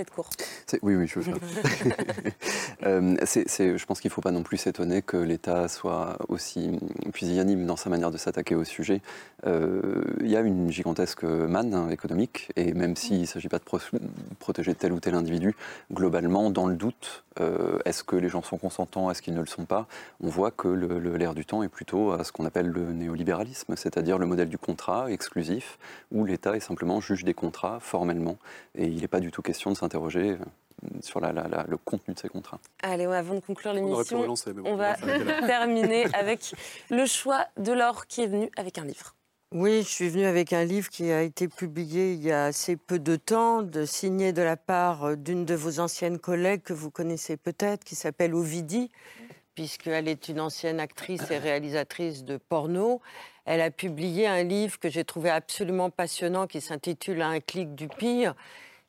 Faites 0.00 0.10
court. 0.10 0.30
Oui, 0.80 0.96
oui, 0.96 1.06
je 1.06 1.18
veux 1.18 1.22
faire. 1.22 1.36
euh, 2.86 3.16
je 3.20 3.84
pense 3.84 4.00
qu'il 4.00 4.08
ne 4.08 4.14
faut 4.14 4.22
pas 4.22 4.30
non 4.30 4.42
plus 4.42 4.56
s'étonner 4.56 5.02
que 5.02 5.18
l'État 5.18 5.68
soit 5.68 6.16
aussi 6.28 6.70
pusillanime 7.12 7.66
dans 7.66 7.76
sa 7.76 7.90
manière 7.90 8.10
de 8.10 8.16
s'attaquer 8.16 8.54
au 8.54 8.64
sujet. 8.64 9.02
Euh, 9.46 10.02
il 10.20 10.30
y 10.30 10.36
a 10.36 10.40
une 10.40 10.70
gigantesque 10.70 11.24
manne 11.24 11.90
économique, 11.92 12.48
et 12.56 12.72
même 12.72 12.96
s'il 12.96 13.20
ne 13.20 13.26
s'agit 13.26 13.48
pas 13.48 13.58
de 13.58 13.64
protéger 14.38 14.74
tel 14.74 14.94
ou 14.94 15.00
tel 15.00 15.14
individu, 15.14 15.54
globalement, 15.92 16.48
dans 16.48 16.66
le 16.66 16.76
doute, 16.76 17.24
euh, 17.40 17.78
est-ce 17.84 18.02
que 18.02 18.16
les 18.16 18.28
gens 18.28 18.42
sont 18.42 18.58
consentants, 18.58 19.10
est-ce 19.10 19.20
qu'ils 19.22 19.34
ne 19.34 19.40
le 19.40 19.46
sont 19.46 19.64
pas 19.64 19.86
On 20.22 20.28
voit 20.28 20.50
que 20.50 20.68
l'air 20.68 21.34
du 21.34 21.44
temps 21.44 21.62
est 21.62 21.68
plutôt 21.68 22.12
à 22.12 22.24
ce 22.24 22.32
qu'on 22.32 22.44
appelle 22.44 22.68
le 22.68 22.92
néolibéralisme, 22.92 23.76
c'est-à-dire 23.76 24.16
le 24.16 24.26
modèle 24.26 24.48
du 24.48 24.58
contrat 24.58 25.10
exclusif, 25.10 25.78
où 26.10 26.24
l'État 26.24 26.56
est 26.56 26.60
simplement 26.60 27.00
juge 27.00 27.24
des 27.24 27.34
contrats 27.34 27.80
formellement, 27.80 28.38
et 28.74 28.86
il 28.86 29.00
n'est 29.00 29.08
pas 29.08 29.20
du 29.20 29.30
tout 29.30 29.42
question 29.42 29.70
de 29.70 29.76
s'interroger 29.90 30.30
euh, 30.30 30.86
sur 31.02 31.20
le 31.20 31.76
contenu 31.76 32.14
de 32.14 32.18
ces 32.18 32.28
contrats. 32.28 32.60
Allez, 32.82 33.04
avant 33.04 33.34
de 33.34 33.40
conclure 33.40 33.72
l'émission, 33.72 34.24
on, 34.64 34.76
va 34.76 34.94
terminer 35.46 36.06
avec 36.14 36.54
le 36.90 37.04
choix 37.06 37.46
de 37.58 37.72
Laure 37.72 38.06
qui 38.06 38.22
est 38.22 38.26
venu 38.26 38.50
avec 38.56 38.78
un 38.78 38.84
livre. 38.84 39.14
Oui, 39.52 39.82
je 39.82 39.88
suis 39.88 40.08
venue 40.08 40.26
avec 40.26 40.52
un 40.52 40.64
livre 40.64 40.88
qui 40.88 41.10
a 41.10 41.22
été 41.22 41.48
publié 41.48 42.12
il 42.12 42.22
y 42.22 42.30
a 42.30 42.44
assez 42.44 42.76
peu 42.76 43.00
de 43.00 43.16
temps, 43.16 43.62
de, 43.62 43.84
signé 43.84 44.32
de 44.32 44.42
la 44.42 44.56
part 44.56 45.04
euh, 45.04 45.16
d'une 45.16 45.44
de 45.44 45.54
vos 45.54 45.80
anciennes 45.80 46.18
collègues 46.18 46.62
que 46.62 46.72
vous 46.72 46.90
connaissez 46.90 47.36
peut-être, 47.36 47.82
qui 47.82 47.96
s'appelle 47.96 48.34
Ovidie, 48.34 48.90
puisqu'elle 49.56 50.06
est 50.06 50.28
une 50.28 50.40
ancienne 50.40 50.78
actrice 50.78 51.28
et 51.30 51.38
réalisatrice 51.38 52.24
de 52.24 52.36
porno. 52.36 53.00
Elle 53.44 53.60
a 53.60 53.72
publié 53.72 54.28
un 54.28 54.44
livre 54.44 54.78
que 54.78 54.88
j'ai 54.88 55.04
trouvé 55.04 55.30
absolument 55.30 55.90
passionnant 55.90 56.46
qui 56.46 56.60
s'intitule 56.60 57.20
Un 57.20 57.40
clic 57.40 57.74
du 57.74 57.88
pire. 57.88 58.36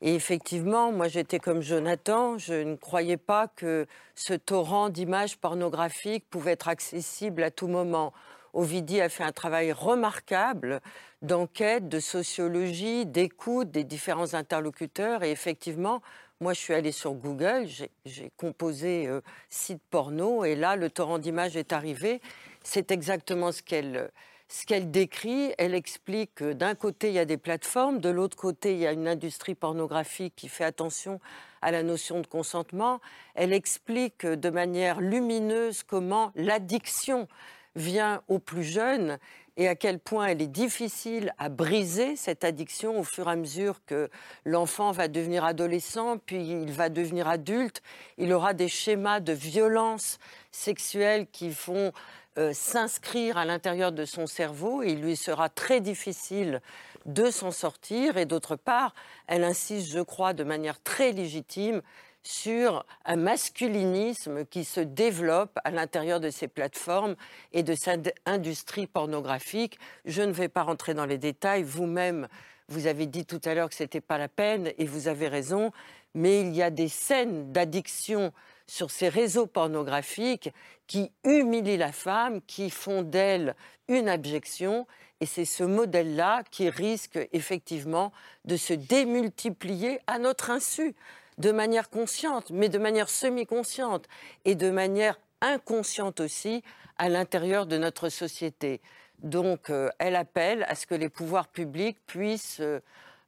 Et 0.01 0.15
effectivement, 0.15 0.91
moi 0.91 1.07
j'étais 1.07 1.39
comme 1.39 1.61
Jonathan, 1.61 2.37
je 2.37 2.53
ne 2.53 2.75
croyais 2.75 3.17
pas 3.17 3.47
que 3.47 3.85
ce 4.15 4.33
torrent 4.33 4.89
d'images 4.89 5.37
pornographiques 5.37 6.25
pouvait 6.29 6.53
être 6.53 6.67
accessible 6.67 7.43
à 7.43 7.51
tout 7.51 7.67
moment. 7.67 8.11
Ovidie 8.53 8.99
a 8.99 9.09
fait 9.09 9.23
un 9.23 9.31
travail 9.31 9.71
remarquable 9.71 10.81
d'enquête, 11.21 11.87
de 11.87 11.99
sociologie, 11.99 13.05
d'écoute 13.05 13.71
des 13.71 13.83
différents 13.83 14.33
interlocuteurs. 14.33 15.23
Et 15.23 15.31
effectivement, 15.31 16.01
moi, 16.41 16.53
je 16.53 16.59
suis 16.59 16.73
allée 16.73 16.91
sur 16.91 17.13
Google, 17.13 17.67
j'ai 18.03 18.31
composé 18.35 19.07
euh, 19.07 19.21
site 19.49 19.81
porno, 19.91 20.43
et 20.43 20.55
là, 20.55 20.75
le 20.75 20.89
torrent 20.89 21.19
d'images 21.19 21.55
est 21.55 21.71
arrivé. 21.71 22.19
C'est 22.63 22.91
exactement 22.91 23.51
ce 23.51 23.61
qu'elle 23.61 24.09
ce 24.51 24.65
qu'elle 24.65 24.91
décrit. 24.91 25.53
Elle 25.57 25.73
explique 25.73 26.35
que 26.35 26.53
d'un 26.53 26.75
côté, 26.75 27.07
il 27.07 27.13
y 27.13 27.19
a 27.19 27.25
des 27.25 27.37
plateformes, 27.37 27.99
de 27.99 28.09
l'autre 28.09 28.35
côté, 28.35 28.73
il 28.73 28.79
y 28.79 28.87
a 28.87 28.91
une 28.91 29.07
industrie 29.07 29.55
pornographique 29.55 30.33
qui 30.35 30.49
fait 30.49 30.65
attention 30.65 31.19
à 31.61 31.71
la 31.71 31.83
notion 31.83 32.19
de 32.19 32.27
consentement. 32.27 32.99
Elle 33.33 33.53
explique 33.53 34.25
de 34.25 34.49
manière 34.49 34.99
lumineuse 34.99 35.83
comment 35.83 36.31
l'addiction 36.35 37.27
vient 37.75 38.21
aux 38.27 38.39
plus 38.39 38.65
jeunes 38.65 39.17
et 39.57 39.67
à 39.67 39.75
quel 39.75 39.99
point 39.99 40.27
elle 40.27 40.41
est 40.41 40.47
difficile 40.47 41.33
à 41.37 41.49
briser 41.49 42.15
cette 42.15 42.43
addiction 42.43 42.99
au 42.99 43.03
fur 43.03 43.27
et 43.27 43.31
à 43.31 43.35
mesure 43.35 43.85
que 43.85 44.09
l'enfant 44.43 44.91
va 44.91 45.07
devenir 45.07 45.45
adolescent, 45.45 46.17
puis 46.17 46.45
il 46.45 46.71
va 46.71 46.89
devenir 46.89 47.27
adulte. 47.27 47.81
Il 48.17 48.33
aura 48.33 48.53
des 48.53 48.67
schémas 48.67 49.19
de 49.19 49.33
violence 49.33 50.19
sexuelle 50.51 51.27
qui 51.31 51.49
vont 51.49 51.91
euh, 52.37 52.53
s'inscrire 52.53 53.37
à 53.37 53.45
l'intérieur 53.45 53.91
de 53.91 54.05
son 54.05 54.25
cerveau 54.25 54.83
et 54.83 54.91
il 54.91 55.01
lui 55.01 55.17
sera 55.17 55.49
très 55.49 55.81
difficile 55.81 56.61
de 57.05 57.29
s'en 57.29 57.51
sortir. 57.51 58.17
Et 58.17 58.25
d'autre 58.25 58.55
part, 58.55 58.93
elle 59.27 59.43
insiste, 59.43 59.91
je 59.91 59.99
crois, 59.99 60.33
de 60.33 60.43
manière 60.43 60.81
très 60.81 61.11
légitime 61.11 61.81
sur 62.23 62.85
un 63.05 63.15
masculinisme 63.15 64.45
qui 64.45 64.63
se 64.63 64.79
développe 64.79 65.57
à 65.63 65.71
l'intérieur 65.71 66.19
de 66.19 66.29
ces 66.29 66.47
plateformes 66.47 67.15
et 67.51 67.63
de 67.63 67.75
cette 67.75 68.13
industrie 68.25 68.87
pornographique. 68.87 69.79
Je 70.05 70.21
ne 70.21 70.31
vais 70.31 70.47
pas 70.47 70.63
rentrer 70.63 70.93
dans 70.93 71.05
les 71.05 71.17
détails. 71.17 71.63
Vous-même, 71.63 72.27
vous 72.67 72.87
avez 72.87 73.07
dit 73.07 73.25
tout 73.25 73.41
à 73.43 73.55
l'heure 73.55 73.69
que 73.69 73.75
ce 73.75 73.83
n'était 73.83 74.01
pas 74.01 74.17
la 74.17 74.27
peine 74.27 74.71
et 74.77 74.85
vous 74.85 75.07
avez 75.07 75.27
raison. 75.27 75.71
Mais 76.13 76.41
il 76.41 76.55
y 76.55 76.61
a 76.61 76.69
des 76.69 76.89
scènes 76.89 77.51
d'addiction 77.51 78.31
sur 78.71 78.89
ces 78.89 79.09
réseaux 79.09 79.47
pornographiques 79.47 80.49
qui 80.87 81.11
humilient 81.25 81.75
la 81.75 81.91
femme, 81.91 82.39
qui 82.43 82.69
font 82.69 83.01
d'elle 83.01 83.53
une 83.89 84.07
abjection. 84.07 84.87
Et 85.19 85.25
c'est 85.25 85.43
ce 85.43 85.65
modèle-là 85.65 86.43
qui 86.51 86.69
risque 86.69 87.19
effectivement 87.33 88.13
de 88.45 88.55
se 88.55 88.71
démultiplier 88.71 89.99
à 90.07 90.19
notre 90.19 90.51
insu 90.51 90.95
de 91.37 91.51
manière 91.51 91.89
consciente, 91.89 92.49
mais 92.49 92.69
de 92.69 92.77
manière 92.77 93.09
semi-consciente 93.09 94.07
et 94.45 94.55
de 94.55 94.69
manière 94.69 95.19
inconsciente 95.41 96.21
aussi 96.21 96.63
à 96.97 97.09
l'intérieur 97.09 97.65
de 97.65 97.77
notre 97.77 98.07
société. 98.07 98.79
Donc, 99.19 99.69
euh, 99.69 99.89
elle 99.99 100.15
appelle 100.15 100.63
à 100.69 100.75
ce 100.75 100.87
que 100.87 100.95
les 100.95 101.09
pouvoirs 101.09 101.49
publics 101.49 101.97
puissent 102.07 102.61
euh, 102.61 102.79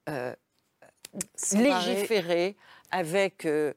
euh, 0.08 0.34
légiférer 1.52 2.56
avec 2.91 3.46
euh, 3.46 3.74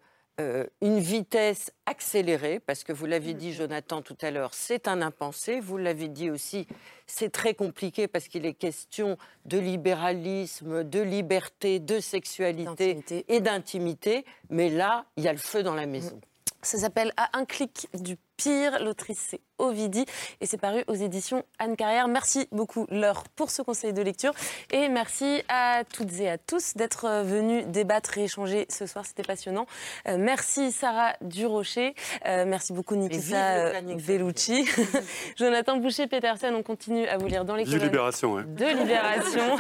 une 0.83 0.99
vitesse 0.99 1.73
accélérée, 1.87 2.61
parce 2.61 2.85
que 2.85 2.93
vous 2.93 3.07
l'avez 3.07 3.33
dit, 3.33 3.53
Jonathan, 3.55 4.03
tout 4.03 4.17
à 4.21 4.31
l'heure, 4.31 4.53
c'est 4.53 4.87
un 4.87 5.01
impensé. 5.01 5.61
Vous 5.61 5.79
l'avez 5.79 6.09
dit 6.09 6.31
aussi, 6.31 6.67
c'est 7.07 7.31
très 7.31 7.55
compliqué 7.55 8.07
parce 8.07 8.29
qu'il 8.29 8.45
est 8.45 8.55
question 8.55 9.17
de 9.47 9.59
libéralisme, 9.59 10.85
de 10.85 11.01
liberté, 11.01 11.81
de 11.81 12.01
sexualité 12.01 13.25
et 13.29 13.41
d'intimité. 13.41 14.25
Mais 14.51 14.69
là, 14.69 15.07
il 15.17 15.25
y 15.25 15.29
a 15.29 15.33
le 15.33 15.39
feu 15.39 15.63
dans 15.63 15.75
la 15.75 15.87
maison. 15.87 16.21
Ça 16.63 16.79
s'appelle 16.79 17.13
À 17.17 17.39
un 17.39 17.45
clic 17.45 17.89
du 17.95 18.17
pire. 18.37 18.83
L'autrice, 18.83 19.25
c'est 19.31 19.41
Ovidie 19.59 20.05
et 20.41 20.47
c'est 20.47 20.59
paru 20.59 20.85
aux 20.87 20.95
éditions 20.95 21.43
Anne 21.59 21.77
Carrière. 21.77 22.09
Merci 22.09 22.47
beaucoup, 22.53 22.87
Laure, 22.91 23.25
pour 23.37 23.51
ce 23.51 23.63
conseil 23.63 23.93
de 23.93 24.03
lecture. 24.03 24.33
Et 24.71 24.89
merci 24.89 25.43
à 25.49 25.83
toutes 25.85 26.21
et 26.21 26.29
à 26.29 26.39
tous 26.39 26.75
d'être 26.75 27.23
venus 27.25 27.67
débattre 27.67 28.19
et 28.19 28.25
échanger 28.25 28.67
ce 28.69 28.87
soir. 28.87 29.07
C'était 29.07 29.23
passionnant. 29.23 29.67
Euh, 30.09 30.17
merci, 30.19 30.73
Sarah 30.73 31.15
Durocher. 31.23 31.95
Euh, 32.27 32.45
merci 32.47 32.73
beaucoup, 32.73 32.97
Nikita 32.97 33.81
Bellucci. 34.07 34.69
Jonathan 35.37 35.79
Boucher-Petersen, 35.79 36.55
on 36.55 36.63
continue 36.63 37.07
à 37.07 37.17
vous 37.17 37.27
lire 37.27 37.45
dans 37.45 37.55
les 37.55 37.65
colonnes. 37.65 37.79
De 37.79 37.85
Libération, 37.85 38.35
De 38.47 38.79
Libération. 38.79 39.57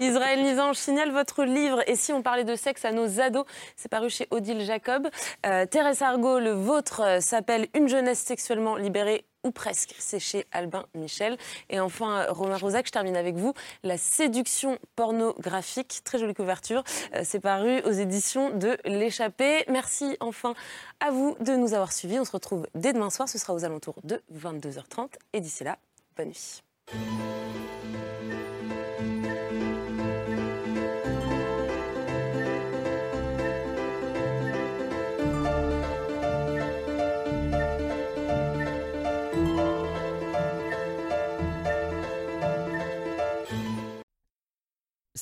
Israël 0.00 0.42
Nizan, 0.42 0.72
je 0.72 0.78
signale 0.78 1.10
votre 1.10 1.44
livre. 1.44 1.82
Et 1.88 1.96
si 1.96 2.12
on 2.12 2.22
parlait 2.22 2.44
de 2.44 2.54
sexe 2.54 2.84
à 2.84 2.92
nos 2.92 3.20
ados, 3.20 3.46
c'est 3.76 3.90
paru 3.90 4.10
chez 4.10 4.28
Odile 4.30 4.60
Jacob. 4.60 5.08
Euh, 5.44 5.66
Thérèse 5.66 6.02
Argot, 6.02 6.38
le 6.38 6.52
vôtre, 6.52 7.20
s'appelle 7.20 7.66
Une 7.74 7.88
sexuellement 8.12 8.76
libérée 8.76 9.24
ou 9.44 9.50
presque. 9.50 9.94
C'est 9.98 10.18
chez 10.18 10.46
Albin 10.52 10.86
Michel. 10.94 11.36
Et 11.70 11.78
enfin, 11.78 12.26
Romain 12.30 12.56
Rosac, 12.56 12.86
je 12.86 12.92
termine 12.92 13.16
avec 13.16 13.36
vous. 13.36 13.54
La 13.82 13.96
séduction 13.96 14.78
pornographique, 14.96 16.00
très 16.04 16.18
jolie 16.18 16.34
couverture. 16.34 16.82
Euh, 17.14 17.20
c'est 17.24 17.40
paru 17.40 17.80
aux 17.82 17.92
éditions 17.92 18.50
de 18.50 18.76
L'échappée. 18.84 19.64
Merci 19.68 20.16
enfin 20.20 20.54
à 21.00 21.10
vous 21.10 21.36
de 21.40 21.54
nous 21.54 21.74
avoir 21.74 21.92
suivis. 21.92 22.18
On 22.18 22.24
se 22.24 22.32
retrouve 22.32 22.66
dès 22.74 22.92
demain 22.92 23.10
soir. 23.10 23.28
Ce 23.28 23.38
sera 23.38 23.54
aux 23.54 23.64
alentours 23.64 24.00
de 24.02 24.22
22h30. 24.34 25.10
Et 25.32 25.40
d'ici 25.40 25.64
là, 25.64 25.78
bonne 26.16 26.28
nuit. 26.28 26.62